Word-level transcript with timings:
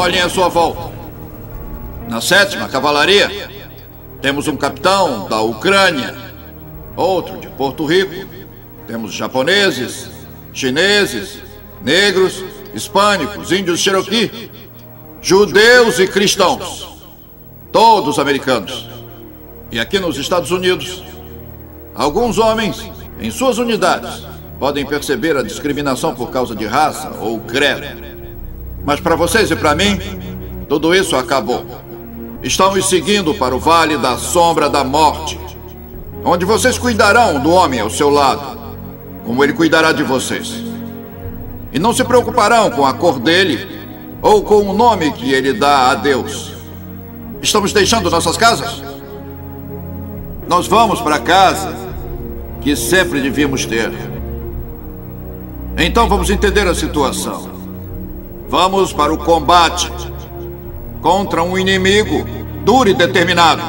olhem 0.00 0.22
à 0.22 0.28
sua 0.30 0.48
volta. 0.48 0.90
Na 2.08 2.20
sétima 2.20 2.68
cavalaria, 2.68 3.50
temos 4.22 4.48
um 4.48 4.56
capitão 4.56 5.28
da 5.28 5.40
Ucrânia, 5.42 6.16
outro 6.96 7.36
de 7.38 7.48
Porto 7.48 7.84
Rico. 7.84 8.26
Temos 8.86 9.12
japoneses, 9.12 10.08
chineses, 10.52 11.42
negros, 11.82 12.42
hispânicos, 12.74 13.52
índios 13.52 13.80
Cherokee, 13.80 14.50
judeus 15.20 15.98
e 15.98 16.06
cristãos. 16.06 16.98
Todos 17.70 18.18
americanos. 18.18 18.88
E 19.70 19.78
aqui 19.78 19.98
nos 19.98 20.16
Estados 20.16 20.50
Unidos, 20.50 21.04
alguns 21.94 22.38
homens, 22.38 22.90
em 23.20 23.30
suas 23.30 23.58
unidades, 23.58 24.26
podem 24.58 24.84
perceber 24.84 25.36
a 25.36 25.42
discriminação 25.42 26.14
por 26.14 26.30
causa 26.30 26.56
de 26.56 26.66
raça 26.66 27.10
ou 27.20 27.38
credo. 27.40 28.19
Mas 28.84 29.00
para 29.00 29.14
vocês 29.14 29.50
e 29.50 29.56
para 29.56 29.74
mim, 29.74 29.98
tudo 30.68 30.94
isso 30.94 31.16
acabou. 31.16 31.64
Estamos 32.42 32.88
seguindo 32.88 33.34
para 33.34 33.54
o 33.54 33.58
Vale 33.58 33.98
da 33.98 34.16
Sombra 34.16 34.70
da 34.70 34.82
Morte, 34.82 35.38
onde 36.24 36.44
vocês 36.44 36.78
cuidarão 36.78 37.40
do 37.40 37.50
homem 37.50 37.80
ao 37.80 37.90
seu 37.90 38.08
lado, 38.08 38.58
como 39.24 39.44
ele 39.44 39.52
cuidará 39.52 39.92
de 39.92 40.02
vocês. 40.02 40.64
E 41.72 41.78
não 41.78 41.92
se 41.92 42.02
preocuparão 42.02 42.70
com 42.70 42.86
a 42.86 42.94
cor 42.94 43.18
dele 43.18 43.68
ou 44.22 44.42
com 44.42 44.62
o 44.68 44.72
nome 44.72 45.12
que 45.12 45.32
ele 45.32 45.52
dá 45.52 45.90
a 45.90 45.94
Deus. 45.94 46.54
Estamos 47.42 47.72
deixando 47.72 48.10
nossas 48.10 48.36
casas? 48.36 48.82
Nós 50.48 50.66
vamos 50.66 51.00
para 51.00 51.16
a 51.16 51.20
casa 51.20 51.74
que 52.60 52.74
sempre 52.74 53.20
devíamos 53.20 53.64
ter. 53.66 53.92
Então 55.76 56.08
vamos 56.08 56.28
entender 56.28 56.66
a 56.66 56.74
situação. 56.74 57.59
Vamos 58.50 58.92
para 58.92 59.14
o 59.14 59.16
combate 59.16 59.88
contra 61.00 61.40
um 61.40 61.56
inimigo 61.56 62.26
duro 62.64 62.90
e 62.90 62.94
determinado. 62.94 63.62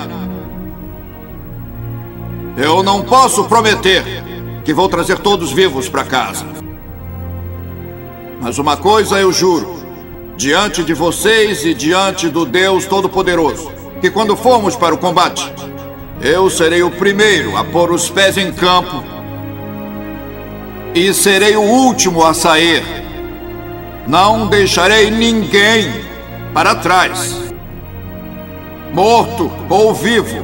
Eu 2.57 2.81
não 2.81 3.03
posso 3.03 3.43
prometer 3.43 4.03
que 4.65 4.73
vou 4.73 4.89
trazer 4.89 5.19
todos 5.19 5.51
vivos 5.51 5.87
para 5.87 6.03
casa. 6.03 6.47
Mas 8.41 8.57
uma 8.57 8.75
coisa 8.75 9.19
eu 9.19 9.31
juro, 9.31 9.85
diante 10.35 10.83
de 10.83 10.95
vocês 10.95 11.63
e 11.63 11.75
diante 11.75 12.27
do 12.27 12.43
Deus 12.43 12.87
Todo-Poderoso, 12.87 13.71
que 14.01 14.09
quando 14.09 14.35
formos 14.35 14.75
para 14.75 14.95
o 14.95 14.97
combate, 14.97 15.53
eu 16.23 16.49
serei 16.49 16.81
o 16.81 16.89
primeiro 16.89 17.55
a 17.55 17.63
pôr 17.63 17.91
os 17.91 18.09
pés 18.09 18.35
em 18.35 18.51
campo 18.51 19.03
e 20.95 21.13
serei 21.13 21.55
o 21.55 21.61
último 21.61 22.25
a 22.25 22.33
sair. 22.33 23.00
Não 24.07 24.47
deixarei 24.47 25.11
ninguém 25.11 25.91
para 26.53 26.75
trás. 26.75 27.39
Morto 28.93 29.51
ou 29.69 29.93
vivo, 29.93 30.43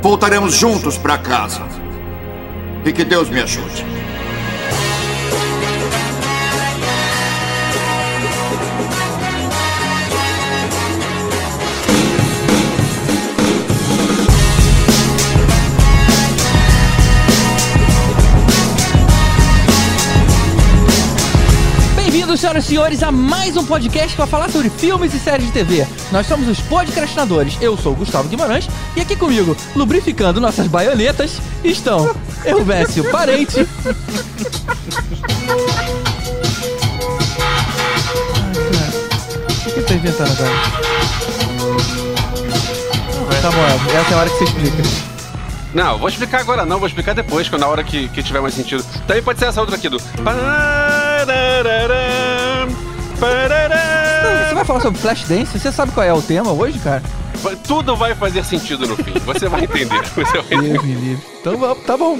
voltaremos 0.00 0.54
juntos 0.54 0.96
para 0.96 1.18
casa. 1.18 1.62
E 2.84 2.92
que 2.92 3.04
Deus 3.04 3.28
me 3.28 3.40
ajude. 3.40 3.84
Senhoras 22.58 22.64
e 22.64 22.68
senhores, 22.68 23.02
a 23.02 23.12
mais 23.12 23.56
um 23.56 23.64
podcast 23.64 24.16
para 24.16 24.26
falar 24.26 24.50
sobre 24.50 24.70
filmes 24.70 25.14
e 25.14 25.18
séries 25.18 25.46
de 25.46 25.52
TV. 25.52 25.86
Nós 26.10 26.26
somos 26.26 26.48
os 26.48 26.60
podcastinadores. 26.60 27.56
Eu 27.60 27.76
sou 27.76 27.92
o 27.92 27.96
Gustavo 27.96 28.28
Guimarães 28.28 28.68
e 28.96 29.00
aqui 29.00 29.14
comigo, 29.16 29.56
lubrificando 29.76 30.40
nossas 30.40 30.66
baionetas, 30.66 31.40
estão 31.62 32.14
eu, 32.44 32.64
Vécio 32.64 33.08
Parente. 33.10 33.60
O 33.60 33.66
que 39.72 39.82
tá 39.82 39.94
inventando 39.94 40.32
agora? 40.32 40.50
Tá 43.40 43.50
bom, 43.50 43.96
essa 43.96 44.10
é 44.10 44.14
a 44.14 44.18
hora 44.18 44.30
que 44.30 44.36
você 44.38 44.44
explica. 44.44 44.82
Não, 45.74 45.98
vou 45.98 46.08
explicar 46.08 46.40
agora 46.40 46.64
não, 46.64 46.78
vou 46.78 46.88
explicar 46.88 47.14
depois, 47.14 47.48
quando 47.48 47.60
na 47.60 47.68
hora 47.68 47.84
que, 47.84 48.08
que 48.08 48.22
tiver 48.22 48.40
mais 48.40 48.54
sentido. 48.54 48.82
Também 49.06 49.22
pode 49.22 49.38
ser 49.38 49.46
essa 49.46 49.60
outra 49.60 49.76
aqui 49.76 49.88
do. 49.88 49.98
Você 53.18 54.54
vai 54.54 54.64
falar 54.64 54.80
sobre 54.80 55.00
Flashdance? 55.00 55.58
Você 55.58 55.72
sabe 55.72 55.92
qual 55.92 56.06
é 56.06 56.12
o 56.12 56.22
tema 56.22 56.52
hoje, 56.52 56.78
cara? 56.78 57.02
Vai- 57.42 57.56
Tudo 57.56 57.96
vai 57.96 58.14
fazer 58.14 58.44
sentido 58.44 58.86
no 58.86 58.96
fim. 58.96 59.12
Você 59.26 59.48
vai 59.48 59.64
entender. 59.64 60.02
Você 60.14 60.40
vai 60.42 60.66
entender. 60.66 61.18
Então 61.40 61.56
vamos, 61.58 61.84
tá 61.84 61.96
bom. 61.96 62.18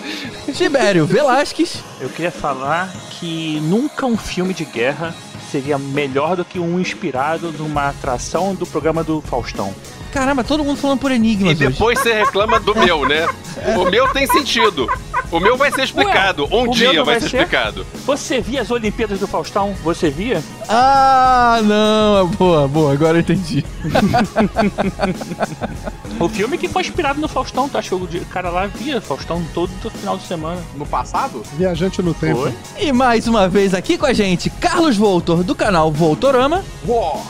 Tibério 0.52 1.06
Velasquez. 1.06 1.82
Eu 2.00 2.08
queria 2.08 2.30
falar 2.32 2.92
que 3.10 3.60
nunca 3.62 4.06
um 4.06 4.16
filme 4.16 4.52
de 4.52 4.64
guerra 4.64 5.14
seria 5.50 5.78
melhor 5.78 6.36
do 6.36 6.44
que 6.44 6.58
um 6.58 6.78
inspirado 6.80 7.52
numa 7.52 7.88
atração 7.88 8.54
do 8.54 8.66
programa 8.66 9.02
do 9.04 9.20
Faustão. 9.22 9.72
Caramba, 10.12 10.42
todo 10.42 10.64
mundo 10.64 10.78
falando 10.78 10.98
por 10.98 11.10
E 11.12 11.14
enigmas 11.16 11.52
hoje. 11.60 11.68
depois 11.68 11.98
você 11.98 12.12
reclama 12.14 12.58
do 12.58 12.74
meu, 12.74 13.06
né? 13.06 13.28
O 13.76 13.84
meu 13.90 14.08
tem 14.08 14.26
sentido. 14.26 14.88
O 15.30 15.38
meu 15.38 15.56
vai 15.56 15.70
ser 15.70 15.82
explicado. 15.84 16.44
Ué, 16.44 16.48
Um 16.62 16.70
dia 16.70 16.92
vai 17.04 17.04
vai 17.04 17.20
ser 17.20 17.28
ser? 17.28 17.36
explicado. 17.38 17.86
Você 18.06 18.40
via 18.40 18.62
as 18.62 18.70
Olimpíadas 18.70 19.20
do 19.20 19.26
Faustão? 19.26 19.74
Você 19.84 20.08
via? 20.08 20.42
Ah, 20.68 21.60
não. 21.62 22.26
Boa, 22.28 22.66
boa. 22.66 22.92
Agora 22.94 23.18
eu 23.18 23.20
entendi. 23.20 23.64
O 26.20 26.28
filme 26.28 26.58
que 26.58 26.66
foi 26.68 26.82
inspirado 26.82 27.20
no 27.20 27.28
Faustão, 27.28 27.68
tu 27.68 27.78
acha 27.78 27.88
que 27.90 27.94
o 28.18 28.24
cara 28.26 28.50
lá 28.50 28.66
via 28.66 29.00
Faustão 29.00 29.44
todo 29.54 29.70
o 29.84 29.90
final 29.90 30.16
de 30.18 30.26
semana? 30.26 30.60
No 30.74 30.84
passado? 30.84 31.42
Viajante 31.56 32.02
no 32.02 32.12
tempo. 32.12 32.40
Foi? 32.42 32.54
E 32.78 32.90
mais 32.92 33.28
uma 33.28 33.48
vez 33.48 33.72
aqui 33.72 33.96
com 33.96 34.06
a 34.06 34.12
gente, 34.12 34.50
Carlos 34.50 34.96
Voltor, 34.96 35.44
do 35.44 35.54
canal 35.54 35.92
Voltorama. 35.92 36.64
Uó! 36.86 37.22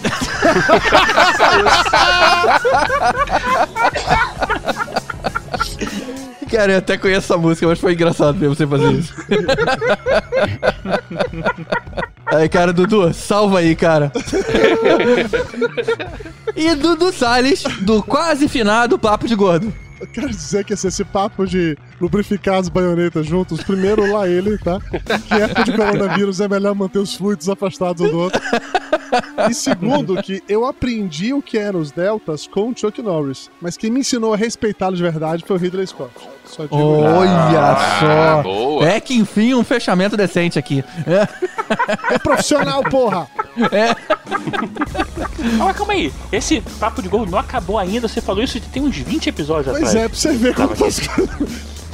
Cara, 6.50 6.72
eu 6.72 6.78
até 6.78 6.98
conheço 6.98 7.32
essa 7.32 7.36
música, 7.36 7.66
mas 7.66 7.78
foi 7.78 7.92
engraçado 7.92 8.36
ver 8.36 8.48
você 8.48 8.66
fazer 8.66 8.92
isso. 8.92 9.14
Aí, 12.26 12.48
cara, 12.48 12.72
Dudu, 12.72 13.12
salva 13.12 13.58
aí, 13.58 13.74
cara. 13.74 14.12
e 16.54 16.74
Dudu 16.76 17.12
Salles, 17.12 17.64
do 17.80 18.00
quase 18.04 18.48
finado 18.48 18.96
Papo 18.96 19.26
de 19.26 19.34
Gordo. 19.34 19.74
Eu 20.00 20.06
quero 20.06 20.30
dizer 20.30 20.64
que 20.64 20.72
esse, 20.72 20.86
esse 20.86 21.04
papo 21.04 21.44
de 21.44 21.76
lubrificar 22.00 22.58
as 22.58 22.68
baionetas 22.68 23.26
juntos, 23.26 23.62
primeiro 23.62 24.12
lá 24.12 24.28
ele, 24.28 24.56
tá? 24.58 24.78
Que 25.26 25.34
época 25.34 25.64
de 25.64 25.72
coronavírus 25.72 26.40
é 26.40 26.48
melhor 26.48 26.74
manter 26.74 27.00
os 27.00 27.16
fluidos 27.16 27.48
afastados 27.48 28.00
um 28.00 28.10
do 28.10 28.18
outro. 28.18 28.40
E 29.48 29.54
segundo, 29.54 30.22
que 30.22 30.42
eu 30.48 30.64
aprendi 30.66 31.32
o 31.32 31.42
que 31.42 31.58
eram 31.58 31.80
os 31.80 31.90
deltas 31.90 32.46
com 32.46 32.70
o 32.70 32.74
Chuck 32.76 33.00
Norris. 33.02 33.50
Mas 33.60 33.76
quem 33.76 33.90
me 33.90 34.00
ensinou 34.00 34.32
a 34.34 34.36
respeitá-los 34.36 34.98
de 34.98 35.02
verdade 35.02 35.44
foi 35.46 35.56
o 35.56 35.58
Ridley 35.58 35.86
Scott. 35.86 36.10
Só 36.44 36.62
digo. 36.64 36.76
Olha 36.76 37.76
só. 38.00 38.42
boa. 38.42 38.88
É 38.88 39.00
que 39.00 39.14
enfim 39.14 39.54
um 39.54 39.62
fechamento 39.64 40.16
decente 40.16 40.58
aqui. 40.58 40.84
É. 41.06 42.14
É 42.14 42.18
profissional, 42.18 42.82
porra! 42.82 43.28
Ah, 45.60 45.64
mas 45.64 45.76
calma 45.76 45.92
aí, 45.92 46.12
esse 46.32 46.60
papo 46.78 47.00
de 47.02 47.08
gol 47.08 47.26
não 47.26 47.38
acabou 47.38 47.78
ainda, 47.78 48.08
você 48.08 48.20
falou 48.20 48.42
isso 48.42 48.60
tem 48.72 48.82
uns 48.82 48.96
20 48.96 49.28
episódios 49.28 49.66
Pois 49.76 49.88
atrás. 49.88 50.04
é, 50.04 50.08
pra 50.08 50.16
você 50.16 50.32
ver 50.32 50.54
como 50.54 50.68
tá 50.68 50.84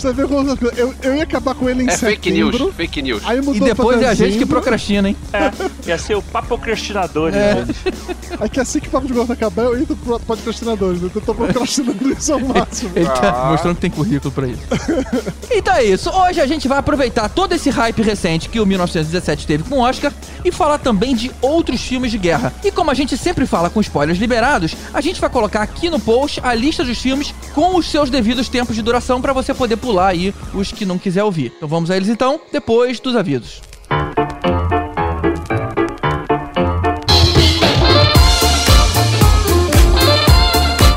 você 0.02 0.12
ver 0.12 0.26
como. 0.28 0.56
Eu, 0.76 0.94
eu 1.02 1.14
ia 1.14 1.22
acabar 1.22 1.54
com 1.54 1.68
ele 1.68 1.84
em 1.84 1.88
É 1.88 1.96
fake 1.96 2.30
news, 2.30 2.52
setembro. 2.52 2.72
fake 2.74 3.02
news. 3.02 3.22
Aí 3.24 3.38
E 3.38 3.42
mudou 3.42 3.68
depois 3.68 4.00
é 4.02 4.08
a 4.08 4.14
gente 4.14 4.38
que 4.38 4.46
procrastina, 4.46 5.08
hein? 5.08 5.16
É, 5.32 5.50
ia 5.88 5.98
ser 5.98 6.14
o 6.16 6.22
papocrastinador, 6.22 7.28
É. 7.34 7.54
né? 7.54 7.66
Aí 8.40 8.48
que 8.48 8.60
assim 8.60 8.80
que 8.80 8.88
o 8.88 8.90
papo 8.90 9.06
de 9.06 9.12
gordo 9.12 9.32
acabar, 9.32 9.62
eu 9.64 9.78
entro 9.78 9.96
pro 9.96 10.18
podcastinadores. 10.20 11.00
Eu 11.02 11.10
tô 11.20 11.34
procrastinando 11.34 12.12
isso 12.12 12.32
ao 12.32 12.40
máximo. 12.40 12.90
Ele 12.94 13.06
tá 13.06 13.48
mostrando 13.50 13.74
que 13.76 13.80
tem 13.82 13.90
currículo 13.90 14.32
pra 14.32 14.46
isso. 14.46 14.62
então 15.50 15.74
é 15.74 15.84
isso. 15.84 16.10
Hoje 16.10 16.40
a 16.40 16.46
gente 16.46 16.68
vai 16.68 16.78
aproveitar 16.78 17.28
todo 17.28 17.52
esse 17.54 17.70
hype 17.70 18.02
recente 18.02 18.48
que 18.48 18.60
o 18.60 18.66
1917 18.66 19.46
teve 19.46 19.64
com 19.64 19.76
o 19.76 19.80
Oscar 19.80 20.12
e 20.44 20.50
falar 20.52 20.78
também 20.78 21.14
de 21.14 21.30
outros 21.40 21.80
filmes 21.80 22.10
de 22.10 22.18
guerra. 22.18 22.52
E 22.64 22.70
como 22.70 22.90
a 22.90 22.94
gente 22.94 23.16
sempre 23.16 23.46
fala 23.46 23.70
com 23.70 23.80
spoilers 23.80 24.18
liberados, 24.18 24.74
a 24.92 25.00
gente 25.00 25.20
vai 25.20 25.30
colocar 25.30 25.62
aqui 25.62 25.88
no 25.88 25.98
post 25.98 26.40
a 26.42 26.54
lista 26.54 26.84
dos 26.84 26.98
filmes 26.98 27.34
com 27.54 27.76
os 27.76 27.86
seus 27.90 28.10
devidos 28.10 28.48
tempos 28.48 28.74
de 28.76 28.82
duração 28.82 29.20
pra 29.20 29.32
você 29.32 29.54
poder 29.54 29.76
pular 29.86 30.08
aí 30.08 30.34
os 30.52 30.72
que 30.72 30.84
não 30.84 30.98
quiser 30.98 31.22
ouvir. 31.22 31.52
Então 31.56 31.68
vamos 31.68 31.92
a 31.92 31.96
eles 31.96 32.08
então, 32.08 32.40
depois 32.52 32.98
dos 32.98 33.14
avisos. 33.14 33.62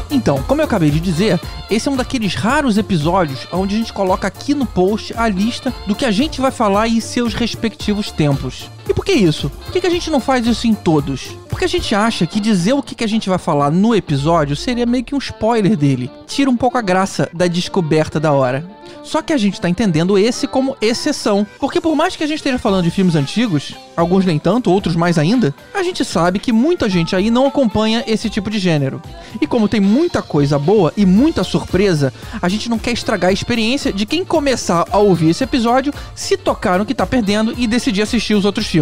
Então, 0.10 0.42
como 0.44 0.62
eu 0.62 0.66
acabei 0.66 0.90
de 0.90 1.00
dizer, 1.00 1.40
esse 1.70 1.88
é 1.88 1.92
um 1.92 1.96
daqueles 1.96 2.34
raros 2.34 2.78
episódios 2.78 3.48
onde 3.52 3.76
a 3.76 3.78
gente 3.78 3.94
coloca 3.94 4.28
aqui 4.28 4.56
no 4.56 4.66
post 4.66 5.14
a 5.16 5.28
lista 5.28 5.72
do 5.86 5.96
que 5.96 6.04
a 6.06 6.12
gente 6.12 6.42
vai 6.42 6.52
falar 6.52 6.88
e 6.88 7.00
seus 7.00 7.36
respectivos 7.36 8.12
tempos. 8.12 8.70
E 8.90 8.94
por 8.94 9.06
que 9.06 9.14
isso? 9.14 9.52
Por 9.52 9.72
que, 9.72 9.86
a 9.86 9.90
gente 9.90 10.10
não 10.10 10.20
faz 10.20 10.48
isso 10.48 10.66
em 10.66 10.74
todos? 10.74 11.38
Porque 11.48 11.66
a 11.66 11.68
gente 11.68 11.94
acha 11.94 12.26
que 12.26 12.40
dizer 12.40 12.74
o 12.74 12.82
que, 12.82 12.96
que 12.96 13.04
a 13.04 13.08
gente 13.08 13.30
vai 13.30 13.38
falar 13.38 13.70
no 13.70 13.94
episódio 13.96 14.56
seria 14.56 14.84
meio 14.84 15.04
que 15.04 15.14
um 15.14 15.20
spoiler 15.20 15.78
dele. 15.78 16.10
Tira 16.26 16.50
um 16.50 16.58
pouco 16.58 16.76
a 16.76 16.82
graça 16.82 17.30
da 17.32 17.46
descoberta 17.46 18.20
da 18.20 18.32
hora. 18.32 18.66
Só 19.04 19.22
que 19.22 19.34
a 19.34 19.38
gente 19.38 19.60
tá 19.60 19.70
entendendo 19.70 20.18
esse 20.18 20.48
como 20.48 20.78
exceção. 20.82 21.46
Porque 21.60 21.82
por 21.82 21.96
mais 21.96 22.16
que 22.16 22.24
a 22.24 22.28
gente 22.28 22.38
esteja 22.38 22.60
falando 22.60 22.84
de 22.84 22.92
filmes 22.92 23.16
antigos, 23.16 23.74
alguns 23.96 24.26
nem 24.26 24.38
tanto, 24.38 24.72
outros 24.72 24.96
mais 24.96 25.18
ainda, 25.18 25.54
a 25.74 25.82
gente 25.84 26.06
sabe 26.06 26.40
que 26.40 26.52
muita 26.52 26.88
gente 26.88 27.16
aí 27.16 27.32
não 27.32 27.48
acompanha 27.48 28.04
esse 28.06 28.30
tipo 28.30 28.50
de 28.50 28.60
gênero. 28.60 29.02
E 29.42 29.48
como 29.48 29.68
tem 29.68 29.80
muita 29.80 30.22
coisa 30.22 30.60
boa 30.60 30.94
e 30.96 31.06
muita 31.06 31.44
surpresa, 31.44 32.14
a 32.42 32.48
gente 32.48 32.70
não 32.70 32.78
quer 32.78 32.92
estragar 32.92 33.30
a 33.30 33.34
experiência 33.34 33.92
de 33.92 34.06
quem 34.06 34.24
começar 34.24 34.86
a 34.92 35.00
ouvir 35.00 35.30
esse 35.30 35.44
episódio, 35.44 35.94
se 36.14 36.38
tocar 36.38 36.78
no 36.78 36.86
que 36.86 36.94
tá 36.94 37.06
perdendo 37.06 37.54
e 37.58 37.68
decidir 37.68 38.02
assistir 38.02 38.36
os 38.36 38.46
outros 38.46 38.68
filmes. 38.68 38.79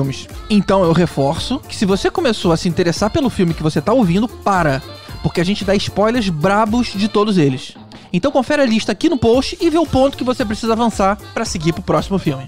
Então 0.50 0.84
eu 0.84 0.92
reforço 0.92 1.60
que 1.60 1.76
se 1.76 1.86
você 1.86 2.10
começou 2.10 2.52
a 2.52 2.58
se 2.58 2.70
interessar 2.70 3.10
pelo 3.10 3.30
filme 3.30 3.54
que 3.54 3.64
você 3.64 3.82
tá 3.82 3.94
ouvindo, 3.94 4.28
para. 4.28 4.82
Porque 5.24 5.42
a 5.42 5.44
gente 5.44 5.66
dá 5.66 5.76
spoilers 5.76 6.30
brabos 6.30 6.94
de 6.96 7.08
todos 7.08 7.38
eles. 7.38 7.74
Então 8.12 8.32
confere 8.32 8.62
a 8.62 8.66
lista 8.66 8.92
aqui 8.92 9.10
no 9.10 9.18
post 9.18 9.58
e 9.60 9.70
vê 9.70 9.78
o 9.78 9.86
ponto 9.86 10.18
que 10.18 10.24
você 10.24 10.46
precisa 10.46 10.74
avançar 10.74 11.18
para 11.34 11.46
seguir 11.46 11.74
pro 11.74 11.82
próximo 11.82 12.18
filme. 12.18 12.48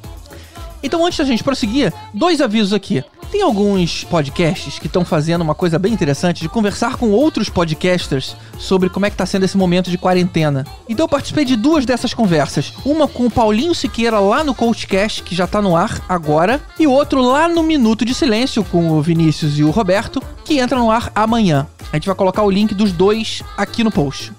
Então 0.81 1.05
antes 1.05 1.19
da 1.19 1.25
gente 1.25 1.43
prosseguir, 1.43 1.93
dois 2.13 2.41
avisos 2.41 2.73
aqui. 2.73 3.03
Tem 3.31 3.43
alguns 3.43 4.03
podcasts 4.03 4.79
que 4.79 4.87
estão 4.87 5.05
fazendo 5.05 5.41
uma 5.41 5.53
coisa 5.53 5.77
bem 5.77 5.93
interessante 5.93 6.41
de 6.41 6.49
conversar 6.49 6.95
com 6.95 7.11
outros 7.11 7.47
podcasters 7.47 8.35
sobre 8.57 8.89
como 8.89 9.05
é 9.05 9.09
que 9.11 9.15
tá 9.15 9.25
sendo 9.25 9.45
esse 9.45 9.55
momento 9.55 9.91
de 9.91 9.99
quarentena. 9.99 10.65
Então 10.87 11.03
eu 11.03 11.09
participei 11.09 11.45
de 11.45 11.55
duas 11.55 11.85
dessas 11.85 12.11
conversas. 12.11 12.73
Uma 12.83 13.07
com 13.07 13.27
o 13.27 13.31
Paulinho 13.31 13.75
Siqueira 13.75 14.19
lá 14.19 14.43
no 14.43 14.55
Coachcast, 14.55 15.21
que 15.21 15.35
já 15.35 15.45
tá 15.45 15.61
no 15.61 15.75
ar 15.75 16.03
agora, 16.09 16.59
e 16.79 16.87
outro 16.87 17.21
lá 17.21 17.47
no 17.47 17.61
Minuto 17.61 18.03
de 18.03 18.15
Silêncio 18.15 18.63
com 18.63 18.89
o 18.89 19.01
Vinícius 19.01 19.59
e 19.59 19.63
o 19.63 19.69
Roberto, 19.69 20.23
que 20.43 20.57
entra 20.57 20.79
no 20.79 20.89
ar 20.89 21.11
amanhã. 21.13 21.67
A 21.91 21.95
gente 21.97 22.07
vai 22.07 22.15
colocar 22.15 22.41
o 22.41 22.49
link 22.49 22.73
dos 22.73 22.91
dois 22.91 23.43
aqui 23.55 23.83
no 23.83 23.91
post. 23.91 24.31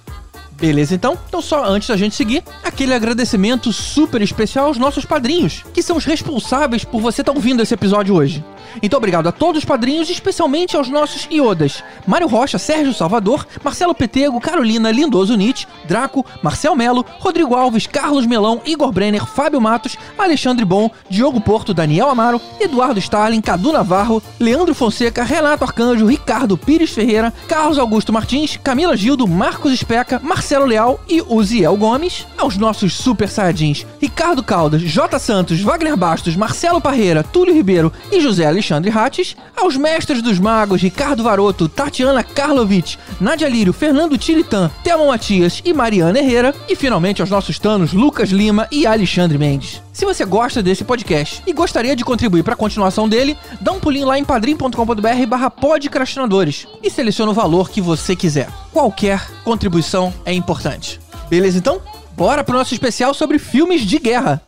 Beleza, 0.60 0.94
então? 0.94 1.16
Então, 1.26 1.40
só 1.40 1.64
antes 1.64 1.88
da 1.88 1.96
gente 1.96 2.14
seguir, 2.14 2.44
aquele 2.62 2.92
agradecimento 2.92 3.72
super 3.72 4.20
especial 4.20 4.66
aos 4.66 4.76
nossos 4.76 5.06
padrinhos, 5.06 5.64
que 5.72 5.82
são 5.82 5.96
os 5.96 6.04
responsáveis 6.04 6.84
por 6.84 7.00
você 7.00 7.22
estar 7.22 7.32
ouvindo 7.32 7.62
esse 7.62 7.72
episódio 7.72 8.14
hoje. 8.14 8.44
Então, 8.82 8.98
obrigado 8.98 9.28
a 9.28 9.32
todos 9.32 9.58
os 9.58 9.64
padrinhos, 9.64 10.10
especialmente 10.10 10.76
aos 10.76 10.88
nossos 10.88 11.26
iodas: 11.30 11.82
Mário 12.06 12.28
Rocha, 12.28 12.58
Sérgio 12.58 12.94
Salvador, 12.94 13.46
Marcelo 13.62 13.94
Petego, 13.94 14.40
Carolina 14.40 14.90
Lindoso 14.90 15.36
Nietzsche, 15.36 15.66
Draco, 15.86 16.24
Marcel 16.42 16.76
Melo, 16.76 17.04
Rodrigo 17.18 17.54
Alves, 17.54 17.86
Carlos 17.86 18.26
Melão, 18.26 18.60
Igor 18.64 18.92
Brenner, 18.92 19.26
Fábio 19.26 19.60
Matos, 19.60 19.96
Alexandre 20.18 20.64
Bom, 20.64 20.90
Diogo 21.08 21.40
Porto, 21.40 21.74
Daniel 21.74 22.10
Amaro, 22.10 22.40
Eduardo 22.60 22.98
Starling, 22.98 23.40
Cadu 23.40 23.72
Navarro, 23.72 24.22
Leandro 24.38 24.74
Fonseca, 24.74 25.22
Renato 25.22 25.64
Arcanjo, 25.64 26.06
Ricardo 26.06 26.56
Pires 26.56 26.90
Ferreira, 26.90 27.32
Carlos 27.48 27.78
Augusto 27.78 28.12
Martins, 28.12 28.56
Camila 28.56 28.96
Gildo, 28.96 29.26
Marcos 29.26 29.72
Especa, 29.72 30.20
Marcelo 30.22 30.66
Leal 30.66 31.00
e 31.08 31.22
Uziel 31.22 31.76
Gomes, 31.76 32.26
aos 32.36 32.56
nossos 32.56 32.94
super 32.94 33.28
saiyajins 33.28 33.86
Ricardo 34.00 34.42
Caldas, 34.42 34.82
J. 34.82 35.18
Santos, 35.18 35.60
Wagner 35.60 35.96
Bastos, 35.96 36.36
Marcelo 36.36 36.80
Parreira, 36.80 37.22
Túlio 37.22 37.54
Ribeiro 37.54 37.92
e 38.10 38.20
José 38.20 38.44
Alexandre 38.60 38.90
Rates, 38.90 39.34
aos 39.56 39.74
mestres 39.74 40.20
dos 40.20 40.38
magos 40.38 40.82
Ricardo 40.82 41.22
Varoto, 41.22 41.66
Tatiana 41.66 42.22
Karlovic, 42.22 42.98
Nadia 43.18 43.48
Lírio, 43.48 43.72
Fernando 43.72 44.18
Tilitan, 44.18 44.70
Thelma 44.84 45.06
Matias 45.06 45.62
e 45.64 45.72
Mariana 45.72 46.18
Herrera, 46.18 46.54
e 46.68 46.76
finalmente 46.76 47.22
aos 47.22 47.30
nossos 47.30 47.58
tanos 47.58 47.94
Lucas 47.94 48.28
Lima 48.28 48.68
e 48.70 48.86
Alexandre 48.86 49.38
Mendes. 49.38 49.82
Se 49.94 50.04
você 50.04 50.26
gosta 50.26 50.62
desse 50.62 50.84
podcast 50.84 51.42
e 51.46 51.54
gostaria 51.54 51.96
de 51.96 52.04
contribuir 52.04 52.42
para 52.42 52.52
a 52.52 52.56
continuação 52.56 53.08
dele, 53.08 53.34
dá 53.62 53.72
um 53.72 53.80
pulinho 53.80 54.06
lá 54.06 54.18
em 54.18 54.24
padrim.com.br 54.26 55.26
barra 55.26 55.50
podcrastinadores 55.50 56.66
e 56.82 56.90
seleciona 56.90 57.30
o 57.30 57.34
valor 57.34 57.70
que 57.70 57.80
você 57.80 58.14
quiser. 58.14 58.50
Qualquer 58.72 59.26
contribuição 59.42 60.12
é 60.26 60.34
importante. 60.34 61.00
Beleza 61.30 61.56
então? 61.56 61.80
Bora 62.14 62.44
pro 62.44 62.58
nosso 62.58 62.74
especial 62.74 63.14
sobre 63.14 63.38
filmes 63.38 63.80
de 63.80 63.98
guerra. 63.98 64.42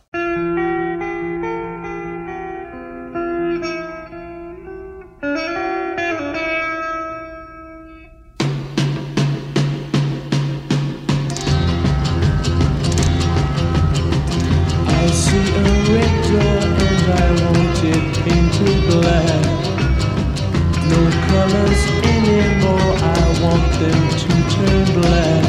Anymore, 21.53 22.91
I 22.97 23.21
want 23.43 23.71
them 23.81 24.01
to 24.23 24.29
turn 24.55 24.85
black. 25.01 25.45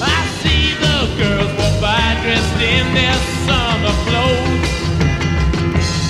I 0.00 0.18
see 0.40 0.74
the 0.84 0.98
girls 1.16 1.52
walk 1.58 1.80
by 1.80 2.06
dressed 2.22 2.60
in 2.60 2.86
their 2.94 3.18
summer 3.46 3.94
clothes. 4.04 4.70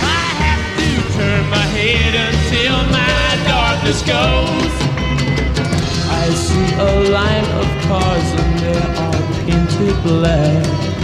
I 0.03 0.25
have 0.43 0.65
to 0.81 0.91
turn 1.17 1.43
my 1.51 1.67
head 1.79 2.15
until 2.29 2.77
my 2.99 3.27
darkness 3.47 4.01
goes. 4.03 4.75
I 6.11 6.27
see 6.35 6.69
a 6.75 7.11
line 7.11 7.49
of 7.61 7.69
cars 7.87 8.29
and 8.41 8.59
they 8.59 8.83
are 9.05 9.23
painted 9.45 10.03
black. 10.03 10.98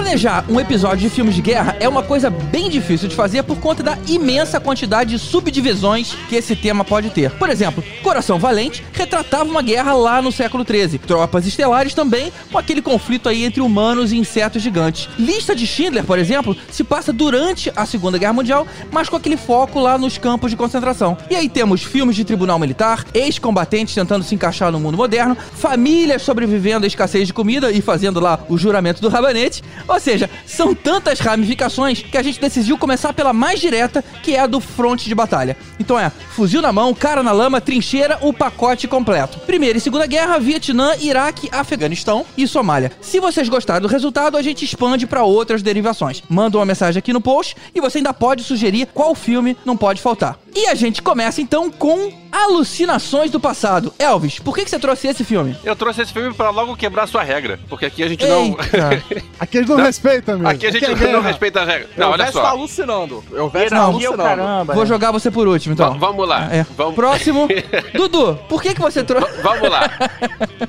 Planejar 0.00 0.46
um 0.48 0.58
episódio 0.58 1.06
de 1.06 1.14
filmes 1.14 1.34
de 1.34 1.42
guerra 1.42 1.76
é 1.78 1.86
uma 1.86 2.02
coisa 2.02 2.30
bem 2.30 2.70
difícil 2.70 3.06
de 3.06 3.14
fazer 3.14 3.42
por 3.42 3.58
conta 3.58 3.82
da 3.82 3.98
imensa 4.08 4.58
quantidade 4.58 5.10
de 5.10 5.18
subdivisões 5.18 6.14
que 6.26 6.36
esse 6.36 6.56
tema 6.56 6.82
pode 6.82 7.10
ter. 7.10 7.30
Por 7.32 7.50
exemplo, 7.50 7.84
Coração 8.02 8.38
Valente 8.38 8.82
retratava 8.94 9.44
uma 9.44 9.60
guerra 9.60 9.92
lá 9.92 10.22
no 10.22 10.32
século 10.32 10.64
XIII. 10.64 10.98
Tropas 11.00 11.46
Estelares 11.46 11.92
também, 11.92 12.32
com 12.50 12.56
aquele 12.56 12.80
conflito 12.80 13.28
aí 13.28 13.44
entre 13.44 13.60
humanos 13.60 14.10
e 14.10 14.16
insetos 14.16 14.62
gigantes. 14.62 15.06
Lista 15.18 15.54
de 15.54 15.66
Schindler, 15.66 16.02
por 16.02 16.18
exemplo, 16.18 16.56
se 16.70 16.82
passa 16.82 17.12
durante 17.12 17.70
a 17.76 17.84
Segunda 17.84 18.16
Guerra 18.16 18.32
Mundial, 18.32 18.66
mas 18.90 19.08
com 19.08 19.16
aquele 19.16 19.36
foco 19.36 19.78
lá 19.78 19.98
nos 19.98 20.16
campos 20.16 20.50
de 20.50 20.56
concentração. 20.56 21.16
E 21.28 21.36
aí 21.36 21.48
temos 21.48 21.82
filmes 21.82 22.16
de 22.16 22.24
tribunal 22.24 22.58
militar, 22.58 23.04
ex-combatentes 23.12 23.94
tentando 23.94 24.24
se 24.24 24.34
encaixar 24.34 24.72
no 24.72 24.80
mundo 24.80 24.96
moderno, 24.96 25.36
famílias 25.36 26.22
sobrevivendo 26.22 26.84
à 26.84 26.88
escassez 26.88 27.26
de 27.26 27.34
comida 27.34 27.70
e 27.70 27.82
fazendo 27.82 28.18
lá 28.18 28.40
o 28.48 28.56
juramento 28.56 29.02
do 29.02 29.10
rabanete. 29.10 29.62
Ou 29.90 29.98
seja, 29.98 30.30
são 30.46 30.72
tantas 30.72 31.18
ramificações 31.18 32.00
que 32.00 32.16
a 32.16 32.22
gente 32.22 32.40
decidiu 32.40 32.78
começar 32.78 33.12
pela 33.12 33.32
mais 33.32 33.58
direta, 33.58 34.04
que 34.22 34.36
é 34.36 34.40
a 34.40 34.46
do 34.46 34.60
fronte 34.60 35.08
de 35.08 35.14
batalha. 35.16 35.56
Então 35.80 35.98
é, 35.98 36.10
fuzil 36.10 36.62
na 36.62 36.72
mão, 36.72 36.94
cara 36.94 37.24
na 37.24 37.32
lama, 37.32 37.60
trincheira, 37.60 38.16
o 38.22 38.32
pacote 38.32 38.86
completo. 38.86 39.40
Primeira 39.40 39.78
e 39.78 39.80
Segunda 39.80 40.06
Guerra, 40.06 40.38
Vietnã, 40.38 40.94
Iraque, 41.00 41.48
Afeganistão 41.50 42.24
e 42.38 42.46
Somália. 42.46 42.92
Se 43.00 43.18
vocês 43.18 43.48
gostaram 43.48 43.80
do 43.80 43.88
resultado, 43.88 44.36
a 44.36 44.42
gente 44.42 44.64
expande 44.64 45.08
para 45.08 45.24
outras 45.24 45.60
derivações. 45.60 46.22
Manda 46.28 46.56
uma 46.56 46.66
mensagem 46.66 47.00
aqui 47.00 47.12
no 47.12 47.20
post 47.20 47.56
e 47.74 47.80
você 47.80 47.98
ainda 47.98 48.14
pode 48.14 48.44
sugerir 48.44 48.86
qual 48.94 49.12
filme 49.16 49.56
não 49.64 49.76
pode 49.76 50.00
faltar. 50.00 50.38
E 50.54 50.68
a 50.68 50.74
gente 50.76 51.02
começa 51.02 51.40
então 51.40 51.68
com 51.68 52.12
Alucinações 52.32 53.30
do 53.30 53.40
Passado. 53.40 53.92
Elvis, 53.98 54.38
por 54.38 54.54
que, 54.54 54.64
que 54.64 54.70
você 54.70 54.78
trouxe 54.78 55.08
esse 55.08 55.24
filme? 55.24 55.56
Eu 55.64 55.74
trouxe 55.76 56.02
esse 56.02 56.12
filme 56.12 56.32
pra 56.34 56.50
logo 56.50 56.76
quebrar 56.76 57.06
sua 57.06 57.22
regra, 57.22 57.58
porque 57.68 57.86
aqui 57.86 58.02
a 58.02 58.08
gente 58.08 58.26
não. 58.26 58.44
Eita. 58.44 59.02
Aqui 59.38 59.58
eles 59.58 59.68
não, 59.70 59.76
Não. 59.78 59.84
respeitam, 59.84 60.34
amigo. 60.36 60.48
aqui 60.50 60.66
a 60.66 60.70
gente 60.70 60.84
é 60.84 60.88
não 60.88 60.96
guerra. 60.96 61.20
respeita 61.20 61.60
a 61.60 61.64
regra. 61.64 61.88
Não, 61.96 62.08
o 62.08 62.12
olha 62.12 62.24
Vest 62.24 62.36
tá 62.36 62.42
só. 62.42 62.48
alucinando. 62.48 63.24
Eu 63.32 63.48
Vest 63.48 63.70
tá 63.70 63.76
Hierarquia 63.76 64.06
é 64.06 64.08
alucinando. 64.08 64.22
caramba. 64.42 64.74
Vou 64.74 64.86
jogar 64.86 65.10
você 65.10 65.30
por 65.30 65.48
último, 65.48 65.74
então. 65.74 65.92
Va- 65.92 66.06
vamos 66.08 66.28
lá. 66.28 66.48
É. 66.52 66.66
Vamos... 66.76 66.94
Próximo. 66.94 67.48
Dudu, 67.94 68.38
por 68.48 68.62
que, 68.62 68.74
que 68.74 68.80
você 68.80 69.02
trouxe. 69.02 69.40
Vamos 69.42 69.68
lá. 69.70 69.90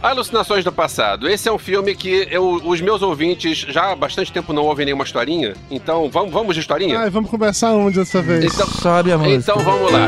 Alucinações 0.01 0.63
do 0.63 0.72
Passado. 0.72 1.30
Esse 1.30 1.48
é 1.48 1.51
um 1.51 1.60
filme 1.60 1.96
que 1.96 2.27
eu- 2.32 2.62
os 2.63 2.82
meus 2.82 3.01
ouvintes 3.01 3.60
já 3.70 3.91
há 3.91 3.96
bastante 3.96 4.32
tempo 4.32 4.51
não 4.53 4.63
ouvem 4.63 4.86
nenhuma 4.86 5.03
historinha. 5.03 5.53
Então, 5.70 6.10
vamos, 6.10 6.32
vamos 6.32 6.56
de 6.56 6.62
historinha? 6.62 7.00
Ai, 7.00 7.10
vamos 7.10 7.30
começar 7.30 7.72
onde 7.72 8.00
dessa 8.00 8.22
vez? 8.22 8.46
Então, 8.53 8.68
Sobe 8.68 9.12
a 9.12 9.18
música. 9.18 9.36
então 9.36 9.58
vamos 9.60 9.91
lá. 9.91 10.08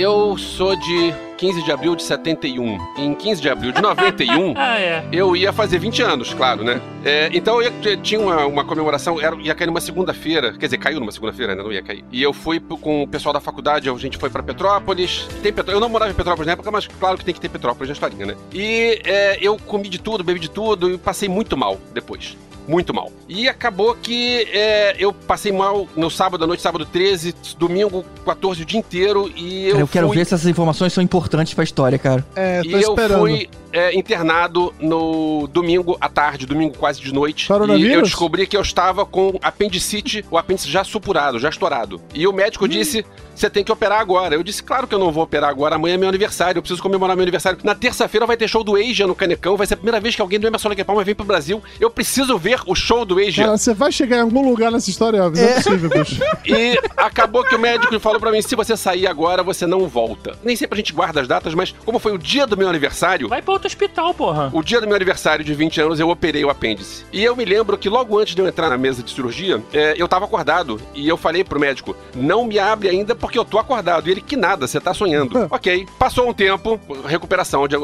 Eu 0.00 0.38
sou 0.38 0.74
de 0.76 1.14
15 1.36 1.62
de 1.62 1.70
abril 1.70 1.94
de 1.94 2.02
71. 2.02 2.78
Em 2.96 3.14
15 3.14 3.42
de 3.42 3.50
abril 3.50 3.70
de 3.70 3.82
91, 3.82 4.54
Ah, 4.56 4.80
é. 4.80 5.04
eu 5.12 5.36
ia 5.36 5.52
fazer 5.52 5.78
20 5.78 6.00
anos, 6.00 6.32
claro, 6.32 6.64
né? 6.64 6.80
É, 7.04 7.28
então 7.34 7.60
eu 7.60 7.70
tinha 8.00 8.18
uma, 8.18 8.46
uma 8.46 8.64
comemoração, 8.64 9.20
era, 9.20 9.36
ia 9.36 9.54
cair 9.54 9.66
numa 9.66 9.78
segunda-feira, 9.80 10.52
quer 10.54 10.64
dizer, 10.68 10.78
caiu 10.78 11.00
numa 11.00 11.12
segunda-feira, 11.12 11.54
né? 11.54 11.62
Não 11.62 11.70
ia 11.70 11.82
cair. 11.82 12.02
E 12.10 12.22
eu 12.22 12.32
fui 12.32 12.58
com 12.60 13.02
o 13.02 13.06
pessoal 13.06 13.34
da 13.34 13.40
faculdade, 13.40 13.90
a 13.90 13.94
gente 13.98 14.16
foi 14.16 14.30
pra 14.30 14.42
Petrópolis. 14.42 15.28
Tem 15.42 15.52
Petró- 15.52 15.74
Eu 15.74 15.80
não 15.80 15.90
morava 15.90 16.10
em 16.10 16.14
Petrópolis 16.14 16.46
na 16.46 16.54
época, 16.54 16.70
mas 16.70 16.86
claro 16.86 17.18
que 17.18 17.24
tem 17.26 17.34
que 17.34 17.40
ter 17.40 17.50
Petrópolis 17.50 17.88
na 17.90 17.92
historinha, 17.92 18.24
né? 18.24 18.36
E 18.54 19.02
é, 19.04 19.36
eu 19.42 19.58
comi 19.58 19.86
de 19.90 19.98
tudo, 20.00 20.24
bebi 20.24 20.40
de 20.40 20.48
tudo 20.48 20.90
e 20.94 20.96
passei 20.96 21.28
muito 21.28 21.58
mal 21.58 21.78
depois. 21.92 22.38
Muito 22.70 22.94
mal. 22.94 23.10
E 23.28 23.48
acabou 23.48 23.96
que 24.00 24.46
é, 24.52 24.94
eu 24.98 25.12
passei 25.12 25.50
mal 25.52 25.88
no 25.96 26.08
sábado 26.08 26.44
à 26.44 26.46
noite, 26.46 26.62
sábado 26.62 26.86
13, 26.86 27.34
domingo 27.58 28.04
14, 28.24 28.62
o 28.62 28.64
dia 28.64 28.78
inteiro, 28.78 29.30
e 29.34 29.64
eu 29.66 29.72
Cara, 29.72 29.82
eu 29.82 29.88
quero 29.88 30.06
fui... 30.08 30.16
ver 30.18 30.24
se 30.24 30.34
essas 30.34 30.46
informações 30.46 30.92
são 30.92 31.02
importantes 31.02 31.52
pra 31.52 31.64
história, 31.64 31.98
cara. 31.98 32.24
É, 32.36 32.60
E 32.64 32.70
tô 32.70 32.76
eu 32.76 32.90
esperando. 32.90 33.20
fui 33.20 33.48
é, 33.72 33.94
internado 33.96 34.72
no 34.80 35.46
domingo 35.48 35.96
à 36.00 36.08
tarde, 36.08 36.46
domingo 36.46 36.76
quase 36.76 37.00
de 37.00 37.12
noite. 37.12 37.46
Coronavírus? 37.46 37.90
E 37.90 37.94
eu 37.94 38.02
descobri 38.02 38.46
que 38.46 38.56
eu 38.56 38.62
estava 38.62 39.04
com 39.06 39.38
apendicite, 39.42 40.24
o 40.30 40.38
apêndice 40.38 40.68
já 40.68 40.84
supurado, 40.84 41.38
já 41.38 41.48
estourado. 41.48 42.00
E 42.14 42.26
o 42.26 42.32
médico 42.32 42.68
disse: 42.68 43.04
você 43.34 43.48
tem 43.48 43.64
que 43.64 43.72
operar 43.72 44.00
agora. 44.00 44.34
Eu 44.34 44.42
disse: 44.42 44.62
claro 44.62 44.86
que 44.86 44.94
eu 44.94 44.98
não 44.98 45.10
vou 45.10 45.24
operar 45.24 45.50
agora, 45.50 45.76
amanhã 45.76 45.94
é 45.94 45.98
meu 45.98 46.08
aniversário, 46.08 46.58
eu 46.58 46.62
preciso 46.62 46.82
comemorar 46.82 47.16
meu 47.16 47.22
aniversário. 47.22 47.58
Na 47.62 47.74
terça-feira 47.74 48.26
vai 48.26 48.36
ter 48.36 48.48
show 48.48 48.62
do 48.62 48.76
Asia 48.76 49.06
no 49.06 49.14
Canecão, 49.14 49.56
vai 49.56 49.66
ser 49.66 49.74
a 49.74 49.76
primeira 49.76 50.00
vez 50.00 50.14
que 50.14 50.22
alguém 50.22 50.38
do 50.38 50.46
Emerson 50.46 50.68
Lake 50.68 50.84
Palma 50.84 51.04
vem 51.04 51.14
pro 51.14 51.24
Brasil. 51.24 51.62
Eu 51.78 51.90
preciso 51.90 52.36
ver 52.38 52.60
o 52.66 52.74
show 52.74 53.04
do 53.04 53.18
Asia. 53.18 53.44
Cara, 53.44 53.56
você 53.56 53.74
vai 53.74 53.92
chegar 53.92 54.18
em 54.18 54.20
algum 54.20 54.48
lugar 54.48 54.70
nessa 54.70 54.90
história, 54.90 55.18
Elvis. 55.18 55.40
Não 55.40 55.48
é 55.48 55.54
possível, 55.54 55.90
bicho. 55.90 56.20
E 56.46 56.78
acabou 56.96 57.44
que 57.44 57.54
o 57.54 57.58
médico 57.58 57.98
falou 58.00 58.20
pra 58.20 58.30
mim: 58.30 58.42
se 58.42 58.54
você 58.54 58.76
sair 58.76 59.06
agora, 59.06 59.42
você 59.42 59.66
não 59.66 59.88
volta. 59.88 60.36
Nem 60.42 60.56
sempre 60.56 60.76
a 60.76 60.80
gente 60.80 60.92
guarda 60.92 61.20
as 61.20 61.28
datas, 61.28 61.54
mas 61.54 61.74
como 61.84 61.98
foi 61.98 62.12
o 62.12 62.18
dia 62.18 62.46
do 62.46 62.56
meu 62.56 62.68
aniversário, 62.68 63.28
Vai 63.28 63.42
pra 63.42 63.54
outro 63.60 63.68
hospital, 63.68 64.14
porra. 64.14 64.50
o 64.52 64.62
dia 64.62 64.80
do 64.80 64.86
meu 64.86 64.96
aniversário 64.96 65.44
de 65.44 65.54
20 65.54 65.80
anos, 65.80 66.00
eu 66.00 66.08
operei 66.08 66.44
o 66.44 66.50
apêndice. 66.50 67.04
E 67.12 67.22
eu 67.22 67.36
me 67.36 67.44
lembro 67.44 67.76
que 67.76 67.88
logo 67.88 68.18
antes 68.18 68.34
de 68.34 68.40
eu 68.40 68.48
entrar 68.48 68.70
na 68.70 68.78
mesa 68.78 69.02
de 69.02 69.10
cirurgia, 69.10 69.62
é, 69.72 69.94
eu 69.96 70.08
tava 70.08 70.24
acordado. 70.24 70.80
E 70.94 71.06
eu 71.06 71.16
falei 71.16 71.44
pro 71.44 71.60
médico: 71.60 71.94
não 72.14 72.44
me 72.44 72.58
abre 72.58 72.88
ainda 72.88 73.14
porque 73.14 73.38
eu 73.38 73.44
tô 73.44 73.58
acordado. 73.58 74.08
E 74.08 74.12
ele, 74.12 74.20
que 74.20 74.36
nada, 74.36 74.66
você 74.66 74.80
tá 74.80 74.94
sonhando. 74.94 75.46
ok. 75.50 75.86
Passou 75.98 76.28
um 76.28 76.32
tempo, 76.32 76.80
recuperação 77.06 77.68
de, 77.68 77.76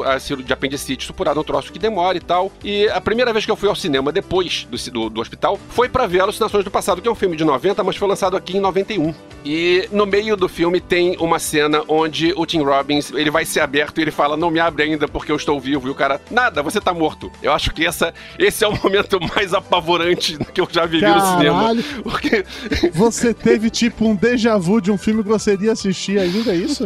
de 0.43 0.53
apendicite, 0.53 1.05
supurado 1.05 1.39
um 1.39 1.43
troço 1.43 1.71
que 1.71 1.79
demora 1.79 2.17
e 2.17 2.21
tal. 2.21 2.51
E 2.63 2.87
a 2.89 2.99
primeira 2.99 3.31
vez 3.31 3.45
que 3.45 3.51
eu 3.51 3.55
fui 3.55 3.69
ao 3.69 3.75
cinema 3.75 4.11
depois 4.11 4.67
do, 4.69 4.91
do, 4.91 5.09
do 5.09 5.21
hospital 5.21 5.59
foi 5.69 5.87
pra 5.87 6.07
ver 6.07 6.21
Alucinações 6.21 6.63
do 6.63 6.71
Passado, 6.71 7.01
que 7.01 7.07
é 7.07 7.11
um 7.11 7.15
filme 7.15 7.35
de 7.35 7.43
90, 7.43 7.83
mas 7.83 7.95
foi 7.95 8.07
lançado 8.07 8.35
aqui 8.35 8.57
em 8.57 8.59
91. 8.59 9.13
E 9.45 9.87
no 9.91 10.05
meio 10.05 10.35
do 10.35 10.49
filme 10.49 10.81
tem 10.81 11.15
uma 11.19 11.39
cena 11.39 11.83
onde 11.87 12.33
o 12.35 12.45
Tim 12.45 12.63
Robbins, 12.63 13.11
ele 13.11 13.29
vai 13.29 13.45
ser 13.45 13.61
aberto 13.61 13.99
e 13.99 14.01
ele 14.01 14.11
fala, 14.11 14.35
não 14.35 14.49
me 14.49 14.59
abre 14.59 14.83
ainda 14.83 15.07
porque 15.07 15.31
eu 15.31 15.35
estou 15.35 15.59
vivo. 15.67 15.87
E 15.87 15.91
o 15.91 15.95
cara, 15.95 16.19
nada, 16.31 16.63
você 16.63 16.79
tá 16.79 16.93
morto. 16.93 17.31
Eu 17.41 17.51
acho 17.51 17.71
que 17.73 17.85
essa, 17.85 18.13
esse 18.39 18.63
é 18.63 18.67
o 18.67 18.75
momento 18.81 19.19
mais 19.35 19.53
apavorante 19.53 20.37
que 20.53 20.61
eu 20.61 20.67
já 20.71 20.85
vivi 20.85 21.05
no 21.05 21.21
cinema. 21.21 21.61
Caralho. 21.61 21.83
Porque, 22.03 22.45
Você 22.93 23.33
teve 23.33 23.69
tipo 23.69 24.05
um 24.05 24.15
déjà 24.15 24.57
vu 24.57 24.81
de 24.81 24.91
um 24.91 24.97
filme 24.97 25.23
que 25.23 25.29
você 25.29 25.53
iria 25.53 25.71
assistir 25.71 26.19
ainda, 26.19 26.51
é 26.51 26.55
isso? 26.55 26.85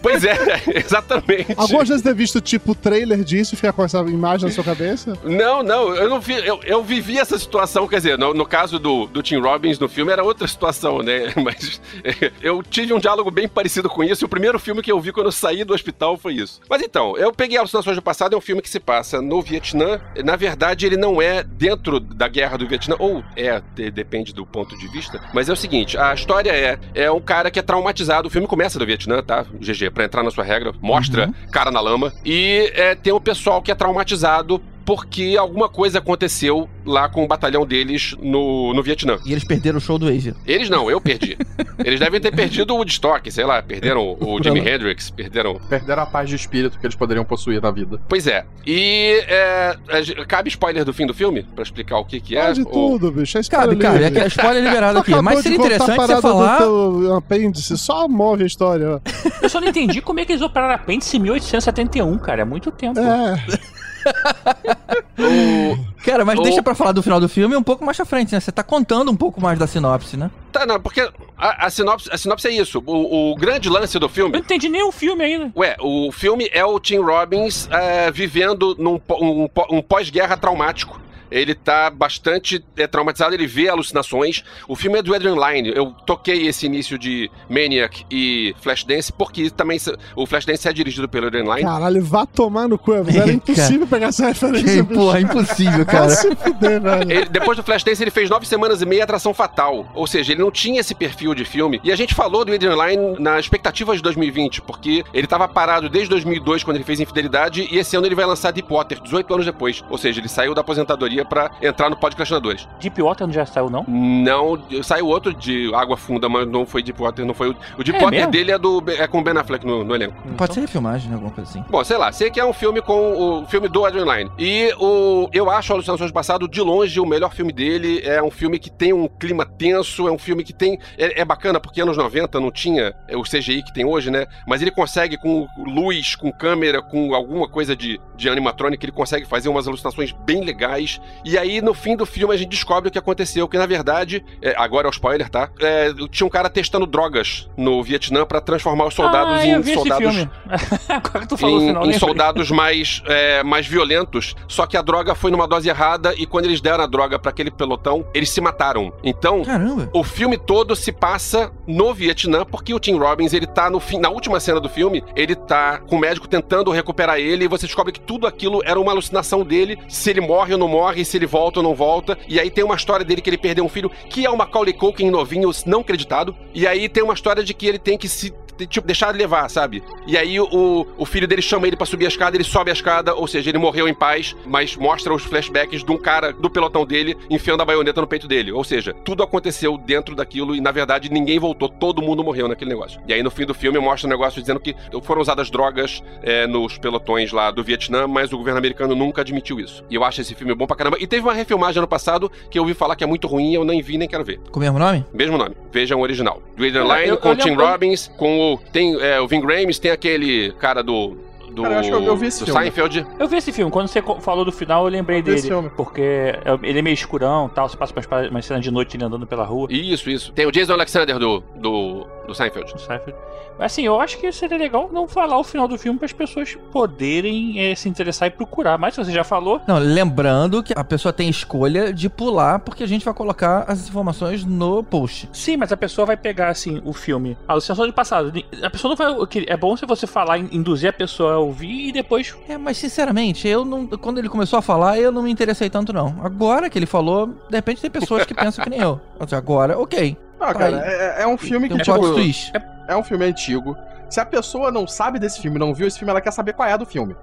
pois 0.00 0.24
é, 0.24 0.36
exatamente. 0.74 1.54
Algumas 1.56 1.88
vezes 1.88 2.02
ter 2.02 2.14
visto 2.14 2.40
tipo 2.40 2.72
o 2.72 2.74
trailer 2.74 3.22
disso 3.24 3.54
e 3.54 3.56
ficar 3.56 3.72
com 3.72 3.84
essa 3.84 3.98
imagem 4.00 4.48
na 4.48 4.54
sua 4.54 4.64
cabeça? 4.64 5.16
Não, 5.24 5.62
não, 5.62 5.94
eu 5.94 6.08
não 6.08 6.20
vi, 6.20 6.34
eu, 6.34 6.60
eu 6.64 6.82
vivi 6.82 7.18
essa 7.18 7.38
situação, 7.38 7.86
quer 7.86 7.96
dizer, 7.96 8.18
no, 8.18 8.34
no 8.34 8.46
caso 8.46 8.78
do, 8.78 9.06
do 9.06 9.22
Tim 9.22 9.38
Robbins 9.38 9.78
no 9.78 9.88
filme 9.88 10.12
era 10.12 10.22
outra 10.22 10.46
situação, 10.46 10.98
né? 11.02 11.32
Mas 11.42 11.80
é, 12.04 12.30
eu 12.40 12.62
tive 12.62 12.92
um 12.92 12.98
diálogo 12.98 13.30
bem 13.30 13.48
parecido 13.48 13.88
com 13.88 14.02
isso, 14.02 14.24
e 14.24 14.26
o 14.26 14.28
primeiro 14.28 14.58
filme 14.58 14.82
que 14.82 14.90
eu 14.90 15.00
vi 15.00 15.12
quando 15.12 15.26
eu 15.26 15.32
saí 15.32 15.64
do 15.64 15.74
hospital 15.74 16.16
foi 16.16 16.34
isso. 16.34 16.60
Mas 16.68 16.82
então, 16.82 17.16
eu 17.16 17.32
peguei 17.32 17.58
Alucinações 17.82 17.96
do 17.96 18.02
Passado, 18.02 18.34
é 18.34 18.38
um 18.38 18.40
filme 18.40 18.62
que 18.62 18.70
se 18.70 18.78
passa 18.80 19.20
no 19.20 19.42
Vietnã. 19.42 20.00
Na 20.24 20.36
verdade, 20.36 20.86
ele 20.86 20.96
não 20.96 21.20
é 21.20 21.42
dentro 21.42 21.98
da 22.00 22.28
guerra 22.28 22.56
do 22.56 22.66
Vietnã, 22.68 22.96
ou 22.98 23.22
é, 23.36 23.60
de- 23.74 23.90
depende 23.90 24.32
do 24.32 24.46
ponto 24.46 24.76
de 24.78 24.88
vista. 24.88 25.20
Mas 25.34 25.48
é 25.48 25.52
o 25.52 25.56
seguinte, 25.56 25.98
a 25.98 26.14
história 26.14 26.50
é, 26.50 26.78
é 26.94 27.10
um 27.10 27.20
cara 27.20 27.50
que 27.50 27.58
é 27.58 27.62
traumatizado, 27.62 28.28
o 28.28 28.30
filme 28.30 28.46
começa 28.46 28.78
no 28.78 28.86
Vietnã, 28.86 29.22
tá? 29.22 29.44
GG, 29.60 29.90
pra 29.90 30.04
entrar 30.04 30.22
na 30.22 30.30
sua 30.30 30.44
regra, 30.44 30.72
mostra 30.80 31.30
cara 31.50 31.70
na 31.70 31.80
lama. 31.80 32.12
E 32.24 32.70
é, 32.74 32.94
tem 32.94 33.12
o 33.12 33.20
pessoal 33.20 33.60
que 33.60 33.70
é 33.70 33.74
traumatizado 33.74 34.62
porque 34.92 35.36
alguma 35.38 35.70
coisa 35.70 36.00
aconteceu 36.00 36.68
lá 36.84 37.08
com 37.08 37.24
o 37.24 37.26
batalhão 37.26 37.64
deles 37.64 38.14
no, 38.20 38.74
no 38.74 38.82
Vietnã. 38.82 39.18
E 39.24 39.32
eles 39.32 39.42
perderam 39.42 39.78
o 39.78 39.80
show 39.80 39.98
do 39.98 40.06
Asia. 40.06 40.34
Eles 40.46 40.68
não, 40.68 40.90
eu 40.90 41.00
perdi. 41.00 41.38
Eles 41.82 41.98
devem 41.98 42.20
ter 42.20 42.30
perdido 42.30 42.74
o 42.74 42.76
Woodstock, 42.76 43.28
sei 43.32 43.44
lá, 43.44 43.60
perderam 43.62 44.16
o 44.20 44.40
Jimi 44.40 44.60
Hendrix, 44.60 45.10
perderam. 45.10 45.58
Perderam 45.68 46.02
a 46.02 46.06
paz 46.06 46.28
de 46.28 46.36
espírito 46.36 46.78
que 46.78 46.86
eles 46.86 46.94
poderiam 46.94 47.24
possuir 47.24 47.60
na 47.60 47.70
vida. 47.72 48.00
Pois 48.08 48.26
é. 48.26 48.44
E 48.64 49.20
é, 49.26 49.76
é, 49.88 50.24
cabe 50.26 50.48
spoiler 50.50 50.84
do 50.84 50.92
fim 50.92 51.06
do 51.06 51.14
filme? 51.14 51.42
Pra 51.42 51.62
explicar 51.62 51.98
o 51.98 52.04
que 52.04 52.20
que 52.20 52.36
é? 52.36 52.46
Pode 52.46 52.60
Ou- 52.60 52.98
tudo, 52.98 53.10
bicho. 53.10 53.38
É 53.38 53.42
Cabe, 53.42 53.72
spoiler 53.74 53.78
cabe. 53.78 53.96
É 53.96 54.08
livre. 54.08 54.20
que 54.20 54.24
é 54.24 54.26
spoiler 54.28 54.62
liberado 54.62 54.98
aqui. 54.98 55.14
Mas 55.22 55.40
seria 55.40 55.58
interessante 55.58 55.96
você 55.96 56.20
falar. 56.20 56.58
do 56.58 57.00
teu 57.00 57.16
apêndice, 57.16 57.78
só 57.78 58.06
move 58.06 58.44
a 58.44 58.46
história. 58.46 59.00
Eu 59.40 59.48
só 59.48 59.60
não 59.60 59.68
entendi 59.68 60.00
como 60.00 60.20
é 60.20 60.24
que 60.24 60.32
eles 60.32 60.42
operaram 60.42 60.74
apêndice 60.74 61.16
em 61.16 61.20
1871, 61.20 62.18
cara. 62.18 62.42
É 62.42 62.44
muito 62.44 62.70
tempo. 62.70 63.00
É, 63.00 63.44
Cara, 66.04 66.24
mas 66.24 66.38
O- 66.38 66.42
deixa 66.42 66.62
pra 66.62 66.74
falar 66.74 66.92
do 66.92 67.02
final 67.02 67.20
do 67.20 67.28
filme 67.28 67.54
um 67.56 67.62
pouco 67.62 67.84
mais 67.84 67.96
pra 67.96 68.06
frente, 68.06 68.32
né? 68.32 68.40
Você 68.40 68.50
tá 68.50 68.62
contando 68.62 69.10
um 69.10 69.16
pouco 69.16 69.40
mais 69.40 69.58
da 69.58 69.66
sinopse, 69.66 70.16
né? 70.16 70.30
Tá, 70.50 70.66
não, 70.66 70.80
porque 70.80 71.00
a, 71.38 71.66
a 71.66 71.70
sinopse, 71.70 72.08
a 72.12 72.18
sinopse 72.18 72.48
é 72.48 72.50
isso. 72.50 72.82
O, 72.84 73.32
o 73.32 73.36
grande 73.36 73.68
lance 73.68 73.98
do 73.98 74.06
Eu 74.06 74.10
filme 74.10 74.32
não 74.32 74.40
entendi 74.40 74.68
nem 74.68 74.82
o 74.82 74.92
filme 74.92 75.24
ainda. 75.24 75.52
Ué, 75.56 75.76
o 75.80 76.10
filme 76.10 76.48
é 76.52 76.64
o 76.64 76.78
Tim 76.80 76.98
Robbins 76.98 77.68
é, 77.70 78.10
vivendo 78.10 78.74
num 78.78 79.00
um, 79.20 79.48
um 79.70 79.82
pós-guerra 79.82 80.36
traumático. 80.36 81.00
Ele 81.32 81.54
tá 81.54 81.90
bastante 81.90 82.64
é, 82.76 82.86
traumatizado, 82.86 83.34
ele 83.34 83.46
vê 83.46 83.68
alucinações. 83.68 84.44
O 84.68 84.76
filme 84.76 84.98
é 84.98 85.02
do 85.02 85.14
Adrian 85.14 85.34
Lyne. 85.34 85.72
Eu 85.74 85.92
toquei 86.06 86.46
esse 86.46 86.66
início 86.66 86.98
de 86.98 87.30
Maniac 87.48 88.04
e 88.10 88.54
Flashdance 88.60 89.12
porque 89.12 89.50
também 89.50 89.78
o 90.16 90.26
Flashdance 90.26 90.68
é 90.68 90.72
dirigido 90.72 91.08
pelo 91.08 91.26
Adrian 91.26 91.44
Lyne. 91.44 91.62
caralho, 91.62 92.02
vá 92.04 92.26
tomar 92.26 92.68
no 92.68 92.78
cu. 92.78 92.92
Elvis. 92.92 93.14
Era 93.14 93.24
Cara. 93.24 93.34
impossível 93.36 93.86
pegar 93.86 94.06
essa 94.08 94.26
referência, 94.28 94.82
bicho. 94.82 95.00
Porra, 95.00 95.20
impossível, 95.20 95.84
Vai 95.84 95.94
cara. 95.94 96.10
se 96.10 96.34
fuder, 96.36 96.80
velho. 96.80 97.10
Ele- 97.10 97.26
depois 97.26 97.56
do 97.56 97.62
Flashdance, 97.62 98.02
ele 98.02 98.10
fez 98.10 98.28
nove 98.28 98.46
semanas 98.46 98.82
e 98.82 98.86
meia 98.86 99.04
Atração 99.04 99.32
Fatal. 99.32 99.90
Ou 99.94 100.06
seja, 100.06 100.32
ele 100.32 100.42
não 100.42 100.50
tinha 100.50 100.80
esse 100.80 100.94
perfil 100.94 101.34
de 101.34 101.44
filme. 101.44 101.80
E 101.82 101.90
a 101.90 101.96
gente 101.96 102.14
falou 102.14 102.44
do 102.44 102.52
Adrian 102.52 102.74
Lyne 102.74 103.16
na 103.18 103.38
expectativa 103.40 103.96
de 103.96 104.02
2020, 104.02 104.60
porque 104.62 105.04
ele 105.14 105.26
tava 105.26 105.48
parado 105.48 105.88
desde 105.88 106.10
2002, 106.10 106.62
quando 106.64 106.76
ele 106.76 106.84
fez 106.84 107.00
Infidelidade, 107.00 107.66
e 107.70 107.78
esse 107.78 107.96
ano 107.96 108.06
ele 108.06 108.14
vai 108.14 108.26
lançar 108.26 108.50
Deepwater, 108.50 109.00
18 109.00 109.32
anos 109.34 109.46
depois. 109.46 109.82
Ou 109.88 109.96
seja, 109.98 110.20
ele 110.20 110.28
saiu 110.28 110.54
da 110.54 110.60
aposentadoria 110.60 111.21
pra 111.24 111.50
entrar 111.60 111.90
no 111.90 111.96
Podcastinadores. 111.96 112.68
Deepwater 112.80 113.26
não 113.26 113.34
já 113.34 113.46
saiu, 113.46 113.70
não? 113.70 113.84
Não, 113.88 114.58
saiu 114.82 115.06
outro 115.06 115.34
de 115.34 115.72
Água 115.74 115.96
Funda, 115.96 116.28
mas 116.28 116.46
não 116.46 116.66
foi 116.66 116.82
Deepwater, 116.82 117.24
não 117.24 117.34
foi 117.34 117.50
o... 117.50 117.56
O 117.78 117.84
Deepwater 117.84 118.10
mesmo? 118.10 118.32
dele 118.32 118.52
é, 118.52 118.58
do, 118.58 118.82
é 118.88 119.06
com 119.06 119.20
o 119.20 119.22
Ben 119.22 119.36
Affleck 119.36 119.66
no, 119.66 119.84
no 119.84 119.94
elenco. 119.94 120.14
Pode 120.36 120.54
ser 120.54 120.60
refilmagem, 120.60 121.08
né? 121.08 121.14
Alguma 121.14 121.32
coisa 121.32 121.50
assim. 121.50 121.64
Bom, 121.68 121.82
sei 121.84 121.96
lá, 121.96 122.12
sei 122.12 122.30
que 122.30 122.40
é 122.40 122.44
um 122.44 122.52
filme 122.52 122.80
com 122.80 123.40
o 123.42 123.46
filme 123.46 123.68
do 123.68 123.84
Adrian 123.84 124.04
Lyne. 124.04 124.30
E 124.38 124.72
o, 124.78 125.28
eu 125.32 125.50
acho 125.50 125.72
Alucinações 125.72 126.10
do 126.10 126.14
Passado, 126.14 126.48
de 126.48 126.60
longe, 126.60 126.98
o 127.00 127.06
melhor 127.06 127.32
filme 127.32 127.52
dele. 127.52 128.00
É 128.04 128.22
um 128.22 128.30
filme 128.30 128.58
que 128.58 128.70
tem 128.70 128.92
um 128.92 129.08
clima 129.08 129.44
tenso, 129.44 130.06
é 130.06 130.12
um 130.12 130.18
filme 130.18 130.44
que 130.44 130.52
tem. 130.52 130.78
É, 130.96 131.20
é 131.20 131.24
bacana, 131.24 131.60
porque 131.60 131.80
anos 131.80 131.96
90 131.96 132.40
não 132.40 132.50
tinha 132.50 132.94
é, 133.08 133.16
o 133.16 133.22
CGI 133.22 133.62
que 133.62 133.72
tem 133.72 133.84
hoje, 133.84 134.10
né? 134.10 134.26
Mas 134.46 134.62
ele 134.62 134.70
consegue, 134.70 135.16
com 135.16 135.46
luz, 135.58 136.14
com 136.14 136.32
câmera, 136.32 136.82
com 136.82 137.14
alguma 137.14 137.48
coisa 137.48 137.74
de, 137.76 138.00
de 138.16 138.28
animatronic, 138.28 138.84
ele 138.84 138.92
consegue 138.92 139.26
fazer 139.26 139.48
umas 139.48 139.66
alucinações 139.66 140.12
bem 140.12 140.44
legais. 140.44 141.00
E 141.24 141.38
aí, 141.38 141.60
no 141.60 141.74
fim 141.74 141.96
do 141.96 142.06
filme, 142.06 142.34
a 142.34 142.36
gente 142.36 142.50
descobre 142.50 142.88
o 142.88 142.92
que 142.92 142.98
aconteceu, 142.98 143.48
que 143.48 143.58
na 143.58 143.66
verdade, 143.66 144.24
é, 144.40 144.54
agora 144.56 144.86
é 144.86 144.90
o 144.90 144.92
spoiler, 144.92 145.28
tá? 145.28 145.50
É, 145.60 145.92
tinha 146.10 146.26
um 146.26 146.30
cara 146.30 146.48
testando 146.48 146.86
drogas 146.86 147.48
no 147.56 147.82
Vietnã 147.82 148.24
pra 148.24 148.40
transformar 148.40 148.86
os 148.86 148.94
soldados 148.94 149.40
ah, 149.40 149.46
em 149.46 149.62
soldados. 149.62 150.28
Agora 150.88 151.20
que 151.20 151.28
tu 151.28 151.36
falou 151.36 151.58
o 151.58 151.62
em, 151.62 151.66
final, 151.68 151.86
em 151.86 151.92
soldados 151.98 152.50
mais, 152.50 153.02
é, 153.06 153.42
mais 153.42 153.66
violentos. 153.66 154.34
Só 154.46 154.66
que 154.66 154.76
a 154.76 154.82
droga 154.82 155.14
foi 155.14 155.30
numa 155.30 155.46
dose 155.46 155.68
errada 155.68 156.14
e 156.16 156.26
quando 156.26 156.46
eles 156.46 156.60
deram 156.60 156.84
a 156.84 156.86
droga 156.86 157.18
pra 157.18 157.30
aquele 157.30 157.50
pelotão, 157.50 158.06
eles 158.14 158.30
se 158.30 158.40
mataram. 158.40 158.92
Então, 159.02 159.42
Caramba. 159.42 159.90
o 159.92 160.04
filme 160.04 160.36
todo 160.36 160.74
se 160.76 160.92
passa 160.92 161.52
no 161.66 161.94
Vietnã, 161.94 162.44
porque 162.44 162.74
o 162.74 162.80
Tim 162.80 162.96
Robbins, 162.98 163.32
ele 163.32 163.46
tá 163.46 163.70
no 163.70 163.80
fim, 163.80 163.98
na 163.98 164.10
última 164.10 164.40
cena 164.40 164.60
do 164.60 164.68
filme, 164.68 165.02
ele 165.16 165.34
tá 165.34 165.78
com 165.78 165.96
o 165.96 165.98
médico 165.98 166.28
tentando 166.28 166.70
recuperar 166.70 167.18
ele 167.18 167.44
e 167.44 167.48
você 167.48 167.66
descobre 167.66 167.92
que 167.92 168.00
tudo 168.00 168.26
aquilo 168.26 168.62
era 168.64 168.78
uma 168.78 168.92
alucinação 168.92 169.44
dele, 169.44 169.78
se 169.88 170.10
ele 170.10 170.20
morre 170.20 170.52
ou 170.52 170.58
não 170.58 170.68
morre, 170.68 171.01
se 171.04 171.16
ele 171.16 171.26
volta 171.26 171.60
ou 171.60 171.62
não 171.62 171.74
volta. 171.74 172.18
E 172.28 172.38
aí 172.38 172.50
tem 172.50 172.64
uma 172.64 172.74
história 172.74 173.04
dele 173.04 173.20
que 173.20 173.30
ele 173.30 173.38
perdeu 173.38 173.64
um 173.64 173.68
filho, 173.68 173.90
que 174.08 174.24
é 174.24 174.30
o 174.30 174.36
Macaulay 174.36 174.72
Culkin 174.72 175.10
novinho, 175.10 175.50
não 175.66 175.80
acreditado. 175.80 176.34
E 176.54 176.66
aí 176.66 176.88
tem 176.88 177.02
uma 177.02 177.14
história 177.14 177.42
de 177.42 177.54
que 177.54 177.66
ele 177.66 177.78
tem 177.78 177.98
que 177.98 178.08
se 178.08 178.32
tipo, 178.66 178.86
deixar 178.86 179.14
levar, 179.14 179.48
sabe? 179.48 179.82
E 180.06 180.16
aí 180.16 180.38
o, 180.40 180.86
o 180.96 181.04
filho 181.06 181.26
dele 181.26 181.42
chama 181.42 181.66
ele 181.66 181.76
pra 181.76 181.86
subir 181.86 182.04
a 182.06 182.08
escada, 182.08 182.36
ele 182.36 182.44
sobe 182.44 182.70
a 182.70 182.72
escada, 182.74 183.14
ou 183.14 183.26
seja, 183.26 183.50
ele 183.50 183.58
morreu 183.58 183.86
em 183.88 183.94
paz, 183.94 184.34
mas 184.46 184.76
mostra 184.76 185.12
os 185.14 185.22
flashbacks 185.22 185.84
de 185.84 185.90
um 185.92 185.98
cara 185.98 186.32
do 186.32 186.50
pelotão 186.50 186.84
dele 186.84 187.16
enfiando 187.30 187.62
a 187.62 187.64
baioneta 187.64 188.00
no 188.00 188.06
peito 188.06 188.26
dele. 188.28 188.52
Ou 188.52 188.64
seja, 188.64 188.94
tudo 189.04 189.22
aconteceu 189.22 189.76
dentro 189.78 190.14
daquilo 190.14 190.54
e 190.54 190.60
na 190.60 190.70
verdade 190.70 191.10
ninguém 191.10 191.38
voltou, 191.38 191.68
todo 191.68 192.02
mundo 192.02 192.22
morreu 192.24 192.48
naquele 192.48 192.70
negócio. 192.70 193.00
E 193.06 193.12
aí 193.12 193.22
no 193.22 193.30
fim 193.30 193.44
do 193.46 193.54
filme 193.54 193.78
mostra 193.78 194.06
um 194.06 194.10
negócio 194.10 194.40
dizendo 194.40 194.60
que 194.60 194.74
foram 195.02 195.20
usadas 195.20 195.50
drogas 195.50 196.02
é, 196.22 196.46
nos 196.46 196.78
pelotões 196.78 197.32
lá 197.32 197.50
do 197.50 197.62
Vietnã, 197.62 198.06
mas 198.06 198.32
o 198.32 198.38
governo 198.38 198.58
americano 198.58 198.94
nunca 198.94 199.20
admitiu 199.22 199.58
isso. 199.60 199.84
E 199.90 199.94
eu 199.94 200.04
acho 200.04 200.20
esse 200.20 200.34
filme 200.34 200.54
bom 200.54 200.66
pra 200.66 200.76
caramba. 200.76 200.96
E 201.00 201.06
teve 201.06 201.22
uma 201.26 201.32
refilmagem 201.34 201.78
ano 201.78 201.88
passado 201.88 202.30
que 202.50 202.58
eu 202.58 202.62
ouvi 202.62 202.74
falar 202.74 202.96
que 202.96 203.04
é 203.04 203.06
muito 203.06 203.26
ruim, 203.26 203.54
eu 203.54 203.64
nem 203.64 203.80
vi 203.82 203.98
nem 203.98 204.08
quero 204.08 204.24
ver. 204.24 204.40
Com 204.50 204.58
o 204.58 204.62
mesmo 204.62 204.78
nome? 204.78 205.04
Mesmo 205.12 205.38
nome. 205.38 205.54
Vejam 205.72 205.98
o 205.98 206.02
original. 206.02 206.42
Do 206.56 206.64
Adrian 206.64 206.84
Lyne 206.84 207.08
eu- 207.08 207.16
com 207.18 207.30
o 207.30 207.36
Tim 207.36 207.54
Robbins, 207.54 208.10
com 208.16 208.51
o. 208.51 208.51
Tem 208.72 208.94
é, 209.00 209.20
o 209.20 209.26
Vin 209.28 209.40
Rames, 209.40 209.78
tem 209.78 209.90
aquele 209.90 210.52
cara 210.58 210.82
do. 210.82 211.16
do, 211.52 211.62
Cara, 211.62 211.74
eu 211.74 211.78
acho 211.80 211.88
que 211.90 211.94
eu- 211.94 212.02
eu 212.04 212.16
vi 212.16 212.26
esse 212.28 212.44
filme. 212.44 212.60
Seinfeld. 212.60 213.06
Eu 213.18 213.28
vi 213.28 213.36
esse 213.36 213.52
filme, 213.52 213.70
quando 213.70 213.86
você 213.88 214.02
falou 214.20 214.42
do 214.44 214.50
final, 214.52 214.84
eu 214.86 214.90
lembrei 214.90 215.18
Eu 215.18 215.22
dele. 215.22 215.70
Porque 215.76 216.00
é- 216.00 216.58
ele 216.62 216.78
é 216.78 216.82
meio 216.82 216.94
escurão 216.94 217.48
tal, 217.54 217.68
você 217.68 217.76
passa 217.76 217.92
umas, 217.94 218.30
umas 218.30 218.46
cenas 218.46 218.62
de 218.64 218.70
noite 218.70 218.96
ele 218.96 219.04
andando 219.04 219.26
pela 219.26 219.44
rua. 219.44 219.68
Isso, 219.70 220.08
isso. 220.08 220.32
Tem 220.32 220.46
o 220.46 220.50
Jason 220.52 220.72
Alexander 220.72 221.18
do, 221.18 221.42
do, 221.56 222.06
do 222.26 222.34
Seinfeld. 222.34 222.72
no 222.72 222.78
Seinfeld. 222.78 223.14
Mas 223.58 223.72
assim, 223.72 223.82
eu 223.84 224.00
acho 224.00 224.18
que 224.18 224.30
seria 224.32 224.56
legal 224.56 224.88
não 224.92 225.06
falar 225.06 225.38
o 225.38 225.44
final 225.44 225.68
do 225.68 225.76
filme 225.78 225.98
para 225.98 226.06
as 226.06 226.12
pessoas 226.12 226.56
poderem 226.72 227.58
eh, 227.70 227.74
se 227.74 227.88
interessar 227.88 228.28
e 228.28 228.30
procurar. 228.30 228.78
Mas 228.78 228.94
se 228.94 229.04
você 229.04 229.12
já 229.12 229.24
falou, 229.24 229.60
Não, 229.66 229.78
lembrando 229.78 230.62
que 230.62 230.72
a 230.76 230.82
pessoa 230.84 231.12
tem 231.12 231.28
escolha 231.28 231.92
de 231.92 232.08
pular, 232.08 232.58
porque 232.60 232.82
a 232.82 232.88
gente 232.88 233.04
vai 233.04 233.14
colocar 233.14 233.64
as 233.68 233.88
informações 233.88 234.44
no 234.44 234.82
post. 234.82 235.28
sim, 235.32 235.56
mas 235.56 235.72
a 235.72 235.76
pessoa 235.76 236.06
vai 236.06 236.16
pegar 236.16 236.48
assim 236.48 236.80
o 236.84 236.92
filme, 236.92 237.36
a 237.46 237.52
alucinação 237.52 237.86
de 237.86 237.92
passado. 237.92 238.32
A 238.62 238.70
pessoa 238.70 238.90
não 238.90 238.96
vai. 238.96 239.10
o 239.12 239.26
que- 239.26 239.46
É 239.48 239.56
bom 239.56 239.76
se 239.76 239.84
você 239.86 240.06
falar, 240.06 240.38
induzir 240.38 240.88
a 240.88 240.92
pessoa 240.92 241.34
a 241.34 241.38
ouvir 241.38 241.88
e 241.88 241.92
depois. 241.92 242.34
É, 242.48 242.56
mas 242.56 242.76
sinceramente, 242.78 243.46
eu 243.48 243.64
não. 243.64 243.86
Quando 243.86 244.18
ele 244.18 244.28
começou 244.28 244.58
a 244.58 244.62
falar, 244.62 244.98
eu 244.98 245.12
não 245.12 245.22
me 245.22 245.30
interessei 245.30 245.68
tanto, 245.70 245.92
não. 245.92 246.16
Agora 246.22 246.68
que 246.70 246.78
ele 246.78 246.86
falou, 246.86 247.26
de 247.26 247.56
repente 247.56 247.80
tem 247.80 247.90
pessoas 247.90 248.24
que 248.24 248.34
pensam 248.34 248.62
que 248.64 248.70
nem 248.70 248.80
eu. 248.80 249.00
Agora, 249.32 249.78
ok. 249.78 250.16
Ah, 250.42 250.52
cara, 250.54 250.66
Aí. 250.66 250.74
é, 250.74 251.22
é 251.22 251.26
um 251.26 251.38
filme 251.38 251.68
que, 251.68 251.74
um 251.74 251.78
tipo, 251.78 251.98
twist. 252.14 252.52
é 252.88 252.96
um 252.96 253.02
filme 253.04 253.24
antigo. 253.24 253.76
Se 254.10 254.20
a 254.20 254.26
pessoa 254.26 254.70
não 254.72 254.86
sabe 254.86 255.18
desse 255.18 255.40
filme, 255.40 255.58
não 255.58 255.72
viu 255.72 255.86
esse 255.86 255.98
filme, 255.98 256.10
ela 256.10 256.20
quer 256.20 256.32
saber 256.32 256.52
qual 256.52 256.68
é 256.68 256.76
do 256.76 256.84
filme. 256.84 257.16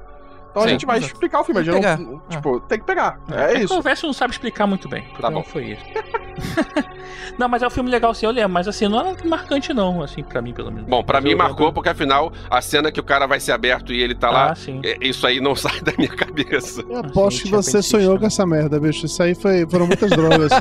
Então 0.49 0.63
a 0.63 0.65
Sim, 0.65 0.71
gente 0.71 0.85
vai 0.85 0.97
exato. 0.97 1.13
explicar 1.13 1.41
o 1.41 1.43
filme. 1.43 1.61
A 1.61 1.63
gente 1.63 1.73
Tem 1.81 1.97
que 1.97 2.03
não, 2.03 2.19
tipo, 2.29 2.59
tem 2.61 2.79
que 2.79 2.85
pegar. 2.85 3.19
É, 3.31 3.53
que 3.53 3.59
isso. 3.65 3.77
O 3.77 3.81
Verso 3.81 4.07
não 4.07 4.13
sabe 4.13 4.31
explicar 4.33 4.65
muito 4.65 4.89
bem. 4.89 5.03
Tá 5.03 5.27
Então 5.29 5.33
bom. 5.33 5.43
Foi 5.43 5.63
isso. 5.65 5.85
não, 7.37 7.47
mas 7.49 7.61
é 7.63 7.67
um 7.67 7.69
filme 7.69 7.89
legal 7.89 8.13
sim, 8.13 8.25
eu 8.25 8.31
lembro. 8.31 8.49
Mas 8.51 8.67
assim, 8.67 8.87
não 8.87 8.99
é 8.99 9.15
marcante 9.25 9.73
não, 9.73 10.01
assim, 10.01 10.23
pra 10.23 10.41
mim 10.41 10.53
pelo 10.53 10.71
menos. 10.71 10.89
Bom, 10.89 11.03
pra 11.03 11.19
Mas 11.19 11.23
mim 11.29 11.35
marcou, 11.35 11.57
lembro- 11.67 11.73
porque 11.73 11.89
afinal, 11.89 12.31
a 12.49 12.61
cena 12.61 12.91
que 12.91 12.99
o 12.99 13.03
cara 13.03 13.25
vai 13.27 13.39
ser 13.39 13.51
aberto 13.51 13.93
e 13.93 14.01
ele 14.01 14.15
tá 14.15 14.29
lá, 14.29 14.51
Ah, 14.51 14.55
sim. 14.55 14.81
é- 14.83 14.97
isso 15.01 15.25
aí 15.27 15.39
não 15.39 15.55
sai 15.57 15.79
da 15.81 15.93
minha 15.97 16.09
cabeça. 16.09 16.83
Eu 16.89 16.97
aposto 16.99 17.37
Sim, 17.39 17.43
que 17.45 17.51
você 17.51 17.81
sonhou 17.81 18.17
com 18.19 18.25
essa 18.25 18.45
merda, 18.45 18.79
bicho. 18.79 19.05
Isso 19.05 19.21
aí 19.21 19.33
foi, 19.35 19.67
foram 19.69 19.87
muitas 19.87 20.09
drogas. 20.09 20.51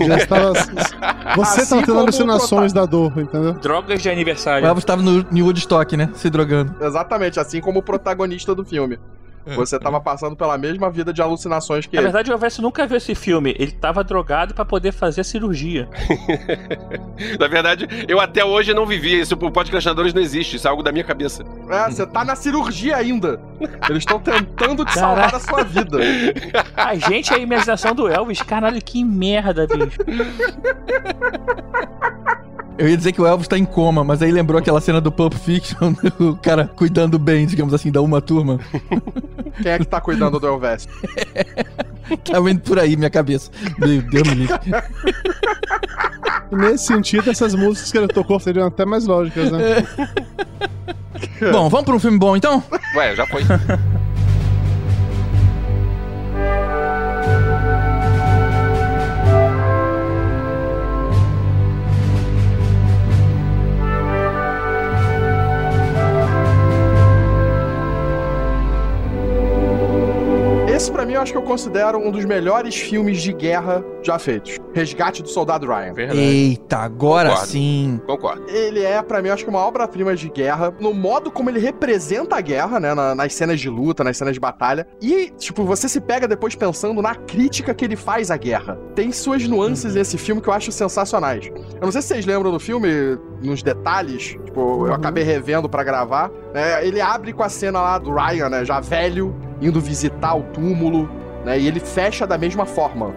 Você 0.00 0.26
tava, 0.26 0.52
você 0.54 1.60
Assim 1.60 1.70
tava 1.70 1.82
tendo 1.82 1.86
como 1.86 1.98
o 1.98 2.02
alucinações 2.02 2.72
da 2.72 2.84
dor, 2.86 3.12
entendeu? 3.18 3.52
Drogas 3.54 4.00
de 4.02 4.08
O 4.08 4.12
aniversário. 4.12 4.66
Elvis 4.66 4.84
tava 4.84 5.02
no, 5.02 5.22
no 5.30 5.44
Woodstock, 5.44 5.96
né? 5.96 6.10
Se 6.14 6.30
drogando. 6.30 6.74
Exatamente, 6.84 7.38
assim 7.40 7.60
como 7.60 7.80
o 7.80 7.82
protagonista 7.82 8.54
do 8.54 8.64
filme. 8.64 8.98
Você 9.46 9.78
tava 9.78 10.00
passando 10.00 10.36
pela 10.36 10.58
mesma 10.58 10.90
vida 10.90 11.12
de 11.12 11.22
alucinações 11.22 11.86
que 11.86 11.96
Na 11.96 12.02
ele. 12.02 12.08
verdade, 12.08 12.32
o 12.32 12.38
Verso 12.38 12.60
nunca 12.60 12.86
viu 12.86 12.96
esse 12.96 13.14
filme. 13.14 13.54
Ele 13.58 13.72
tava 13.72 14.04
drogado 14.04 14.54
pra 14.54 14.64
poder 14.64 14.92
fazer 14.92 15.22
a 15.22 15.24
cirurgia. 15.24 15.88
Na 17.38 17.48
verdade, 17.48 17.88
eu 18.06 18.20
até 18.20 18.44
hoje 18.44 18.74
não 18.74 18.86
vivi 18.86 19.20
isso. 19.20 19.34
O 19.34 19.50
podcastinadores 19.50 20.12
não 20.12 20.20
existe, 20.20 20.56
isso 20.56 20.66
é 20.66 20.70
algo 20.70 20.82
da 20.82 20.92
minha 20.92 21.04
cabeça. 21.04 21.44
É, 21.68 21.90
você 21.90 22.06
tá 22.06 22.24
na 22.24 22.36
cirurgia 22.36 22.96
ainda. 22.96 23.40
Eles 23.88 24.02
estão 24.02 24.18
tentando 24.18 24.84
te 24.84 24.94
salvar 24.94 25.34
a 25.34 25.40
sua 25.40 25.64
vida. 25.64 25.98
A 26.76 26.94
gente 26.94 27.32
é 27.32 27.36
a 27.36 27.38
imaginação 27.38 27.94
do 27.94 28.08
Elvis. 28.08 28.42
Caralho, 28.42 28.80
que 28.82 29.02
merda, 29.04 29.66
bicho. 29.66 30.00
Eu 32.80 32.88
ia 32.88 32.96
dizer 32.96 33.12
que 33.12 33.20
o 33.20 33.26
Elvis 33.26 33.46
tá 33.46 33.58
em 33.58 33.64
coma, 33.66 34.02
mas 34.02 34.22
aí 34.22 34.32
lembrou 34.32 34.58
aquela 34.58 34.80
cena 34.80 35.02
do 35.02 35.12
Pulp 35.12 35.34
Fiction, 35.34 35.92
o 36.18 36.34
cara 36.36 36.66
cuidando 36.66 37.18
bem, 37.18 37.44
digamos 37.44 37.74
assim, 37.74 37.92
da 37.92 38.00
uma 38.00 38.22
turma. 38.22 38.58
Quem 39.62 39.72
é 39.72 39.78
que 39.78 39.84
tá 39.84 40.00
cuidando 40.00 40.40
do 40.40 40.46
Elvis? 40.46 40.88
Tava 42.24 42.50
indo 42.50 42.62
por 42.62 42.78
aí, 42.78 42.96
minha 42.96 43.10
cabeça. 43.10 43.50
Meu 43.78 44.00
Deus 44.00 44.28
me 44.28 44.34
livre. 44.34 44.58
Nesse 46.50 46.86
sentido, 46.86 47.30
essas 47.30 47.54
músicas 47.54 47.92
que 47.92 47.98
ele 47.98 48.08
tocou 48.08 48.40
seriam 48.40 48.68
até 48.68 48.86
mais 48.86 49.04
lógicas, 49.04 49.52
né? 49.52 49.86
Bom, 51.52 51.68
vamos 51.68 51.84
pra 51.84 51.94
um 51.94 52.00
filme 52.00 52.18
bom 52.18 52.34
então? 52.34 52.64
Ué, 52.96 53.14
já 53.14 53.26
foi. 53.26 53.42
Esse 70.80 70.90
pra 70.90 71.04
mim 71.04 71.12
eu 71.12 71.20
acho 71.20 71.30
que 71.30 71.36
eu 71.36 71.42
considero 71.42 71.98
um 71.98 72.10
dos 72.10 72.24
melhores 72.24 72.74
filmes 72.74 73.20
de 73.20 73.34
guerra 73.34 73.84
já 74.02 74.18
feitos. 74.18 74.56
Resgate 74.72 75.22
do 75.22 75.28
Soldado 75.28 75.66
Ryan. 75.66 75.92
Verdade. 75.92 76.18
Eita, 76.20 76.78
agora 76.78 77.30
Concordo. 77.30 77.50
sim. 77.50 78.00
Concordo. 78.06 78.44
Ele 78.48 78.82
é, 78.82 79.02
pra 79.02 79.20
mim, 79.20 79.28
eu 79.28 79.34
acho 79.34 79.44
que 79.44 79.50
uma 79.50 79.58
obra-prima 79.66 80.14
de 80.14 80.28
guerra, 80.28 80.72
no 80.80 80.94
modo 80.94 81.30
como 81.30 81.50
ele 81.50 81.58
representa 81.58 82.36
a 82.36 82.40
guerra, 82.40 82.78
né? 82.78 82.94
na- 82.94 83.14
nas 83.14 83.34
cenas 83.34 83.60
de 83.60 83.68
luta, 83.68 84.02
nas 84.04 84.16
cenas 84.16 84.34
de 84.34 84.40
batalha. 84.40 84.86
E, 85.00 85.30
tipo, 85.38 85.64
você 85.64 85.88
se 85.88 86.00
pega 86.00 86.26
depois 86.28 86.54
pensando 86.54 87.00
na 87.02 87.14
crítica 87.14 87.74
que 87.74 87.84
ele 87.84 87.96
faz 87.96 88.30
à 88.30 88.36
guerra. 88.36 88.78
Tem 88.94 89.10
suas 89.12 89.46
nuances 89.46 89.94
nesse 89.94 90.16
filme 90.18 90.40
que 90.40 90.48
eu 90.48 90.52
acho 90.52 90.70
sensacionais. 90.72 91.46
Eu 91.46 91.80
não 91.82 91.92
sei 91.92 92.02
se 92.02 92.08
vocês 92.08 92.26
lembram 92.26 92.50
do 92.52 92.60
filme, 92.60 92.88
nos 93.42 93.62
detalhes, 93.62 94.36
tipo, 94.44 94.86
eu 94.86 94.94
acabei 94.94 95.24
revendo 95.24 95.68
pra 95.68 95.82
gravar. 95.82 96.30
né, 96.54 96.84
ele 96.86 97.00
abre 97.00 97.32
com 97.32 97.42
a 97.42 97.48
cena 97.48 97.80
lá 97.80 97.98
do 97.98 98.12
Ryan, 98.12 98.48
né? 98.48 98.64
Já 98.64 98.80
velho, 98.80 99.34
indo 99.60 99.80
visitar 99.80 100.34
o 100.34 100.42
túmulo, 100.44 101.08
né? 101.44 101.58
E 101.58 101.66
ele 101.66 101.78
fecha 101.80 102.26
da 102.26 102.36
mesma 102.36 102.66
forma. 102.66 103.14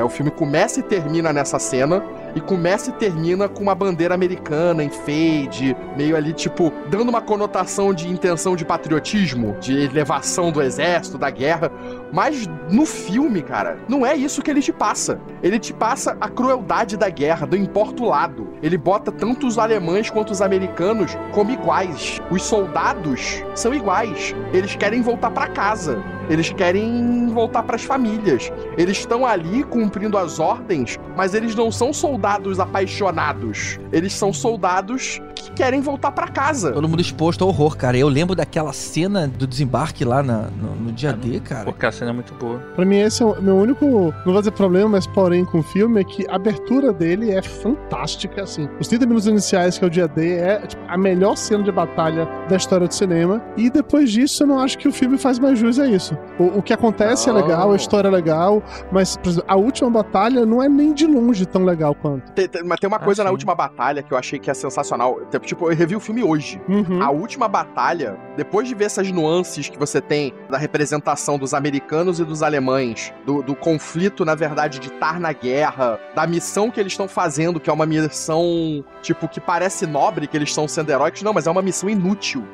Né, 0.00 0.04
O 0.04 0.08
filme 0.08 0.30
começa 0.30 0.80
e 0.80 0.82
termina 0.82 1.32
nessa 1.32 1.58
cena, 1.58 2.02
e 2.34 2.40
começa 2.40 2.90
e 2.90 2.92
termina 2.92 3.48
com 3.48 3.62
uma 3.62 3.74
bandeira 3.74 4.14
americana 4.14 4.82
em 4.82 4.90
fade, 4.90 5.76
meio 5.96 6.16
ali, 6.16 6.32
tipo, 6.32 6.72
dando 6.88 7.08
uma 7.08 7.20
conotação 7.20 7.92
de 7.92 8.08
intenção 8.08 8.54
de 8.54 8.64
patriotismo, 8.64 9.56
de 9.60 9.84
elevação 9.84 10.52
do 10.52 10.62
exército, 10.62 11.18
da 11.18 11.30
guerra. 11.30 11.70
Mas 12.12 12.46
no 12.70 12.86
filme, 12.86 13.42
cara, 13.42 13.78
não 13.88 14.04
é 14.04 14.14
isso 14.14 14.42
que 14.42 14.50
ele 14.50 14.60
te 14.60 14.72
passa. 14.72 15.20
Ele 15.42 15.58
te 15.58 15.72
passa 15.72 16.16
a 16.20 16.28
crueldade 16.28 16.96
da 16.96 17.08
guerra, 17.08 17.48
não 17.50 17.58
importa 17.58 18.02
o 18.02 18.08
lado. 18.08 18.48
Ele 18.62 18.76
bota 18.76 19.10
tanto 19.10 19.46
os 19.46 19.58
alemães 19.58 20.10
quanto 20.10 20.30
os 20.30 20.42
americanos 20.42 21.16
como 21.32 21.50
iguais. 21.50 22.20
Os 22.30 22.42
soldados 22.42 23.42
são 23.54 23.74
iguais. 23.74 24.34
Eles 24.52 24.76
querem 24.76 25.02
voltar 25.02 25.30
pra 25.30 25.48
casa. 25.48 26.02
Eles 26.28 26.50
querem 26.52 27.28
voltar 27.28 27.64
pras 27.64 27.82
famílias. 27.82 28.52
Eles 28.78 28.98
estão 28.98 29.26
ali 29.26 29.64
cumprindo 29.64 30.16
as 30.16 30.38
ordens, 30.38 30.96
mas 31.16 31.34
eles 31.34 31.56
não 31.56 31.72
são 31.72 31.92
soldados 31.92 32.19
apaixonados. 32.60 33.78
Eles 33.92 34.12
são 34.12 34.32
soldados 34.32 35.20
que 35.34 35.50
querem 35.52 35.80
voltar 35.80 36.12
pra 36.12 36.28
casa. 36.28 36.72
Todo 36.72 36.88
mundo 36.88 37.00
exposto 37.00 37.42
ao 37.42 37.48
horror, 37.50 37.76
cara. 37.76 37.96
Eu 37.96 38.08
lembro 38.08 38.34
daquela 38.34 38.72
cena 38.72 39.26
do 39.26 39.46
desembarque 39.46 40.04
lá 40.04 40.22
na- 40.22 40.48
no, 40.50 40.74
no 40.76 40.92
dia 40.92 41.12
D, 41.12 41.40
cara. 41.40 41.64
Porque 41.64 41.86
a 41.86 41.92
cena 41.92 42.10
é 42.10 42.14
muito 42.14 42.34
boa. 42.34 42.58
Pra 42.74 42.84
mim, 42.84 42.98
esse 42.98 43.22
é 43.22 43.26
o 43.26 43.40
meu 43.40 43.56
único, 43.56 43.84
não 44.24 44.32
vou 44.32 44.38
dizer 44.40 44.50
problema, 44.52 44.88
mas 44.90 45.06
porém 45.06 45.44
com 45.44 45.58
o 45.58 45.62
filme, 45.62 46.00
é 46.00 46.04
que 46.04 46.26
a 46.28 46.36
abertura 46.36 46.92
dele 46.92 47.30
é 47.30 47.40
fantástica, 47.42 48.42
assim. 48.42 48.68
Os 48.78 48.88
30 48.88 49.06
minutos 49.06 49.26
iniciais, 49.26 49.78
que 49.78 49.84
é 49.84 49.86
o 49.86 49.90
dia 49.90 50.06
D, 50.08 50.34
é 50.36 50.58
tipo, 50.66 50.82
a 50.88 50.96
melhor 50.98 51.36
cena 51.36 51.62
de 51.64 51.72
batalha 51.72 52.28
da 52.48 52.56
história 52.56 52.86
do 52.86 52.94
cinema. 52.94 53.42
E 53.56 53.70
depois 53.70 54.10
disso, 54.10 54.42
eu 54.42 54.46
não 54.46 54.58
acho 54.58 54.76
que 54.78 54.88
o 54.88 54.92
filme 54.92 55.16
faz 55.18 55.38
mais 55.38 55.58
jus 55.58 55.78
a 55.78 55.86
isso. 55.86 56.16
O, 56.38 56.58
o 56.58 56.62
que 56.62 56.72
acontece 56.72 57.28
é 57.28 57.32
Não. 57.32 57.40
legal, 57.40 57.72
a 57.72 57.76
história 57.76 58.08
é 58.08 58.10
legal, 58.10 58.62
mas, 58.92 59.16
por 59.16 59.28
exemplo, 59.30 59.46
a 59.48 59.56
última 59.56 59.90
batalha 59.90 60.44
não 60.44 60.62
é 60.62 60.68
nem 60.68 60.92
de 60.92 61.06
longe 61.06 61.46
tão 61.46 61.64
legal 61.64 61.94
quanto. 61.94 62.09
Tem- 62.34 62.48
tem- 62.48 62.62
mas 62.64 62.78
tem 62.80 62.88
uma 62.88 62.96
Ah, 62.96 63.00
coisa 63.00 63.22
na 63.22 63.28
sim. 63.30 63.32
última 63.34 63.54
batalha 63.54 64.02
que 64.02 64.12
eu 64.12 64.18
achei 64.18 64.38
que 64.38 64.50
é 64.50 64.54
sensacional. 64.54 65.20
Tipo, 65.30 65.46
Tipo, 65.46 65.70
eu 65.70 65.76
revi 65.76 65.94
o 65.96 66.00
filme 66.00 66.22
hoje. 66.22 66.60
Uhum. 66.68 67.02
A 67.02 67.10
última 67.10 67.46
batalha, 67.48 68.16
depois 68.36 68.66
de 68.68 68.74
ver 68.74 68.84
essas 68.84 69.10
nuances 69.10 69.68
que 69.68 69.78
você 69.78 70.00
tem 70.00 70.32
da 70.48 70.56
representação 70.58 71.38
dos 71.38 71.52
americanos 71.54 72.20
e 72.20 72.24
dos 72.24 72.42
alemães, 72.42 73.12
do, 73.26 73.42
do 73.42 73.54
conflito, 73.54 74.24
na 74.24 74.34
verdade, 74.34 74.78
de 74.78 74.88
estar 74.88 75.18
na 75.20 75.32
guerra, 75.32 75.98
da 76.14 76.26
missão 76.26 76.70
que 76.70 76.78
eles 76.80 76.92
estão 76.92 77.08
fazendo, 77.08 77.58
que 77.60 77.68
é 77.68 77.72
uma 77.72 77.86
missão, 77.86 78.84
tipo, 79.02 79.28
que 79.28 79.40
parece 79.40 79.86
nobre, 79.86 80.26
que 80.26 80.36
eles 80.36 80.48
estão 80.50 80.66
sendo 80.68 80.90
heróicos, 80.90 81.22
não, 81.22 81.32
mas 81.32 81.46
é 81.46 81.50
uma 81.50 81.62
missão 81.62 81.88
inútil. 81.90 82.44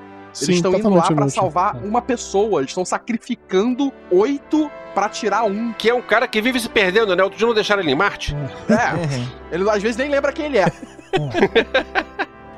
Eles 0.43 0.47
Sim, 0.47 0.53
estão 0.53 0.75
indo 0.75 0.91
lá 0.91 1.03
pra 1.03 1.13
inútil. 1.15 1.31
salvar 1.31 1.77
uma 1.77 2.03
pessoa, 2.03 2.61
eles 2.61 2.71
estão 2.71 2.85
sacrificando 2.85 3.93
oito 4.11 4.71
pra 4.95 5.09
tirar 5.09 5.45
um. 5.45 5.73
Que 5.73 5.91
é 5.91 5.95
um 5.95 6.03
cara 6.03 6.29
que 6.29 6.41
vive 6.43 6.61
se 6.61 6.69
perdendo, 6.69 7.17
né? 7.17 7.23
Outro 7.23 7.39
dia 7.39 7.47
não 7.47 7.55
deixaram 7.55 7.83
ele 7.83 7.93
em 7.93 7.95
Marte. 7.95 8.37
É, 8.69 9.25
ele 9.55 9.69
às 9.71 9.83
vezes 9.83 9.97
nem 9.97 10.11
lembra 10.11 10.33
quem 10.33 10.47
ele 10.47 10.59
é. 10.59 10.67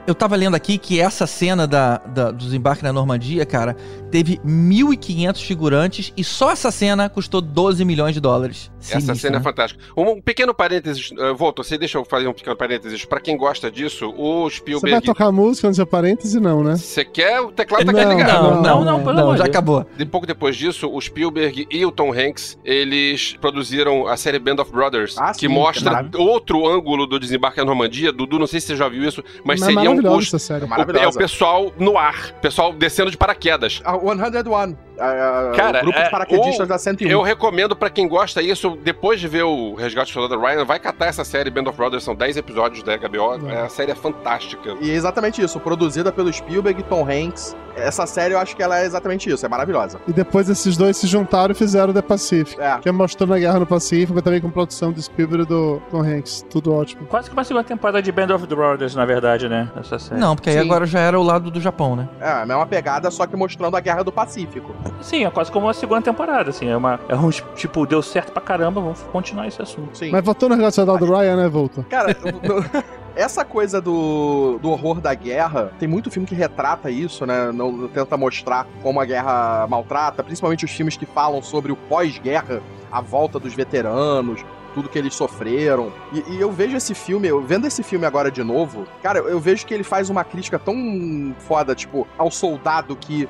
Eu 0.09 0.15
tava 0.15 0.35
lendo 0.37 0.55
aqui 0.55 0.79
que 0.79 0.99
essa 0.99 1.27
cena 1.27 1.67
da, 1.67 1.99
da- 1.99 2.31
do 2.31 2.39
desembarque 2.39 2.83
na 2.83 2.91
Normandia, 2.95 3.45
cara, 3.45 3.77
teve 4.11 4.39
1.500 4.39 5.43
figurantes 5.43 6.15
e 6.17 6.25
só 6.25 6.51
essa 6.51 6.71
cena 6.71 7.11
custou 7.11 7.43
12 7.43 7.85
milhões 7.85 8.15
de 8.15 8.21
dólares. 8.21 8.71
Essa 8.81 8.93
Sinistro, 9.01 9.17
cena 9.19 9.37
é 9.37 9.39
né? 9.39 9.45
fantástica. 9.45 9.85
Um, 9.95 10.13
um 10.13 10.21
pequeno 10.23 10.55
parênteses, 10.55 11.11
uh, 11.11 11.37
Volta, 11.37 11.63
você 11.63 11.77
deixa 11.77 11.99
eu 11.99 12.07
fazer 12.07 12.27
um 12.27 12.33
pequeno 12.33 12.57
parênteses. 12.57 13.05
Pra 13.05 13.21
quem 13.21 13.37
gosta 13.37 13.71
disso, 13.71 14.09
o 14.17 14.45
Você 14.49 14.49
vai 14.49 14.51
Spielberg. 14.79 15.05
tocar 15.05 15.31
música 15.31 15.69
no 15.69 15.75
seu 15.75 15.87
parêntese, 15.87 16.41
não, 16.41 16.65
né? 16.65 16.77
Você 16.77 17.05
quer? 17.05 17.43
O 17.43 17.53
teclado 17.53 17.85
tá 17.85 17.93
Não, 17.93 18.17
ligado. 18.17 18.43
Não, 18.43 18.63
Não, 18.63 18.85
não, 18.85 18.99
não, 19.05 19.15
não, 19.15 19.37
já 19.37 19.45
acabou. 19.45 19.85
De 19.95 20.07
pouco 20.07 20.27
depois 20.27 20.57
disso, 20.57 20.89
o 20.91 20.99
Spielberg 20.99 21.67
e 21.71 21.85
o 21.85 21.93
Tom 21.93 22.15
Hanks, 22.15 22.59
eles 22.65 23.37
produziram 23.39 24.07
a 24.09 24.17
série 24.17 24.39
Band 24.39 24.63
of 24.63 24.73
Brothers, 24.73 25.19
Ah, 25.19 25.33
que 25.33 25.41
sim, 25.41 25.49
mostra 25.49 25.91
caralho. 25.91 26.11
outro 26.19 26.67
ângulo 26.67 27.07
do 27.07 27.21
desembarque 27.21 27.59
na 27.59 27.67
Normandia. 27.67 28.11
Dudu, 28.11 28.39
não 28.39 28.47
sei 28.47 28.59
se 28.59 28.69
você 28.69 28.77
já 28.77 28.89
viu 28.89 29.05
isso, 29.07 29.23
mas 29.45 29.61
Mas 29.61 29.75
seria 29.75 29.91
um 29.91 29.98
maravilhosa 30.03 30.19
os- 30.19 30.27
essa 30.29 30.39
série. 30.39 30.65
É 30.65 30.69
o, 31.07 31.11
é 31.11 31.13
pessoal 31.13 31.73
no 31.79 31.99
ar, 31.99 32.33
pessoal 32.41 32.73
descendo 32.73 33.11
de 33.11 33.17
paraquedas. 33.17 33.81
A 33.85 33.97
101. 33.97 34.77
A- 35.01 35.51
a- 35.51 35.57
Cara, 35.57 35.79
o 35.79 35.83
grupo 35.83 35.99
é, 35.99 36.05
de 36.05 36.11
paraquedistas 36.11 36.69
da 36.69 36.79
101. 36.79 37.09
Eu 37.11 37.23
recomendo 37.23 37.75
pra 37.77 37.91
quem 37.91 38.09
gosta 38.09 38.43
isso, 38.43 38.77
depois 38.83 39.21
de 39.21 39.29
ver 39.29 39.43
o 39.45 39.75
Resgate 39.75 40.11
do 40.13 40.15
Soldado 40.15 40.41
Ryan, 40.41 40.65
vai 40.65 40.79
catar 40.79 41.07
essa 41.07 41.25
série 41.25 41.51
Band 41.51 41.69
of 41.69 41.77
Brothers, 41.77 42.03
são 42.05 42.15
10 42.15 42.37
episódios 42.37 42.83
da 42.83 42.95
HBO, 42.97 43.49
É. 43.49 43.63
a 43.63 43.69
série 43.69 43.93
é 43.93 43.95
fantástica. 43.95 44.77
E 44.81 44.91
é 44.91 44.95
exatamente 44.95 45.43
isso, 45.43 45.59
produzida 45.61 46.11
pelo 46.13 46.33
Spielberg 46.33 46.81
e 46.81 46.85
Tom 46.85 47.07
Hanks. 47.09 47.57
Essa 47.77 48.07
série 48.07 48.35
eu 48.35 48.39
acho 48.41 48.57
que 48.57 48.63
ela 48.63 48.81
é 48.81 48.85
exatamente 48.85 49.31
isso, 49.31 49.47
é 49.47 49.49
maravilhosa. 49.49 50.01
E 50.09 50.13
depois 50.13 50.49
esses 50.51 50.77
dois 50.77 50.97
se 50.97 51.07
juntaram 51.07 51.53
e 51.53 51.55
fizeram 51.55 51.93
The 51.93 52.03
Pacific. 52.03 52.61
É. 52.61 52.79
Que 52.79 52.89
é 52.89 52.93
mostrando 52.93 53.35
a 53.35 53.39
guerra 53.39 53.61
no 53.61 53.67
Pacífico, 53.67 54.21
também 54.21 54.41
com 54.41 54.51
produção 54.51 54.91
do 54.91 55.01
Spielberg 55.01 55.45
e 55.45 55.47
do 55.47 55.81
Tom 55.91 56.03
Hanks. 56.03 56.45
Tudo 56.51 56.75
ótimo. 56.75 57.07
Quase 57.07 57.29
que 57.31 57.37
uma 57.37 57.45
segunda 57.45 57.63
temporada 57.65 58.03
de 58.03 58.11
Band 58.11 58.35
of 58.35 58.45
Brothers, 58.49 58.97
na 58.97 59.05
verdade, 59.05 59.49
né? 59.49 59.71
Essa 59.79 59.97
série. 59.99 60.21
Não, 60.21 60.35
porque 60.35 60.51
aí 60.51 60.57
Sim. 60.57 60.63
agora 60.63 60.87
já 60.87 60.99
era 60.99 61.19
o 61.19 61.23
lado 61.23 61.51
do 61.53 61.61
Japão, 61.61 61.95
né? 61.95 62.09
É, 62.21 62.29
a 62.29 62.45
mesma 62.47 62.67
pegada, 62.67 63.11
só 63.13 63.27
que 63.27 63.37
mostrando 63.37 63.77
a 63.77 63.81
Guerra 63.81 64.03
do 64.03 64.11
Pacífico. 64.11 64.75
Sim, 65.01 65.25
é 65.25 65.31
quase 65.31 65.51
como 65.51 65.67
uma 65.67 65.75
segunda 65.75 66.03
temporada, 66.03 66.51
assim. 66.51 66.69
É 66.69 66.77
uma. 66.77 66.99
É 67.09 67.15
um 67.15 67.31
tipo, 67.31 67.87
deu 67.87 68.03
certo 68.03 68.33
pra 68.33 68.43
caramba, 68.43 68.81
vamos 68.81 69.01
continuar 69.13 69.47
esse 69.47 69.61
assunto. 69.61 69.97
Sim. 69.97 70.11
Mas 70.11 70.25
voltando 70.25 70.53
ao 70.55 70.59
Resgate 70.59 70.99
do 70.99 71.07
Ryan, 71.17 71.37
né, 71.37 71.49
Volta? 71.49 71.85
Cara, 71.89 72.17
no- 72.25 72.65
essa 73.17 73.45
coisa 73.45 73.81
do, 73.81 74.59
do 74.63 74.71
horror 74.71 75.01
da 75.01 75.13
guerra, 75.15 75.73
tem 75.79 75.89
muito 75.89 76.11
filme 76.11 76.27
que 76.27 76.35
retrata 76.35 76.91
isso, 76.91 77.27
né? 77.27 77.51
Não, 77.53 77.73
não 77.73 77.89
tenta 77.89 78.17
mostrar 78.17 78.67
como 78.83 79.01
a 79.01 79.05
guerra 79.05 79.67
maltrata, 79.69 80.23
principalmente 80.23 80.65
os 80.65 80.71
filmes 80.71 80.97
que 80.97 81.05
falam 81.07 81.43
sobre 81.43 81.73
o 81.73 81.77
pós-guerra, 81.77 82.61
a 82.93 83.01
volta 83.01 83.39
dos 83.41 83.55
veteranos, 83.55 84.45
tudo 84.75 84.89
que 84.89 84.97
eles 84.99 85.15
sofreram. 85.15 85.91
E, 86.13 86.23
e 86.35 86.41
eu 86.41 86.53
vejo 86.53 86.77
esse 86.77 86.95
filme, 86.95 87.27
eu 87.27 87.43
vendo 87.43 87.67
esse 87.67 87.83
filme 87.83 88.07
agora 88.07 88.31
de 88.31 88.45
novo, 88.45 88.85
cara, 89.03 89.19
eu 89.19 89.41
vejo 89.41 89.67
que 89.67 89.75
ele 89.75 89.83
faz 89.83 90.09
uma 90.11 90.23
crítica 90.23 90.57
tão 90.59 91.35
foda, 91.41 91.75
tipo, 91.75 92.07
ao 92.17 92.31
soldado 92.31 92.95
que 92.95 93.29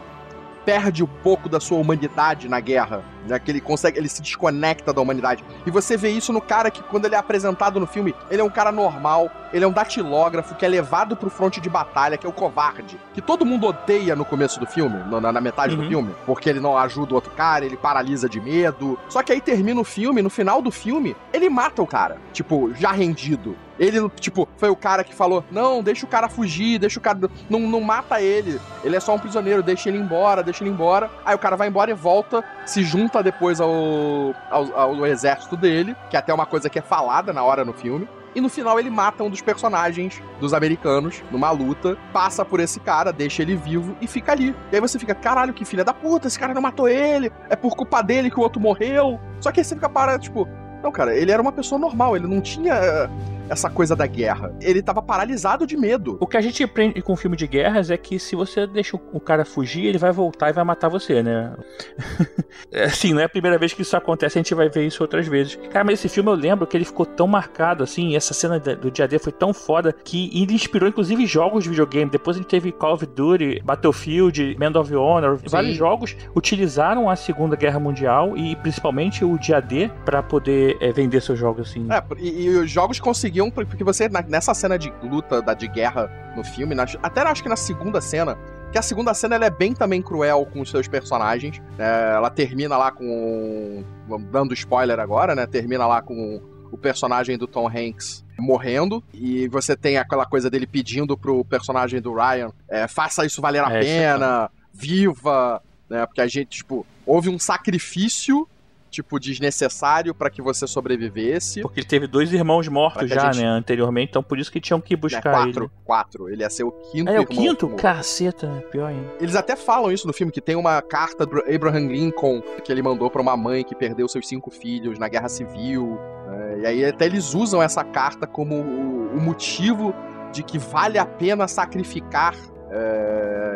perde 0.69 1.03
um 1.03 1.07
pouco 1.07 1.49
da 1.49 1.59
sua 1.59 1.79
humanidade 1.79 2.47
na 2.47 2.61
guerra, 2.61 3.03
né? 3.29 3.39
Que 3.39 3.51
ele 3.51 3.61
consegue, 3.61 3.99
ele 3.99 4.09
se 4.09 4.21
desconecta 4.23 4.93
da 4.93 5.01
humanidade. 5.01 5.45
E 5.67 5.71
você 5.71 5.97
vê 5.97 6.11
isso 6.11 6.33
no 6.33 6.41
cara 6.41 6.71
que, 6.71 6.83
quando 6.83 7.05
ele 7.05 7.15
é 7.15 7.19
apresentado 7.19 7.79
no 7.79 7.87
filme, 7.87 8.15
ele 8.31 8.41
é 8.41 8.45
um 8.45 8.51
cara 8.51 8.73
normal, 8.73 9.31
ele 9.53 9.65
é 9.65 9.69
um 9.69 9.73
datilógrafo 9.73 10.55
que 10.55 10.65
é 10.65 10.69
levado 10.69 11.17
pro 11.17 11.31
fronte 11.31 11.61
de 11.61 11.69
batalha, 11.69 12.17
que 12.17 12.27
é 12.27 12.29
o 12.29 12.33
covarde. 12.33 12.99
Que 13.15 13.21
todo 13.23 13.45
mundo 13.47 13.67
odeia 13.67 14.15
no 14.17 14.25
começo 14.25 14.59
do 14.61 14.67
filme, 14.67 14.97
na, 15.21 15.33
na 15.33 15.41
metade 15.41 15.77
do 15.77 15.83
Uhum. 15.83 15.89
filme, 15.89 16.15
porque 16.27 16.49
ele 16.49 16.61
não 16.61 16.77
ajuda 16.77 17.13
o 17.13 17.15
outro 17.15 17.31
cara, 17.33 17.65
ele 17.65 17.77
paralisa 17.77 18.29
de 18.29 18.41
medo. 18.41 18.99
Só 19.09 19.23
que 19.23 19.33
aí 19.33 19.41
termina 19.41 19.81
o 19.81 19.85
filme, 19.85 20.23
no 20.23 20.31
final 20.31 20.61
do 20.61 20.71
filme, 20.71 21.17
ele 21.33 21.49
mata 21.49 21.83
o 21.83 21.87
cara, 21.87 22.17
tipo, 22.33 22.73
já 22.75 22.91
rendido. 22.93 23.57
Ele, 23.79 24.09
tipo, 24.19 24.49
foi 24.57 24.69
o 24.69 24.75
cara 24.75 25.05
que 25.05 25.15
falou: 25.15 25.45
não, 25.53 25.81
deixa 25.85 26.05
o 26.05 26.09
cara 26.09 26.29
fugir, 26.29 26.81
deixa 26.81 26.99
o 26.99 27.03
cara. 27.03 27.17
Não, 27.49 27.61
não 27.61 27.81
mata 27.81 28.21
ele. 28.21 28.61
Ele 28.83 28.97
é 28.97 28.99
só 28.99 29.15
um 29.15 29.21
prisioneiro, 29.21 29.63
deixa 29.63 29.89
ele 29.89 29.99
embora, 29.99 30.43
deixa 30.43 30.65
ele 30.65 30.71
embora. 30.71 31.09
Aí 31.25 31.33
o 31.33 31.39
cara 31.39 31.55
vai 31.55 31.69
embora 31.69 31.89
e 31.89 31.95
volta, 31.95 32.43
se 32.67 32.83
junta 32.83 33.18
depois 33.23 33.61
ao, 33.61 34.35
ao, 34.51 34.79
ao 34.79 35.07
exército 35.07 35.57
dele, 35.57 35.97
que 36.11 36.17
é 36.17 36.19
até 36.19 36.33
uma 36.33 36.47
coisa 36.47 36.69
que 36.69 36.79
é 36.79 36.83
falada 36.83 37.33
na 37.33 37.43
hora 37.43 37.65
no 37.65 37.73
filme. 37.73 38.09
E 38.35 38.41
no 38.41 38.49
final 38.49 38.79
ele 38.79 38.91
mata 38.91 39.25
um 39.25 39.31
dos 39.31 39.41
personagens 39.41 40.23
dos 40.39 40.53
americanos 40.53 41.23
numa 41.31 41.51
luta, 41.51 41.97
passa 42.13 42.45
por 42.45 42.61
esse 42.61 42.79
cara, 42.79 43.13
deixa 43.13 43.43
ele 43.43 43.57
vivo 43.57 43.97
e 44.01 44.07
fica 44.07 44.33
ali. 44.33 44.55
E 44.71 44.77
aí 44.77 44.81
você 44.81 44.99
fica, 44.99 45.15
caralho, 45.15 45.55
que 45.55 45.65
filha 45.65 45.85
da 45.85 45.95
puta, 45.95 46.29
esse 46.29 46.39
cara 46.39 46.55
não 46.55 46.63
matou 46.63 46.89
ele, 46.89 47.33
é 47.49 47.57
por 47.57 47.75
culpa 47.75 48.03
dele 48.03 48.31
que 48.31 48.39
o 48.39 48.43
outro 48.43 48.61
morreu. 48.61 49.19
Só 49.41 49.51
que 49.51 49.61
aí 49.61 49.65
você 49.65 49.75
fica 49.75 49.89
parado, 49.89 50.23
tipo, 50.23 50.47
não, 50.83 50.93
cara, 50.93 51.17
ele 51.17 51.33
era 51.33 51.43
uma 51.43 51.53
pessoa 51.53 51.79
normal, 51.79 52.17
ele 52.17 52.27
não 52.27 52.41
tinha 52.41 53.11
essa 53.49 53.69
coisa 53.71 53.95
da 53.97 54.07
guerra. 54.07 54.55
Ele 54.61 54.83
tava 54.83 55.01
paralisado 55.03 55.67
de 55.67 55.77
medo. 55.77 56.17
O 56.21 56.27
que 56.27 56.37
a 56.37 56.41
gente 56.41 56.63
aprende 56.63 57.01
com 57.03 57.17
filme 57.17 57.37
de 57.37 57.47
guerras 57.47 57.91
é 57.91 57.97
que 57.97 58.19
se 58.19 58.35
você 58.37 58.67
deixa 58.67 58.97
o- 58.97 59.01
o 59.13 59.21
cara 59.21 59.45
fugir, 59.45 59.87
ele 59.87 59.99
vai 59.99 60.13
voltar 60.13 60.51
e 60.51 60.53
vai 60.53 60.65
matar 60.65 60.89
você, 60.89 61.23
né? 61.23 61.55
É, 62.73 62.85
assim, 62.85 63.13
não 63.15 63.21
é 63.21 63.25
a 63.25 63.29
primeira 63.29 63.57
vez 63.59 63.73
que 63.73 63.83
isso 63.83 63.97
acontece, 63.97 64.39
a 64.39 64.43
gente 64.43 64.55
vai 64.55 64.69
ver 64.69 64.87
isso 64.87 65.03
outras 65.03 65.27
vezes. 65.27 65.57
Cara, 65.71 65.85
mas 65.85 65.95
esse 66.01 66.09
filme 66.09 66.31
eu 66.31 66.35
lembro 66.35 66.67
que 66.67 66.77
ele 66.77 66.85
ficou 66.85 67.07
tão 67.07 67.27
marcado, 67.27 67.83
assim, 67.85 68.09
e 68.11 68.17
essa 68.17 68.35
cena 68.35 68.59
do 68.59 68.91
dia 68.91 69.07
D 69.07 69.19
foi 69.19 69.33
tão 69.33 69.53
foda 69.55 69.93
que 69.93 70.31
ele 70.43 70.55
inspirou 70.55 70.89
inclusive 70.89 71.25
jogos 71.27 71.65
de 71.65 71.71
videogame. 71.71 72.11
Depois 72.11 72.37
a 72.37 72.41
gente 72.41 72.49
teve 72.49 72.73
Call 72.73 72.95
of 72.95 73.07
Duty, 73.07 73.63
Battlefield, 73.65 74.57
Medal 74.59 74.83
of 74.83 74.95
Honor, 74.95 75.39
vários 75.47 75.77
jogos 75.77 76.17
utilizaram 76.35 77.09
a 77.09 77.17
Segunda 77.17 77.57
Guerra 77.57 77.79
Mundial 77.79 78.37
e 78.37 78.57
principalmente 78.57 79.25
o 79.25 79.39
dia 79.39 79.61
D 79.61 79.91
pra 80.05 80.23
poder 80.23 80.77
é, 80.81 80.93
vender 80.93 81.21
seus 81.23 81.39
jogos, 81.39 81.71
assim. 81.71 81.87
É, 81.91 82.03
e, 82.19 82.45
e 82.45 82.49
os 82.51 82.71
jogos 82.71 82.99
conseguiam, 83.39 83.51
porque 83.51 83.85
você, 83.85 84.09
nessa 84.29 84.53
cena 84.55 84.79
de 84.79 84.93
luta, 85.03 85.41
da, 85.41 85.55
de 85.55 85.69
guerra 85.69 86.11
no 86.37 86.45
filme, 86.45 86.75
na- 86.75 86.85
até 87.03 87.23
acho 87.23 87.43
que 87.43 87.49
na 87.49 87.57
segunda 87.57 88.01
cena, 88.01 88.37
que 88.73 88.79
a 88.79 88.83
segunda 88.83 89.15
cena 89.15 89.37
ela 89.37 89.47
é 89.47 89.51
bem 89.51 89.73
também 89.75 90.03
cruel 90.03 90.47
com 90.53 90.61
os 90.61 90.71
seus 90.71 90.89
personagens. 90.89 91.61
é, 91.79 92.13
ela 92.15 92.31
termina 92.31 92.77
lá 92.77 92.91
com. 92.91 93.83
Dando 94.31 94.53
spoiler 94.55 94.99
agora, 94.99 95.35
né? 95.35 95.47
Termina 95.47 95.87
lá 95.87 96.03
com 96.03 96.41
o 96.71 96.77
personagem 96.77 97.39
do 97.39 97.47
Tom 97.47 97.67
Hanks 97.69 98.25
morrendo. 98.39 99.03
E 99.13 99.49
você 99.49 99.75
tem 99.77 99.97
aquela 99.99 100.25
coisa 100.27 100.51
dele 100.51 100.67
pedindo 100.67 101.17
pro 101.17 101.45
personagem 101.45 102.01
do 102.01 102.15
Ryan: 102.15 102.51
é, 102.69 102.87
faça 102.89 103.25
isso 103.25 103.41
valer 103.41 103.63
a 103.65 103.73
É, 103.73 103.79
é 103.79 103.81
pena, 103.81 104.51
viva, 104.73 105.63
né? 105.89 106.05
Porque 106.07 106.21
a 106.21 106.27
gente, 106.27 106.59
tipo, 106.59 106.87
houve 107.07 107.29
um 107.29 107.39
sacrifício. 107.39 108.47
Tipo, 108.91 109.21
desnecessário 109.21 110.15
pra 110.15 110.31
que 110.31 110.41
você 110.41 110.67
sobrevivesse. 110.67 111.61
Porque 111.61 111.81
ele 111.81 111.87
teve 111.87 112.07
dois 112.07 112.33
irmãos 112.33 112.67
mortos 112.69 113.09
já, 113.09 113.31
gente- 113.33 113.43
né, 113.43 113.49
anteriormente, 113.49 114.11
então 114.11 114.23
por 114.23 114.39
isso 114.39 114.51
que 114.51 114.61
tinham 114.61 114.81
que 114.81 114.95
Né, 114.95 115.01
buscar 115.01 115.23
quatro, 115.31 115.65
ele. 115.65 115.71
quatro. 115.85 116.29
Ele 116.31 116.43
ia 116.43 116.51
ser 116.51 116.65
o 116.65 116.73
quinto 116.73 117.11
Ah, 117.11 117.15
é 117.15 117.19
o 117.19 117.23
irmão 117.23 117.27
quinto? 117.37 117.69
morto. 117.69 117.83
Caceta, 117.83 118.65
pior 118.71 118.87
ainda. 118.87 119.13
Eles 119.21 119.37
até 119.37 119.55
falam 119.57 119.93
isso 119.93 120.07
no 120.07 120.13
filme, 120.13 120.33
que 120.33 120.41
tem 120.41 120.57
uma 120.57 120.81
carta 120.81 121.27
do 121.27 121.39
Abraham 121.55 121.89
Lincoln 121.89 122.41
que 122.65 122.73
ele 122.73 122.83
mandou 122.83 123.11
pra 123.11 123.21
uma 123.21 123.37
mãe 123.37 123.63
que 123.63 123.75
perdeu 123.75 124.09
seus 124.09 124.27
cinco 124.27 124.51
filhos 124.51 124.99
na 124.99 125.09
Guerra 125.09 125.29
Civil. 125.29 125.99
né, 126.29 126.59
e 126.63 126.67
aí 126.67 126.85
até 126.85 127.07
eles 127.07 127.35
usam 127.35 127.63
essa 127.63 127.83
carta 127.85 128.27
como 128.27 128.55
o, 128.55 129.17
o 129.17 129.21
motivo 129.21 129.95
de 130.33 130.43
que 130.43 130.59
vale 130.59 130.99
a 130.99 131.07
pena 131.07 131.47
sacrificar 131.49 132.35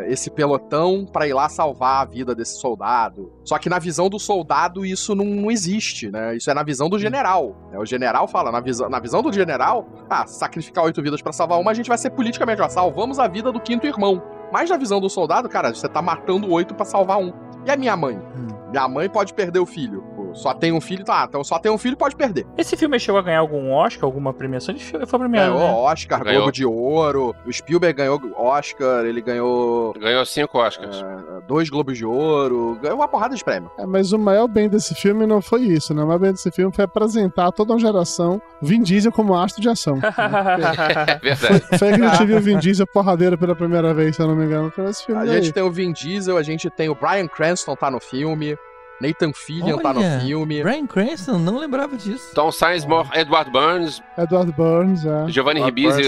é, 0.03 0.13
esse 0.13 0.31
pelotão 0.31 1.07
pra 1.07 1.27
ir 1.27 1.33
lá 1.33 1.49
salvar 1.49 2.03
a 2.03 2.05
vida 2.05 2.35
desse 2.35 2.61
soldado. 2.61 3.33
Só 3.45 3.59
que 3.59 3.69
na 3.69 3.79
visão 3.79 4.09
do 4.09 4.19
soldado 4.19 4.85
isso 4.85 5.15
não, 5.15 5.25
não 5.25 5.51
existe, 5.51 6.11
né? 6.11 6.37
Isso 6.37 6.51
é 6.51 6.55
na 6.55 6.63
visão 6.63 6.89
do 6.89 6.99
general. 6.99 7.57
né? 7.71 7.79
O 7.79 7.87
general 7.87 8.27
fala, 8.29 8.51
na 8.53 8.61
visão, 8.61 8.89
na 8.89 9.01
visão 9.01 9.23
do 9.23 9.33
general, 9.33 9.89
ah, 10.09 10.27
sacrificar 10.27 10.85
oito 10.85 11.03
vidas 11.03 11.23
pra 11.23 11.33
salvar 11.33 11.61
uma, 11.61 11.71
a 11.71 11.75
gente 11.75 11.89
vai 11.89 11.99
ser 11.99 12.11
politicamente, 12.11 12.61
ó, 12.63 12.69
salvamos 12.69 13.19
a 13.19 13.29
vida 13.29 13.51
do 13.53 13.61
quinto 13.61 13.87
irmão. 13.87 14.23
Mas 14.53 14.69
na 14.69 14.77
visão 14.77 15.01
do 15.01 15.09
soldado, 15.09 15.49
cara, 15.49 15.75
você 15.75 15.89
tá 15.89 16.03
matando 16.03 16.51
oito 16.53 16.75
pra 16.75 16.85
salvar 16.85 17.19
um. 17.19 17.33
E 17.65 17.71
a 17.71 17.77
minha 17.77 17.97
mãe? 17.97 18.21
Minha 18.71 18.89
mãe 18.89 19.09
pode 19.09 19.33
perder 19.35 19.61
o 19.61 19.67
filho. 19.67 20.05
Só 20.35 20.53
tem 20.55 20.73
um 20.73 20.81
filho, 20.81 21.05
tá? 21.05 21.25
Então 21.29 21.43
só 21.45 21.59
tem 21.59 21.71
um 21.71 21.79
filho, 21.79 21.97
pode 21.97 22.17
perder. 22.17 22.47
Esse 22.57 22.77
filme 22.77 22.99
chegou 22.99 23.19
a 23.19 23.23
ganhar 23.23 23.39
algum 23.41 23.71
Oscar, 23.73 24.05
alguma 24.05 24.33
premiação? 24.33 24.75
Ele 24.75 24.83
foi 24.83 25.07
foi 25.07 25.19
premiado, 25.19 25.53
Ganhou 25.55 25.67
né? 25.69 25.75
Oscar, 25.93 26.23
Ganhou. 26.25 26.43
Globo 26.43 26.53
de 26.53 26.65
Ouro. 26.65 27.35
O 27.47 27.53
Spielberg 27.53 27.97
ganhou 27.97 28.21
Oscar, 28.37 29.05
ele 29.05 29.21
ganhou 29.21 29.93
Ganhou 29.99 30.25
cinco 30.25 30.59
Oscars. 30.59 31.03
é, 31.03 31.41
dois 31.47 31.69
Globos 31.69 31.99
de 31.99 32.05
Ouro. 32.07 32.79
Ganhou 32.83 32.99
uma 32.99 33.09
porrada 33.09 33.35
de 33.35 33.45
prêmio. 33.45 33.71
É, 33.79 33.85
mas 33.87 34.13
o 34.13 34.19
maior 34.19 34.47
bem 34.49 34.69
desse 34.69 34.95
filme 34.95 35.27
não 35.27 35.41
foi 35.43 35.63
isso, 35.63 35.93
né? 35.95 36.03
O 36.03 36.07
maior 36.07 36.19
bem 36.19 36.33
desse 36.33 36.51
filme 36.51 36.75
foi 36.75 36.85
apresentar 36.85 37.53
toda 37.53 37.73
uma 37.73 37.79
geração 37.79 38.41
Vin 38.61 38.83
Diesel 38.83 39.13
como 39.13 39.35
astro 39.35 39.61
de 39.61 39.69
ação. 39.69 39.97
né? 39.97 40.03
É 41.23 41.35
Foi, 41.37 41.49
verdade. 41.51 41.79
foi 41.79 41.89
aí 41.89 41.95
que 41.99 42.05
a 42.05 42.09
gente 42.15 42.27
viu 42.27 42.37
o 42.37 42.41
Vin 42.41 42.59
Diesel 42.59 42.87
porradeiro 42.87 43.37
pela 43.39 43.55
primeira 43.55 43.93
vez, 43.95 44.17
se 44.17 44.23
eu 44.23 44.29
não 44.29 44.37
me 44.37 44.45
engano. 44.45 44.71
Foi 44.71 44.85
esse 44.87 45.05
filme 45.05 45.21
A 45.21 45.25
daí. 45.25 45.35
gente 45.43 45.53
tem 45.53 45.63
o 45.63 45.71
Vin 45.71 45.93
Diesel, 45.93 46.37
a 46.37 46.43
gente 46.43 46.71
tem 46.71 46.89
o 46.89 46.95
Brian 46.95 47.27
Cranston 47.29 47.75
tá 47.77 47.91
no 47.91 48.01
filme. 48.01 48.57
Nathan 49.03 49.33
Fillion 49.33 49.79
tá 49.79 49.93
no 49.93 50.01
Olha, 50.01 50.21
filme. 50.21 50.63
Brian 50.63 50.87
Cranston, 50.87 51.39
não 51.39 51.59
lembrava 51.59 51.97
disso. 51.97 52.33
Tom 52.35 52.53
Sizemore, 52.53 53.09
Edward 53.15 53.51
Burns, 53.51 54.01
Edward 54.17 54.53
Burns, 54.53 55.05
é. 55.05 55.29
Giovanni 55.29 55.61
Ribisi. 55.61 56.03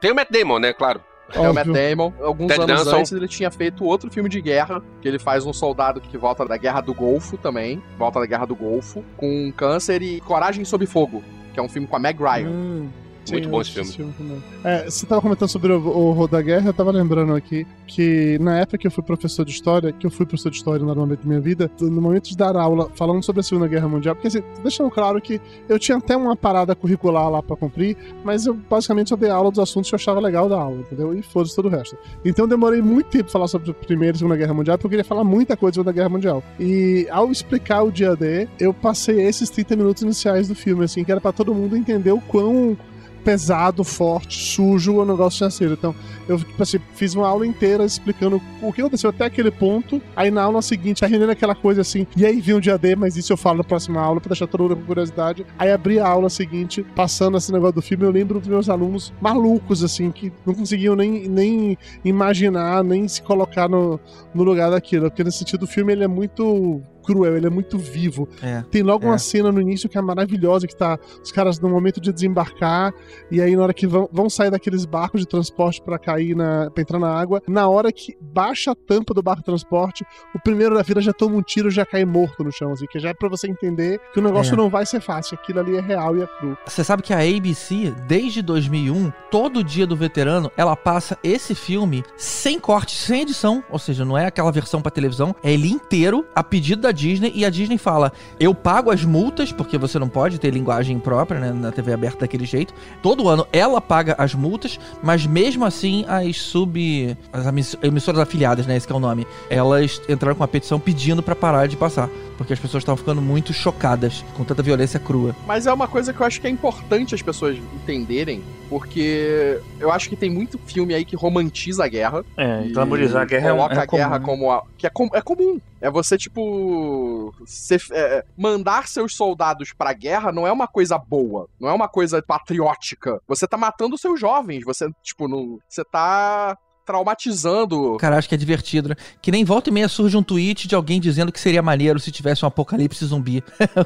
Tem 0.00 0.10
o 0.10 0.14
Matt 0.14 0.28
Damon, 0.30 0.58
né? 0.58 0.72
Claro. 0.72 1.00
É 1.32 1.48
o 1.48 1.54
Matt. 1.54 1.68
Damon. 1.68 2.12
Alguns 2.20 2.48
Ted 2.48 2.62
anos 2.62 2.84
Danson. 2.84 2.98
antes 2.98 3.12
ele 3.12 3.28
tinha 3.28 3.50
feito 3.50 3.84
outro 3.84 4.10
filme 4.10 4.28
de 4.28 4.40
guerra, 4.40 4.82
que 5.00 5.06
ele 5.06 5.18
faz 5.18 5.46
um 5.46 5.52
soldado 5.52 6.00
que 6.00 6.18
volta 6.18 6.44
da 6.44 6.56
Guerra 6.56 6.80
do 6.80 6.92
Golfo 6.92 7.38
também, 7.38 7.80
volta 7.96 8.18
da 8.18 8.26
Guerra 8.26 8.44
do 8.44 8.56
Golfo, 8.56 9.04
com 9.16 9.52
câncer 9.56 10.02
e 10.02 10.20
Coragem 10.20 10.64
sob 10.64 10.84
Fogo, 10.84 11.22
que 11.54 11.60
é 11.60 11.62
um 11.62 11.68
filme 11.68 11.86
com 11.86 11.96
a 11.96 11.98
Meg 11.98 12.20
Ryan. 12.20 12.48
Hum, 12.48 12.90
Muito 13.30 13.44
sim, 13.44 13.50
bom 13.50 13.58
eu 13.58 13.62
esse 13.62 13.80
assisti 13.80 14.02
também. 14.18 14.42
É, 14.64 14.84
você 14.84 15.06
tava 15.06 15.20
comentando 15.20 15.48
sobre 15.48 15.72
o, 15.72 15.78
o 15.78 16.06
horror 16.08 16.28
da 16.28 16.42
guerra, 16.42 16.68
eu 16.68 16.74
tava 16.74 16.90
lembrando 16.90 17.34
aqui 17.34 17.66
que 17.86 18.38
na 18.40 18.58
época 18.58 18.78
que 18.78 18.86
eu 18.86 18.90
fui 18.90 19.02
professor 19.02 19.44
de 19.44 19.52
história, 19.52 19.92
que 19.92 20.06
eu 20.06 20.10
fui 20.10 20.26
professor 20.26 20.50
de 20.50 20.56
história 20.56 20.84
normalmente 20.84 21.20
na 21.20 21.28
minha 21.28 21.40
vida, 21.40 21.70
no 21.80 22.00
momento 22.00 22.28
de 22.28 22.36
dar 22.36 22.56
aula 22.56 22.90
falando 22.94 23.22
sobre 23.22 23.40
a 23.40 23.42
Segunda 23.42 23.68
Guerra 23.68 23.88
Mundial, 23.88 24.14
porque 24.14 24.28
assim, 24.28 24.42
deixando 24.62 24.90
claro 24.90 25.20
que 25.20 25.40
eu 25.68 25.78
tinha 25.78 25.98
até 25.98 26.16
uma 26.16 26.34
parada 26.34 26.74
curricular 26.74 27.30
lá 27.30 27.42
pra 27.42 27.56
cumprir, 27.56 27.96
mas 28.24 28.46
eu 28.46 28.54
basicamente 28.54 29.10
só 29.10 29.16
dei 29.16 29.30
aula 29.30 29.50
dos 29.50 29.60
assuntos 29.60 29.90
que 29.90 29.94
eu 29.94 29.98
achava 29.98 30.20
legal 30.20 30.48
da 30.48 30.58
aula, 30.58 30.80
entendeu? 30.80 31.14
E 31.16 31.22
foda-se 31.22 31.54
todo 31.54 31.66
o 31.66 31.68
resto. 31.68 31.96
Então 32.24 32.44
eu 32.44 32.48
demorei 32.48 32.82
muito 32.82 33.08
tempo 33.08 33.24
pra 33.24 33.32
falar 33.32 33.48
sobre 33.48 33.70
a 33.70 33.74
Primeira 33.74 34.16
e 34.16 34.18
Segunda 34.18 34.36
Guerra 34.36 34.54
Mundial, 34.54 34.76
porque 34.78 34.86
eu 34.86 34.90
queria 34.90 35.04
falar 35.04 35.24
muita 35.24 35.56
coisa 35.56 35.74
sobre 35.74 35.90
a 35.90 35.92
Segunda 35.92 36.02
Guerra 36.02 36.08
Mundial. 36.08 36.42
E 36.58 37.06
ao 37.10 37.30
explicar 37.30 37.82
o 37.82 37.92
dia 37.92 38.16
D, 38.16 38.48
eu 38.58 38.72
passei 38.72 39.20
esses 39.22 39.50
30 39.50 39.76
minutos 39.76 40.02
iniciais 40.02 40.48
do 40.48 40.54
filme, 40.54 40.84
assim, 40.84 41.04
que 41.04 41.12
era 41.12 41.20
pra 41.20 41.32
todo 41.32 41.54
mundo 41.54 41.76
entender 41.76 42.12
o 42.12 42.20
quão 42.20 42.76
pesado, 43.24 43.84
forte, 43.84 44.42
sujo, 44.42 44.96
o 44.96 45.04
negócio 45.04 45.38
tinha 45.38 45.50
sido. 45.50 45.74
Então, 45.74 45.94
eu 46.28 46.38
tipo 46.38 46.62
assim, 46.62 46.78
fiz 46.94 47.14
uma 47.14 47.26
aula 47.26 47.46
inteira 47.46 47.84
explicando 47.84 48.40
o 48.60 48.72
que 48.72 48.80
aconteceu 48.80 49.10
até 49.10 49.24
aquele 49.24 49.50
ponto. 49.50 50.00
Aí 50.14 50.30
na 50.30 50.42
aula 50.42 50.62
seguinte, 50.62 51.04
era 51.04 51.32
aquela 51.32 51.54
coisa 51.54 51.80
assim, 51.80 52.06
e 52.16 52.24
aí 52.26 52.40
vinha 52.40 52.56
o 52.56 52.60
dia 52.60 52.78
D, 52.78 52.96
mas 52.96 53.16
isso 53.16 53.32
eu 53.32 53.36
falo 53.36 53.58
na 53.58 53.64
próxima 53.64 54.00
aula, 54.00 54.20
pra 54.20 54.28
deixar 54.28 54.46
todo 54.46 54.62
mundo 54.62 54.76
com 54.76 54.84
curiosidade. 54.84 55.46
Aí 55.58 55.70
abri 55.70 55.98
a 55.98 56.06
aula 56.06 56.28
seguinte, 56.28 56.84
passando 56.94 57.36
esse 57.36 57.52
negócio 57.52 57.74
do 57.74 57.82
filme, 57.82 58.04
eu 58.04 58.10
lembro 58.10 58.38
dos 58.38 58.48
meus 58.48 58.68
alunos 58.68 59.12
malucos, 59.20 59.82
assim, 59.82 60.10
que 60.10 60.32
não 60.44 60.54
conseguiam 60.54 60.96
nem, 60.96 61.28
nem 61.28 61.78
imaginar, 62.04 62.82
nem 62.82 63.06
se 63.08 63.22
colocar 63.22 63.68
no, 63.68 63.98
no 64.34 64.42
lugar 64.42 64.70
daquilo. 64.70 65.10
Porque 65.10 65.24
nesse 65.24 65.38
sentido, 65.38 65.64
o 65.64 65.66
filme 65.66 65.92
ele 65.92 66.04
é 66.04 66.08
muito 66.08 66.82
cruel, 67.02 67.36
ele 67.36 67.46
é 67.46 67.50
muito 67.50 67.78
vivo. 67.78 68.28
É. 68.42 68.62
Tem 68.70 68.82
logo 68.82 69.04
É. 69.04 69.08
uma 69.08 69.18
cena 69.18 69.50
no 69.52 69.60
início 69.60 69.88
que 69.88 69.98
é 69.98 70.00
maravilhosa, 70.02 70.66
que 70.66 70.76
tá 70.76 70.98
os 71.22 71.30
caras 71.32 71.58
no 71.60 71.68
momento 71.68 72.00
de 72.00 72.12
desembarcar, 72.12 72.92
e 73.30 73.40
aí 73.40 73.54
na 73.56 73.62
hora 73.62 73.74
que 73.74 73.86
vão, 73.86 74.08
vão 74.12 74.30
sair 74.30 74.50
daqueles 74.50 74.84
barcos 74.84 75.20
de 75.20 75.26
transporte 75.26 75.82
pra 75.82 75.98
cair 75.98 76.34
na. 76.36 76.70
pra 76.70 76.82
entrar 76.82 76.98
na 76.98 77.08
água, 77.12 77.42
na 77.48 77.68
hora 77.68 77.90
que 77.92 78.16
baixa 78.20 78.72
a 78.72 78.74
tampa 78.74 79.12
do 79.14 79.22
barco 79.22 79.40
de 79.40 79.46
transporte, 79.46 80.04
o 80.34 80.38
primeiro 80.40 80.74
da 80.74 80.84
fila 80.84 81.00
já 81.00 81.12
toma 81.12 81.36
um 81.36 81.42
tiro 81.42 81.68
e 81.68 81.70
já 81.70 81.84
cai 81.84 82.04
morto 82.04 82.44
no 82.44 82.52
chão, 82.52 82.72
assim, 82.72 82.86
que 82.86 82.98
já 82.98 83.10
é 83.10 83.14
pra 83.14 83.28
você 83.28 83.48
entender 83.48 84.00
que 84.12 84.18
o 84.20 84.22
negócio 84.22 84.54
É. 84.54 84.56
não 84.56 84.68
vai 84.70 84.86
ser 84.86 85.00
fácil, 85.00 85.38
aquilo 85.40 85.60
ali 85.60 85.76
é 85.76 85.80
real 85.80 86.16
e 86.16 86.22
é 86.22 86.26
cru. 86.38 86.56
Você 86.66 86.84
sabe 86.84 87.02
que 87.02 87.12
a 87.12 87.18
ABC, 87.18 87.92
desde 88.06 88.42
2001, 88.42 89.12
todo 89.30 89.62
dia 89.64 89.86
do 89.86 89.96
veterano, 89.96 90.50
ela 90.56 90.76
passa 90.76 91.18
esse 91.22 91.54
filme 91.54 92.04
sem 92.16 92.58
corte, 92.60 92.94
sem 92.96 93.22
edição. 93.22 93.62
Ou 93.70 93.78
seja, 93.78 94.04
não 94.04 94.16
é 94.16 94.26
aquela 94.26 94.52
versão 94.52 94.80
pra 94.82 94.90
televisão, 94.90 95.34
é 95.42 95.52
ele 95.52 95.68
inteiro 95.70 96.24
a 96.34 96.42
pedido 96.44 96.82
da 96.82 96.91
Disney. 96.92 97.32
E 97.34 97.44
a 97.44 97.50
Disney 97.50 97.78
fala: 97.78 98.12
eu 98.38 98.54
pago 98.54 98.90
as 98.90 99.04
multas, 99.04 99.50
porque 99.52 99.76
você 99.78 99.98
não 99.98 100.08
pode 100.08 100.38
ter 100.38 100.50
linguagem 100.50 100.98
própria 100.98 101.40
né, 101.40 101.52
na 101.52 101.72
TV 101.72 101.92
aberta 101.92 102.20
daquele 102.20 102.44
jeito. 102.44 102.72
Todo 103.02 103.28
ano 103.28 103.46
ela 103.52 103.80
paga 103.80 104.14
as 104.18 104.34
multas, 104.34 104.78
mas 105.02 105.26
mesmo 105.26 105.64
assim 105.64 106.04
as 106.08 106.36
sub. 106.40 107.16
as 107.32 107.46
emiss- 107.46 107.76
emissoras 107.82 108.20
afiliadas, 108.20 108.66
né? 108.66 108.76
Esse 108.76 108.86
que 108.86 108.92
é 108.92 108.96
o 108.96 109.00
nome. 109.00 109.26
Elas 109.50 110.00
entraram 110.08 110.34
com 110.36 110.42
uma 110.42 110.48
petição 110.48 110.78
pedindo 110.78 111.22
pra 111.22 111.34
parar 111.34 111.66
de 111.66 111.76
passar. 111.76 112.08
Porque 112.38 112.52
as 112.54 112.58
pessoas 112.58 112.82
estavam 112.82 112.96
ficando 112.96 113.22
muito 113.22 113.52
chocadas 113.52 114.24
com 114.34 114.42
tanta 114.42 114.62
violência 114.62 114.98
crua. 114.98 115.36
Mas 115.46 115.66
é 115.66 115.72
uma 115.72 115.86
coisa 115.86 116.12
que 116.12 116.20
eu 116.20 116.26
acho 116.26 116.40
que 116.40 116.46
é 116.46 116.50
importante 116.50 117.14
as 117.14 117.22
pessoas 117.22 117.56
entenderem, 117.74 118.42
porque 118.68 119.60
eu 119.78 119.92
acho 119.92 120.08
que 120.08 120.16
tem 120.16 120.30
muito 120.30 120.58
filme 120.66 120.94
aí 120.94 121.04
que 121.04 121.14
romantiza 121.14 121.84
a 121.84 121.88
guerra. 121.88 122.24
É, 122.36 122.64
e 122.66 122.72
glamorizar 122.72 123.22
a 123.22 123.24
guerra 123.24 123.48
é 123.48 123.50
coloca 123.52 123.74
é 123.74 123.78
a 123.78 123.86
guerra 123.86 124.18
comum. 124.20 124.38
como 124.38 124.50
a, 124.50 124.62
que 124.76 124.86
é, 124.86 124.90
com- 124.90 125.10
é 125.12 125.20
comum. 125.20 125.60
É 125.82 125.90
você 125.90 126.16
tipo 126.16 127.34
ser- 127.44 127.82
é, 127.90 128.24
mandar 128.38 128.86
seus 128.86 129.16
soldados 129.16 129.72
pra 129.76 129.92
guerra 129.92 130.30
não 130.30 130.46
é 130.46 130.52
uma 130.52 130.68
coisa 130.68 130.96
boa, 130.96 131.48
não 131.60 131.68
é 131.68 131.72
uma 131.72 131.88
coisa 131.88 132.22
patriótica. 132.22 133.20
Você 133.26 133.48
tá 133.48 133.56
matando 133.56 133.98
seus 133.98 134.18
jovens, 134.20 134.64
você 134.64 134.88
tipo 135.02 135.26
não, 135.26 135.58
você 135.68 135.84
tá 135.84 136.56
traumatizando. 136.84 137.96
Cara, 137.98 138.16
acho 138.16 138.28
que 138.28 138.34
é 138.34 138.38
divertido, 138.38 138.90
né? 138.90 138.96
Que 139.20 139.30
nem 139.30 139.44
volta 139.44 139.70
e 139.70 139.72
meia 139.72 139.88
surge 139.88 140.16
um 140.16 140.22
tweet 140.22 140.66
de 140.68 140.74
alguém 140.74 141.00
dizendo 141.00 141.32
que 141.32 141.40
seria 141.40 141.62
maneiro 141.62 141.98
se 141.98 142.10
tivesse 142.10 142.44
um 142.44 142.48
apocalipse 142.48 143.04
zumbi. 143.04 143.42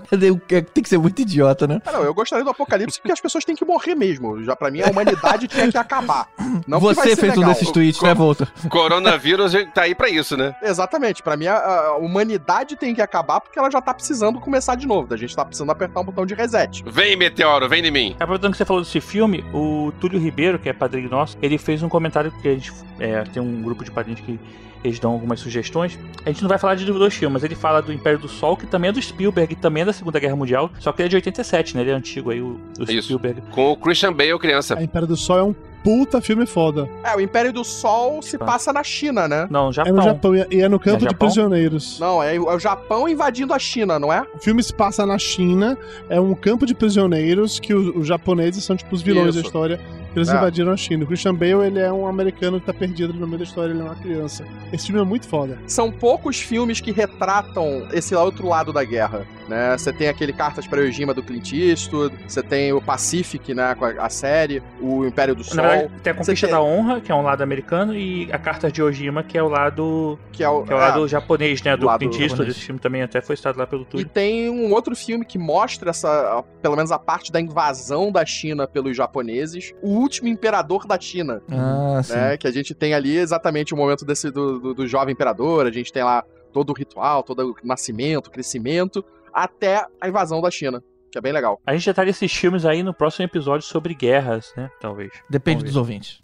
Tem 0.72 0.82
que 0.82 0.88
ser 0.88 0.98
muito 0.98 1.20
idiota, 1.22 1.66
né? 1.66 1.80
Ah, 1.86 1.92
não, 1.92 2.02
eu 2.02 2.14
gostaria 2.14 2.44
do 2.44 2.50
apocalipse 2.50 2.98
porque 3.00 3.12
as 3.12 3.20
pessoas 3.20 3.44
têm 3.44 3.54
que 3.54 3.64
morrer 3.64 3.94
mesmo. 3.94 4.42
Já 4.42 4.54
pra 4.56 4.70
mim 4.70 4.80
a 4.82 4.90
humanidade 4.90 5.48
tinha 5.48 5.70
que 5.70 5.78
acabar. 5.78 6.28
Não 6.66 6.80
Você 6.80 7.16
fez 7.16 7.32
um 7.36 7.40
legal. 7.40 7.52
desses 7.52 7.70
tweets, 7.70 8.00
né, 8.02 8.14
Volta? 8.14 8.48
Coronavírus 8.68 9.52
tá 9.74 9.82
aí 9.82 9.94
pra 9.94 10.08
isso, 10.08 10.36
né? 10.36 10.54
Exatamente. 10.62 11.22
Pra 11.22 11.36
mim, 11.36 11.46
a, 11.46 11.56
a 11.56 11.96
humanidade 11.96 12.76
tem 12.76 12.94
que 12.94 13.02
acabar 13.02 13.40
porque 13.40 13.58
ela 13.58 13.70
já 13.70 13.80
tá 13.80 13.92
precisando 13.92 14.40
começar 14.40 14.74
de 14.74 14.86
novo. 14.86 15.12
A 15.12 15.16
gente 15.16 15.34
tá 15.34 15.44
precisando 15.44 15.70
apertar 15.70 16.00
um 16.00 16.04
botão 16.04 16.26
de 16.26 16.34
reset. 16.34 16.84
Vem, 16.86 17.16
meteoro, 17.16 17.68
vem 17.68 17.84
em 17.84 17.90
mim. 17.90 18.16
Aproveitando 18.18 18.52
que 18.52 18.58
você 18.58 18.64
falou 18.64 18.82
desse 18.82 19.00
filme, 19.00 19.44
o 19.52 19.92
Túlio 20.00 20.18
Ribeiro, 20.18 20.58
que 20.58 20.68
é 20.68 20.72
padrinho 20.72 21.10
nosso, 21.10 21.36
ele 21.42 21.58
fez 21.58 21.82
um 21.82 21.88
comentário 21.88 22.32
que 22.40 22.48
a 22.48 22.54
gente 22.54 22.72
é, 22.98 23.22
tem 23.24 23.42
um 23.42 23.62
grupo 23.62 23.84
de 23.84 23.90
padrinhos 23.90 24.20
que 24.20 24.38
eles 24.84 24.98
dão 24.98 25.12
algumas 25.12 25.40
sugestões. 25.40 25.98
A 26.24 26.28
gente 26.30 26.42
não 26.42 26.48
vai 26.48 26.58
falar 26.58 26.74
de 26.74 26.84
dois 26.84 27.14
filmes, 27.14 27.34
mas 27.34 27.44
ele 27.44 27.54
fala 27.54 27.82
do 27.82 27.92
Império 27.92 28.18
do 28.18 28.28
Sol, 28.28 28.56
que 28.56 28.66
também 28.66 28.90
é 28.90 28.92
do 28.92 29.02
Spielberg, 29.02 29.52
e 29.52 29.56
também 29.56 29.82
é 29.82 29.86
da 29.86 29.92
Segunda 29.92 30.20
Guerra 30.20 30.36
Mundial, 30.36 30.70
só 30.78 30.92
que 30.92 31.02
ele 31.02 31.06
é 31.06 31.10
de 31.10 31.16
87, 31.16 31.76
né? 31.76 31.82
Ele 31.82 31.90
é 31.90 31.94
antigo 31.94 32.30
aí, 32.30 32.40
o, 32.40 32.60
o 32.78 32.82
Isso. 32.84 33.02
Spielberg. 33.02 33.42
Com 33.50 33.72
o 33.72 33.76
Christian 33.76 34.12
Bale, 34.12 34.38
criança. 34.38 34.78
A 34.78 34.82
Império 34.82 35.08
do 35.08 35.16
Sol 35.16 35.38
é 35.38 35.42
um 35.42 35.54
puta 35.82 36.20
filme 36.20 36.46
foda. 36.46 36.88
É, 37.04 37.14
o 37.16 37.20
Império 37.20 37.52
do 37.52 37.62
Sol 37.62 38.20
se 38.20 38.36
passa 38.36 38.72
na 38.72 38.82
China, 38.82 39.28
né? 39.28 39.46
Não, 39.48 39.70
É 39.70 39.72
Japão. 39.72 39.94
no 39.94 40.02
Japão 40.02 40.34
e 40.34 40.60
é 40.60 40.68
no 40.68 40.80
campo 40.80 41.04
É 41.04 41.08
de 41.08 41.14
prisioneiros. 41.14 42.00
Não, 42.00 42.20
é, 42.20 42.38
o 42.38 42.50
é 42.50 42.56
o 42.56 42.58
Japão 42.58 43.08
invadindo 43.08 43.54
a 43.54 43.58
China, 43.58 43.96
não 43.98 44.12
é? 44.12 44.26
O 44.34 44.38
filme 44.38 44.60
se 44.62 44.74
passa 44.74 45.06
na 45.06 45.16
China, 45.18 45.78
é 46.08 46.20
um 46.20 46.34
campo 46.34 46.66
de 46.66 46.74
prisioneiros 46.74 47.60
que 47.60 47.72
os, 47.72 47.94
os 47.94 48.06
japoneses 48.06 48.64
são 48.64 48.76
tipo 48.76 48.92
os 48.94 49.02
vilões 49.02 49.34
Isso. 49.34 49.42
da 49.42 49.46
história. 49.46 49.80
Eles 50.16 50.28
É. 50.28 50.36
invadiram 50.36 50.72
a 50.72 50.76
China. 50.76 51.04
O 51.04 51.06
Christian 51.06 51.34
Bale, 51.34 51.66
ele 51.66 51.78
é 51.78 51.92
um 51.92 52.06
americano 52.06 52.58
que 52.58 52.66
tá 52.66 52.72
perdido 52.72 53.12
no 53.12 53.26
meio 53.26 53.38
da 53.38 53.44
história, 53.44 53.70
ele 53.72 53.80
é 53.80 53.84
uma 53.84 53.94
criança. 53.94 54.44
Esse 54.72 54.86
filme 54.86 55.00
é 55.00 55.04
muito 55.04 55.28
foda. 55.28 55.58
São 55.66 55.90
poucos 55.92 56.40
filmes 56.40 56.80
que 56.80 56.90
retratam 56.92 57.86
esse 57.92 58.14
outro 58.14 58.46
lado 58.48 58.72
da 58.72 58.82
guerra, 58.84 59.26
né? 59.48 59.76
Você 59.76 59.92
tem 59.92 60.08
aquele 60.08 60.32
Cartas 60.32 60.66
para 60.66 60.80
Ojima 60.80 61.12
do 61.14 61.22
Clint 61.22 61.52
Eastwood, 61.52 62.14
você 62.26 62.42
tem 62.42 62.72
o 62.72 62.80
Pacific, 62.80 63.54
né, 63.54 63.74
com 63.74 63.84
a, 63.84 63.90
a 63.90 64.08
série, 64.08 64.62
o 64.80 65.04
Império 65.06 65.34
do 65.34 65.44
Sol, 65.44 65.56
Na 65.56 65.62
verdade, 65.68 65.92
tem 66.02 66.10
a 66.10 66.14
Conquista 66.14 66.46
Você 66.46 66.52
da 66.52 66.58
tem- 66.58 66.66
Honra, 66.66 67.00
que 67.00 67.12
é 67.12 67.14
um 67.14 67.22
lado 67.22 67.42
americano, 67.42 67.94
e 67.94 68.28
a 68.32 68.38
Carta 68.38 68.70
de 68.70 68.82
Ojima, 68.82 69.22
que 69.22 69.36
é 69.38 69.42
o 69.42 69.48
lado, 69.48 70.18
que 70.32 70.42
é 70.42 70.48
o, 70.48 70.62
que 70.62 70.72
é 70.72 70.74
o 70.74 70.78
é, 70.78 70.80
lado 70.80 71.08
japonês, 71.08 71.62
né? 71.62 71.76
Do 71.76 71.88
Clint 71.98 72.18
Eastwood. 72.20 72.50
Esse 72.50 72.60
filme 72.60 72.80
também 72.80 73.02
até 73.02 73.20
foi 73.20 73.36
citado 73.36 73.58
lá 73.58 73.66
pelo 73.66 73.82
E 73.82 73.86
Túlio. 73.86 74.08
tem 74.08 74.48
um 74.50 74.72
outro 74.72 74.94
filme 74.96 75.24
que 75.24 75.38
mostra 75.38 75.90
essa, 75.90 76.42
pelo 76.62 76.76
menos 76.76 76.90
a 76.90 76.98
parte 76.98 77.30
da 77.30 77.40
invasão 77.40 78.10
da 78.10 78.24
China 78.24 78.66
pelos 78.66 78.96
japoneses, 78.96 79.72
o 79.82 80.05
último 80.06 80.28
imperador 80.28 80.86
da 80.86 80.98
China, 80.98 81.42
Ah, 81.50 82.00
sim. 82.02 82.12
né? 82.14 82.36
Que 82.36 82.46
a 82.46 82.50
gente 82.52 82.74
tem 82.74 82.94
ali 82.94 83.16
exatamente 83.16 83.74
o 83.74 83.76
momento 83.76 84.04
desse 84.04 84.30
do, 84.30 84.58
do, 84.60 84.74
do 84.74 84.86
jovem 84.86 85.12
imperador, 85.12 85.66
a 85.66 85.70
gente 85.70 85.92
tem 85.92 86.02
lá 86.04 86.24
todo 86.52 86.70
o 86.70 86.72
ritual, 86.72 87.22
todo 87.22 87.50
o 87.50 87.54
nascimento, 87.66 88.30
crescimento, 88.30 89.04
até 89.32 89.84
a 90.00 90.08
invasão 90.08 90.40
da 90.40 90.50
China, 90.50 90.82
que 91.10 91.18
é 91.18 91.20
bem 91.20 91.32
legal. 91.32 91.60
A 91.66 91.72
gente 91.74 91.84
já 91.84 91.92
tá 91.92 92.04
nesses 92.04 92.32
filmes 92.32 92.64
aí 92.64 92.82
no 92.82 92.94
próximo 92.94 93.24
episódio 93.24 93.66
sobre 93.66 93.94
guerras, 93.94 94.52
né? 94.56 94.70
Talvez. 94.80 95.10
Depende 95.28 95.58
Vamos 95.58 95.72
dos 95.72 95.76
ouvintes. 95.76 96.18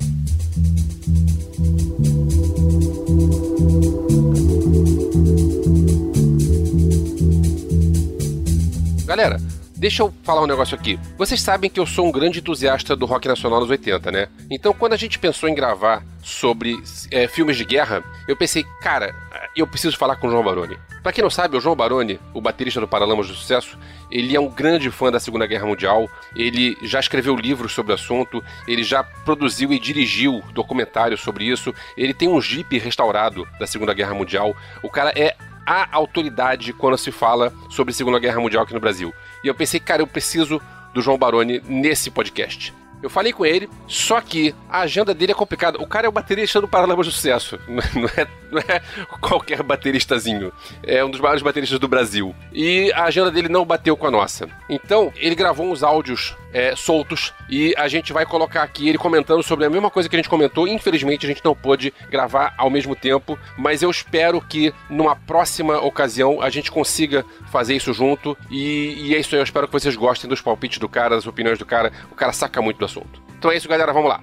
Galera, 9.07 9.39
deixa 9.83 10.05
eu 10.05 10.15
falar 10.23 10.43
um 10.43 10.47
negócio 10.47 10.77
aqui. 10.77 10.97
Vocês 11.19 11.43
sabem 11.43 11.69
que 11.69 11.81
eu 11.81 11.85
sou 11.85 12.07
um 12.07 12.13
grande 12.13 12.39
entusiasta 12.39 12.95
do 12.95 13.05
rock 13.05 13.27
nacional 13.27 13.59
nos 13.59 13.69
80, 13.69 14.13
né? 14.13 14.29
Então, 14.49 14.73
quando 14.73 14.93
a 14.93 14.97
gente 14.97 15.19
pensou 15.19 15.49
em 15.49 15.57
gravar 15.57 16.05
sobre 16.23 16.81
é, 17.11 17.27
filmes 17.27 17.57
de 17.57 17.65
guerra, 17.65 18.05
eu 18.29 18.37
pensei, 18.37 18.65
cara, 18.81 19.13
eu 19.57 19.67
preciso 19.67 19.99
falar 19.99 20.15
com 20.15 20.29
o 20.29 20.31
João 20.31 20.45
Baroni. 20.45 20.79
Pra 21.03 21.13
quem 21.13 21.21
não 21.21 21.31
sabe, 21.31 21.57
o 21.57 21.61
João 21.61 21.75
Baroni, 21.75 22.21
o 22.33 22.41
baterista 22.41 22.79
do 22.79 22.87
Paralamas 22.87 23.27
do 23.27 23.35
Sucesso, 23.35 23.77
ele 24.09 24.37
é 24.37 24.41
um 24.41 24.49
grande 24.49 24.89
fã 24.89 25.11
da 25.11 25.19
Segunda 25.19 25.47
Guerra 25.47 25.67
Mundial, 25.67 26.09
ele 26.37 26.79
já 26.83 27.01
escreveu 27.01 27.35
livros 27.35 27.73
sobre 27.73 27.91
o 27.91 27.97
assunto, 27.97 28.41
ele 28.69 28.85
já 28.85 29.03
produziu 29.03 29.73
e 29.73 29.81
dirigiu 29.81 30.45
documentários 30.55 31.21
sobre 31.21 31.45
isso, 31.47 31.75
ele 31.97 32.15
tem 32.15 32.29
um 32.29 32.41
Jeep 32.41 32.79
restaurado 32.79 33.49
da 33.59 33.67
Segunda 33.67 33.93
Guerra 33.93 34.15
Mundial. 34.15 34.57
O 34.81 34.89
cara 34.89 35.13
é 35.17 35.35
a 35.67 35.89
autoridade 35.97 36.73
quando 36.73 36.99
se 36.99 37.11
fala 37.11 37.53
sobre 37.69 37.93
Segunda 37.93 38.19
Guerra 38.19 38.41
Mundial 38.41 38.63
aqui 38.63 38.75
no 38.75 38.81
Brasil. 38.81 39.13
E 39.43 39.49
eu 39.49 39.55
pensei, 39.55 39.81
cara, 39.81 40.03
eu 40.03 40.07
preciso 40.07 40.61
do 40.93 41.01
João 41.01 41.19
Baroni 41.19 41.61
nesse 41.67 42.11
podcast. 42.11 42.75
Eu 43.03 43.11
falei 43.11 43.33
com 43.33 43.45
ele, 43.45 43.69
só 43.89 44.21
que 44.21 44.55
a 44.71 44.81
agenda 44.81 45.13
dele 45.13 45.33
é 45.33 45.35
complicada. 45.35 45.79
O 45.79 45.87
cara 45.87 46.07
é 46.07 46.09
o 46.09 46.13
baterista 46.13 46.61
do 46.61 46.69
Paralamas 46.69 47.07
do 47.07 47.13
Sucesso. 47.13 47.59
Não 47.69 48.09
é, 48.17 48.27
não 48.51 48.61
é 48.61 48.81
qualquer 49.21 49.63
bateristazinho. 49.63 50.53
É 50.83 51.05
um 51.05 51.11
dos 51.11 51.21
maiores 51.21 51.43
bateristas 51.43 51.79
do 51.79 51.89
Brasil. 51.89 52.35
E 52.53 52.93
a 52.93 53.05
agenda 53.05 53.31
dele 53.31 53.49
não 53.49 53.65
bateu 53.65 53.97
com 53.97 54.07
a 54.07 54.11
nossa. 54.11 54.49
Então, 54.69 55.13
ele 55.17 55.35
gravou 55.35 55.71
uns 55.71 55.83
áudios 55.83 56.37
é, 56.53 56.77
soltos 56.77 57.33
e 57.49 57.75
a 57.79 57.89
gente 57.89 58.13
vai 58.13 58.27
colocar 58.27 58.63
aqui 58.63 58.89
ele 58.89 58.99
comentando 58.99 59.43
sobre 59.43 59.65
a 59.65 59.71
mesma 59.71 59.91
coisa 59.91 60.09
que 60.09 60.15
a 60.15 60.19
gente 60.19 60.29
comentou. 60.29 60.69
Infelizmente, 60.69 61.25
a 61.25 61.29
gente 61.29 61.45
não 61.45 61.55
pôde 61.55 61.93
gravar 62.11 62.55
ao 62.59 62.69
mesmo 62.69 62.95
tempo, 62.95 63.39
mas 63.57 63.83
eu 63.83 63.91
espero 63.91 64.41
que 64.41 64.73
numa 64.91 65.17
próxima 65.17 65.79
ocasião 65.79 66.43
a 66.43 66.51
gente 66.51 66.71
consiga 66.71 67.25
fazer 67.51 67.75
isso 67.75 67.93
junto. 67.93 68.37
E, 68.51 68.95
e 68.99 69.15
é 69.15 69.19
isso 69.19 69.35
aí. 69.35 69.41
Eu 69.41 69.45
espero 69.45 69.67
que 69.67 69.73
vocês 69.73 69.97
gostem 69.97 70.29
dos 70.29 70.41
palpites 70.41 70.79
do 70.79 70.89
cara, 70.89 71.17
das 71.17 71.27
opiniões 71.27 71.59
do 71.59 71.65
cara. 71.65 71.93
O 72.11 72.15
cara 72.15 72.33
saca 72.33 72.61
muito 72.61 72.79
do 72.79 72.85
assunto. 72.93 73.23
Então 73.39 73.51
é 73.51 73.57
isso, 73.57 73.69
galera. 73.69 73.93
Vamos 73.93 74.11
lá. 74.11 74.21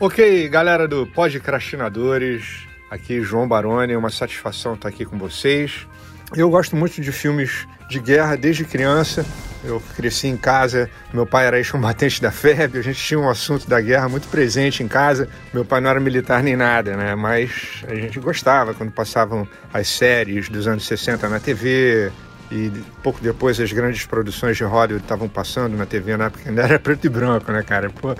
Ok, 0.00 0.48
galera 0.48 0.88
do 0.88 1.06
Podcrastinadores, 1.06 2.66
aqui 2.90 3.20
João 3.20 3.46
Baroni, 3.46 3.94
uma 3.94 4.08
satisfação 4.08 4.74
estar 4.74 4.88
aqui 4.88 5.04
com 5.04 5.18
vocês. 5.18 5.86
Eu 6.34 6.48
gosto 6.48 6.74
muito 6.74 7.00
de 7.00 7.12
filmes 7.12 7.66
de 7.88 8.00
guerra 8.00 8.36
desde 8.36 8.64
criança. 8.64 9.26
Eu 9.62 9.82
cresci 9.94 10.26
em 10.26 10.38
casa, 10.38 10.88
meu 11.12 11.26
pai 11.26 11.46
era 11.46 11.58
ex-combatente 11.58 12.22
da 12.22 12.30
FEB, 12.30 12.78
a 12.78 12.82
gente 12.82 12.98
tinha 12.98 13.20
um 13.20 13.28
assunto 13.28 13.68
da 13.68 13.78
guerra 13.78 14.08
muito 14.08 14.26
presente 14.28 14.82
em 14.82 14.88
casa. 14.88 15.28
Meu 15.52 15.66
pai 15.66 15.82
não 15.82 15.90
era 15.90 16.00
militar 16.00 16.42
nem 16.42 16.56
nada, 16.56 16.96
né? 16.96 17.14
Mas 17.14 17.84
a 17.86 17.94
gente 17.94 18.18
gostava 18.18 18.72
quando 18.72 18.90
passavam 18.90 19.46
as 19.70 19.86
séries 19.86 20.48
dos 20.48 20.66
anos 20.66 20.86
60 20.86 21.28
na 21.28 21.38
TV, 21.38 22.10
E 22.50 22.70
pouco 23.02 23.20
depois 23.20 23.60
as 23.60 23.72
grandes 23.72 24.04
produções 24.04 24.56
de 24.56 24.64
Hollywood 24.64 25.02
estavam 25.02 25.28
passando 25.28 25.76
na 25.76 25.86
TV 25.86 26.16
na 26.16 26.26
época, 26.26 26.48
ainda 26.48 26.62
era 26.66 26.78
preto 26.78 27.06
e 27.06 27.08
branco, 27.08 27.52
né, 27.52 27.62
cara? 27.62 27.90
Pô. 27.90 28.14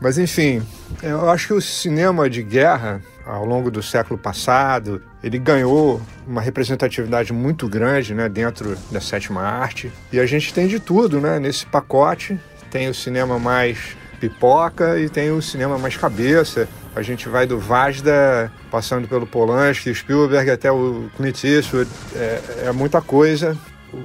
Mas 0.00 0.16
enfim, 0.16 0.62
eu 1.02 1.28
acho 1.28 1.48
que 1.48 1.52
o 1.54 1.60
cinema 1.60 2.30
de 2.30 2.42
guerra, 2.42 3.02
ao 3.26 3.44
longo 3.44 3.70
do 3.70 3.82
século 3.82 4.18
passado, 4.18 5.02
ele 5.22 5.38
ganhou 5.38 6.00
uma 6.26 6.40
representatividade 6.40 7.32
muito 7.32 7.68
grande 7.68 8.14
né, 8.14 8.28
dentro 8.28 8.76
da 8.92 9.00
sétima 9.00 9.42
arte. 9.42 9.90
E 10.12 10.20
a 10.20 10.26
gente 10.26 10.54
tem 10.54 10.68
de 10.68 10.78
tudo 10.78 11.20
né, 11.20 11.40
nesse 11.40 11.66
pacote. 11.66 12.38
Tem 12.70 12.88
o 12.88 12.94
cinema 12.94 13.38
mais 13.38 13.96
pipoca 14.18 14.98
e 14.98 15.08
tem 15.08 15.30
o 15.30 15.40
cinema 15.40 15.78
mais 15.78 15.96
cabeça. 15.96 16.68
A 16.94 17.02
gente 17.02 17.28
vai 17.28 17.46
do 17.46 17.58
Vazda, 17.58 18.50
passando 18.70 19.06
pelo 19.06 19.26
Polanski, 19.26 19.94
Spielberg 19.94 20.50
até 20.50 20.70
o 20.70 21.08
Clint 21.16 21.44
Eastwood. 21.44 21.88
É, 22.14 22.40
é 22.66 22.72
muita 22.72 23.00
coisa. 23.00 23.56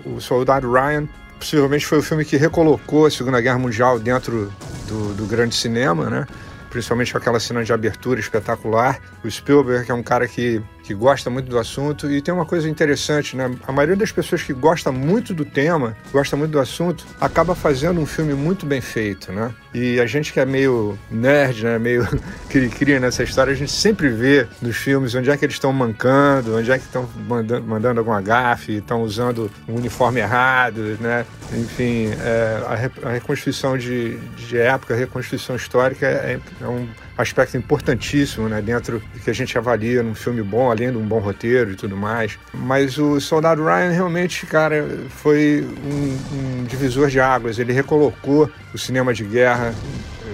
O, 0.06 0.15
o 0.15 0.21
Soldado 0.21 0.71
Ryan 0.71 1.08
possivelmente 1.39 1.86
foi 1.86 1.97
o 1.97 2.02
filme 2.02 2.23
que 2.23 2.38
recolocou 2.38 3.06
a 3.06 3.12
Segunda 3.12 3.41
Guerra 3.41 3.58
Mundial 3.60 3.99
dentro 3.99 4.52
do, 4.88 5.13
do 5.13 5.26
grande 5.26 5.56
cinema, 5.56 6.10
né? 6.10 6.26
Principalmente 6.69 7.12
com 7.12 7.17
aquela 7.17 7.39
cena 7.39 7.63
de 7.63 7.73
abertura 7.73 8.19
espetacular. 8.19 8.99
O 9.23 9.30
Spielberg 9.30 9.89
é 9.91 9.93
um 9.93 10.02
cara 10.02 10.28
que, 10.28 10.62
que 10.84 10.93
gosta 10.93 11.30
muito 11.30 11.50
do 11.50 11.58
assunto 11.58 12.12
e 12.12 12.22
tem 12.22 12.34
uma 12.34 12.46
coisa 12.46 12.69
interessante, 12.69 13.36
né? 13.38 13.50
A 13.65 13.72
maioria 13.72 13.96
das 13.96 14.12
pessoas 14.12 14.43
que 14.43 14.52
gosta 14.54 14.91
muito 14.91 15.34
do 15.34 15.46
tema, 15.46 15.96
gosta 16.12 16.36
muito 16.36 16.52
do 16.52 16.60
assunto, 16.60 17.06
acaba 17.19 17.56
fazendo 17.56 18.02
um 18.02 18.06
filme 18.06 18.34
muito 18.34 18.65
bem 18.65 18.82
feito, 18.82 19.32
né? 19.32 19.52
E 19.74 20.00
a 20.00 20.06
gente 20.06 20.32
que 20.34 20.39
é 20.39 20.46
meio 20.46 20.98
nerd, 21.10 21.63
né? 21.63 21.80
Meio 21.80 22.06
cria 22.78 23.00
nessa 23.00 23.24
história, 23.24 23.54
a 23.54 23.56
gente 23.56 23.72
sempre 23.72 24.10
vê 24.10 24.46
nos 24.62 24.76
filmes 24.76 25.15
onde 25.15 25.30
é 25.30 25.38
que 25.38 25.46
eles 25.46 25.56
estão 25.56 25.72
mancando, 25.72 26.58
onde 26.58 26.69
é 26.69 26.78
que 26.78 26.84
estão 26.86 27.10
mandando, 27.28 27.65
mandando 27.65 28.00
alguma 28.02 28.22
gafe, 28.22 28.74
estão 28.78 29.02
usando 29.04 29.50
um 29.67 29.76
uniforme 29.76 30.19
errado, 30.19 30.98
né? 31.00 31.26
Enfim, 31.54 32.10
é, 32.19 32.63
a, 32.67 32.76
re- 32.76 32.91
a 33.04 33.10
reconstituição 33.10 33.78
de, 33.78 34.17
de 34.17 34.58
época, 34.58 34.93
a 34.93 34.98
reconstituição 34.98 35.56
histórica 35.56 36.06
é, 36.06 36.39
é 36.62 36.67
um 36.67 36.88
aspecto 37.17 37.58
importantíssimo, 37.58 38.49
né? 38.49 38.62
Dentro 38.62 38.99
do 39.13 39.19
que 39.19 39.30
a 39.30 39.34
gente 39.34 39.58
avalia 39.58 40.02
num 40.02 40.15
filme 40.15 40.41
bom, 40.41 40.71
além 40.71 40.91
de 40.91 40.97
um 40.97 41.06
bom 41.06 41.19
roteiro 41.19 41.71
e 41.71 41.76
tudo 41.76 41.95
mais. 41.95 42.38
Mas 42.54 42.97
o 42.97 43.19
Soldado 43.19 43.63
Ryan 43.63 43.91
realmente, 43.91 44.45
cara, 44.45 44.86
foi 45.10 45.67
um, 45.84 46.62
um 46.62 46.63
divisor 46.63 47.10
de 47.10 47.19
águas. 47.19 47.60
Ele 47.60 47.73
recolocou 47.73 48.49
o 48.73 48.78
cinema 48.78 49.13
de 49.13 49.23
guerra 49.23 49.73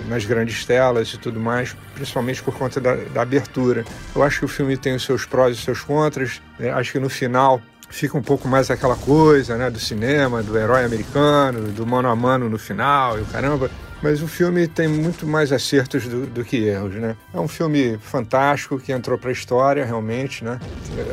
nas 0.07 0.25
grandes 0.25 0.65
telas 0.65 1.13
e 1.13 1.17
tudo 1.17 1.39
mais, 1.39 1.75
principalmente 1.93 2.41
por 2.41 2.53
conta 2.53 2.81
da, 2.81 2.95
da 2.95 3.21
abertura. 3.21 3.85
Eu 4.15 4.23
acho 4.23 4.39
que 4.39 4.45
o 4.45 4.47
filme 4.47 4.75
tem 4.75 4.95
os 4.95 5.03
seus 5.03 5.25
prós 5.25 5.57
e 5.57 5.61
seus 5.61 5.81
contras. 5.81 6.41
né? 6.57 6.71
Acho 6.71 6.93
que 6.93 6.99
no 6.99 7.09
final 7.09 7.61
fica 7.89 8.17
um 8.17 8.21
pouco 8.21 8.47
mais 8.47 8.69
aquela 8.69 8.95
coisa, 8.95 9.57
né, 9.57 9.69
do 9.69 9.79
cinema, 9.79 10.43
do 10.43 10.57
herói 10.57 10.85
americano, 10.85 11.71
do 11.71 11.85
mano 11.85 12.07
a 12.07 12.15
mano 12.15 12.49
no 12.49 12.57
final 12.57 13.17
e 13.17 13.21
o 13.21 13.25
caramba. 13.25 13.69
Mas 14.01 14.21
o 14.21 14.27
filme 14.27 14.67
tem 14.67 14.87
muito 14.87 15.27
mais 15.27 15.51
acertos 15.51 16.07
do, 16.07 16.25
do 16.25 16.45
que 16.45 16.57
erros, 16.57 16.95
né? 16.95 17.17
É 17.33 17.39
um 17.39 17.47
filme 17.47 17.97
fantástico 18.01 18.79
que 18.79 18.93
entrou 18.93 19.17
para 19.17 19.29
a 19.29 19.33
história, 19.33 19.85
realmente, 19.85 20.43
né? 20.43 20.57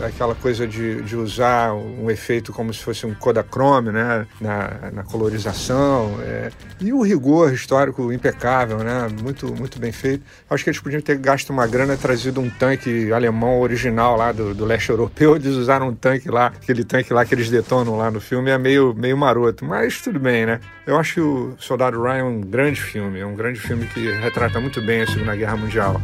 Aquela 0.07 0.35
coisa 0.37 0.67
de, 0.67 1.03
de 1.03 1.17
usar 1.17 1.75
um 1.75 2.09
efeito 2.11 2.53
como 2.53 2.73
se 2.73 2.83
fosse 2.83 3.05
um 3.05 3.13
Kodachrome, 3.13 3.91
né? 3.91 4.27
Na, 4.41 4.91
na 4.93 5.03
colorização. 5.03 6.19
é. 6.23 6.51
E 6.81 6.93
o 6.93 7.03
rigor 7.03 7.53
histórico 7.53 8.13
impecável, 8.13 8.79
né? 8.79 9.09
Muito, 9.21 9.53
muito 9.55 9.81
bem 9.81 9.91
feito. 9.91 10.25
Acho 10.49 10.63
que 10.63 10.71
eles 10.71 10.81
podiam 10.81 11.01
ter 11.01 11.19
gasto 11.19 11.51
uma 11.51 11.67
grana 11.67 11.97
trazido 11.97 12.41
um 12.41 12.49
tanque 12.49 13.13
alemão 13.13 13.61
original 13.61 14.17
lá 14.17 14.31
do, 14.31 14.55
do 14.55 14.65
leste 14.65 14.91
europeu. 14.91 15.35
Eles 15.35 15.55
usaram 15.57 15.89
um 15.89 15.95
tanque 15.95 16.31
lá, 16.31 16.47
aquele 16.47 16.85
tanque 16.85 17.13
lá 17.13 17.25
que 17.25 17.35
eles 17.35 17.51
detonam 17.51 17.97
lá 17.97 18.11
no 18.11 18.21
filme. 18.21 18.51
É 18.51 18.59
meio, 18.59 18.95
meio 18.95 19.17
maroto, 19.17 19.65
mas 19.65 20.01
tudo 20.01 20.21
bem, 20.21 20.47
né? 20.47 20.61
Eu 20.87 20.97
acho 20.97 21.15
que 21.15 21.21
o 21.21 21.57
Soldado 21.59 22.01
Ryan 22.01 22.19
é 22.19 22.23
um 22.23 22.41
grande 22.41 22.81
filme. 22.81 23.19
É 23.19 23.27
um 23.27 23.35
grande 23.35 23.59
filme 23.59 23.87
que 23.89 24.09
retrata 24.13 24.61
muito 24.61 24.81
bem 24.81 25.03
a 25.03 25.07
Segunda 25.07 25.35
Guerra 25.35 25.57
Mundial. 25.57 26.01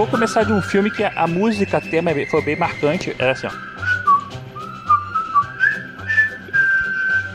Vou 0.00 0.06
começar 0.06 0.44
de 0.44 0.52
um 0.54 0.62
filme 0.62 0.90
que 0.90 1.04
a, 1.04 1.26
música 1.26 1.78
tema 1.78 2.10
foi 2.30 2.40
bem 2.40 2.56
marcante. 2.56 3.14
Era 3.18 3.32
assim, 3.32 3.46
ó. 3.46 3.79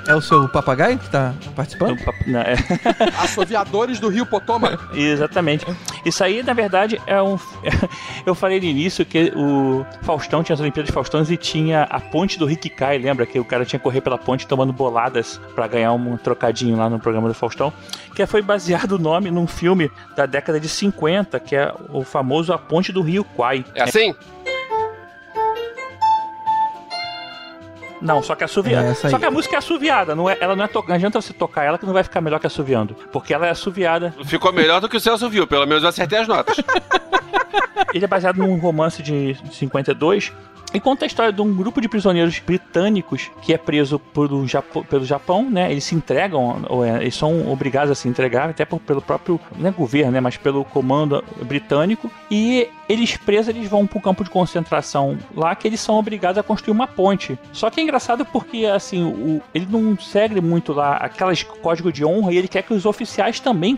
É 0.08 0.14
o 0.14 0.22
seu 0.22 0.48
papagaio 0.48 1.00
que 1.00 1.10
tá 1.10 1.34
participando? 1.56 2.00
Não, 2.28 2.40
é. 2.40 2.56
Assoviadores 3.18 4.00
do 4.00 4.08
Rio 4.08 4.26
Potomac. 4.26 4.78
Exatamente. 4.94 5.66
Isso 6.06 6.24
aí, 6.24 6.44
na 6.44 6.54
verdade, 6.54 7.02
é 7.08 7.22
um. 7.22 7.38
Eu 8.26 8.36
falei 8.36 8.60
no 8.60 8.66
início 8.66 9.06
que 9.06 9.32
o 9.36 9.86
Faustão 10.04 10.44
tinha 10.44 10.54
as 10.54 10.60
Olimpíadas 10.60 10.88
de 10.88 10.94
Faustões 10.94 11.32
e 11.32 11.38
tinha 11.38 11.84
a 11.84 12.00
ponte 12.00 12.38
do 12.38 12.46
Rick 12.46 12.70
Kai, 12.70 12.98
lembra? 12.98 13.26
Que 13.26 13.40
o 13.40 13.46
cara 13.46 13.66
tinha 13.66 13.80
que 13.80 13.84
correr 13.84 14.02
pela 14.02 14.18
ponte 14.18 14.48
tomando 14.48 14.72
boladas 14.72 15.40
pra 15.56 15.68
ganhar 15.68 15.94
um 15.94 16.18
trocadinho 16.18 16.78
lá 16.78 16.90
no 16.90 17.00
programa 17.00 17.28
do 17.28 17.34
Faustão. 17.34 17.74
Que 18.16 18.26
foi 18.26 18.42
baseado 18.42 18.94
o 18.94 19.00
nome 19.00 19.32
num 19.32 19.48
filme 19.48 19.92
da 20.16 20.26
década 20.26 20.60
de 20.60 20.70
50, 20.70 21.40
que 21.40 21.56
é 21.56 21.74
o 21.90 22.04
famoso 22.04 22.54
A 22.54 22.58
Ponte 22.58 22.92
do 22.92 23.02
Rio 23.02 23.24
Kwai. 23.24 23.66
É 23.74 23.84
assim? 23.84 24.14
Não, 28.02 28.22
só 28.22 28.36
que 28.36 28.44
é 28.44 28.46
assoviada. 28.46 28.90
É 28.90 28.94
só 28.94 29.18
que 29.18 29.26
a 29.26 29.32
música 29.32 29.56
é 29.56 29.58
assoviada, 29.58 30.16
não 30.16 30.30
é, 30.30 30.38
ela 30.40 30.56
não 30.56 30.66
é 30.66 30.68
to... 30.68 30.84
não 30.88 30.96
adianta 30.96 31.22
você 31.22 31.34
tocar 31.34 31.64
ela 31.64 31.78
que 31.78 31.86
não 31.86 31.94
vai 31.94 32.04
ficar 32.04 32.22
melhor 32.22 32.40
que 32.40 32.48
assoviando. 32.48 32.96
Porque 33.12 33.34
ela 33.34 33.48
é 33.48 33.50
assoviada. 33.50 34.14
Ficou 34.26 34.52
melhor 34.52 34.82
do 34.82 34.90
que 34.90 34.98
o 34.98 35.00
Celso 35.00 35.30
viu, 35.30 35.48
pelo 35.48 35.66
menos 35.66 35.84
eu 35.84 35.90
acertei 35.90 36.20
as 36.20 36.28
notas. 36.28 36.58
Ele 37.94 38.04
é 38.04 38.08
baseado 38.08 38.38
num 38.38 38.58
romance 38.58 39.02
de 39.02 39.38
52 39.52 40.34
e 40.74 40.80
conta 40.80 41.06
a 41.06 41.08
história 41.08 41.32
de 41.32 41.42
um 41.42 41.54
grupo 41.56 41.80
de 41.80 41.88
prisioneiros 41.88 42.40
britânicos 42.40 43.32
que 43.42 43.54
é 43.54 43.58
preso 43.58 43.98
pelo 43.98 44.46
Japão, 44.48 44.84
pelo 44.84 45.06
Japão 45.06 45.50
né? 45.50 45.72
Eles 45.72 45.84
se 45.86 45.96
entregam, 45.96 46.62
é, 46.84 47.02
eles 47.02 47.16
são 47.16 47.50
obrigados 47.52 47.92
a 47.92 47.96
se 47.96 48.08
entregar, 48.10 48.50
até 48.50 48.66
por- 48.66 48.80
pelo 48.80 49.02
próprio, 49.02 49.40
não 49.58 49.70
é 49.70 49.72
governo, 49.72 50.12
né? 50.12 50.20
Mas 50.20 50.38
pelo 50.38 50.66
comando 50.66 51.24
britânico. 51.44 52.12
E 52.30 52.68
eles 52.90 53.16
presos, 53.18 53.48
eles 53.56 53.70
vão 53.70 53.88
para 53.88 53.98
um 53.98 54.02
campo 54.02 54.24
de 54.24 54.30
concentração 54.30 55.18
lá 55.36 55.56
que 55.56 55.68
eles 55.68 55.80
são 55.80 55.96
obrigados 55.96 56.38
a 56.38 56.44
construir 56.44 56.72
uma 56.74 56.88
ponte. 56.88 57.38
Só 57.54 57.70
que 57.70 57.80
é 57.80 57.84
engraçado 57.84 58.26
porque, 58.26 58.66
assim, 58.66 59.04
o, 59.04 59.42
ele 59.54 59.68
não 59.70 59.98
segue 59.98 60.42
muito 60.42 60.74
lá 60.74 60.98
aquelas 60.98 61.42
código 61.42 61.92
de 61.92 62.04
honra 62.06 62.34
e 62.34 62.38
ele 62.38 62.48
quer 62.48 62.64
que 62.64 62.74
os 62.74 62.86
oficiais 62.86 63.40
também 63.40 63.78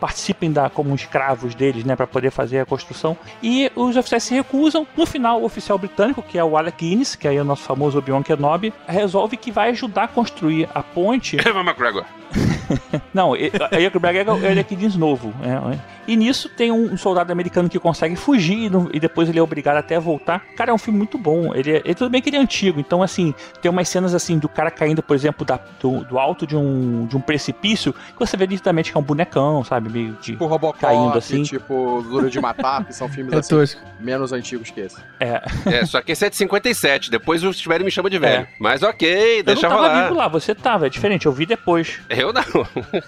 participem 0.00 0.50
da, 0.50 0.68
como 0.70 0.94
escravos 0.94 1.54
deles, 1.54 1.84
né? 1.84 1.94
Para 1.94 2.06
poder 2.06 2.30
fazer 2.30 2.60
a 2.60 2.66
construção. 2.66 3.16
E 3.42 3.70
os 3.76 3.96
oficiais 3.96 4.22
se 4.24 4.34
recusam. 4.34 4.86
No 4.96 5.06
final, 5.06 5.40
o 5.40 5.44
oficial 5.44 5.78
britânico, 5.78 6.22
que 6.30 6.38
é 6.38 6.44
o 6.44 6.56
Alec 6.56 6.78
Guinness, 6.78 7.16
que 7.16 7.26
aí 7.26 7.36
é 7.36 7.40
o 7.40 7.44
nosso 7.44 7.64
famoso 7.64 7.98
Obi-Wan 7.98 8.22
Kenobi, 8.22 8.72
resolve 8.86 9.36
que 9.36 9.50
vai 9.50 9.70
ajudar 9.70 10.04
a 10.04 10.08
construir 10.08 10.68
a 10.72 10.80
ponte. 10.80 11.36
Evan 11.44 11.64
McGregor. 11.64 12.04
Não, 13.12 13.34
aí 13.34 13.86
o 13.86 14.00
Greg 14.00 14.18
é 14.18 14.24
o 14.30 14.34
Alec 14.34 14.76
Guinness 14.76 14.94
novo. 14.94 15.34
é. 15.44 15.78
E 16.10 16.16
nisso 16.16 16.48
tem 16.48 16.72
um 16.72 16.96
soldado 16.96 17.30
americano 17.30 17.68
que 17.68 17.78
consegue 17.78 18.16
fugir 18.16 18.64
e, 18.64 18.70
não- 18.70 18.88
e 18.92 18.98
depois 18.98 19.28
ele 19.28 19.38
é 19.38 19.42
obrigado 19.42 19.76
até 19.76 19.96
a 19.96 20.00
voltar. 20.00 20.40
Cara, 20.56 20.70
é 20.72 20.74
um 20.74 20.78
filme 20.78 20.98
muito 20.98 21.16
bom. 21.16 21.54
Ele, 21.54 21.70
é, 21.70 21.82
ele- 21.84 21.94
tudo 21.94 22.10
bem 22.10 22.20
que 22.20 22.28
ele 22.30 22.36
é 22.36 22.40
antigo, 22.40 22.80
então 22.80 23.02
assim, 23.02 23.32
tem 23.62 23.70
umas 23.70 23.88
cenas 23.88 24.14
assim 24.14 24.38
do 24.38 24.48
cara 24.48 24.70
caindo, 24.70 25.02
por 25.02 25.14
exemplo, 25.14 25.44
da- 25.46 25.60
do, 25.80 26.04
do 26.04 26.18
alto 26.18 26.46
de 26.46 26.56
um, 26.56 27.06
de 27.06 27.16
um 27.16 27.20
precipício, 27.20 27.92
que 27.92 28.18
você 28.18 28.36
vê 28.36 28.46
nitidamente 28.46 28.90
que 28.90 28.96
é 28.98 29.00
um 29.00 29.04
bonecão, 29.04 29.62
sabe? 29.62 29.88
Meio 29.88 30.12
de. 30.14 30.32
Tipo 30.32 30.46
Robocop, 30.46 30.80
Caindo 30.80 31.16
assim. 31.16 31.42
tipo 31.44 32.02
Duro 32.08 32.28
de 32.28 32.40
Matar, 32.40 32.84
que 32.84 32.92
são 32.94 33.08
filmes 33.08 33.32
É 33.32 33.36
assim, 33.38 33.50
tosco. 33.56 33.80
menos 34.00 34.32
antigos 34.32 34.70
que 34.70 34.80
esse. 34.80 34.96
É. 35.20 35.40
É, 35.66 35.86
só 35.86 36.02
que 36.02 36.10
esse 36.12 36.26
é 36.26 36.30
de 36.30 36.36
57. 36.36 37.10
Depois 37.10 37.44
os 37.44 37.56
tiverem 37.58 37.84
me 37.84 37.90
chama 37.90 38.10
de 38.10 38.18
velho. 38.18 38.42
É. 38.42 38.48
Mas 38.58 38.82
ok, 38.82 39.38
Eu 39.40 39.44
deixa 39.44 39.68
não 39.68 39.76
tava 39.76 39.88
rolar. 39.88 40.02
vivo 40.04 40.14
lá, 40.16 40.26
você 40.28 40.54
tava, 40.54 40.86
é 40.86 40.88
diferente, 40.90 41.26
eu 41.26 41.32
vi 41.32 41.46
depois. 41.46 42.00
Eu 42.08 42.32
não. 42.32 42.42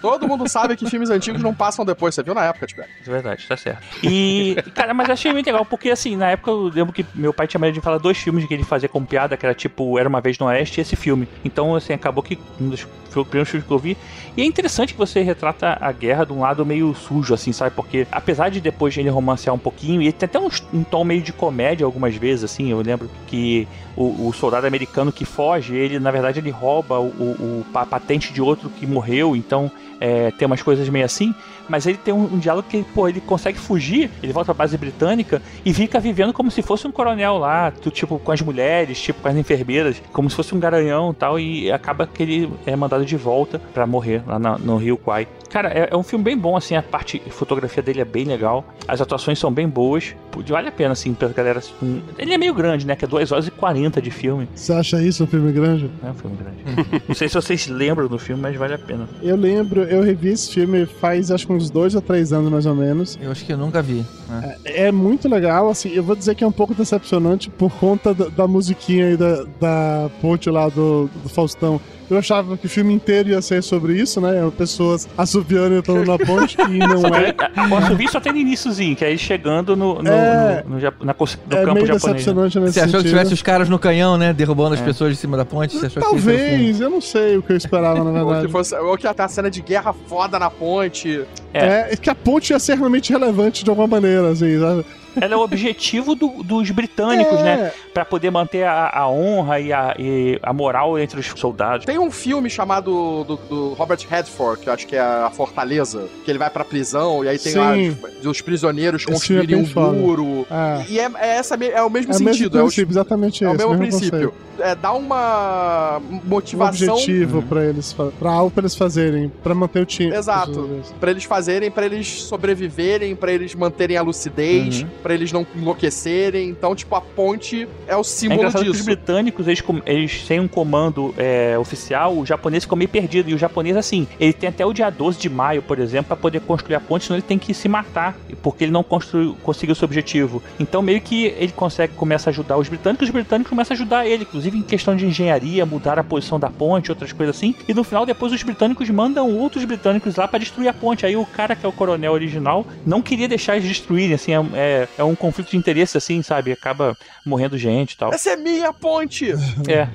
Todo 0.00 0.28
mundo 0.28 0.48
sabe 0.48 0.76
que 0.76 0.88
filmes 0.88 1.10
antigos 1.10 1.42
não 1.42 1.52
passam 1.54 1.84
depois, 1.84 2.14
você 2.14 2.22
viu 2.22 2.34
na 2.34 2.44
época, 2.44 2.66
Tibete. 2.66 2.91
É 3.04 3.10
verdade, 3.10 3.44
tá 3.48 3.56
certo. 3.56 3.82
E, 4.02 4.56
cara, 4.74 4.94
mas 4.94 5.10
achei 5.10 5.32
muito 5.32 5.46
legal, 5.46 5.64
porque 5.64 5.90
assim, 5.90 6.14
na 6.16 6.30
época 6.30 6.50
eu 6.52 6.70
lembro 6.72 6.92
que 6.92 7.04
meu 7.14 7.32
pai 7.34 7.48
tinha 7.48 7.60
medo 7.60 7.74
de 7.74 7.80
falar 7.80 7.98
dois 7.98 8.16
filmes 8.16 8.44
que 8.46 8.54
ele 8.54 8.62
fazia 8.62 8.88
como 8.88 9.04
piada, 9.06 9.36
que 9.36 9.44
era 9.44 9.54
tipo 9.54 9.98
Era 9.98 10.08
Uma 10.08 10.20
Vez 10.20 10.38
no 10.38 10.46
Oeste 10.46 10.80
e 10.80 10.82
esse 10.82 10.94
filme. 10.94 11.28
Então, 11.44 11.74
assim, 11.74 11.92
acabou 11.92 12.22
que 12.22 12.38
um 12.60 12.68
dos 12.68 12.86
foi 13.10 13.22
o 13.22 13.26
primeiro 13.26 13.48
filme 13.50 13.66
que 13.66 13.70
eu 13.72 13.78
vi. 13.78 13.96
E 14.36 14.40
é 14.40 14.44
interessante 14.44 14.94
que 14.94 14.98
você 14.98 15.20
retrata 15.20 15.76
a 15.80 15.92
guerra 15.92 16.24
de 16.24 16.32
um 16.32 16.40
lado 16.40 16.64
meio 16.64 16.94
sujo, 16.94 17.34
assim, 17.34 17.52
sabe? 17.52 17.74
Porque 17.76 18.06
apesar 18.10 18.48
de 18.50 18.58
depois 18.60 18.96
ele 18.96 19.10
romancear 19.10 19.54
um 19.54 19.58
pouquinho, 19.58 20.00
e 20.00 20.10
tem 20.12 20.26
até 20.26 20.38
um, 20.38 20.48
um 20.72 20.82
tom 20.82 21.04
meio 21.04 21.20
de 21.20 21.30
comédia 21.32 21.84
algumas 21.84 22.14
vezes, 22.16 22.44
assim, 22.44 22.70
eu 22.70 22.80
lembro 22.80 23.10
que 23.26 23.68
o, 23.94 24.28
o 24.28 24.32
soldado 24.32 24.66
americano 24.66 25.12
que 25.12 25.26
foge, 25.26 25.74
ele, 25.76 25.98
na 25.98 26.10
verdade, 26.10 26.40
ele 26.40 26.50
rouba 26.50 26.98
o- 27.00 27.04
o- 27.08 27.66
a 27.74 27.84
patente 27.84 28.32
de 28.32 28.40
outro 28.40 28.70
que 28.70 28.86
morreu, 28.86 29.36
então 29.36 29.70
é, 30.00 30.30
tem 30.32 30.46
umas 30.46 30.62
coisas 30.62 30.88
meio 30.88 31.04
assim, 31.04 31.34
mas 31.68 31.86
ele 31.86 31.98
tem 31.98 32.12
um, 32.14 32.24
um 32.24 32.38
diálogo 32.38 32.66
que 32.68 32.81
ele, 32.82 32.90
pô, 32.94 33.08
ele 33.08 33.20
consegue 33.20 33.58
fugir, 33.58 34.10
ele 34.22 34.32
volta 34.32 34.54
pra 34.54 34.64
base 34.64 34.76
britânica 34.76 35.40
e 35.64 35.72
fica 35.72 35.98
vivendo 36.00 36.32
como 36.32 36.50
se 36.50 36.62
fosse 36.62 36.86
um 36.86 36.92
coronel 36.92 37.38
lá, 37.38 37.72
tipo, 37.90 38.18
com 38.18 38.32
as 38.32 38.40
mulheres, 38.40 39.00
tipo, 39.00 39.20
com 39.22 39.28
as 39.28 39.36
enfermeiras, 39.36 40.02
como 40.12 40.28
se 40.28 40.36
fosse 40.36 40.54
um 40.54 40.60
garanhão 40.60 41.10
e 41.10 41.14
tal, 41.14 41.38
e 41.40 41.70
acaba 41.72 42.06
que 42.06 42.22
ele 42.22 42.50
é 42.66 42.74
mandado 42.76 43.04
de 43.04 43.16
volta 43.16 43.60
pra 43.72 43.86
morrer 43.86 44.22
lá 44.26 44.38
na- 44.38 44.58
no 44.58 44.76
Rio 44.76 44.96
Kwai. 44.96 45.26
Cara, 45.48 45.68
é, 45.68 45.88
é 45.92 45.96
um 45.96 46.02
filme 46.02 46.24
bem 46.24 46.36
bom, 46.36 46.56
assim, 46.56 46.74
a 46.76 46.82
parte 46.82 47.20
a 47.26 47.30
fotografia 47.30 47.82
dele 47.82 48.00
é 48.00 48.04
bem 48.04 48.24
legal, 48.24 48.64
as 48.88 49.00
atuações 49.00 49.38
são 49.38 49.52
bem 49.52 49.68
boas, 49.68 50.14
vale 50.48 50.68
a 50.68 50.72
pena, 50.72 50.92
assim, 50.92 51.12
pra 51.12 51.28
galera. 51.28 51.58
assim, 51.58 52.02
Ele 52.18 52.32
é 52.32 52.38
meio 52.38 52.54
grande, 52.54 52.86
né? 52.86 52.96
Que 52.96 53.04
é 53.04 53.08
2 53.08 53.30
horas 53.32 53.46
e 53.46 53.50
40 53.50 54.00
de 54.00 54.10
filme. 54.10 54.48
Você 54.54 54.72
acha 54.72 55.02
isso 55.02 55.24
um 55.24 55.26
filme 55.26 55.52
grande? 55.52 55.90
É 56.02 56.08
um 56.10 56.14
filme 56.14 56.36
grande. 56.36 57.02
Não 57.06 57.14
sei 57.14 57.28
se 57.28 57.34
vocês 57.34 57.66
lembram 57.68 58.08
do 58.08 58.18
filme, 58.18 58.40
mas 58.40 58.56
vale 58.56 58.72
a 58.74 58.78
pena. 58.78 59.06
Eu 59.22 59.36
lembro, 59.36 59.82
eu 59.82 60.02
revi 60.02 60.30
esse 60.30 60.52
filme 60.54 60.86
faz 60.86 61.30
acho 61.30 61.46
que 61.46 61.52
uns 61.52 61.68
dois 61.68 61.94
ou 61.94 62.00
três 62.00 62.32
anos 62.32 62.50
mais 62.50 62.61
ou 62.66 62.74
menos. 62.74 63.18
Eu 63.20 63.30
acho 63.30 63.44
que 63.44 63.52
eu 63.52 63.58
nunca 63.58 63.82
vi. 63.82 64.04
né? 64.28 64.56
É 64.64 64.92
muito 64.92 65.28
legal, 65.28 65.68
assim, 65.70 65.90
eu 65.90 66.02
vou 66.02 66.16
dizer 66.16 66.34
que 66.34 66.44
é 66.44 66.46
um 66.46 66.52
pouco 66.52 66.74
decepcionante 66.74 67.50
por 67.50 67.70
conta 67.72 68.12
da, 68.14 68.28
da 68.28 68.48
musiquinha 68.48 69.06
aí 69.06 69.16
da, 69.16 69.44
da 69.60 70.10
ponte 70.20 70.50
lá 70.50 70.68
do, 70.68 71.08
do 71.22 71.28
Faustão. 71.28 71.80
Eu 72.12 72.18
achava 72.18 72.56
que 72.56 72.66
o 72.66 72.68
filme 72.68 72.92
inteiro 72.92 73.30
ia 73.30 73.40
ser 73.42 73.62
sobre 73.62 73.94
isso, 73.94 74.20
né? 74.20 74.32
Pessoas 74.56 75.08
assobiando 75.16 75.74
e 75.74 75.78
entrando 75.78 76.04
na 76.06 76.18
ponte, 76.18 76.56
e 76.60 76.78
não 76.78 77.06
é. 77.14 77.32
Posso 77.68 77.96
vir 77.96 78.08
só 78.08 78.20
tem 78.20 78.32
no 78.32 78.38
iníciozinho, 78.38 78.94
que 78.94 79.04
é 79.04 79.08
ele 79.10 79.18
chegando 79.18 79.74
no, 79.76 80.02
no, 80.02 80.08
É. 80.10 80.64
no, 80.66 80.76
no, 80.78 80.92
na 81.04 81.14
cos- 81.14 81.38
no 81.48 81.56
É 81.56 81.60
campo 81.62 81.74
meio 81.74 81.86
japonês. 81.86 82.02
né? 82.04 82.12
decepcionante 82.12 82.60
nesse 82.60 82.72
Você 82.74 82.80
achou 82.80 82.90
que 82.92 82.96
sentido. 82.98 83.10
tivesse 83.18 83.34
os 83.34 83.42
caras 83.42 83.68
no 83.68 83.78
canhão, 83.78 84.16
né? 84.18 84.32
Derrubando 84.32 84.74
as 84.74 84.80
É. 84.80 84.84
pessoas 84.84 85.12
de 85.12 85.16
cima 85.18 85.36
da 85.36 85.44
ponte? 85.44 85.76
Você 85.76 85.86
achou 85.86 86.02
que 86.02 86.08
o? 86.08 86.10
Talvez, 86.12 86.80
eu 86.80 86.90
não 86.90 87.00
sei 87.00 87.36
o 87.38 87.42
que 87.42 87.52
eu 87.52 87.56
esperava, 87.56 88.04
na 88.04 88.10
Ou 88.22 88.26
que, 88.26 88.32
verdade. 88.32 88.52
fosse, 88.52 88.74
ou 88.76 88.96
que 88.98 89.06
até 89.06 89.22
a 89.22 89.28
cena 89.28 89.50
de 89.50 89.62
guerra 89.62 89.92
foda 90.06 90.38
na 90.38 90.50
ponte. 90.50 91.24
É, 91.54 91.92
é 91.92 91.96
que 91.96 92.10
a 92.10 92.14
ponte 92.14 92.50
ia 92.52 92.58
ser 92.58 92.76
realmente 92.76 93.12
relevante 93.12 93.64
de 93.64 93.70
alguma 93.70 93.86
maneira, 93.88 94.30
assim, 94.30 94.58
sabe? 94.60 94.84
Ela 95.20 95.34
é 95.34 95.36
o 95.36 95.40
objetivo 95.40 96.14
do- 96.14 96.42
dos 96.42 96.70
britânicos, 96.70 97.38
É. 97.40 97.42
né? 97.42 97.72
Pra 97.92 98.04
poder 98.04 98.30
manter 98.30 98.64
a, 98.64 98.90
a 98.92 99.08
honra 99.08 99.60
e 99.60 99.72
a, 99.72 99.94
e 99.98 100.38
a 100.42 100.52
moral 100.52 100.98
entre 100.98 101.20
os 101.20 101.26
soldados. 101.26 101.84
Tem 101.84 101.98
um 101.98 102.10
filme 102.10 102.48
chamado 102.48 103.24
do, 103.24 103.36
do 103.36 103.72
Robert 103.74 103.98
Redford, 104.08 104.62
que 104.62 104.68
eu 104.68 104.72
acho 104.72 104.86
que 104.86 104.96
é 104.96 105.00
a 105.00 105.30
Fortaleza, 105.30 106.06
que 106.24 106.30
ele 106.30 106.38
vai 106.38 106.48
pra 106.50 106.64
prisão 106.64 107.24
e 107.24 107.28
aí 107.28 107.38
tem 107.38 107.54
lá 107.54 107.72
os, 108.20 108.26
os 108.26 108.40
prisioneiros 108.40 109.02
é 109.06 109.12
construírem 109.12 109.56
um 109.56 109.66
foda. 109.66 109.92
muro. 109.92 110.46
Ah. 110.50 110.82
E 110.88 110.98
é, 110.98 111.10
é 111.18 111.28
essa, 111.36 111.54
é 111.56 111.82
o 111.82 111.90
mesmo 111.90 112.12
É 112.12 112.16
o 112.16 112.20
mesmo 112.20 112.34
sentido. 112.34 112.58
é, 112.58 112.62
o, 112.62 112.64
princípio, 112.66 112.92
exatamente 112.92 113.44
é 113.44 113.48
o 113.48 113.54
esse, 113.54 113.58
mesmo 113.58 113.78
mesmo 113.78 113.98
princípio. 113.98 114.30
conceito. 114.30 114.52
É, 114.58 114.74
dá 114.74 114.92
uma 114.92 115.98
Um 116.10 116.20
motivação 116.24 116.94
objetivo 116.94 117.42
pra 117.42 117.64
eles, 117.64 117.92
fa- 117.92 118.10
pra 118.18 118.30
algo 118.30 118.50
pra 118.50 118.62
eles 118.62 118.74
fazerem, 118.74 119.32
pra 119.42 119.54
manter 119.54 119.80
o 119.80 119.86
time. 119.86 120.14
Exato. 120.14 120.80
Pra 121.00 121.10
eles 121.10 121.24
fazerem, 121.24 121.70
pra 121.70 121.86
eles 121.86 122.06
sobreviverem, 122.24 123.16
pra 123.16 123.32
eles 123.32 123.54
manterem 123.54 123.96
a 123.96 124.02
lucidez, 124.02 124.82
Uhum. 124.82 124.88
Pra 125.02 125.14
eles 125.14 125.32
não 125.32 125.46
enlouquecerem. 125.54 126.48
Então, 126.48 126.74
tipo, 126.74 126.94
a 126.94 127.00
ponte 127.00 127.68
é 127.86 127.96
o 127.96 128.00
É 128.00 128.04
símbolo 128.04 128.40
engraçado 128.40 128.62
que 128.62 128.70
os 128.70 128.76
disso. 128.76 128.86
britânicos, 128.86 129.46
eles, 129.48 129.62
eles 129.86 130.26
têm 130.26 130.40
um 130.40 130.48
comando 130.48 131.14
é, 131.18 131.56
oficial, 131.58 132.16
o 132.16 132.24
japonês 132.26 132.64
ficou 132.64 132.76
meio 132.78 132.88
perdido. 132.88 133.30
E 133.30 133.34
o 133.34 133.38
japonês, 133.38 133.76
assim, 133.76 134.06
ele 134.18 134.32
tem 134.32 134.48
até 134.48 134.64
o 134.64 134.72
dia 134.72 134.88
12 134.90 135.18
de 135.18 135.28
maio, 135.28 135.62
por 135.62 135.78
exemplo, 135.78 136.06
pra 136.08 136.16
poder 136.16 136.40
construir 136.40 136.76
a 136.76 136.80
ponte, 136.80 137.04
senão 137.04 137.16
ele 137.16 137.26
tem 137.26 137.38
que 137.38 137.52
se 137.52 137.68
matar, 137.68 138.16
porque 138.42 138.64
ele 138.64 138.72
não 138.72 138.82
construiu, 138.82 139.36
conseguiu 139.42 139.74
seu 139.74 139.86
objetivo. 139.86 140.42
Então, 140.60 140.82
meio 140.82 141.00
que 141.00 141.26
ele 141.38 141.52
consegue, 141.52 141.94
começa 141.94 142.28
a 142.28 142.32
ajudar 142.32 142.56
os 142.56 142.68
britânicos, 142.68 143.08
os 143.08 143.12
britânicos 143.12 143.50
começam 143.50 143.74
a 143.74 143.76
ajudar 143.76 144.06
ele, 144.06 144.22
inclusive 144.22 144.56
em 144.58 144.62
questão 144.62 144.94
de 144.96 145.06
engenharia, 145.06 145.64
mudar 145.66 145.98
a 145.98 146.04
posição 146.04 146.38
da 146.38 146.50
ponte, 146.50 146.90
outras 146.90 147.12
coisas 147.12 147.36
assim. 147.36 147.54
E 147.68 147.74
no 147.74 147.84
final, 147.84 148.06
depois, 148.06 148.32
os 148.32 148.42
britânicos 148.42 148.88
mandam 148.90 149.30
outros 149.36 149.64
britânicos 149.64 150.16
lá 150.16 150.28
pra 150.28 150.38
destruir 150.38 150.68
a 150.68 150.72
ponte. 150.72 151.04
Aí 151.06 151.16
o 151.16 151.24
cara 151.26 151.54
que 151.56 151.64
é 151.64 151.68
o 151.68 151.72
coronel 151.72 152.12
original 152.12 152.66
não 152.86 153.02
queria 153.02 153.28
deixar 153.28 153.56
eles 153.56 153.68
destruírem, 153.68 154.14
assim, 154.14 154.32
é, 154.54 154.86
é, 154.96 155.00
é 155.00 155.04
um 155.04 155.14
conflito 155.14 155.50
de 155.50 155.56
interesse, 155.56 155.96
assim, 155.96 156.22
sabe? 156.22 156.52
Acaba 156.52 156.96
morrendo 157.24 157.56
gente 157.56 157.92
e 157.92 157.96
tal. 157.96 158.12
Essa 158.12 158.30
é 158.30 158.36
minha 158.36 158.72
ponte! 158.72 159.32
É. 159.68 159.88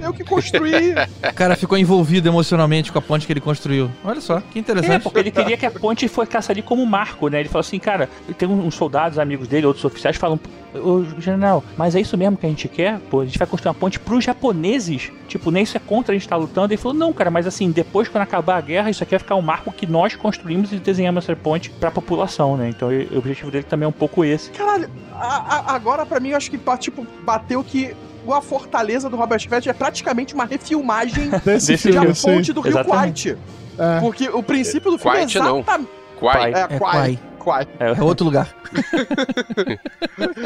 Eu 0.00 0.12
que 0.12 0.24
construí! 0.24 0.92
O 0.92 1.34
cara 1.34 1.56
ficou 1.56 1.76
envolvido 1.76 2.28
emocionalmente 2.28 2.90
com 2.92 2.98
a 2.98 3.02
ponte 3.02 3.26
que 3.26 3.32
ele 3.32 3.40
construiu. 3.40 3.90
Olha 4.04 4.20
só, 4.20 4.40
que 4.40 4.58
É, 4.58 4.60
interessante. 4.60 5.02
porque 5.02 5.18
ele 5.18 5.30
queria 5.30 5.56
que 5.56 5.66
a 5.66 5.70
ponte 5.70 6.08
fosse 6.08 6.50
ali 6.50 6.62
como 6.62 6.84
marco, 6.86 7.28
né? 7.28 7.40
Ele 7.40 7.48
falou 7.48 7.60
assim, 7.60 7.78
cara, 7.78 8.08
tem 8.38 8.48
uns 8.48 8.74
soldados, 8.74 9.18
amigos 9.18 9.48
dele, 9.48 9.66
outros 9.66 9.84
oficiais, 9.84 10.16
falam, 10.16 10.38
ô 10.74 11.04
general, 11.20 11.62
mas 11.76 11.94
é 11.94 12.00
isso 12.00 12.16
mesmo 12.16 12.36
que 12.36 12.46
a 12.46 12.48
gente 12.48 12.68
quer? 12.68 12.98
Pô, 13.10 13.20
a 13.20 13.24
gente 13.24 13.38
vai 13.38 13.46
construir 13.46 13.70
uma 13.70 13.74
ponte 13.74 13.98
pros 13.98 14.24
japoneses? 14.24 15.10
Tipo, 15.28 15.50
nem 15.50 15.62
isso 15.62 15.76
é 15.76 15.80
contra 15.80 16.12
a 16.12 16.14
gente 16.14 16.22
estar 16.22 16.36
lutando. 16.36 16.72
Ele 16.72 16.80
falou, 16.80 16.96
não, 16.96 17.12
cara, 17.12 17.30
mas 17.30 17.46
assim, 17.46 17.70
depois 17.70 18.08
quando 18.08 18.22
acabar 18.22 18.56
a 18.56 18.60
guerra, 18.60 18.90
isso 18.90 19.02
aqui 19.02 19.10
vai 19.10 19.18
ficar 19.18 19.34
um 19.34 19.42
marco 19.42 19.72
que 19.72 19.86
nós 19.86 20.14
construímos 20.14 20.72
e 20.72 20.76
desenhamos 20.76 21.24
essa 21.24 21.36
ponte 21.36 21.70
pra 21.70 21.90
população, 21.90 22.56
né? 22.56 22.68
Então 22.68 22.88
o 22.88 23.18
objetivo 23.18 23.50
dele 23.50 23.64
também 23.64 23.84
é 23.84 23.88
um 23.88 23.92
pouco 23.92 24.24
esse. 24.24 24.31
Caralho, 24.56 24.90
a- 25.14 25.72
a- 25.72 25.74
agora 25.74 26.04
pra 26.06 26.20
mim 26.20 26.30
eu 26.30 26.36
acho 26.36 26.50
que 26.50 26.58
tipo, 26.78 27.06
bateu 27.22 27.62
que 27.64 27.94
a 28.30 28.40
Fortaleza 28.40 29.08
do 29.10 29.16
Robert 29.16 29.46
Fett 29.48 29.68
é 29.68 29.72
praticamente 29.72 30.34
uma 30.34 30.44
refilmagem 30.44 31.30
Desse 31.44 31.76
filme, 31.76 32.06
da 32.06 32.14
sim. 32.14 32.34
ponte 32.34 32.52
do 32.52 32.60
Rio 32.60 32.70
Exatamente. 32.72 33.36
Kwai. 33.76 33.96
É. 33.96 34.00
Porque 34.00 34.28
o 34.28 34.42
princípio 34.42 34.90
do 34.90 34.98
filme 34.98 35.16
é 35.16 35.20
não. 35.40 35.58
exatamente... 35.58 35.88
Quai. 36.20 36.52
É, 36.54 36.60
É 36.60 36.78
Kwai. 36.78 37.18
Kwai. 37.42 37.66
Kwai. 37.66 37.94
É 37.98 38.02
outro 38.02 38.24
lugar. 38.26 38.48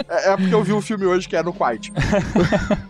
É, 0.09 0.32
é 0.32 0.36
porque 0.36 0.55
eu 0.55 0.62
vi 0.62 0.72
um 0.72 0.80
filme 0.80 1.07
hoje 1.07 1.28
que 1.28 1.36
é 1.36 1.42
no 1.42 1.53
Kuwait. 1.53 1.92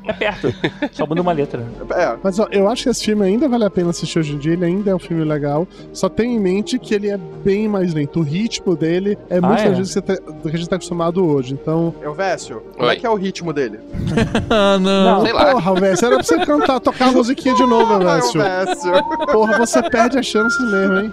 É 0.07 0.13
perto, 0.13 0.55
só 0.93 1.05
muda 1.05 1.21
uma 1.21 1.33
letra. 1.33 1.65
É, 1.91 2.17
Mas 2.23 2.39
ó, 2.39 2.47
eu 2.53 2.69
acho 2.69 2.85
que 2.85 2.89
esse 2.91 3.05
filme 3.05 3.25
ainda 3.25 3.49
vale 3.49 3.65
a 3.65 3.71
pena 3.71 3.91
assistir 3.91 4.21
hoje 4.21 4.35
em 4.35 4.39
dia, 4.39 4.53
ele 4.53 4.65
ainda 4.65 4.91
é 4.91 4.95
um 4.95 4.99
filme 5.01 5.25
legal. 5.25 5.67
Só 5.93 6.09
tenha 6.09 6.33
em 6.33 6.39
mente 6.39 6.79
que 6.79 6.95
ele 6.95 7.11
é 7.11 7.19
bem 7.45 7.69
mais 7.69 7.93
lento. 7.93 8.21
O 8.21 8.23
ritmo 8.23 8.77
dele 8.77 9.19
é 9.29 9.41
muito 9.41 9.61
é? 9.61 9.69
diferente 9.71 9.95
do 9.95 10.03
tá- 10.03 10.33
do 10.43 10.49
que 10.51 10.57
a 10.57 10.59
gente 10.59 10.69
tá 10.69 10.77
acostumado 10.77 11.27
hoje. 11.27 11.55
Então, 11.55 11.93
eu 12.01 12.15
Vécio, 12.15 12.63
como 12.77 12.89
é 12.89 12.95
que 12.97 13.05
é 13.05 13.11
o 13.11 13.15
ritmo 13.17 13.53
dele? 13.53 13.81
Ah, 14.49 14.79
não. 14.79 15.23
Sei 15.23 15.33
lá. 15.33 15.53
porra, 15.53 15.75
velho, 15.75 15.99
era 15.99 16.15
pra 16.17 16.23
você 16.23 16.39
cantar, 16.47 16.81
tocar 16.81 17.09
a 17.09 17.13
musiquinha 17.13 17.55
de 17.55 17.67
novo, 17.67 17.95
Ah, 17.95 17.97
o 17.97 18.05
Vécio. 18.05 18.41
Vécio. 18.41 18.93
Porra, 19.33 19.59
você 19.59 19.83
perde 19.91 20.19
as 20.19 20.27
chances 20.27 20.71
mesmo, 20.71 20.99
hein? 21.01 21.13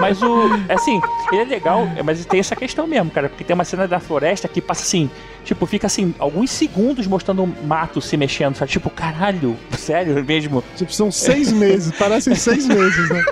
Mas 0.00 0.22
o. 0.22 0.44
Assim, 0.68 0.99
ele 1.32 1.42
é 1.42 1.44
legal, 1.44 1.86
mas 2.04 2.24
tem 2.24 2.40
essa 2.40 2.56
questão 2.56 2.86
mesmo, 2.86 3.10
cara. 3.10 3.28
Porque 3.28 3.44
tem 3.44 3.54
uma 3.54 3.64
cena 3.64 3.86
da 3.86 4.00
floresta 4.00 4.48
que 4.48 4.60
passa 4.60 4.82
assim. 4.82 5.10
Tipo, 5.44 5.66
fica 5.66 5.86
assim, 5.86 6.14
alguns 6.18 6.50
segundos 6.50 7.06
mostrando 7.06 7.44
o 7.44 7.66
mato 7.66 8.00
se 8.00 8.16
mexendo, 8.16 8.54
sabe? 8.56 8.70
Tipo, 8.70 8.90
caralho, 8.90 9.56
sério 9.76 10.22
mesmo. 10.24 10.62
Tipo, 10.76 10.92
são 10.92 11.10
seis 11.10 11.52
meses, 11.52 11.92
parecem 11.96 12.34
seis 12.34 12.66
meses, 12.66 13.08
né? 13.10 13.24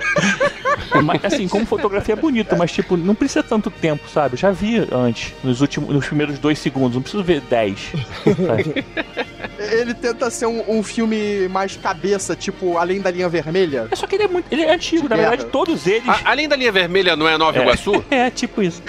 Mas, 1.03 1.23
assim, 1.23 1.47
como 1.47 1.65
fotografia 1.65 2.13
é 2.13 2.15
bonito, 2.15 2.57
mas 2.57 2.71
tipo, 2.71 2.97
não 2.97 3.13
precisa 3.13 3.43
tanto 3.43 3.69
tempo, 3.69 4.09
sabe? 4.09 4.33
Eu 4.33 4.39
já 4.39 4.51
vi 4.51 4.87
antes, 4.91 5.35
nos 5.43 5.61
últimos, 5.61 5.93
nos 5.93 6.05
primeiros 6.07 6.39
dois 6.39 6.57
segundos, 6.57 6.95
não 6.95 7.01
preciso 7.01 7.23
ver 7.23 7.41
dez. 7.41 7.91
sabe? 8.23 8.83
Ele 9.71 9.93
tenta 9.93 10.29
ser 10.29 10.45
um, 10.45 10.63
um 10.67 10.83
filme 10.83 11.47
mais 11.49 11.75
cabeça, 11.75 12.35
tipo 12.35 12.77
Além 12.77 12.99
da 13.01 13.09
Linha 13.11 13.29
Vermelha. 13.29 13.87
É 13.91 13.95
só 13.95 14.05
que 14.07 14.15
ele 14.15 14.23
é 14.23 14.27
muito. 14.27 14.45
Ele 14.51 14.61
é 14.63 14.73
antigo, 14.73 15.07
na 15.07 15.15
Guerra. 15.15 15.29
verdade, 15.29 15.51
todos 15.51 15.85
eles. 15.87 16.07
A- 16.07 16.21
além 16.25 16.47
da 16.47 16.55
linha 16.55 16.71
vermelha, 16.71 17.15
não 17.15 17.27
é 17.27 17.37
Nova 17.37 17.57
É. 17.57 17.61
Iguaçu? 17.61 18.03
É, 18.11 18.29
tipo 18.29 18.61
isso. 18.61 18.81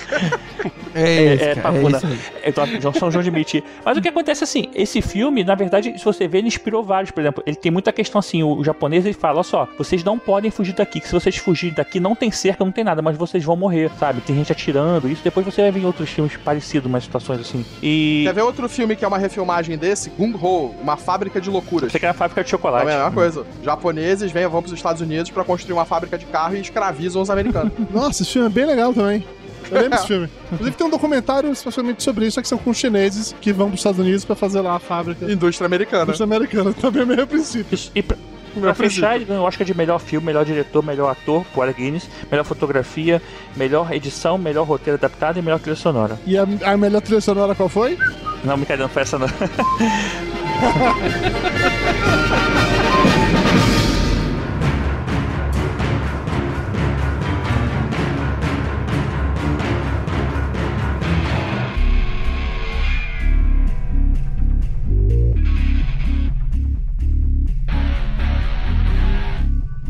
É 0.95 1.35
isso, 1.35 1.45
é, 1.45 1.55
cara, 1.55 1.77
é 1.77 1.83
isso 1.83 2.07
aí. 2.07 2.19
Então, 2.45 2.67
João 2.81 2.95
São 2.95 3.11
João 3.11 3.23
de 3.23 3.31
Miti. 3.31 3.63
Mas 3.85 3.97
o 3.97 4.03
que 4.03 4.09
acontece 4.09 4.45
assim, 4.45 4.69
esse 4.75 5.01
filme, 5.01 5.45
na 5.45 5.55
verdade, 5.55 5.99
se 5.99 6.05
você 6.05 6.27
ver, 6.27 6.39
ele 6.39 6.49
inspirou 6.49 6.83
vários. 6.83 7.11
Por 7.11 7.21
exemplo, 7.21 7.43
ele 7.47 7.57
tem 7.57 7.71
muita 7.71 7.93
questão 7.93 8.19
assim, 8.19 8.43
o, 8.43 8.59
o 8.59 8.65
japonês 8.65 9.05
ele 9.05 9.15
fala, 9.15 9.37
olha 9.37 9.45
só, 9.45 9.69
vocês 9.77 10.03
não 10.05 10.19
podem 10.19 10.51
fugir 10.51 10.75
daqui, 10.75 11.01
que 11.01 11.07
se 11.07 11.13
vocês 11.13 11.37
fugirem 11.37 11.75
daqui 11.75 12.01
não 12.01 12.15
tem 12.15 12.31
cerca, 12.31 12.65
não 12.65 12.73
tem 12.73 12.85
nada, 12.85 13.03
mas 13.03 13.17
vocês 13.17 13.45
vão 13.45 13.57
morrer, 13.57 13.91
sabe? 13.99 14.21
Tem 14.21 14.37
gente 14.37 14.53
atirando, 14.53 15.09
isso. 15.09 15.23
Depois 15.23 15.45
você 15.45 15.63
vai 15.63 15.71
ver 15.71 15.81
em 15.81 15.85
outros 15.87 16.11
filmes 16.11 16.37
parecidos, 16.37 16.89
umas 16.89 17.05
situações 17.05 17.41
assim. 17.41 17.65
E... 17.83 18.23
Quer 18.27 18.35
ver 18.35 18.43
outro 18.43 18.69
filme 18.69 18.97
que 18.97 19.05
é 19.05 19.09
uma 19.09 19.19
refilmagem 19.19 19.77
desse? 19.77 20.11
Gung 20.11 20.35
Ho, 20.35 20.75
uma 20.81 20.97
fábrica 20.97 21.41
de 21.41 21.51
loucuras. 21.51 21.93
Você 21.93 21.99
quer 21.99 22.09
a 22.09 22.15
fábrica 22.15 22.43
de 22.43 22.51
chocolate. 22.51 22.83
Também 22.83 22.95
é 22.95 23.01
a 23.01 23.05
mesma 23.05 23.15
coisa. 23.15 23.47
Japoneses 23.63 24.33
vêm, 24.33 24.47
vão 24.47 24.63
pros 24.63 24.75
Estados 24.75 25.01
Unidos 25.01 25.31
pra 25.31 25.45
construir 25.45 25.75
uma 25.75 25.85
fábrica 25.85 26.19
de 26.19 26.27
carro 26.27 26.57
e 26.57 26.61
escravizam 26.61 27.23
os 27.23 27.31
americanos. 27.31 27.73
Nossa, 27.93 28.23
esse 28.23 28.33
filme 28.33 28.49
é 28.49 28.51
bem 28.51 28.67
legal 28.67 28.93
também. 28.93 29.25
Eu 29.71 29.83
lembro 29.83 29.91
desse 29.91 30.07
filme. 30.07 30.29
Inclusive 30.53 30.77
tem 30.77 30.87
um 30.87 30.91
documentário 30.91 31.53
especialmente 31.53 32.03
sobre 32.03 32.27
isso, 32.27 32.37
só 32.37 32.43
que 32.43 32.49
são 32.49 32.59
com 32.59 32.73
chineses 32.73 33.35
que 33.41 33.53
vão 33.53 33.69
pros 33.69 33.81
Estados 33.81 34.01
Unidos 34.01 34.25
pra 34.25 34.37
fazer 34.37 34.61
lá 34.61 34.77
a 34.77 34.79
fábrica. 34.79 35.31
Indústria 35.31 35.67
americana. 35.67 36.05
Indústria 36.05 36.25
americana 36.25 36.73
também 36.81 37.03
é 37.03 37.05
o 37.05 37.09
mesmo 37.09 37.27
princípio. 37.27 37.79
E 37.95 38.03
pra, 38.03 38.17
pra 38.61 38.75
fechar, 38.75 39.17
ele 39.17 39.25
ganhou 39.25 39.45
o 39.45 39.47
Oscar 39.47 39.67
de 39.67 39.75
melhor 39.75 39.99
filme, 39.99 40.27
melhor 40.27 40.45
diretor, 40.45 40.85
melhor 40.85 41.11
ator, 41.11 41.45
por 41.55 41.63
Alec 41.63 41.81
Guinness, 41.81 42.09
melhor 42.31 42.45
fotografia, 42.45 43.23
melhor 43.57 43.93
edição, 43.93 44.39
melhor 44.39 44.67
roteiro 44.67 44.99
adaptado 44.99 45.39
e 45.39 45.43
melhor 45.43 45.61
trilha 45.61 45.77
sonora. 45.77 46.19
E 46.27 46.37
a, 46.37 46.47
a 46.65 46.77
melhor 46.77 47.01
trilha 47.01 47.21
sonora 47.21 47.55
qual 47.55 47.69
foi? 47.69 47.97
Não, 48.45 48.57
brincadeira, 48.57 48.85
não 48.85 48.89
foi 48.89 49.03
essa 49.03 49.19
não. 49.19 49.29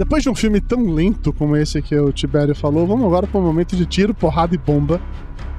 Depois 0.00 0.22
de 0.22 0.30
um 0.30 0.34
filme 0.34 0.62
tão 0.62 0.94
lento 0.94 1.30
como 1.30 1.54
esse 1.54 1.82
que 1.82 1.94
o 1.94 2.10
Tibério 2.10 2.54
falou, 2.54 2.86
vamos 2.86 3.04
agora 3.04 3.26
para 3.26 3.38
um 3.38 3.44
momento 3.44 3.76
de 3.76 3.84
tiro, 3.84 4.14
porrada 4.14 4.54
e 4.54 4.58
bomba. 4.58 4.98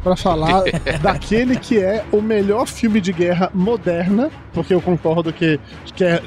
Pra 0.01 0.15
falar 0.15 0.63
daquele 0.99 1.55
que 1.55 1.77
é 1.77 2.03
o 2.11 2.23
melhor 2.23 2.65
filme 2.65 2.99
de 2.99 3.13
guerra 3.13 3.51
moderna, 3.53 4.31
porque 4.51 4.73
eu 4.73 4.81
concordo 4.81 5.31
que 5.31 5.59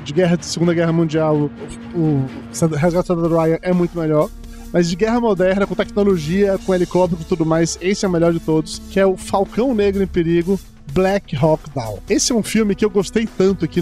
de, 0.04 0.12
guerra 0.12 0.36
de 0.36 0.46
Segunda 0.46 0.72
Guerra 0.72 0.92
Mundial 0.92 1.50
o, 1.92 1.98
o 1.98 2.76
Resgate 2.76 3.08
do 3.08 3.36
Ryan 3.36 3.58
é 3.60 3.72
muito 3.72 3.98
melhor. 3.98 4.30
Mas 4.72 4.88
de 4.88 4.94
guerra 4.94 5.20
moderna, 5.20 5.66
com 5.66 5.74
tecnologia, 5.74 6.56
com 6.64 6.72
helicóptero 6.72 7.20
e 7.20 7.24
tudo 7.24 7.44
mais, 7.44 7.76
esse 7.82 8.04
é 8.04 8.08
o 8.08 8.12
melhor 8.12 8.32
de 8.32 8.38
todos, 8.38 8.80
que 8.90 9.00
é 9.00 9.04
o 9.04 9.16
Falcão 9.16 9.74
Negro 9.74 10.04
em 10.04 10.06
Perigo, 10.06 10.56
Black 10.92 11.36
Hawk 11.36 11.62
Down. 11.74 11.98
Esse 12.08 12.32
é 12.32 12.34
um 12.34 12.42
filme 12.42 12.74
que 12.74 12.84
eu 12.84 12.90
gostei 12.90 13.26
tanto 13.26 13.66
que, 13.66 13.80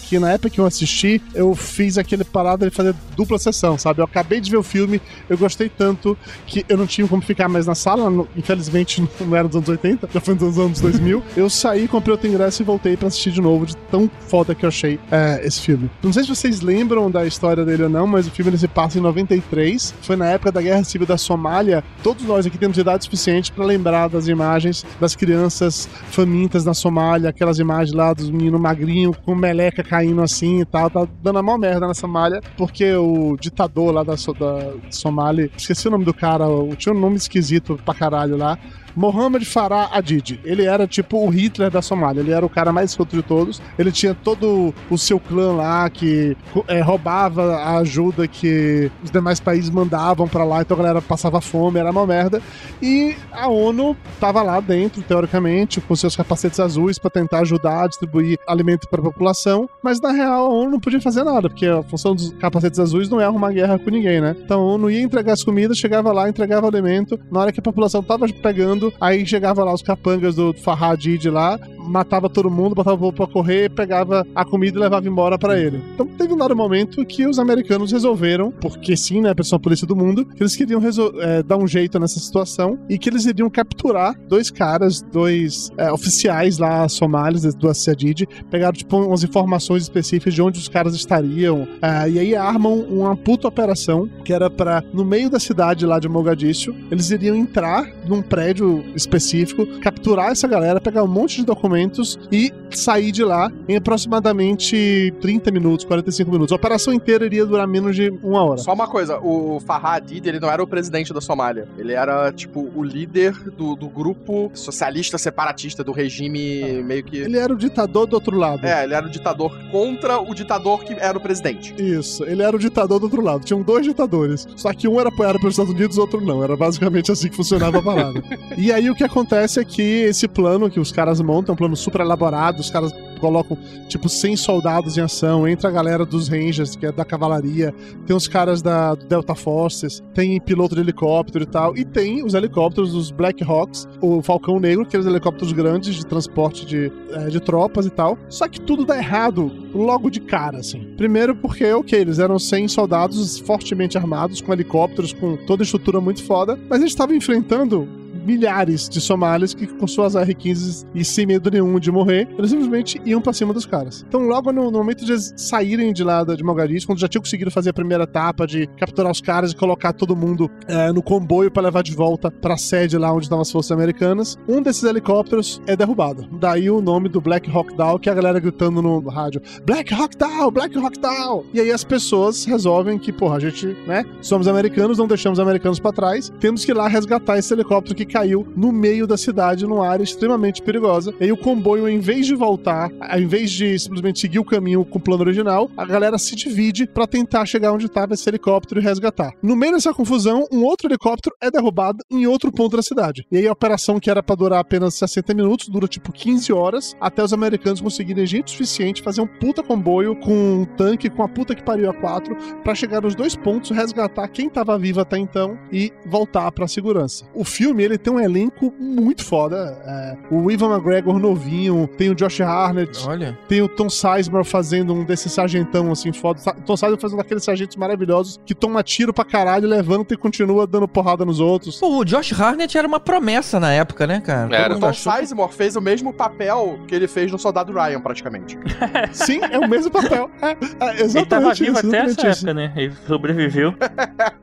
que 0.00 0.18
na 0.18 0.30
época 0.32 0.50
que 0.50 0.60
eu 0.60 0.66
assisti, 0.66 1.22
eu 1.34 1.54
fiz 1.54 1.98
aquele 1.98 2.24
parada 2.24 2.68
de 2.68 2.74
fazer 2.74 2.94
dupla 3.16 3.38
sessão, 3.38 3.78
sabe? 3.78 4.00
Eu 4.00 4.04
acabei 4.04 4.40
de 4.40 4.50
ver 4.50 4.56
o 4.56 4.62
filme, 4.62 5.00
eu 5.28 5.38
gostei 5.38 5.68
tanto 5.68 6.16
que 6.46 6.64
eu 6.68 6.76
não 6.76 6.86
tinha 6.86 7.06
como 7.06 7.22
ficar 7.22 7.48
mais 7.48 7.66
na 7.66 7.74
sala, 7.74 8.26
infelizmente 8.36 9.02
não 9.20 9.36
era 9.36 9.48
dos 9.48 9.56
anos 9.56 9.68
80, 9.68 10.08
já 10.12 10.20
foi 10.20 10.34
nos 10.34 10.58
anos 10.58 10.80
2000. 10.80 11.22
eu 11.36 11.48
saí, 11.48 11.88
comprei 11.88 12.12
outro 12.12 12.28
ingresso 12.28 12.62
e 12.62 12.64
voltei 12.64 12.96
pra 12.96 13.08
assistir 13.08 13.32
de 13.32 13.40
novo, 13.40 13.66
de 13.66 13.76
tão 13.90 14.10
foda 14.28 14.54
que 14.54 14.64
eu 14.64 14.68
achei 14.68 14.98
é, 15.10 15.40
esse 15.44 15.60
filme. 15.60 15.90
Não 16.02 16.12
sei 16.12 16.24
se 16.24 16.28
vocês 16.28 16.60
lembram 16.60 17.10
da 17.10 17.26
história 17.26 17.64
dele 17.64 17.84
ou 17.84 17.88
não, 17.88 18.06
mas 18.06 18.26
o 18.26 18.30
filme 18.30 18.50
ele 18.50 18.58
se 18.58 18.68
passa 18.68 18.98
em 18.98 19.00
93, 19.00 19.94
foi 20.02 20.16
na 20.16 20.26
época 20.26 20.52
da 20.52 20.60
Guerra 20.60 20.84
Civil 20.84 21.06
da 21.06 21.16
Somália. 21.16 21.82
Todos 22.02 22.24
nós 22.24 22.46
aqui 22.46 22.58
temos 22.58 22.76
idade 22.76 23.04
suficiente 23.04 23.52
pra 23.52 23.64
lembrar 23.64 24.08
das 24.08 24.28
imagens 24.28 24.84
das 25.00 25.14
crianças 25.14 25.88
famintas 26.10 26.49
na 26.64 26.74
Somália, 26.74 27.30
aquelas 27.30 27.58
imagens 27.58 27.94
lá 27.94 28.12
dos 28.12 28.30
meninos 28.30 28.60
magrinhos 28.60 29.16
com 29.24 29.34
meleca 29.34 29.82
caindo 29.82 30.22
assim 30.22 30.60
e 30.60 30.64
tal. 30.64 30.90
Tá 30.90 31.06
dando 31.22 31.38
a 31.38 31.42
maior 31.42 31.58
merda 31.58 31.86
na 31.86 31.94
Somália, 31.94 32.40
porque 32.56 32.92
o 32.94 33.36
ditador 33.40 33.92
lá 33.92 34.02
da, 34.02 34.14
da 34.14 34.72
Somália, 34.90 35.50
esqueci 35.56 35.88
o 35.88 35.90
nome 35.90 36.04
do 36.04 36.14
cara, 36.14 36.44
tinha 36.76 36.94
um 36.94 36.98
nome 36.98 37.16
esquisito 37.16 37.78
pra 37.84 37.94
caralho 37.94 38.36
lá. 38.36 38.58
Mohamed 38.94 39.44
Farah 39.44 39.88
Adid. 39.92 40.40
Ele 40.44 40.64
era 40.64 40.86
tipo 40.86 41.18
o 41.18 41.28
Hitler 41.28 41.70
da 41.70 41.82
Somália. 41.82 42.20
Ele 42.20 42.32
era 42.32 42.44
o 42.44 42.48
cara 42.48 42.72
mais 42.72 42.90
escroto 42.90 43.16
de 43.16 43.22
todos. 43.22 43.60
Ele 43.78 43.92
tinha 43.92 44.14
todo 44.14 44.74
o 44.90 44.98
seu 44.98 45.18
clã 45.18 45.52
lá 45.52 45.88
que 45.88 46.36
é, 46.68 46.80
roubava 46.80 47.56
a 47.56 47.78
ajuda 47.78 48.26
que 48.26 48.90
os 49.02 49.10
demais 49.10 49.40
países 49.40 49.70
mandavam 49.70 50.28
pra 50.28 50.44
lá. 50.44 50.62
Então 50.62 50.76
a 50.76 50.78
galera 50.78 51.02
passava 51.02 51.40
fome, 51.40 51.78
era 51.78 51.90
uma 51.90 52.06
merda. 52.06 52.42
E 52.82 53.16
a 53.32 53.48
ONU 53.48 53.96
tava 54.18 54.42
lá 54.42 54.60
dentro, 54.60 55.02
teoricamente, 55.02 55.80
com 55.80 55.94
seus 55.96 56.16
capacetes 56.16 56.60
azuis 56.60 56.98
pra 56.98 57.10
tentar 57.10 57.40
ajudar 57.40 57.84
a 57.84 57.86
distribuir 57.86 58.38
alimento 58.46 58.88
pra 58.88 59.02
população. 59.02 59.68
Mas 59.82 60.00
na 60.00 60.10
real 60.10 60.46
a 60.46 60.48
ONU 60.48 60.70
não 60.72 60.80
podia 60.80 61.00
fazer 61.00 61.24
nada, 61.24 61.48
porque 61.48 61.66
a 61.66 61.82
função 61.82 62.14
dos 62.14 62.32
capacetes 62.34 62.78
azuis 62.78 63.08
não 63.08 63.20
é 63.20 63.24
arrumar 63.24 63.52
guerra 63.52 63.78
com 63.78 63.90
ninguém, 63.90 64.20
né? 64.20 64.36
Então 64.38 64.60
a 64.60 64.64
ONU 64.64 64.90
ia 64.90 65.02
entregar 65.02 65.32
as 65.32 65.44
comidas, 65.44 65.78
chegava 65.78 66.12
lá, 66.12 66.28
entregava 66.28 66.66
alimento. 66.66 67.18
Na 67.30 67.40
hora 67.40 67.52
que 67.52 67.60
a 67.60 67.62
população 67.62 68.02
tava 68.02 68.26
pegando, 68.28 68.89
aí 69.00 69.26
chegava 69.26 69.64
lá 69.64 69.72
os 69.72 69.82
capangas 69.82 70.34
do 70.34 70.52
Farhadid 70.54 71.28
lá, 71.28 71.58
matava 71.90 72.28
todo 72.28 72.50
mundo, 72.50 72.74
botava 72.74 72.96
o 72.96 72.98
povo 72.98 73.12
pra 73.12 73.26
correr, 73.26 73.70
pegava 73.70 74.26
a 74.34 74.44
comida 74.44 74.78
e 74.78 74.80
levava 74.80 75.06
embora 75.08 75.38
pra 75.38 75.58
ele. 75.58 75.82
Então 75.94 76.06
teve 76.06 76.32
um 76.32 76.36
dado 76.36 76.54
momento 76.54 77.04
que 77.04 77.26
os 77.26 77.38
americanos 77.38 77.92
resolveram, 77.92 78.52
porque 78.52 78.96
sim, 78.96 79.20
né, 79.20 79.30
a 79.30 79.34
pessoa 79.34 79.58
polícia 79.58 79.86
do 79.86 79.96
mundo, 79.96 80.24
que 80.24 80.42
eles 80.42 80.54
queriam 80.54 80.80
é, 81.20 81.42
dar 81.42 81.56
um 81.56 81.66
jeito 81.66 81.98
nessa 81.98 82.20
situação 82.20 82.78
e 82.88 82.98
que 82.98 83.08
eles 83.08 83.24
iriam 83.24 83.50
capturar 83.50 84.14
dois 84.28 84.50
caras, 84.50 85.02
dois 85.02 85.70
é, 85.76 85.90
oficiais 85.92 86.58
lá 86.58 86.88
somalis 86.88 87.54
do 87.54 87.68
Assiadid, 87.68 88.26
pegaram 88.50 88.72
tipo 88.72 88.96
umas 88.96 89.24
informações 89.24 89.82
específicas 89.82 90.34
de 90.34 90.42
onde 90.42 90.58
os 90.58 90.68
caras 90.68 90.94
estariam, 90.94 91.66
é, 91.82 92.08
e 92.08 92.18
aí 92.18 92.36
armam 92.36 92.80
uma 92.80 93.16
puta 93.16 93.48
operação 93.48 94.08
que 94.24 94.32
era 94.32 94.48
pra, 94.48 94.82
no 94.92 95.04
meio 95.04 95.28
da 95.28 95.40
cidade 95.40 95.84
lá 95.86 95.98
de 95.98 96.08
Mogadíscio, 96.08 96.74
eles 96.90 97.10
iriam 97.10 97.34
entrar 97.34 97.90
num 98.06 98.22
prédio 98.22 98.69
específico, 98.94 99.66
capturar 99.80 100.30
essa 100.30 100.46
galera, 100.46 100.80
pegar 100.80 101.02
um 101.02 101.08
monte 101.08 101.36
de 101.36 101.44
documentos 101.44 102.18
e 102.30 102.52
sair 102.70 103.12
de 103.12 103.24
lá 103.24 103.50
em 103.68 103.76
aproximadamente 103.76 105.12
30 105.20 105.50
minutos, 105.50 105.84
45 105.84 106.30
minutos. 106.30 106.52
A 106.52 106.56
operação 106.56 106.92
inteira 106.92 107.24
iria 107.24 107.44
durar 107.44 107.66
menos 107.66 107.96
de 107.96 108.10
uma 108.22 108.42
hora. 108.44 108.58
Só 108.58 108.72
uma 108.72 108.86
coisa, 108.86 109.18
o 109.18 109.60
Farah 109.60 109.96
Hadid, 109.96 110.26
ele 110.26 110.40
não 110.40 110.50
era 110.50 110.62
o 110.62 110.66
presidente 110.66 111.12
da 111.12 111.20
Somália. 111.20 111.66
Ele 111.76 111.92
era, 111.92 112.32
tipo, 112.32 112.70
o 112.74 112.82
líder 112.82 113.32
do, 113.50 113.74
do 113.74 113.88
grupo 113.88 114.50
socialista 114.54 115.18
separatista 115.18 115.82
do 115.82 115.92
regime 115.92 116.82
meio 116.82 117.02
que... 117.04 117.18
Ele 117.18 117.38
era 117.38 117.52
o 117.52 117.56
ditador 117.56 118.06
do 118.06 118.14
outro 118.14 118.36
lado. 118.36 118.64
É, 118.64 118.84
ele 118.84 118.94
era 118.94 119.06
o 119.06 119.10
ditador 119.10 119.56
contra 119.70 120.18
o 120.20 120.34
ditador 120.34 120.84
que 120.84 120.94
era 120.94 121.16
o 121.16 121.20
presidente. 121.20 121.74
Isso, 121.78 122.24
ele 122.24 122.42
era 122.42 122.54
o 122.54 122.58
ditador 122.58 122.98
do 122.98 123.04
outro 123.04 123.22
lado. 123.22 123.44
Tinham 123.44 123.62
dois 123.62 123.84
ditadores. 123.84 124.46
Só 124.56 124.72
que 124.72 124.88
um 124.88 125.00
era 125.00 125.08
apoiado 125.08 125.38
pelos 125.38 125.54
Estados 125.54 125.72
Unidos 125.72 125.96
o 125.96 126.00
outro 126.00 126.20
não. 126.20 126.42
Era 126.42 126.56
basicamente 126.56 127.10
assim 127.10 127.28
que 127.28 127.36
funcionava 127.36 127.78
a 127.78 127.82
parada. 127.82 128.22
e 128.60 128.72
aí 128.72 128.90
o 128.90 128.94
que 128.94 129.04
acontece 129.04 129.60
é 129.60 129.64
que 129.64 129.82
esse 129.82 130.28
plano 130.28 130.70
que 130.70 130.80
os 130.80 130.92
caras 130.92 131.20
montam, 131.20 131.52
é 131.52 131.54
um 131.54 131.56
plano 131.56 131.76
super 131.76 132.00
elaborado, 132.00 132.60
os 132.60 132.70
caras 132.70 132.92
colocam 133.20 133.56
tipo 133.86 134.08
100 134.08 134.36
soldados 134.36 134.96
em 134.96 135.02
ação, 135.02 135.46
entra 135.46 135.68
a 135.68 135.72
galera 135.72 136.04
dos 136.04 136.28
Rangers, 136.28 136.74
que 136.74 136.86
é 136.86 136.92
da 136.92 137.04
cavalaria, 137.04 137.72
tem 138.06 138.16
os 138.16 138.26
caras 138.26 138.62
da 138.62 138.94
do 138.94 139.06
Delta 139.06 139.34
Forces, 139.34 140.02
tem 140.14 140.40
piloto 140.40 140.74
de 140.74 140.80
helicóptero 140.80 141.44
e 141.44 141.46
tal, 141.46 141.76
e 141.76 141.84
tem 141.84 142.24
os 142.24 142.34
helicópteros 142.34 142.92
dos 142.92 143.10
Black 143.10 143.44
Hawks, 143.44 143.86
o 144.00 144.22
Falcão 144.22 144.58
Negro, 144.58 144.82
aqueles 144.82 145.06
helicópteros 145.06 145.52
grandes 145.52 145.94
de 145.94 146.06
transporte 146.06 146.64
de, 146.64 146.90
eh, 147.12 147.28
de 147.28 147.40
tropas 147.40 147.86
e 147.86 147.90
tal. 147.90 148.18
Só 148.28 148.48
que 148.48 148.60
tudo 148.60 148.84
dá 148.84 148.96
errado 148.96 149.52
logo 149.74 150.10
de 150.10 150.20
cara, 150.20 150.58
assim. 150.58 150.94
Primeiro 150.96 151.36
porque, 151.36 151.70
ok, 151.72 151.98
eles 151.98 152.18
eram 152.18 152.38
100 152.38 152.68
soldados 152.68 153.38
fortemente 153.38 153.98
armados, 153.98 154.40
com 154.40 154.52
helicópteros, 154.52 155.12
com 155.12 155.36
toda 155.36 155.62
a 155.62 155.64
estrutura 155.64 156.00
muito 156.00 156.24
foda, 156.24 156.58
mas 156.68 156.80
eles 156.80 156.92
estavam 156.92 157.14
enfrentando 157.14 157.99
milhares 158.24 158.88
de 158.88 159.00
somalis 159.00 159.54
que 159.54 159.66
com 159.66 159.86
suas 159.86 160.14
R-15 160.14 160.86
e 160.94 161.04
sem 161.04 161.26
medo 161.26 161.50
nenhum 161.50 161.78
de 161.78 161.90
morrer, 161.90 162.28
eles 162.38 162.50
simplesmente 162.50 163.00
iam 163.04 163.20
pra 163.20 163.32
cima 163.32 163.52
dos 163.52 163.66
caras. 163.66 164.04
Então 164.06 164.20
logo 164.20 164.52
no, 164.52 164.70
no 164.70 164.78
momento 164.78 165.04
de 165.04 165.12
eles 165.12 165.32
saírem 165.36 165.92
de 165.92 166.04
lá 166.04 166.24
de 166.24 166.42
Mogadishu, 166.42 166.86
quando 166.86 166.98
já 166.98 167.08
tinham 167.08 167.22
conseguido 167.22 167.50
fazer 167.50 167.70
a 167.70 167.72
primeira 167.72 168.04
etapa 168.04 168.46
de 168.46 168.66
capturar 168.78 169.10
os 169.10 169.20
caras 169.20 169.52
e 169.52 169.56
colocar 169.56 169.92
todo 169.92 170.16
mundo 170.16 170.50
eh, 170.66 170.92
no 170.92 171.02
comboio 171.02 171.50
pra 171.50 171.62
levar 171.62 171.82
de 171.82 171.94
volta 171.94 172.30
pra 172.30 172.56
sede 172.56 172.96
lá 172.96 173.12
onde 173.12 173.24
estavam 173.24 173.42
as 173.42 173.50
forças 173.50 173.72
americanas, 173.72 174.36
um 174.48 174.62
desses 174.62 174.82
helicópteros 174.82 175.60
é 175.66 175.76
derrubado. 175.76 176.28
Daí 176.38 176.70
o 176.70 176.80
nome 176.80 177.08
do 177.08 177.20
Black 177.20 177.50
Hawk 177.50 177.74
Down, 177.76 177.98
que 177.98 178.08
é 178.08 178.12
a 178.12 178.14
galera 178.14 178.40
gritando 178.40 178.82
no 178.82 179.00
rádio, 179.08 179.40
Black 179.64 179.92
Hawk 179.92 180.16
Down, 180.16 180.50
Black 180.50 180.76
Hawk 180.76 180.98
Down! 180.98 181.44
E 181.52 181.60
aí 181.60 181.70
as 181.70 181.84
pessoas 181.84 182.44
resolvem 182.44 182.98
que, 182.98 183.12
porra, 183.12 183.36
a 183.36 183.40
gente, 183.40 183.66
né, 183.86 184.04
somos 184.20 184.48
americanos, 184.48 184.98
não 184.98 185.06
deixamos 185.06 185.38
os 185.38 185.42
americanos 185.42 185.78
pra 185.78 185.92
trás, 185.92 186.32
temos 186.40 186.64
que 186.64 186.70
ir 186.70 186.74
lá 186.74 186.88
resgatar 186.88 187.38
esse 187.38 187.52
helicóptero 187.52 187.94
que 187.94 188.04
caiu 188.10 188.46
no 188.56 188.72
meio 188.72 189.06
da 189.06 189.16
cidade, 189.16 189.66
numa 189.66 189.88
área 189.88 190.04
extremamente 190.04 190.62
perigosa. 190.62 191.14
E 191.20 191.24
aí 191.24 191.32
o 191.32 191.36
comboio, 191.36 191.88
em 191.88 192.00
vez 192.00 192.26
de 192.26 192.34
voltar, 192.34 192.90
ao 193.00 193.20
invés 193.20 193.50
de 193.50 193.78
simplesmente 193.78 194.20
seguir 194.20 194.38
o 194.38 194.44
caminho 194.44 194.84
com 194.84 194.98
o 194.98 195.02
plano 195.02 195.22
original, 195.22 195.70
a 195.76 195.84
galera 195.84 196.18
se 196.18 196.34
divide 196.34 196.86
pra 196.86 197.06
tentar 197.06 197.46
chegar 197.46 197.72
onde 197.72 197.86
estava 197.86 198.14
esse 198.14 198.28
helicóptero 198.28 198.80
e 198.80 198.84
resgatar. 198.84 199.32
No 199.42 199.56
meio 199.56 199.72
dessa 199.72 199.94
confusão, 199.94 200.46
um 200.52 200.64
outro 200.64 200.88
helicóptero 200.88 201.34
é 201.40 201.50
derrubado 201.50 202.04
em 202.10 202.26
outro 202.26 202.50
ponto 202.52 202.76
da 202.76 202.82
cidade. 202.82 203.26
E 203.30 203.38
aí 203.38 203.46
a 203.46 203.52
operação 203.52 204.00
que 204.00 204.10
era 204.10 204.22
pra 204.22 204.34
durar 204.34 204.60
apenas 204.60 204.94
60 204.94 205.32
minutos, 205.34 205.68
dura 205.68 205.86
tipo 205.86 206.12
15 206.12 206.52
horas, 206.52 206.96
até 207.00 207.22
os 207.22 207.32
americanos 207.32 207.80
conseguirem 207.80 208.26
gente 208.26 208.50
suficiente, 208.50 209.02
fazer 209.02 209.20
um 209.20 209.26
puta 209.26 209.62
comboio 209.62 210.16
com 210.16 210.60
um 210.60 210.64
tanque, 210.64 211.10
com 211.10 211.22
a 211.22 211.28
puta 211.28 211.54
que 211.54 211.62
pariu 211.62 211.90
a 211.90 211.94
quatro, 211.94 212.36
pra 212.62 212.74
chegar 212.74 213.00
nos 213.00 213.14
dois 213.14 213.36
pontos, 213.36 213.70
resgatar 213.70 214.28
quem 214.28 214.48
tava 214.48 214.78
vivo 214.78 215.00
até 215.00 215.18
então 215.18 215.58
e 215.72 215.92
voltar 216.06 216.50
pra 216.52 216.66
segurança. 216.66 217.24
O 217.34 217.44
filme, 217.44 217.82
ele 217.82 217.98
tem 218.02 218.12
um 218.12 218.20
elenco 218.20 218.72
muito 218.78 219.24
foda. 219.24 219.76
é, 219.86 220.16
o 220.30 220.50
Ivan 220.50 220.74
McGregor 220.74 221.18
novinho, 221.18 221.88
tem 221.98 222.10
o 222.10 222.14
Josh 222.14 222.40
Harnett, 222.40 223.06
Olha. 223.06 223.38
tem 223.48 223.62
o 223.62 223.68
Tom 223.68 223.88
Sizemore 223.88 224.44
fazendo 224.44 224.92
um 224.94 225.04
desses 225.04 225.32
sargentão 225.32 225.90
assim 225.92 226.12
foda. 226.12 226.40
Tom 226.66 226.76
Sizemore 226.76 227.00
fazendo 227.00 227.20
aqueles 227.20 227.44
sargentos 227.44 227.76
maravilhosos 227.76 228.40
que 228.44 228.54
toma 228.54 228.82
tiro 228.82 229.12
pra 229.12 229.24
caralho, 229.24 229.68
levanta 229.68 230.14
e 230.14 230.16
continua 230.16 230.66
dando 230.66 230.86
porrada 230.88 231.24
nos 231.24 231.40
outros. 231.40 231.78
Pô, 231.78 231.98
o 231.98 232.04
Josh 232.04 232.32
Harnett 232.38 232.76
era 232.76 232.86
uma 232.86 233.00
promessa 233.00 233.58
na 233.60 233.72
época, 233.72 234.06
né, 234.06 234.20
cara? 234.20 234.54
Era. 234.54 234.74
Mundo 234.74 234.80
Tom 234.80 234.88
achou 234.88 235.12
Sizemore 235.12 235.52
fez 235.52 235.76
o 235.76 235.80
mesmo 235.80 236.12
papel 236.12 236.78
que 236.86 236.94
ele 236.94 237.06
fez 237.08 237.30
no 237.30 237.38
Soldado 237.38 237.72
Ryan, 237.72 238.00
praticamente. 238.00 238.58
Sim, 239.12 239.40
é 239.50 239.58
o 239.58 239.68
mesmo 239.68 239.90
papel. 239.90 240.30
É, 240.40 240.50
é 240.50 241.00
Ele 241.00 241.24
tava 241.26 241.50
exatamente 241.52 241.64
vivo 241.64 241.78
isso. 241.78 241.86
até 241.88 242.04
exatamente 242.04 242.20
essa 242.20 242.30
isso. 242.30 242.48
época, 242.48 242.54
né? 242.54 242.72
Ele 242.76 242.94
sobreviveu. 243.06 243.74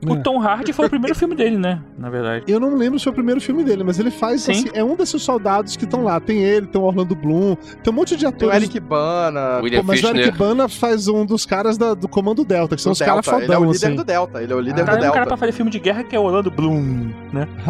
O 0.08 0.16
Tom 0.22 0.40
Hardy 0.40 0.72
foi 0.72 0.86
o 0.86 0.90
primeiro 0.90 1.14
filme 1.14 1.34
dele, 1.34 1.58
né? 1.58 1.80
Na 1.98 2.08
verdade. 2.08 2.44
Eu 2.46 2.58
não 2.60 2.74
lembro 2.74 2.98
se 2.98 3.04
foi 3.04 3.10
o 3.12 3.14
primeiro 3.14 3.40
filme 3.40 3.47
dele, 3.64 3.82
mas 3.84 3.98
ele 3.98 4.10
faz 4.10 4.42
Sim. 4.42 4.52
assim, 4.52 4.64
é 4.74 4.82
um 4.84 4.94
desses 4.96 5.22
soldados 5.22 5.76
que 5.76 5.84
estão 5.84 6.02
lá. 6.04 6.18
Tem 6.20 6.42
ele, 6.42 6.66
tem 6.66 6.80
o 6.80 6.84
Orlando 6.84 7.14
Bloom, 7.14 7.54
tem 7.82 7.92
um 7.92 7.96
monte 7.96 8.16
de 8.16 8.24
Tem 8.24 8.26
o 8.26 8.28
atores. 8.50 8.56
Eric 8.56 8.80
Bana. 8.80 9.58
William 9.62 9.80
Pô, 9.80 9.86
mas 9.86 9.98
o 9.98 10.02
Fichtner. 10.02 10.22
Eric 10.26 10.38
Bana 10.38 10.68
faz 10.68 11.08
um 11.08 11.24
dos 11.26 11.44
caras 11.46 11.76
da- 11.78 11.94
do 11.94 12.08
Comando 12.08 12.44
Delta, 12.44 12.76
que 12.76 12.82
são 12.82 12.90
do 12.90 12.94
os 12.94 12.98
caras 12.98 13.24
Delta. 13.24 13.30
fodão, 13.30 13.44
Ele 13.44 13.54
é 13.54 13.58
o 13.58 13.72
líder 13.72 13.86
assim. 13.86 13.96
do 13.96 14.04
Delta. 14.04 14.42
Ele 14.42 14.52
é 14.52 14.56
o 14.56 14.60
líder 14.60 14.82
Ah, 14.82 14.84
do 14.84 14.86
Tá 14.86 14.92
um 14.96 15.00
cara 15.00 15.10
pra 15.12 15.20
Delta. 15.24 15.36
fazer 15.36 15.52
filme 15.52 15.70
de 15.70 15.78
guerra 15.78 16.04
que 16.04 16.14
é 16.14 16.18
o 16.18 16.22
Orlando 16.22 16.50
Bloom, 16.50 17.10
né? 17.32 17.48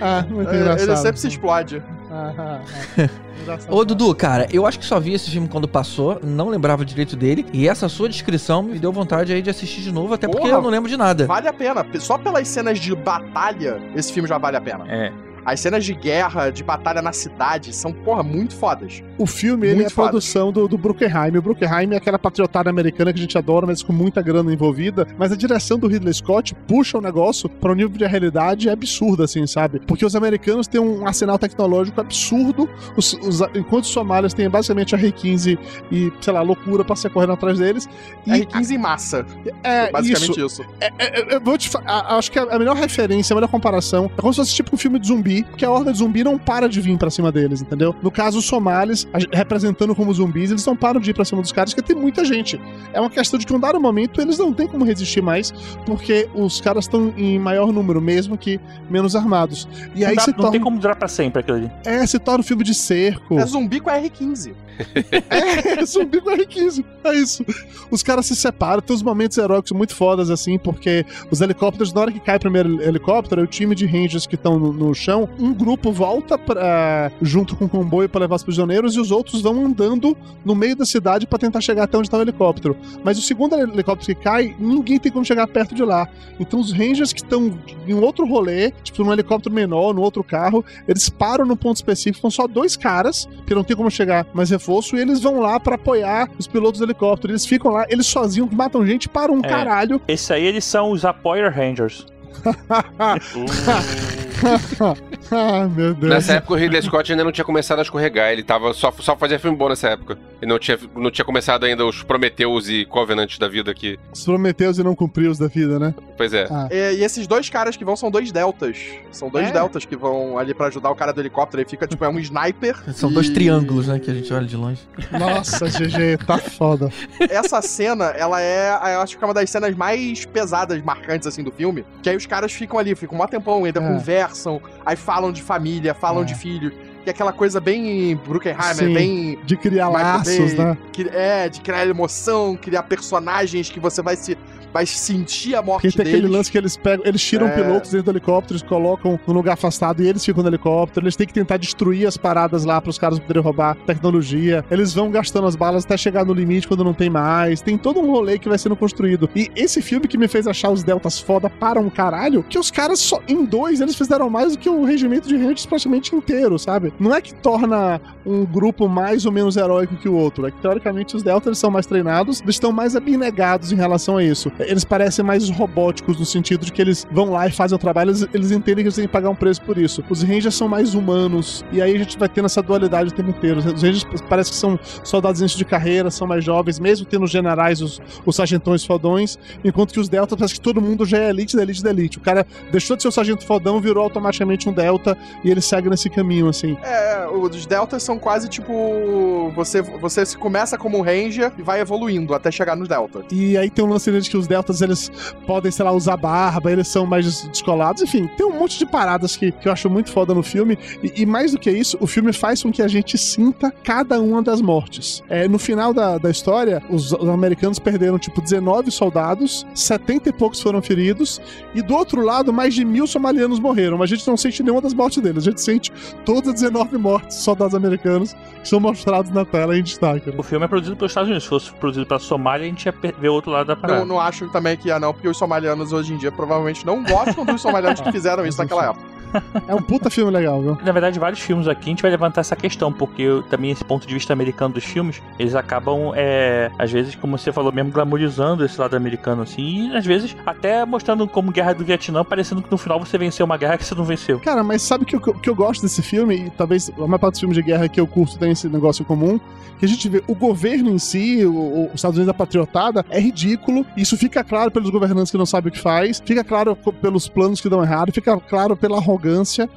ah, 0.00 0.24
muito 0.28 0.54
engraçado. 0.54 0.88
Ele 0.88 0.96
sempre 0.96 1.20
se 1.20 1.28
explode. 1.28 1.82
Ô, 3.68 3.84
Dudu, 3.84 4.14
cara, 4.14 4.46
eu 4.52 4.66
acho 4.66 4.78
que 4.78 4.84
só 4.84 4.98
vi 5.00 5.14
esse 5.14 5.30
filme 5.30 5.48
quando 5.48 5.66
passou, 5.68 6.20
não 6.22 6.48
lembrava 6.48 6.84
direito 6.84 7.16
dele, 7.16 7.46
e 7.52 7.68
essa 7.68 7.88
sua 7.88 8.08
descrição 8.08 8.62
me 8.62 8.78
deu 8.78 8.92
vontade 8.92 9.32
aí 9.32 9.40
de 9.40 9.50
assistir 9.50 9.80
de 9.80 9.92
novo, 9.92 10.14
até 10.14 10.26
porque 10.26 10.42
Porra. 10.42 10.58
eu 10.58 10.62
não 10.62 10.70
lembro 10.70 10.88
de 10.88 10.96
nada. 10.96 11.26
Vale 11.26 11.48
a 11.48 11.52
pena. 11.52 11.86
Só 11.98 12.18
pelas 12.18 12.46
cenas 12.48 12.78
de 12.78 12.94
batalha, 12.94 13.80
esse 13.94 14.12
filme 14.12 14.28
já 14.28 14.38
vale 14.38 14.56
a 14.56 14.60
pena. 14.60 14.84
É. 14.88 15.12
As 15.52 15.60
cenas 15.60 15.84
de 15.84 15.94
guerra, 15.94 16.50
de 16.50 16.62
batalha 16.62 17.02
na 17.02 17.12
cidade, 17.12 17.74
são, 17.74 17.92
porra, 17.92 18.22
muito 18.22 18.54
fodas. 18.54 19.02
O 19.18 19.26
filme 19.26 19.66
ele 19.66 19.76
Muito 19.76 19.86
é 19.88 19.90
foda. 19.90 20.08
produção 20.10 20.52
do, 20.52 20.68
do 20.68 20.78
Bruckenheim. 20.78 21.36
O 21.36 21.42
Bruckenheim 21.42 21.92
é 21.92 21.96
aquela 21.96 22.18
patriotada 22.18 22.70
americana 22.70 23.12
que 23.12 23.18
a 23.18 23.22
gente 23.22 23.36
adora, 23.36 23.66
mas 23.66 23.82
com 23.82 23.92
muita 23.92 24.22
grana 24.22 24.52
envolvida. 24.52 25.06
Mas 25.18 25.32
a 25.32 25.36
direção 25.36 25.78
do 25.78 25.88
Ridley 25.88 26.14
Scott 26.14 26.54
puxa 26.66 26.98
o 26.98 27.00
negócio 27.00 27.48
para 27.48 27.72
um 27.72 27.74
nível 27.74 27.90
de 27.98 28.06
realidade 28.06 28.70
absurdo, 28.70 29.22
assim, 29.24 29.46
sabe? 29.46 29.80
Porque 29.80 30.04
os 30.06 30.14
americanos 30.14 30.66
têm 30.68 30.80
um 30.80 31.06
arsenal 31.06 31.38
tecnológico 31.38 32.00
absurdo, 32.00 32.68
os, 32.96 33.12
os- 33.14 33.40
enquanto 33.54 33.84
os 33.84 33.90
somálios 33.90 34.32
têm 34.32 34.48
basicamente 34.48 34.94
a 34.94 34.98
R-15 34.98 35.58
e, 35.90 36.12
sei 36.20 36.32
lá, 36.32 36.42
loucura 36.42 36.84
pra 36.84 36.94
ser 36.96 37.10
correndo 37.10 37.32
atrás 37.32 37.58
deles. 37.58 37.88
E 38.26 38.30
R15 38.30 38.70
em 38.70 38.78
massa. 38.78 39.26
é 39.62 39.90
Basicamente 39.90 40.30
isso. 40.40 40.62
isso. 40.62 40.64
É, 40.80 40.90
é, 40.98 41.34
eu 41.36 41.40
vou 41.40 41.58
te 41.58 41.68
fa- 41.68 41.82
a- 41.84 42.16
Acho 42.20 42.30
que 42.30 42.38
a 42.38 42.58
melhor 42.58 42.76
referência, 42.76 43.32
a 43.32 43.36
melhor 43.36 43.48
comparação 43.48 44.06
é 44.16 44.20
como 44.20 44.32
se 44.32 44.38
fosse 44.40 44.54
tipo 44.54 44.74
um 44.74 44.78
filme 44.78 44.98
de 44.98 45.08
zumbi, 45.08 45.39
porque 45.44 45.64
a 45.64 45.70
horda 45.70 45.92
de 45.92 45.98
zumbi 45.98 46.22
não 46.24 46.38
para 46.38 46.68
de 46.68 46.80
vir 46.80 46.96
pra 46.98 47.10
cima 47.10 47.30
deles, 47.32 47.60
entendeu? 47.62 47.94
No 48.02 48.10
caso, 48.10 48.38
os 48.38 48.44
somalis, 48.44 49.06
representando 49.32 49.94
como 49.94 50.12
zumbis, 50.12 50.50
eles 50.50 50.64
não 50.66 50.76
param 50.76 51.00
de 51.00 51.10
ir 51.10 51.14
pra 51.14 51.24
cima 51.24 51.40
dos 51.42 51.52
caras, 51.52 51.72
porque 51.74 51.92
tem 51.92 52.00
muita 52.00 52.24
gente. 52.24 52.60
É 52.92 53.00
uma 53.00 53.10
questão 53.10 53.38
de 53.38 53.46
que, 53.46 53.52
num 53.52 53.60
dado 53.60 53.80
momento, 53.80 54.20
eles 54.20 54.38
não 54.38 54.52
têm 54.52 54.66
como 54.66 54.84
resistir 54.84 55.20
mais, 55.22 55.50
porque 55.86 56.28
os 56.34 56.60
caras 56.60 56.84
estão 56.84 57.12
em 57.16 57.38
maior 57.38 57.72
número, 57.72 58.00
mesmo 58.00 58.36
que 58.36 58.60
menos 58.88 59.14
armados. 59.16 59.68
E 59.94 60.04
aí 60.04 60.10
não, 60.10 60.16
dá- 60.16 60.22
se 60.22 60.30
não 60.30 60.36
torna. 60.36 60.50
tem 60.52 60.60
como 60.60 60.78
durar 60.78 60.96
pra 60.96 61.08
sempre 61.08 61.40
aquilo 61.40 61.56
ali. 61.58 61.70
É, 61.84 62.06
se 62.06 62.18
torna 62.18 62.40
um 62.40 62.44
filme 62.44 62.64
de 62.64 62.74
cerco. 62.74 63.38
É 63.38 63.46
zumbi 63.46 63.80
com 63.80 63.90
R15. 63.90 64.52
É, 65.30 65.84
zumbi 65.84 66.20
com 66.20 66.30
R15. 66.30 66.84
É 67.04 67.14
isso. 67.14 67.44
Os 67.90 68.02
caras 68.02 68.26
se 68.26 68.34
separam, 68.36 68.80
tem 68.80 68.94
uns 68.96 69.02
momentos 69.02 69.36
heróicos 69.36 69.72
muito 69.72 69.94
fodas, 69.94 70.30
assim, 70.30 70.58
porque 70.58 71.04
os 71.30 71.40
helicópteros, 71.40 71.92
na 71.92 72.00
hora 72.02 72.12
que 72.12 72.20
cai 72.20 72.36
o 72.36 72.40
primeiro 72.40 72.80
helicóptero, 72.82 73.42
o 73.42 73.46
time 73.46 73.74
de 73.74 73.84
rangers 73.86 74.26
que 74.26 74.34
estão 74.36 74.58
no, 74.58 74.72
no 74.72 74.94
chão, 74.94 75.19
um 75.38 75.52
grupo 75.52 75.92
volta 75.92 76.38
pra, 76.38 77.10
junto 77.20 77.56
com 77.56 77.64
o 77.64 77.68
comboio 77.68 78.08
pra 78.08 78.20
levar 78.20 78.36
os 78.36 78.42
prisioneiros 78.42 78.94
e 78.94 79.00
os 79.00 79.10
outros 79.10 79.40
vão 79.42 79.64
andando 79.66 80.16
no 80.44 80.54
meio 80.54 80.76
da 80.76 80.84
cidade 80.84 81.26
pra 81.26 81.38
tentar 81.38 81.60
chegar 81.60 81.84
até 81.84 81.96
onde 81.98 82.08
tá 82.10 82.16
o 82.18 82.22
helicóptero. 82.22 82.76
Mas 83.04 83.18
o 83.18 83.22
segundo 83.22 83.54
helicóptero 83.56 84.14
que 84.16 84.22
cai, 84.22 84.54
ninguém 84.58 84.98
tem 84.98 85.10
como 85.10 85.24
chegar 85.24 85.46
perto 85.46 85.74
de 85.74 85.82
lá. 85.82 86.08
Então 86.38 86.60
os 86.60 86.72
rangers 86.72 87.12
que 87.12 87.20
estão 87.22 87.52
em 87.86 87.94
outro 87.94 88.26
rolê, 88.26 88.72
tipo 88.82 89.02
num 89.04 89.12
helicóptero 89.12 89.54
menor, 89.54 89.92
no 89.94 90.02
outro 90.02 90.22
carro, 90.22 90.64
eles 90.86 91.08
param 91.08 91.44
no 91.44 91.56
ponto 91.56 91.76
específico, 91.76 92.20
são 92.20 92.30
só 92.30 92.46
dois 92.46 92.76
caras, 92.76 93.28
que 93.46 93.54
não 93.54 93.64
tem 93.64 93.76
como 93.76 93.90
chegar 93.90 94.26
mais 94.34 94.50
reforço, 94.50 94.96
e 94.96 95.00
eles 95.00 95.20
vão 95.20 95.40
lá 95.40 95.58
pra 95.58 95.74
apoiar 95.74 96.28
os 96.38 96.46
pilotos 96.46 96.78
do 96.80 96.86
helicóptero. 96.86 97.32
Eles 97.32 97.46
ficam 97.46 97.70
lá, 97.72 97.84
eles 97.88 98.06
sozinhos 98.06 98.50
matam 98.50 98.86
gente 98.86 99.08
para 99.08 99.32
um 99.32 99.38
É. 99.40 99.48
caralho. 99.48 100.00
Esse 100.06 100.32
aí, 100.32 100.44
eles 100.44 100.64
são 100.64 100.90
os 100.90 101.04
Apoyer 101.04 101.52
Rangers. 101.54 102.06
ah, 105.30 105.68
meu 105.68 105.94
Deus. 105.94 106.12
Nessa 106.12 106.34
época 106.34 106.54
o 106.54 106.56
Ridley 106.56 106.82
Scott 106.82 107.12
ainda 107.12 107.24
não 107.24 107.32
tinha 107.32 107.44
começado 107.44 107.78
a 107.78 107.82
escorregar, 107.82 108.30
ele 108.30 108.42
tava 108.42 108.72
só, 108.72 108.92
só 108.92 109.16
fazia 109.16 109.38
filme 109.38 109.56
bom 109.56 109.68
nessa 109.68 109.88
época. 109.88 110.18
E 110.42 110.46
não 110.46 110.58
tinha, 110.58 110.78
não 110.96 111.10
tinha 111.10 111.24
começado 111.24 111.64
ainda 111.64 111.84
os 111.84 112.02
Prometeus 112.02 112.68
e 112.68 112.84
Covenants 112.86 113.38
da 113.38 113.46
vida 113.46 113.70
aqui. 113.70 113.98
Os 114.12 114.24
prometeus 114.24 114.78
e 114.78 114.82
não 114.82 114.94
cumpriu 114.94 115.30
os 115.30 115.38
da 115.38 115.46
vida, 115.48 115.78
né? 115.78 115.94
Pois 116.16 116.32
é. 116.32 116.46
Ah. 116.50 116.66
É, 116.70 116.94
e 116.94 117.04
esses 117.04 117.26
dois 117.26 117.50
caras 117.50 117.76
que 117.76 117.84
vão 117.84 117.94
são 117.94 118.10
dois 118.10 118.32
deltas. 118.32 118.78
São 119.12 119.28
dois 119.28 119.48
É? 119.48 119.52
deltas 119.52 119.84
que 119.84 119.94
vão 119.96 120.38
ali 120.38 120.54
pra 120.54 120.68
ajudar 120.68 120.90
o 120.90 120.94
cara 120.94 121.12
do 121.12 121.20
helicóptero. 121.20 121.60
Ele 121.62 121.68
fica, 121.68 121.86
tipo, 121.86 122.02
é 122.04 122.08
um 122.08 122.18
sniper. 122.18 122.74
São 122.94 123.12
dois 123.12 123.26
e 123.28 123.32
triângulos, 123.34 123.86
né, 123.88 123.98
que 123.98 124.10
a 124.10 124.14
gente 124.14 124.32
olha 124.32 124.46
de 124.46 124.56
longe. 124.56 124.80
Nossa, 125.12 125.66
GG, 125.68 126.24
tá 126.26 126.38
foda. 126.38 126.90
Essa 127.28 127.60
cena, 127.60 128.06
ela 128.06 128.40
é, 128.40 128.70
eu 128.94 129.00
acho 129.02 129.18
que 129.18 129.22
é 129.24 129.26
uma 129.26 129.34
das 129.34 129.50
cenas 129.50 129.74
mais 129.76 130.24
pesadas, 130.24 130.80
marcantes, 130.82 131.26
assim, 131.28 131.42
do 131.44 131.50
filme. 131.52 131.84
Que 132.02 132.08
aí 132.10 132.16
os 132.16 132.24
caras 132.26 132.50
ficam 132.52 132.78
ali, 132.78 132.94
ficam 132.94 133.20
um 133.20 133.26
tempão, 133.26 133.64
ainda 133.64 133.80
É. 133.80 133.86
conversam, 133.86 134.60
aí 134.86 134.96
falam 134.96 135.30
de 135.32 135.42
família, 135.42 135.92
falam 135.94 136.22
É. 136.22 136.24
de 136.24 136.34
filho. 136.34 136.72
Que 137.04 137.08
é 137.08 137.12
aquela 137.12 137.32
coisa 137.32 137.60
bem 137.60 138.14
Bruckenheimer, 138.26 138.74
Sim. 138.74 138.92
bem 138.94 139.38
De 139.44 139.56
criar 139.56 139.88
Michael 139.88 140.06
laços, 140.18 140.54
Bay, 140.54 140.66
né? 140.66 140.78
que- 140.92 141.08
é, 141.08 141.48
de 141.48 141.60
criar 141.62 141.86
emoção, 141.86 142.56
criar 142.56 142.82
personagens 142.82 143.70
que 143.70 143.80
você 143.80 144.02
vai 144.02 144.16
se 144.16 144.36
vai 144.72 144.86
sentir 144.86 145.54
a 145.54 145.62
morte 145.62 145.82
Porque 145.82 145.96
tem 145.96 146.06
aquele 146.06 146.22
deles. 146.22 146.36
lance 146.36 146.50
que 146.52 146.58
eles 146.58 146.76
pegam, 146.76 147.04
eles 147.06 147.22
tiram 147.22 147.46
É. 147.48 147.50
pilotos 147.54 147.90
dentro 147.90 148.06
do 148.06 148.16
helicóptero, 148.16 148.54
eles 148.58 148.62
colocam 148.68 149.18
num 149.26 149.34
lugar 149.34 149.54
afastado 149.54 150.02
e 150.02 150.08
eles 150.08 150.24
ficam 150.24 150.42
no 150.42 150.48
helicóptero. 150.48 151.04
Eles 151.04 151.16
têm 151.16 151.26
que 151.26 151.32
tentar 151.34 151.56
destruir 151.56 152.06
as 152.06 152.16
paradas 152.16 152.64
lá 152.64 152.80
para 152.80 152.90
os 152.90 152.98
caras 152.98 153.18
poderem 153.18 153.42
roubar 153.42 153.76
tecnologia. 153.86 154.64
Eles 154.70 154.94
vão 154.94 155.10
gastando 155.10 155.46
as 155.46 155.56
balas 155.56 155.84
até 155.84 155.96
chegar 155.96 156.24
no 156.24 156.32
limite 156.32 156.66
quando 156.68 156.84
não 156.84 156.94
tem 156.94 157.10
mais. 157.10 157.60
Tem 157.60 157.76
todo 157.76 158.00
um 158.00 158.10
rolê 158.10 158.38
que 158.38 158.48
vai 158.48 158.58
sendo 158.58 158.76
construído. 158.76 159.28
E 159.34 159.50
esse 159.56 159.82
filme 159.82 160.06
que 160.08 160.16
me 160.18 160.28
fez 160.28 160.46
achar 160.46 160.70
os 160.70 160.82
deltas 160.82 161.18
foda 161.18 161.48
para 161.50 161.80
um 161.80 161.90
caralho, 161.90 162.42
que 162.48 162.58
os 162.58 162.70
caras 162.70 162.98
só 163.00 163.20
em 163.28 163.44
dois 163.44 163.80
eles 163.80 163.96
fizeram 163.96 164.30
mais 164.30 164.52
do 164.52 164.58
que 164.58 164.68
o 164.68 164.84
regimento 164.84 165.28
de 165.28 165.36
Rangers 165.36 165.66
praticamente 165.66 166.14
inteiro, 166.14 166.58
sabe? 166.58 166.92
Não 166.98 167.14
é 167.14 167.20
que 167.20 167.34
torna 167.34 168.00
um 168.24 168.44
grupo 168.44 168.88
mais 168.88 169.26
ou 169.26 169.32
menos 169.32 169.56
heróico 169.56 169.96
que 169.96 170.08
o 170.08 170.14
outro. 170.14 170.46
É 170.46 170.50
que 170.50 170.60
teoricamente 170.60 171.16
os 171.16 171.22
deltas 171.22 171.58
são 171.58 171.70
mais 171.70 171.86
treinados, 171.86 172.40
eles 172.40 172.54
estão 172.56 172.72
mais 172.72 172.94
abnegados 172.96 173.72
em 173.72 173.76
relação 173.76 174.16
a 174.16 174.24
isso. 174.24 174.50
Eles 174.66 174.84
parecem 174.84 175.24
mais 175.24 175.48
robóticos 175.50 176.18
no 176.18 176.24
sentido 176.24 176.64
de 176.64 176.72
que 176.72 176.80
eles 176.80 177.06
vão 177.10 177.30
lá 177.30 177.46
e 177.46 177.52
fazem 177.52 177.76
o 177.76 177.78
trabalho, 177.78 178.10
eles, 178.10 178.26
eles 178.32 178.50
entendem 178.50 178.84
que 178.84 178.88
eles 178.88 178.94
têm 178.94 179.06
que 179.06 179.12
pagar 179.12 179.30
um 179.30 179.34
preço 179.34 179.62
por 179.62 179.78
isso. 179.78 180.02
Os 180.08 180.22
Rangers 180.22 180.54
são 180.54 180.68
mais 180.68 180.94
humanos, 180.94 181.64
e 181.72 181.80
aí 181.80 181.94
a 181.94 181.98
gente 181.98 182.18
vai 182.18 182.28
tendo 182.28 182.46
essa 182.46 182.62
dualidade 182.62 183.10
o 183.10 183.12
tempo 183.12 183.30
inteiro. 183.30 183.58
Os 183.58 183.82
Rangers 183.82 184.06
parece 184.28 184.50
que 184.50 184.56
são 184.56 184.78
soldados 185.04 185.40
início 185.40 185.58
de 185.58 185.64
carreira, 185.64 186.10
são 186.10 186.26
mais 186.26 186.44
jovens, 186.44 186.78
mesmo 186.78 187.06
tendo 187.06 187.24
os 187.24 187.30
generais, 187.30 187.80
os, 187.80 188.00
os 188.24 188.36
sargentões 188.36 188.84
fodões, 188.84 189.38
enquanto 189.64 189.92
que 189.92 190.00
os 190.00 190.08
Deltas 190.08 190.38
parece 190.38 190.54
que 190.54 190.60
todo 190.60 190.80
mundo 190.80 191.04
já 191.04 191.18
é 191.18 191.30
elite 191.30 191.56
da 191.56 191.62
elite 191.62 191.82
da 191.82 191.90
elite. 191.90 192.18
O 192.18 192.20
cara 192.20 192.46
deixou 192.70 192.96
de 192.96 193.02
ser 193.02 193.08
o 193.08 193.12
sargento 193.12 193.46
fodão, 193.46 193.80
virou 193.80 194.02
automaticamente 194.04 194.68
um 194.68 194.72
Delta, 194.72 195.16
e 195.44 195.50
ele 195.50 195.60
segue 195.60 195.88
nesse 195.88 196.08
caminho, 196.10 196.48
assim. 196.48 196.76
É, 196.82 197.26
os 197.28 197.66
deltas 197.66 198.02
são 198.02 198.18
quase 198.18 198.48
tipo. 198.48 199.50
Você, 199.54 199.82
você 199.82 200.24
se 200.24 200.36
começa 200.36 200.76
como 200.76 200.98
um 200.98 201.02
ranger 201.02 201.52
e 201.58 201.62
vai 201.62 201.80
evoluindo 201.80 202.34
até 202.34 202.50
chegar 202.50 202.76
nos 202.76 202.88
deltas. 202.88 203.24
E 203.30 203.56
aí 203.56 203.70
tem 203.70 203.84
um 203.84 203.88
lance 203.88 204.10
de 204.10 204.30
que 204.30 204.36
os 204.36 204.46
deltas, 204.50 204.82
eles 204.82 205.10
podem, 205.46 205.70
sei 205.70 205.84
lá, 205.84 205.92
usar 205.92 206.16
barba, 206.16 206.70
eles 206.70 206.88
são 206.88 207.06
mais 207.06 207.24
des- 207.24 207.48
descolados. 207.48 208.02
Enfim, 208.02 208.26
tem 208.36 208.44
um 208.44 208.58
monte 208.58 208.78
de 208.78 208.84
paradas 208.84 209.36
que, 209.36 209.52
que 209.52 209.68
eu 209.68 209.72
acho 209.72 209.88
muito 209.88 210.10
foda 210.10 210.34
no 210.34 210.42
filme. 210.42 210.76
E, 211.02 211.22
e 211.22 211.26
mais 211.26 211.52
do 211.52 211.58
que 211.58 211.70
isso, 211.70 211.96
o 212.00 212.06
filme 212.06 212.32
faz 212.32 212.62
com 212.62 212.70
que 212.72 212.82
a 212.82 212.88
gente 212.88 213.16
sinta 213.16 213.72
cada 213.84 214.20
uma 214.20 214.42
das 214.42 214.60
mortes. 214.60 215.22
É, 215.28 215.46
no 215.48 215.58
final 215.58 215.94
da, 215.94 216.18
da 216.18 216.30
história, 216.30 216.82
os, 216.90 217.12
os 217.12 217.28
americanos 217.28 217.78
perderam, 217.78 218.18
tipo, 218.18 218.40
19 218.40 218.90
soldados, 218.90 219.66
70 219.74 220.28
e 220.28 220.32
poucos 220.32 220.60
foram 220.60 220.82
feridos. 220.82 221.40
E 221.74 221.80
do 221.82 221.94
outro 221.94 222.20
lado, 222.22 222.52
mais 222.52 222.74
de 222.74 222.84
mil 222.84 223.06
somalianos 223.06 223.58
morreram. 223.60 223.96
Mas 223.98 224.10
a 224.12 224.16
gente 224.16 224.26
não 224.26 224.36
sente 224.36 224.62
nenhuma 224.62 224.80
das 224.82 224.92
mortes 224.94 225.22
deles. 225.22 225.46
A 225.46 225.50
gente 225.50 225.60
sente 225.60 225.92
todas 226.24 226.48
as 226.48 226.54
19 226.60 226.98
mortes 226.98 227.36
de 227.38 227.42
soldados 227.44 227.74
americanos 227.74 228.34
que 228.62 228.68
são 228.68 228.80
mostrados 228.80 229.30
na 229.30 229.44
tela 229.44 229.76
em 229.78 229.82
destaque. 229.82 230.28
né? 230.30 230.34
O 230.36 230.42
filme 230.42 230.64
é 230.64 230.68
produzido 230.68 230.96
pelos 230.96 231.12
Estados 231.12 231.28
Unidos. 231.28 231.44
Se 231.44 231.48
fosse 231.48 231.72
produzido 231.74 232.06
pela 232.06 232.18
Somália, 232.20 232.66
a 232.66 232.68
gente 232.68 232.84
ia 232.86 232.94
ver 233.20 233.28
o 233.28 233.32
outro 233.34 233.50
lado 233.50 233.66
da 233.68 233.76
parada. 233.76 234.00
Não, 234.00 234.06
não 234.06 234.20
acho 234.20 234.39
também 234.48 234.76
que 234.76 234.88
ia, 234.88 234.98
não, 234.98 235.12
porque 235.12 235.28
os 235.28 235.36
somalianos 235.36 235.92
hoje 235.92 236.14
em 236.14 236.16
dia 236.16 236.32
provavelmente 236.32 236.84
não 236.86 237.02
gostam 237.02 237.44
dos 237.44 237.60
somalianos 237.60 238.00
que 238.00 238.10
fizeram 238.10 238.46
isso 238.46 238.58
naquela 238.58 238.86
época. 238.90 239.19
É 239.68 239.74
um 239.74 239.82
puta 239.82 240.10
filme 240.10 240.30
legal, 240.30 240.60
viu? 240.60 240.78
Na 240.84 240.92
verdade, 240.92 241.18
vários 241.18 241.40
filmes 241.40 241.68
aqui 241.68 241.84
a 241.86 241.90
gente 241.90 242.02
vai 242.02 242.10
levantar 242.10 242.40
essa 242.40 242.56
questão, 242.56 242.92
porque 242.92 243.22
eu- 243.22 243.42
também 243.42 243.70
esse 243.70 243.84
ponto 243.84 244.06
de 244.06 244.12
vista 244.14 244.32
americano 244.32 244.74
dos 244.74 244.84
filmes, 244.84 245.22
eles 245.38 245.54
acabam, 245.54 246.12
é, 246.14 246.70
às 246.78 246.90
vezes, 246.90 247.14
como 247.14 247.36
você 247.38 247.52
falou 247.52 247.72
mesmo, 247.72 247.90
glamorizando 247.92 248.64
esse 248.64 248.80
lado 248.80 248.96
americano, 248.96 249.42
assim, 249.42 249.90
e 249.90 249.96
às 249.96 250.04
vezes 250.06 250.36
até 250.44 250.84
mostrando 250.84 251.26
como 251.28 251.50
Guerra 251.52 251.72
do 251.74 251.84
Vietnã, 251.84 252.24
parecendo 252.24 252.62
que 252.62 252.70
no 252.70 252.78
final 252.78 252.98
você 252.98 253.16
venceu 253.18 253.44
uma 253.46 253.56
guerra 253.56 253.76
que 253.78 253.84
você 253.84 253.94
não 253.94 254.04
venceu. 254.04 254.40
Cara, 254.40 254.62
mas 254.64 254.82
sabe 254.82 255.04
que 255.04 255.16
o 255.16 255.20
que 255.20 255.48
eu 255.50 255.54
gosto 255.54 255.82
desse 255.82 256.02
filme, 256.02 256.46
e 256.46 256.50
talvez 256.50 256.90
a 256.96 257.00
maior 257.06 257.18
parte 257.18 257.32
dos 257.32 257.40
filmes 257.40 257.56
de 257.56 257.62
guerra 257.62 257.88
que 257.88 258.00
eu 258.00 258.06
curto 258.06 258.38
tem 258.38 258.50
esse 258.52 258.68
negócio 258.68 259.04
comum, 259.04 259.38
que 259.78 259.84
a 259.86 259.88
gente 259.88 260.08
vê 260.08 260.22
o 260.26 260.34
governo 260.34 260.90
em 260.90 260.98
si, 260.98 261.44
o, 261.44 261.86
os 261.86 261.94
Estados 261.94 262.16
Unidos 262.18 262.26
da 262.26 262.34
patriotada, 262.34 263.04
é 263.08 263.18
ridículo. 263.18 263.84
Isso 263.96 264.16
fica 264.16 264.44
claro 264.44 264.70
pelos 264.70 264.90
governantes 264.90 265.30
que 265.30 265.38
não 265.38 265.46
sabem 265.46 265.70
o 265.70 265.72
que 265.72 265.80
faz, 265.80 266.22
fica 266.24 266.44
claro 266.44 266.76
pelos 267.00 267.28
planos 267.28 267.60
que 267.60 267.68
dão 267.68 267.82
errado, 267.82 268.12
fica 268.12 268.36
claro 268.38 268.76
pela 268.76 268.98
arrogância, 268.98 269.19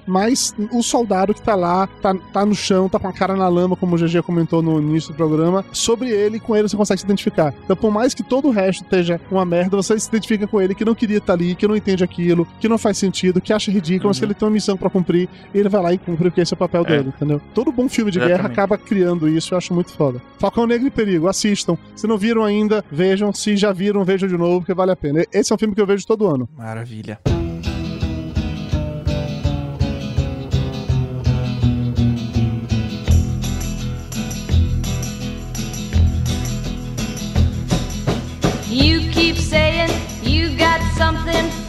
mas 0.08 0.54
o 0.72 0.82
soldado 0.82 1.34
que 1.34 1.42
tá 1.42 1.56
lá, 1.56 1.88
tá, 2.02 2.14
tá 2.32 2.46
no 2.46 2.56
chão, 2.56 2.88
tá 2.90 3.00
com 3.00 3.08
a 3.08 3.14
cara 3.14 3.36
na 3.36 3.48
lama, 3.48 3.76
como 3.76 3.96
o 3.96 4.00
GG 4.00 4.22
comentou 4.24 4.62
no 4.62 4.80
início 4.82 5.12
do 5.14 5.16
programa, 5.16 5.64
sobre 5.72 6.10
ele, 6.10 6.40
com 6.40 6.56
ele 6.56 6.68
você 6.68 6.78
consegue 6.78 7.00
se 7.02 7.06
identificar. 7.06 7.54
Então, 7.64 7.76
por 7.76 7.92
mais 7.92 8.14
que 8.14 8.24
todo 8.24 8.48
o 8.48 8.52
resto 8.52 8.84
esteja 8.84 9.20
uma 9.32 9.46
merda, 9.46 9.78
você 9.78 10.00
se 10.00 10.08
identifica 10.10 10.48
com 10.48 10.62
ele 10.62 10.74
que 10.76 10.86
não 10.86 10.96
queria 10.96 11.18
estar 11.18 11.34
ali, 11.34 11.56
que 11.56 11.68
não 11.68 11.76
entende 11.76 12.04
aquilo, 12.04 12.48
que 12.60 12.68
não 12.68 12.78
faz 12.78 12.98
sentido, 12.98 13.42
que 13.42 13.52
acha 13.54 13.72
ridículo, 13.72 14.10
mas 14.10 14.20
que 14.20 14.26
ele 14.26 14.34
tem 14.34 14.48
uma 14.48 14.54
missão 14.54 14.78
pra 14.78 14.90
cumprir, 14.90 15.28
e 15.54 15.58
ele 15.60 15.70
vai 15.70 15.82
lá 15.82 15.94
e 15.94 15.98
cumpre 15.98 16.30
porque 16.30 16.42
esse 16.42 16.54
é 16.54 16.56
o 16.56 16.58
papel 16.58 16.82
É. 16.82 16.86
dele, 16.86 17.10
entendeu? 17.16 17.42
Todo 17.54 17.72
bom 17.72 17.88
filme 17.90 18.12
de 18.12 18.20
guerra 18.20 18.48
acaba 18.48 18.78
criando 18.78 19.28
isso, 19.28 19.54
eu 19.54 19.58
acho 19.58 19.74
muito 19.74 19.92
foda. 19.94 20.22
Falcão 20.40 20.66
Negro 20.66 20.88
e 20.88 20.92
Perigo, 20.92 21.28
assistam. 21.28 21.78
Se 21.96 22.08
não 22.08 22.18
viram 22.18 22.44
ainda, 22.44 22.84
vejam. 22.92 23.34
Se 23.34 23.56
já 23.58 23.72
viram, 23.72 24.04
vejam 24.04 24.28
de 24.30 24.38
novo, 24.38 24.60
porque 24.60 24.74
vale 24.74 24.92
a 24.92 24.96
pena. 24.96 25.26
Esse 25.32 25.52
é 25.52 25.56
um 25.56 25.58
filme 25.60 25.74
que 25.76 25.82
eu 25.82 25.86
vejo 25.88 26.06
todo 26.06 26.28
ano. 26.28 26.48
Maravilha. 26.58 27.20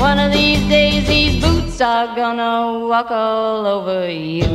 One 0.00 0.18
of 0.18 0.32
these 0.32 0.66
days, 0.66 1.06
these 1.06 1.44
boots 1.44 1.78
are 1.82 2.14
gonna 2.16 2.88
walk 2.88 3.10
all 3.10 3.66
over 3.66 4.08
you. 4.08 4.48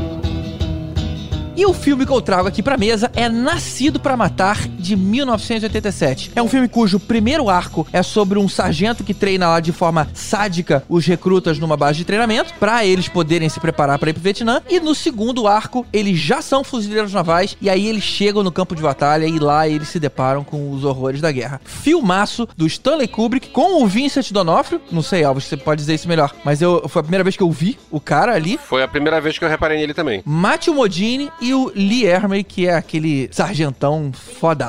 E 1.55 1.63
o 1.67 1.71
filme 1.71 2.03
que 2.03 2.11
eu 2.11 2.19
trago 2.19 2.47
aqui 2.47 2.63
pra 2.63 2.75
mesa 2.77 3.11
é 3.15 3.29
Nascido 3.29 3.99
pra 3.99 4.17
Matar, 4.17 4.57
de 4.85 4.95
1987. 4.95 6.31
É 6.35 6.41
um 6.41 6.47
filme 6.47 6.67
cujo 6.67 6.99
primeiro 6.99 7.49
arco 7.49 7.87
é 7.91 8.03
sobre 8.03 8.39
um 8.39 8.47
sargento 8.47 9.03
que 9.03 9.13
treina 9.13 9.47
lá 9.47 9.59
de 9.59 9.71
forma 9.71 10.07
sádica 10.13 10.83
os 10.87 11.05
recrutas 11.05 11.59
numa 11.59 11.75
base 11.75 11.97
de 11.97 12.05
treinamento, 12.05 12.53
pra 12.59 12.85
eles 12.85 13.07
poderem 13.07 13.49
se 13.49 13.59
preparar 13.59 13.97
pra 13.97 14.09
ir 14.09 14.13
pro 14.13 14.21
Vietnã. 14.21 14.61
E 14.69 14.79
no 14.79 14.93
segundo 14.93 15.47
arco, 15.47 15.85
eles 15.91 16.19
já 16.19 16.41
são 16.41 16.63
fuzileiros 16.63 17.13
navais, 17.13 17.57
e 17.61 17.69
aí 17.69 17.87
eles 17.87 18.03
chegam 18.03 18.43
no 18.43 18.51
campo 18.51 18.75
de 18.75 18.81
batalha 18.81 19.25
e 19.25 19.39
lá 19.39 19.67
eles 19.67 19.89
se 19.89 19.99
deparam 19.99 20.43
com 20.43 20.71
os 20.71 20.83
horrores 20.83 21.21
da 21.21 21.31
guerra. 21.31 21.59
Filmaço 21.65 22.47
do 22.55 22.65
Stanley 22.67 23.07
Kubrick 23.07 23.49
com 23.49 23.83
o 23.83 23.87
Vincent 23.87 24.31
D'Onofrio. 24.31 24.81
Não 24.91 25.01
sei, 25.01 25.23
Alves, 25.23 25.45
você 25.45 25.57
pode 25.57 25.81
dizer 25.81 25.95
isso 25.95 26.07
melhor, 26.07 26.33
mas 26.43 26.61
eu, 26.61 26.87
foi 26.87 26.99
a 26.99 27.03
primeira 27.03 27.23
vez 27.23 27.35
que 27.35 27.43
eu 27.43 27.51
vi 27.51 27.77
o 27.89 27.99
cara 27.99 28.33
ali. 28.33 28.57
Foi 28.57 28.83
a 28.83 28.87
primeira 28.87 29.19
vez 29.19 29.37
que 29.37 29.45
eu 29.45 29.49
reparei 29.49 29.77
nele 29.77 29.93
também. 29.93 30.21
Matthew 30.25 30.73
Modine 30.73 31.31
e 31.41 31.53
o 31.53 31.71
Lee 31.75 32.05
Ermey, 32.05 32.43
que 32.43 32.67
é 32.67 32.75
aquele 32.75 33.29
sargentão 33.31 34.11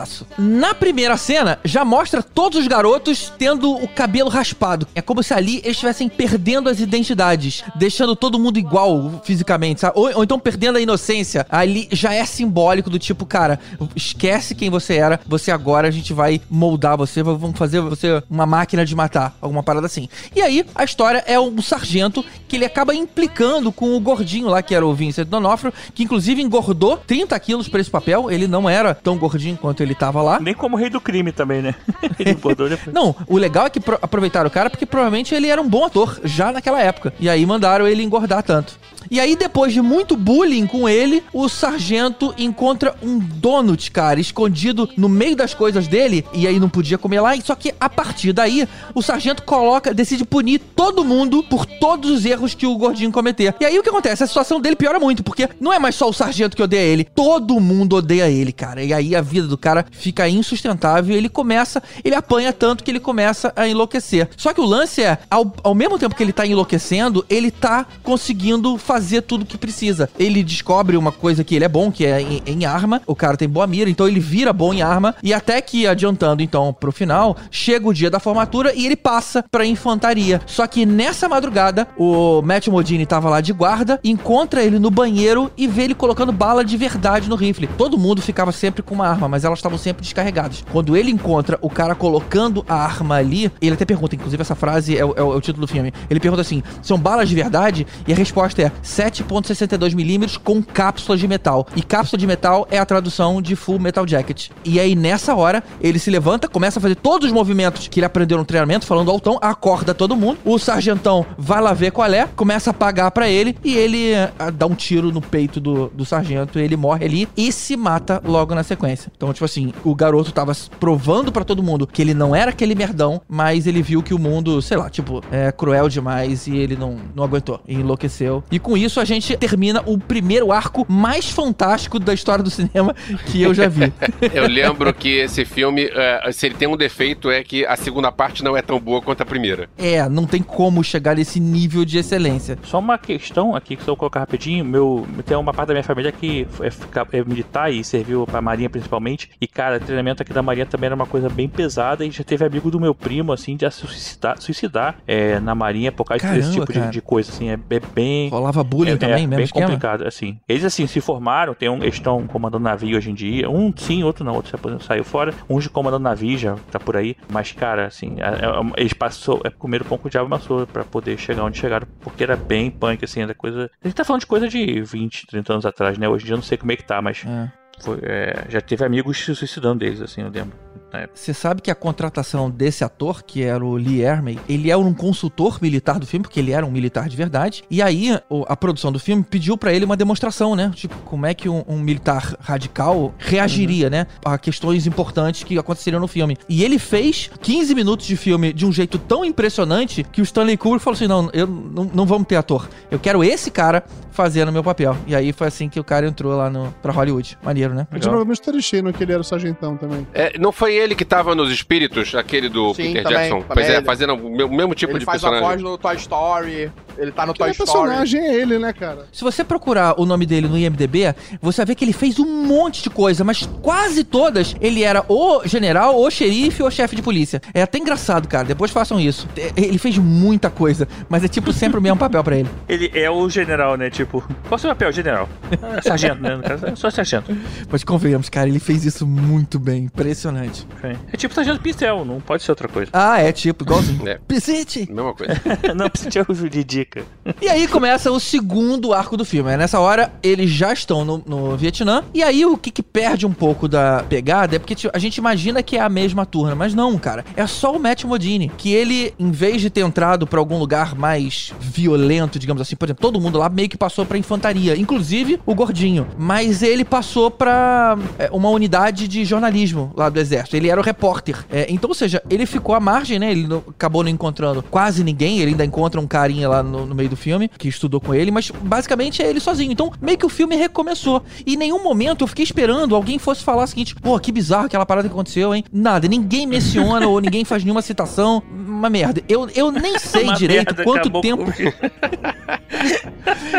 fodaço. 0.06 0.26
Na 0.38 0.72
primeira 0.74 1.16
cena, 1.16 1.58
já 1.64 1.84
mostra 1.84 2.22
todos 2.22 2.60
os 2.60 2.66
garotos 2.66 3.32
tendo 3.36 3.72
o 3.72 3.88
cabelo 3.88 4.30
raspado. 4.30 4.86
É 4.94 5.02
como 5.02 5.22
se 5.22 5.34
ali 5.34 5.56
eles 5.58 5.72
estivessem 5.72 6.08
perdendo 6.08 6.70
as 6.70 6.80
identidades, 6.80 7.64
deixando 7.74 8.14
todo 8.14 8.38
mundo 8.38 8.58
igual 8.58 9.20
fisicamente, 9.24 9.80
sabe? 9.80 9.98
Ou, 9.98 10.16
ou 10.16 10.24
então 10.24 10.38
perdendo 10.38 10.78
a 10.78 10.80
inocência. 10.80 11.46
Ali 11.50 11.88
já 11.90 12.14
é 12.14 12.24
simbólico 12.24 12.88
do 12.88 12.98
tipo, 12.98 13.26
cara, 13.26 13.58
esquece 13.94 14.54
quem 14.54 14.70
você 14.70 14.94
era, 14.94 15.20
você 15.26 15.50
agora 15.50 15.88
a 15.88 15.90
gente 15.90 16.12
vai 16.12 16.40
moldar 16.48 16.96
você, 16.96 17.22
vamos 17.22 17.58
fazer 17.58 17.80
você 17.80 18.22
uma 18.30 18.46
máquina 18.46 18.84
de 18.84 18.94
matar, 18.94 19.36
alguma 19.40 19.62
parada 19.62 19.86
assim. 19.86 20.08
E 20.34 20.40
aí, 20.40 20.64
a 20.74 20.84
história 20.84 21.24
é 21.26 21.38
um 21.38 21.60
sargento 21.60 22.24
que 22.46 22.56
ele 22.56 22.64
acaba 22.64 22.94
implicando 22.94 23.72
com 23.72 23.96
o 23.96 24.00
gordinho 24.00 24.48
lá, 24.48 24.62
que 24.62 24.74
era 24.74 24.86
o 24.86 24.94
Vincent 24.94 25.28
D'Onofrio, 25.28 25.72
que 25.94 26.04
inclusive 26.04 26.40
engordou 26.40 26.96
30 26.96 27.38
quilos 27.40 27.68
pra 27.68 27.80
esse 27.80 27.90
papel. 27.90 28.30
Ele 28.30 28.46
não 28.46 28.68
era 28.68 28.94
tão 28.94 29.16
gordinho 29.16 29.56
quanto 29.56 29.82
ele 29.82 29.94
tava 29.98 30.22
lá. 30.22 30.38
Nem 30.40 30.54
como 30.54 30.76
rei 30.76 30.90
do 30.90 31.00
crime 31.00 31.32
também, 31.32 31.62
né? 31.62 31.74
Depois. 32.18 32.56
Não, 32.92 33.14
o 33.26 33.36
legal 33.36 33.66
é 33.66 33.70
que 33.70 33.80
pro- 33.80 33.98
aproveitaram 34.00 34.48
o 34.48 34.50
cara 34.50 34.70
porque 34.70 34.86
provavelmente 34.86 35.34
ele 35.34 35.48
era 35.48 35.60
um 35.60 35.68
bom 35.68 35.84
ator 35.84 36.20
já 36.24 36.52
naquela 36.52 36.80
época. 36.80 37.12
E 37.18 37.28
aí 37.28 37.44
mandaram 37.46 37.86
ele 37.86 38.02
engordar 38.02 38.42
tanto. 38.42 38.78
E 39.08 39.20
aí, 39.20 39.36
depois 39.36 39.72
de 39.72 39.80
muito 39.80 40.16
bullying 40.16 40.66
com 40.66 40.88
ele, 40.88 41.22
o 41.32 41.48
sargento 41.48 42.34
encontra 42.36 42.92
um 43.00 43.20
donut, 43.20 43.88
cara, 43.92 44.18
escondido 44.18 44.90
no 44.96 45.08
meio 45.08 45.36
das 45.36 45.54
coisas 45.54 45.86
dele. 45.86 46.24
E 46.34 46.44
aí 46.44 46.58
não 46.58 46.68
podia 46.68 46.98
comer 46.98 47.20
lá. 47.20 47.36
Só 47.40 47.54
que 47.54 47.72
a 47.78 47.88
partir 47.88 48.32
daí, 48.32 48.66
o 48.96 49.00
sargento 49.02 49.44
coloca, 49.44 49.94
decide 49.94 50.24
punir 50.24 50.58
todo 50.58 51.04
mundo 51.04 51.40
por 51.44 51.64
todos 51.66 52.10
os 52.10 52.24
erros 52.24 52.52
que 52.52 52.66
o 52.66 52.76
gordinho 52.76 53.12
cometer. 53.12 53.54
E 53.60 53.64
aí 53.64 53.78
o 53.78 53.82
que 53.82 53.88
acontece? 53.88 54.24
A 54.24 54.26
situação 54.26 54.60
dele 54.60 54.74
piora 54.74 54.98
muito, 54.98 55.22
porque 55.22 55.48
não 55.60 55.72
é 55.72 55.78
mais 55.78 55.94
só 55.94 56.08
o 56.08 56.12
sargento 56.12 56.56
que 56.56 56.62
odeia 56.64 56.82
ele, 56.82 57.04
todo 57.04 57.60
mundo 57.60 57.94
odeia 57.94 58.28
ele, 58.28 58.50
cara. 58.50 58.82
E 58.82 58.92
aí 58.92 59.14
a 59.14 59.20
vida 59.20 59.46
do 59.46 59.56
cara 59.56 59.85
fica 59.90 60.28
insustentável 60.28 61.14
e 61.14 61.18
ele 61.18 61.28
começa, 61.28 61.82
ele 62.04 62.14
apanha 62.14 62.52
tanto 62.52 62.84
que 62.84 62.90
ele 62.90 63.00
começa 63.00 63.52
a 63.56 63.66
enlouquecer. 63.68 64.28
Só 64.36 64.52
que 64.52 64.60
o 64.60 64.64
lance 64.64 65.02
é, 65.02 65.18
ao, 65.30 65.52
ao 65.62 65.74
mesmo 65.74 65.98
tempo 65.98 66.14
que 66.14 66.22
ele 66.22 66.32
tá 66.32 66.46
enlouquecendo, 66.46 67.24
ele 67.28 67.50
tá 67.50 67.86
conseguindo 68.02 68.76
fazer 68.78 69.22
tudo 69.22 69.44
que 69.44 69.58
precisa. 69.58 70.08
Ele 70.18 70.42
descobre 70.42 70.96
uma 70.96 71.12
coisa 71.12 71.44
que 71.44 71.54
ele 71.54 71.64
é 71.64 71.68
bom, 71.68 71.90
que 71.90 72.06
é 72.06 72.20
em, 72.20 72.42
em 72.46 72.64
arma. 72.64 73.02
O 73.06 73.14
cara 73.14 73.36
tem 73.36 73.48
boa 73.48 73.66
mira, 73.66 73.90
então 73.90 74.08
ele 74.08 74.20
vira 74.20 74.52
bom 74.52 74.72
em 74.72 74.82
arma. 74.82 75.14
E 75.22 75.32
até 75.32 75.60
que, 75.60 75.86
adiantando 75.86 76.42
então 76.42 76.72
pro 76.72 76.92
final, 76.92 77.36
chega 77.50 77.88
o 77.88 77.94
dia 77.94 78.10
da 78.10 78.20
formatura 78.20 78.72
e 78.74 78.86
ele 78.86 78.96
passa 78.96 79.44
pra 79.50 79.64
infantaria. 79.64 80.40
Só 80.46 80.66
que 80.66 80.86
nessa 80.86 81.28
madrugada, 81.28 81.88
o 81.96 82.42
Matt 82.42 82.68
Modini 82.68 83.06
tava 83.06 83.28
lá 83.28 83.40
de 83.40 83.52
guarda, 83.52 84.00
encontra 84.02 84.62
ele 84.62 84.78
no 84.78 84.90
banheiro 84.90 85.50
e 85.56 85.66
vê 85.66 85.82
ele 85.82 85.94
colocando 85.94 86.32
bala 86.32 86.64
de 86.64 86.76
verdade 86.76 87.28
no 87.28 87.36
rifle. 87.36 87.68
Todo 87.78 87.98
mundo 87.98 88.22
ficava 88.22 88.52
sempre 88.52 88.82
com 88.82 88.94
uma 88.94 89.08
arma, 89.08 89.28
mas 89.28 89.44
elas 89.44 89.58
estavam 89.58 89.75
sempre 89.78 90.02
descarregadas. 90.02 90.64
Quando 90.72 90.96
ele 90.96 91.10
encontra 91.10 91.58
o 91.60 91.70
cara 91.70 91.94
colocando 91.94 92.64
a 92.68 92.74
arma 92.74 93.16
ali, 93.16 93.50
ele 93.60 93.74
até 93.74 93.84
pergunta, 93.84 94.14
inclusive 94.14 94.40
essa 94.40 94.54
frase 94.54 94.96
é, 94.96 95.04
o- 95.04 95.14
é 95.16 95.22
o 95.22 95.36
é 95.36 95.40
título 95.40 95.66
do 95.66 95.72
filme. 95.72 95.92
Ele 96.10 96.20
pergunta 96.20 96.42
assim: 96.42 96.62
são 96.82 96.98
balas 96.98 97.28
de 97.28 97.34
verdade? 97.34 97.86
E 98.06 98.12
a 98.12 98.16
resposta 98.16 98.62
é 98.62 98.70
7,62mm 98.82 100.38
com 100.42 100.62
cápsulas 100.62 101.20
de 101.20 101.28
metal. 101.28 101.66
E 101.76 101.82
cápsula 101.82 102.18
de 102.18 102.26
metal 102.26 102.66
é 102.70 102.78
a 102.78 102.86
tradução 102.86 103.40
de 103.40 103.54
Full 103.56 103.78
Metal 103.78 104.06
Jacket. 104.06 104.48
E 104.64 104.78
aí, 104.80 104.94
nessa 104.94 105.34
hora, 105.34 105.62
ele 105.80 105.98
se 105.98 106.10
levanta, 106.10 106.48
começa 106.48 106.78
a 106.78 106.82
fazer 106.82 106.94
todos 106.96 107.26
os 107.26 107.32
movimentos 107.32 107.88
que 107.88 107.98
ele 108.00 108.06
aprendeu 108.06 108.38
no 108.38 108.44
treinamento, 108.44 108.86
falando 108.86 109.10
altão, 109.10 109.38
acorda 109.40 109.94
todo 109.94 110.16
mundo. 110.16 110.38
O 110.44 110.58
sargentão 110.58 111.24
vai 111.38 111.60
lá 111.60 111.72
ver 111.72 111.90
qual 111.92 112.10
é, 112.12 112.26
começa 112.36 112.70
a 112.70 112.74
pagar 112.74 113.10
pra 113.10 113.28
ele 113.28 113.56
e 113.64 113.74
ele 113.76 114.14
ah, 114.38 114.50
dá 114.50 114.66
um 114.66 114.74
tiro 114.74 115.10
no 115.12 115.20
peito 115.20 115.60
do, 115.60 115.88
do 115.88 116.04
sargento. 116.04 116.58
Ele 116.58 116.76
morre 116.76 117.04
ali 117.04 117.28
e 117.36 117.50
se 117.52 117.76
mata 117.76 118.22
logo 118.24 118.54
na 118.54 118.62
sequência. 118.62 119.10
Então, 119.16 119.32
tipo 119.32 119.44
assim, 119.44 119.65
o 119.84 119.94
garoto 119.94 120.32
tava 120.32 120.52
provando 120.78 121.30
pra 121.32 121.44
todo 121.44 121.62
mundo 121.62 121.86
que 121.86 122.02
ele 122.02 122.14
não 122.14 122.34
era 122.34 122.50
aquele 122.50 122.74
merdão, 122.74 123.20
mas 123.28 123.66
ele 123.66 123.82
viu 123.82 124.02
que 124.02 124.14
o 124.14 124.18
mundo, 124.18 124.60
sei 124.62 124.76
lá, 124.76 124.90
tipo, 124.90 125.22
é 125.30 125.50
cruel 125.52 125.88
demais 125.88 126.46
e 126.46 126.56
ele 126.56 126.76
não, 126.76 126.96
não 127.14 127.24
aguentou 127.24 127.60
e 127.66 127.74
enlouqueceu. 127.74 128.42
E 128.50 128.58
com 128.58 128.76
isso 128.76 129.00
a 129.00 129.04
gente 129.04 129.36
termina 129.36 129.82
o 129.86 129.98
primeiro 129.98 130.52
arco 130.52 130.86
mais 130.88 131.30
fantástico 131.30 131.98
da 131.98 132.14
história 132.14 132.42
do 132.42 132.50
cinema 132.50 132.94
que 133.26 133.42
eu 133.42 133.54
já 133.54 133.68
vi. 133.68 133.92
Eu 134.32 134.46
lembro 134.46 134.92
que 134.92 135.08
esse 135.18 135.44
filme, 135.44 135.88
é, 135.92 136.30
se 136.32 136.46
ele 136.46 136.54
tem 136.54 136.68
um 136.68 136.76
defeito, 136.76 137.30
é 137.30 137.42
que 137.42 137.64
a 137.64 137.76
segunda 137.76 138.10
parte 138.10 138.42
não 138.42 138.56
é 138.56 138.62
tão 138.62 138.78
boa 138.78 139.00
quanto 139.00 139.22
a 139.22 139.26
primeira. 139.26 139.68
é, 139.78 140.08
não 140.08 140.26
tem 140.26 140.42
como 140.42 140.82
chegar 140.82 141.16
nesse 141.16 141.38
nível 141.40 141.84
de 141.84 141.98
excelência. 141.98 142.58
Só 142.64 142.78
uma 142.78 142.98
questão 142.98 143.54
aqui 143.54 143.76
que 143.76 143.82
se 143.84 143.88
eu 143.88 143.96
colocar 143.96 144.20
rapidinho, 144.20 144.64
meu, 144.64 145.06
tem 145.24 145.36
uma 145.36 145.52
parte 145.52 145.68
da 145.68 145.74
minha 145.74 145.84
família 145.84 146.12
que 146.12 146.46
é, 146.60 147.18
é 147.18 147.24
militar 147.24 147.72
e 147.72 147.82
serviu 147.84 148.26
pra 148.26 148.40
marinha 148.40 148.68
principalmente. 148.68 149.30
E 149.40 149.46
cara, 149.56 149.80
treinamento 149.80 150.22
aqui 150.22 150.34
da 150.34 150.42
marinha 150.42 150.66
também 150.66 150.88
era 150.88 150.94
uma 150.94 151.06
coisa 151.06 151.30
bem 151.30 151.48
pesada 151.48 152.04
e 152.04 152.10
já 152.10 152.22
teve 152.22 152.44
amigo 152.44 152.70
do 152.70 152.78
meu 152.78 152.94
primo 152.94 153.32
assim 153.32 153.56
de 153.56 153.68
se 153.70 153.80
suicidar, 153.86 154.38
suicidar 154.38 154.96
é, 155.06 155.40
na 155.40 155.54
marinha 155.54 155.90
por 155.90 156.04
causa 156.04 156.22
desse 156.28 156.50
Caramba, 156.50 156.66
tipo 156.66 156.72
de, 156.72 156.90
de 156.90 157.00
coisa 157.00 157.30
assim, 157.32 157.48
é, 157.48 157.54
é 157.54 157.80
bem 157.94 158.28
Rolava 158.28 158.62
bullying 158.62 158.92
é, 158.92 158.96
também, 158.96 159.24
é 159.24 159.26
mesmo 159.26 159.36
bem 159.36 159.44
esquema? 159.44 159.66
complicado, 159.66 160.06
assim. 160.06 160.38
Eles, 160.46 160.62
assim, 160.62 160.86
se 160.86 161.00
formaram, 161.00 161.54
tem 161.54 161.70
um, 161.70 161.78
eles 161.82 161.94
estão 161.94 162.26
comandando 162.26 162.64
navio 162.64 162.98
hoje 162.98 163.10
em 163.10 163.14
dia. 163.14 163.48
Um 163.48 163.72
sim, 163.74 164.02
outro 164.02 164.24
não, 164.24 164.34
outro 164.34 164.58
saiu 164.80 165.04
fora. 165.04 165.32
Um 165.48 165.58
de 165.58 165.70
comandando 165.70 166.02
navio 166.02 166.36
já 166.36 166.56
tá 166.70 166.78
por 166.78 166.96
aí. 166.96 167.16
Mas, 167.32 167.52
cara, 167.52 167.86
assim, 167.86 168.16
é- 168.18 168.24
é- 168.24 168.80
eles 168.80 168.92
passou, 168.92 169.40
é, 169.44 169.50
comeram 169.50 169.86
pão 169.86 169.96
com 169.96 170.08
o 170.08 170.10
diabo 170.10 170.26
amassou 170.26 170.66
pra 170.66 170.84
poder 170.84 171.16
chegar 171.18 171.44
onde 171.44 171.58
chegaram, 171.58 171.86
porque 172.00 172.22
era 172.22 172.36
bem 172.36 172.70
punk, 172.70 173.04
assim, 173.04 173.22
era 173.22 173.34
coisa... 173.34 173.70
A 173.82 173.88
gente 173.88 173.96
tá 173.96 174.04
falando 174.04 174.20
de 174.20 174.26
coisa 174.26 174.48
de 174.48 174.82
20, 174.82 175.26
30 175.26 175.52
anos 175.52 175.66
atrás, 175.66 175.96
né? 175.96 176.08
Hoje 176.08 176.24
em 176.24 176.26
dia 176.26 176.34
eu 176.34 176.38
não 176.38 176.44
sei 176.44 176.58
como 176.58 176.72
é 176.72 176.76
que 176.76 176.84
tá, 176.84 177.00
mas 177.00 177.24
É. 177.26 177.65
foi, 177.78 177.98
é, 178.02 178.46
já 178.48 178.60
teve 178.60 178.84
amigos 178.84 179.18
se 179.24 179.34
suicidando 179.34 179.80
deles, 179.80 180.00
assim, 180.00 180.22
eu 180.22 180.28
lembro. 180.28 180.65
Na 180.96 181.02
época. 181.02 181.20
Você 181.20 181.34
sabe 181.34 181.60
que 181.60 181.70
a 181.70 181.74
contratação 181.74 182.50
desse 182.50 182.82
ator, 182.82 183.22
que 183.22 183.42
era 183.42 183.64
o 183.64 183.76
Lee 183.76 184.00
Ermey, 184.00 184.38
ele 184.48 184.70
é 184.70 184.76
um 184.76 184.94
consultor 184.94 185.58
militar 185.60 185.98
do 185.98 186.06
filme, 186.06 186.22
porque 186.22 186.40
ele 186.40 186.52
era 186.52 186.64
um 186.64 186.70
militar 186.70 187.08
de 187.08 187.16
verdade. 187.16 187.62
E 187.70 187.82
aí, 187.82 188.18
a 188.48 188.56
produção 188.56 188.90
do 188.90 188.98
filme 188.98 189.22
pediu 189.22 189.58
pra 189.58 189.72
ele 189.72 189.84
uma 189.84 189.96
demonstração, 189.96 190.56
né? 190.56 190.72
Tipo, 190.74 190.96
como 191.04 191.26
é 191.26 191.34
que 191.34 191.48
um, 191.48 191.62
um 191.68 191.78
militar 191.78 192.34
radical 192.40 193.14
reagiria, 193.18 193.90
né? 193.90 194.06
A 194.24 194.38
questões 194.38 194.86
importantes 194.86 195.42
que 195.44 195.58
aconteceriam 195.58 196.00
no 196.00 196.08
filme. 196.08 196.36
E 196.48 196.64
ele 196.64 196.78
fez 196.78 197.30
15 197.42 197.74
minutos 197.74 198.06
de 198.06 198.16
filme 198.16 198.52
de 198.52 198.64
um 198.64 198.72
jeito 198.72 198.98
tão 198.98 199.24
impressionante 199.24 200.02
que 200.04 200.20
o 200.20 200.24
Stanley 200.24 200.56
Kubrick 200.56 200.82
falou 200.82 200.96
assim: 200.96 201.06
não, 201.06 201.30
eu 201.32 201.46
não, 201.46 201.84
não 201.92 202.06
vamos 202.06 202.26
ter 202.26 202.36
ator. 202.36 202.68
Eu 202.90 202.98
quero 202.98 203.22
esse 203.22 203.50
cara 203.50 203.84
fazendo 204.16 204.48
o 204.48 204.52
meu 204.52 204.64
papel. 204.64 204.96
E 205.06 205.14
aí 205.14 205.30
foi 205.30 205.46
assim 205.46 205.68
que 205.68 205.78
o 205.78 205.84
cara 205.84 206.08
entrou 206.08 206.34
lá 206.34 206.48
no, 206.48 206.72
pra 206.80 206.90
Hollywood. 206.90 207.38
Maneiro, 207.42 207.74
né? 207.74 207.86
De 207.92 208.08
novo, 208.08 208.22
o 208.22 208.26
Mystery 208.26 208.62
Shane, 208.62 208.92
que 208.92 209.04
ele 209.04 209.12
era 209.12 209.20
o 209.20 209.24
sargentão 209.24 209.76
também. 209.76 210.06
É, 210.14 210.38
não 210.38 210.50
foi 210.50 210.74
ele 210.74 210.85
que 210.94 211.04
tava 211.04 211.34
nos 211.34 211.50
espíritos, 211.50 212.14
aquele 212.14 212.48
do 212.48 212.72
Sim, 212.74 212.84
Peter 212.92 213.02
também, 213.04 213.18
Jackson? 213.18 213.40
também 213.40 213.46
Pois 213.54 213.68
é, 213.70 213.76
ele. 213.78 213.86
fazendo 213.86 214.14
o 214.14 214.30
me- 214.30 214.44
o 214.44 214.52
mesmo 214.52 214.74
tipo 214.74 214.92
ele 214.92 215.00
de 215.00 215.04
faz 215.04 215.22
a 215.24 215.28
voz 215.28 215.40
personagem. 215.40 215.64
no 215.64 215.78
Toy 215.78 215.96
Story. 215.96 216.70
Ele 216.98 217.12
tá 217.12 217.26
no 217.26 217.34
Toy 217.34 217.52
Que 217.52 217.62
Story. 217.62 217.88
personagem 217.88 218.20
é 218.20 218.34
ele, 218.34 218.58
né, 218.58 218.72
cara? 218.72 219.06
Se 219.12 219.22
você 219.22 219.44
procurar 219.44 220.00
o 220.00 220.06
nome 220.06 220.26
dele 220.26 220.48
no 220.48 220.56
IMDB, 220.56 221.14
você 221.40 221.58
vai 221.58 221.66
ver 221.66 221.74
que 221.74 221.84
ele 221.84 221.92
fez 221.92 222.18
um 222.18 222.44
monte 222.46 222.82
de 222.82 222.90
coisa, 222.90 223.24
mas 223.24 223.48
quase 223.62 224.04
todas 224.04 224.54
ele 224.60 224.82
era 224.82 225.04
ou 225.08 225.46
general, 225.46 225.94
ou 225.96 226.10
xerife, 226.10 226.62
ou 226.62 226.70
chefe 226.70 226.96
de 226.96 227.02
polícia. 227.02 227.40
É 227.52 227.62
até 227.62 227.78
engraçado, 227.78 228.28
cara. 228.28 228.44
Depois 228.44 228.70
façam 228.70 228.98
isso. 229.00 229.28
É, 229.36 229.52
Ele 229.56 229.78
fez 229.78 229.98
muita 229.98 230.50
coisa, 230.50 230.88
mas 231.08 231.24
é 231.24 231.28
tipo 231.28 231.52
sempre 231.52 231.78
o 231.78 231.82
mesmo 231.82 231.98
papel 231.98 232.22
pra 232.22 232.36
ele. 232.36 232.48
Ele 232.68 232.90
é 232.94 233.10
o 233.10 233.28
general, 233.28 233.76
né? 233.76 233.90
Tipo, 233.90 234.20
qual 234.20 234.52
é 234.52 234.54
o 234.54 234.58
seu 234.58 234.70
papel, 234.70 234.92
general? 234.92 235.28
Ah, 235.62 235.82
sargento, 235.82 236.22
né? 236.22 236.36
No 236.36 236.42
caso, 236.42 236.66
eu 236.66 236.76
sou 236.76 236.90
sargento. 236.90 237.36
Mas 237.70 237.84
convenhamos, 237.84 238.28
cara, 238.28 238.48
ele 238.48 238.58
fez 238.58 238.84
isso 238.84 239.06
muito 239.06 239.58
bem. 239.58 239.84
Impressionante. 239.84 240.66
É 241.12 241.16
tipo 241.16 241.34
sargento 241.34 241.60
pincel, 241.60 242.04
não 242.04 242.20
pode 242.20 242.42
ser 242.42 242.52
outra 242.52 242.68
coisa. 242.68 242.90
Ah, 242.92 243.20
é 243.20 243.32
tipo, 243.32 243.64
igualzinho. 243.64 244.08
É. 244.08 244.18
Piscite! 244.26 244.86
Mesma 244.90 245.14
coisa. 245.14 245.34
não, 245.74 245.88
precisa 245.88 246.10
ter 246.24 246.64
de 246.64 246.85
E 247.42 247.48
aí 247.48 247.66
começa 247.68 248.10
o 248.10 248.18
segundo 248.20 248.92
arco 248.94 249.16
do 249.16 249.24
filme. 249.24 249.50
né? 249.50 249.56
Nessa 249.56 249.80
hora, 249.80 250.12
eles 250.22 250.50
já 250.50 250.72
estão 250.72 251.04
no, 251.04 251.22
no 251.26 251.56
Vietnã. 251.56 252.02
E 252.14 252.22
aí, 252.22 252.44
o 252.46 252.56
que, 252.56 252.70
que 252.70 252.82
perde 252.82 253.26
um 253.26 253.32
pouco 253.32 253.66
da 253.68 254.04
pegada 254.08 254.56
é 254.56 254.58
porque 254.58 254.74
tipo, 254.74 254.94
a 254.96 254.98
gente 254.98 255.16
imagina 255.16 255.62
que 255.62 255.76
é 255.76 255.80
a 255.80 255.88
mesma 255.88 256.24
turma. 256.24 256.54
Mas 256.54 256.72
não, 256.74 256.96
cara. 256.98 257.24
É 257.36 257.46
só 257.46 257.74
o 257.74 257.78
Matt 257.80 258.04
Modini. 258.04 258.50
Que 258.56 258.72
ele, 258.72 259.12
em 259.18 259.30
vez 259.30 259.60
de 259.60 259.70
ter 259.70 259.80
entrado 259.80 260.26
pra 260.26 260.38
algum 260.38 260.58
lugar 260.58 260.94
mais 260.94 261.52
violento, 261.60 262.38
digamos 262.38 262.62
assim, 262.62 262.74
por 262.76 262.86
exemplo, 262.86 263.02
todo 263.02 263.20
mundo 263.20 263.38
lá 263.38 263.48
meio 263.48 263.68
que 263.68 263.76
passou 263.76 264.04
pra 264.06 264.16
infantaria. 264.18 264.76
Inclusive 264.76 265.40
o 265.44 265.54
gordinho. 265.54 266.06
Mas 266.18 266.62
ele 266.62 266.84
passou 266.84 267.30
pra 267.30 267.98
é, 268.18 268.28
uma 268.32 268.48
unidade 268.48 269.06
de 269.08 269.24
jornalismo 269.24 269.92
lá 269.96 270.08
do 270.08 270.18
exército. 270.18 270.56
Ele 270.56 270.68
era 270.68 270.80
o 270.80 270.84
repórter. 270.84 271.44
É, 271.50 271.66
então, 271.68 271.88
ou 271.90 271.94
seja, 271.94 272.22
ele 272.30 272.46
ficou 272.46 272.74
à 272.74 272.80
margem, 272.80 273.18
né? 273.18 273.30
Ele 273.30 273.46
não- 273.46 273.62
acabou 273.68 274.02
não 274.02 274.10
encontrando 274.10 274.62
quase 274.62 275.02
ninguém. 275.04 275.38
Ele 275.40 275.50
ainda 275.52 275.64
encontra 275.64 276.00
um 276.00 276.06
carinha 276.06 276.48
lá 276.48 276.62
no, 276.62 276.75
no 276.84 276.94
meio 276.94 277.08
do 277.08 277.16
filme 277.16 277.48
que 277.56 277.68
estudou 277.68 278.00
com 278.00 278.14
ele, 278.14 278.30
mas 278.30 278.50
basicamente 278.50 279.22
é 279.22 279.28
ele 279.28 279.40
sozinho. 279.40 279.72
Então, 279.72 279.92
meio 280.00 280.18
que 280.18 280.26
o 280.26 280.28
filme 280.28 280.56
recomeçou. 280.56 281.22
E 281.46 281.54
em 281.54 281.56
nenhum 281.56 281.82
momento 281.82 282.22
eu 282.22 282.26
fiquei 282.26 282.42
esperando 282.42 282.94
alguém 282.94 283.18
fosse 283.18 283.42
falar 283.42 283.64
o 283.64 283.66
seguinte: 283.66 283.94
pô, 283.94 284.18
que 284.18 284.32
bizarro 284.32 284.66
aquela 284.66 284.84
parada 284.84 285.08
que 285.08 285.14
aconteceu, 285.14 285.54
hein? 285.54 285.64
Nada, 285.72 286.08
ninguém 286.08 286.46
menciona 286.46 287.06
ou 287.06 287.20
ninguém 287.20 287.44
faz 287.44 287.62
nenhuma 287.62 287.82
citação. 287.82 288.42
Uma 288.50 288.90
merda. 288.90 289.22
Eu, 289.28 289.48
eu 289.54 289.70
nem 289.70 289.98
sei 290.00 290.24
Uma 290.24 290.34
direito 290.34 290.74
merda, 290.74 290.84
quanto 290.84 291.20
tempo. 291.20 291.44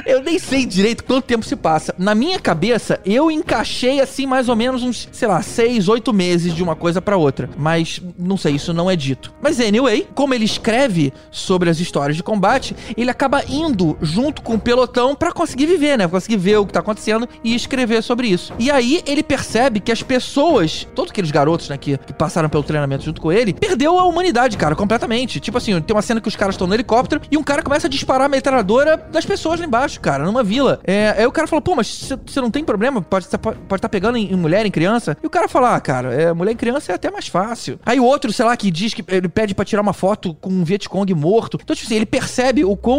Eu 0.06 0.22
nem 0.22 0.38
sei 0.40 0.66
direito 0.66 1.04
quanto 1.04 1.26
tempo 1.26 1.46
se 1.46 1.56
passa. 1.56 1.94
Na 1.98 2.14
minha 2.14 2.40
cabeça, 2.40 3.00
eu 3.06 3.32
encaixei 3.32 4.00
assim 4.00 4.26
mais 4.26 4.50
ou 4.50 4.56
menos 4.56 4.84
uns, 4.84 5.10
sei 5.12 5.28
lá, 5.28 5.42
seis, 5.42 5.88
oito 5.88 6.14
meses 6.14 6.54
de 6.54 6.64
uma 6.64 6.76
coisa 6.76 7.02
pra 7.02 7.18
outra. 7.18 7.50
Mas 7.58 8.02
não 8.18 8.38
sei, 8.38 8.56
isso 8.56 8.74
não 8.74 8.90
é 8.90 8.96
dito. 8.96 9.34
Mas 9.42 9.60
anyway, 9.60 10.08
como 10.14 10.34
ele 10.34 10.46
escreve 10.46 11.14
sobre 11.32 11.70
as 11.70 11.80
histórias 11.80 12.16
de 12.16 12.24
combate, 12.24 12.76
ele 12.96 13.07
acaba 13.10 13.44
indo 13.48 13.98
junto 14.02 14.42
com 14.42 14.56
o 14.56 14.60
pelotão 14.60 15.16
pra 15.16 15.32
conseguir 15.32 15.66
viver, 15.66 15.98
né? 15.98 16.08
Conseguir 16.08 16.38
ver 16.38 16.58
o 16.58 16.66
que 16.66 16.74
tá 16.74 16.80
acontecendo 16.80 17.28
e 17.44 17.56
escrever 17.56 18.02
sobre 18.02 18.28
isso. 18.28 18.54
E 18.60 18.70
aí 18.72 19.02
ele 19.06 19.24
percebe 19.24 19.80
que 19.80 19.92
as 19.92 20.02
pessoas, 20.04 20.88
todos 20.96 21.12
aqueles 21.12 21.32
garotos, 21.32 21.70
né, 21.70 21.78
que, 21.78 21.98
que 21.98 22.14
passaram 22.14 22.50
pelo 22.50 22.64
treinamento 22.64 23.04
junto 23.04 23.22
com 23.22 23.32
ele, 23.32 23.54
perdeu 23.54 23.98
a 24.00 24.06
humanidade, 24.06 24.58
cara, 24.58 24.76
completamente. 24.76 25.40
Tipo 25.40 25.58
assim, 25.58 25.80
tem 25.82 25.96
uma 25.96 26.02
cena 26.02 26.22
que 26.22 26.28
os 26.28 26.36
caras 26.36 26.56
estão 26.56 26.68
no 26.68 26.74
helicóptero 26.74 27.22
e 27.32 27.38
um 27.38 27.44
cara 27.44 27.62
começa 27.62 27.88
a 27.88 27.90
disparar 27.90 28.26
a 28.26 28.30
metralhadora 28.30 28.98
das 29.12 29.26
pessoas 29.26 29.60
lá 29.60 29.66
embaixo, 29.66 30.00
cara, 30.00 30.26
numa 30.26 30.44
vila. 30.44 30.80
É, 30.84 31.16
aí 31.18 31.26
o 31.26 31.32
cara 31.32 31.48
fala, 31.48 31.62
pô, 31.62 31.76
mas 31.76 32.12
você 32.26 32.42
não 32.42 32.52
tem 32.52 32.64
problema? 32.64 33.02
Pode 33.02 33.26
estar 33.26 33.38
pode 33.38 33.82
tá 33.82 33.90
pegando 33.90 34.18
em, 34.18 34.32
em 34.32 34.36
mulher, 34.36 34.66
em 34.66 34.72
criança? 34.72 35.18
E 35.22 35.28
o 35.28 35.30
cara 35.30 35.48
fala, 35.48 35.76
ah, 35.76 35.80
cara, 35.80 36.14
é, 36.14 36.34
mulher 36.34 36.52
em 36.52 36.58
criança 36.58 36.92
é 36.92 36.96
até 36.96 37.10
mais 37.12 37.28
fácil. 37.28 37.80
Aí 37.86 38.00
o 38.00 38.04
outro, 38.04 38.32
sei 38.32 38.46
lá, 38.46 38.56
que 38.56 38.70
diz 38.72 38.94
que 38.94 39.04
ele 39.08 39.30
pede 39.30 39.54
pra 39.54 39.66
tirar 39.66 39.82
uma 39.82 39.94
foto 39.94 40.34
com 40.36 40.50
um 40.50 40.64
Vietcong 40.64 41.14
morto. 41.14 41.60
Então, 41.62 41.76
tipo 41.76 41.88
assim, 41.88 41.96
ele 41.96 42.06
percebe 42.06 42.64
o 42.64 42.76
quão 42.76 42.97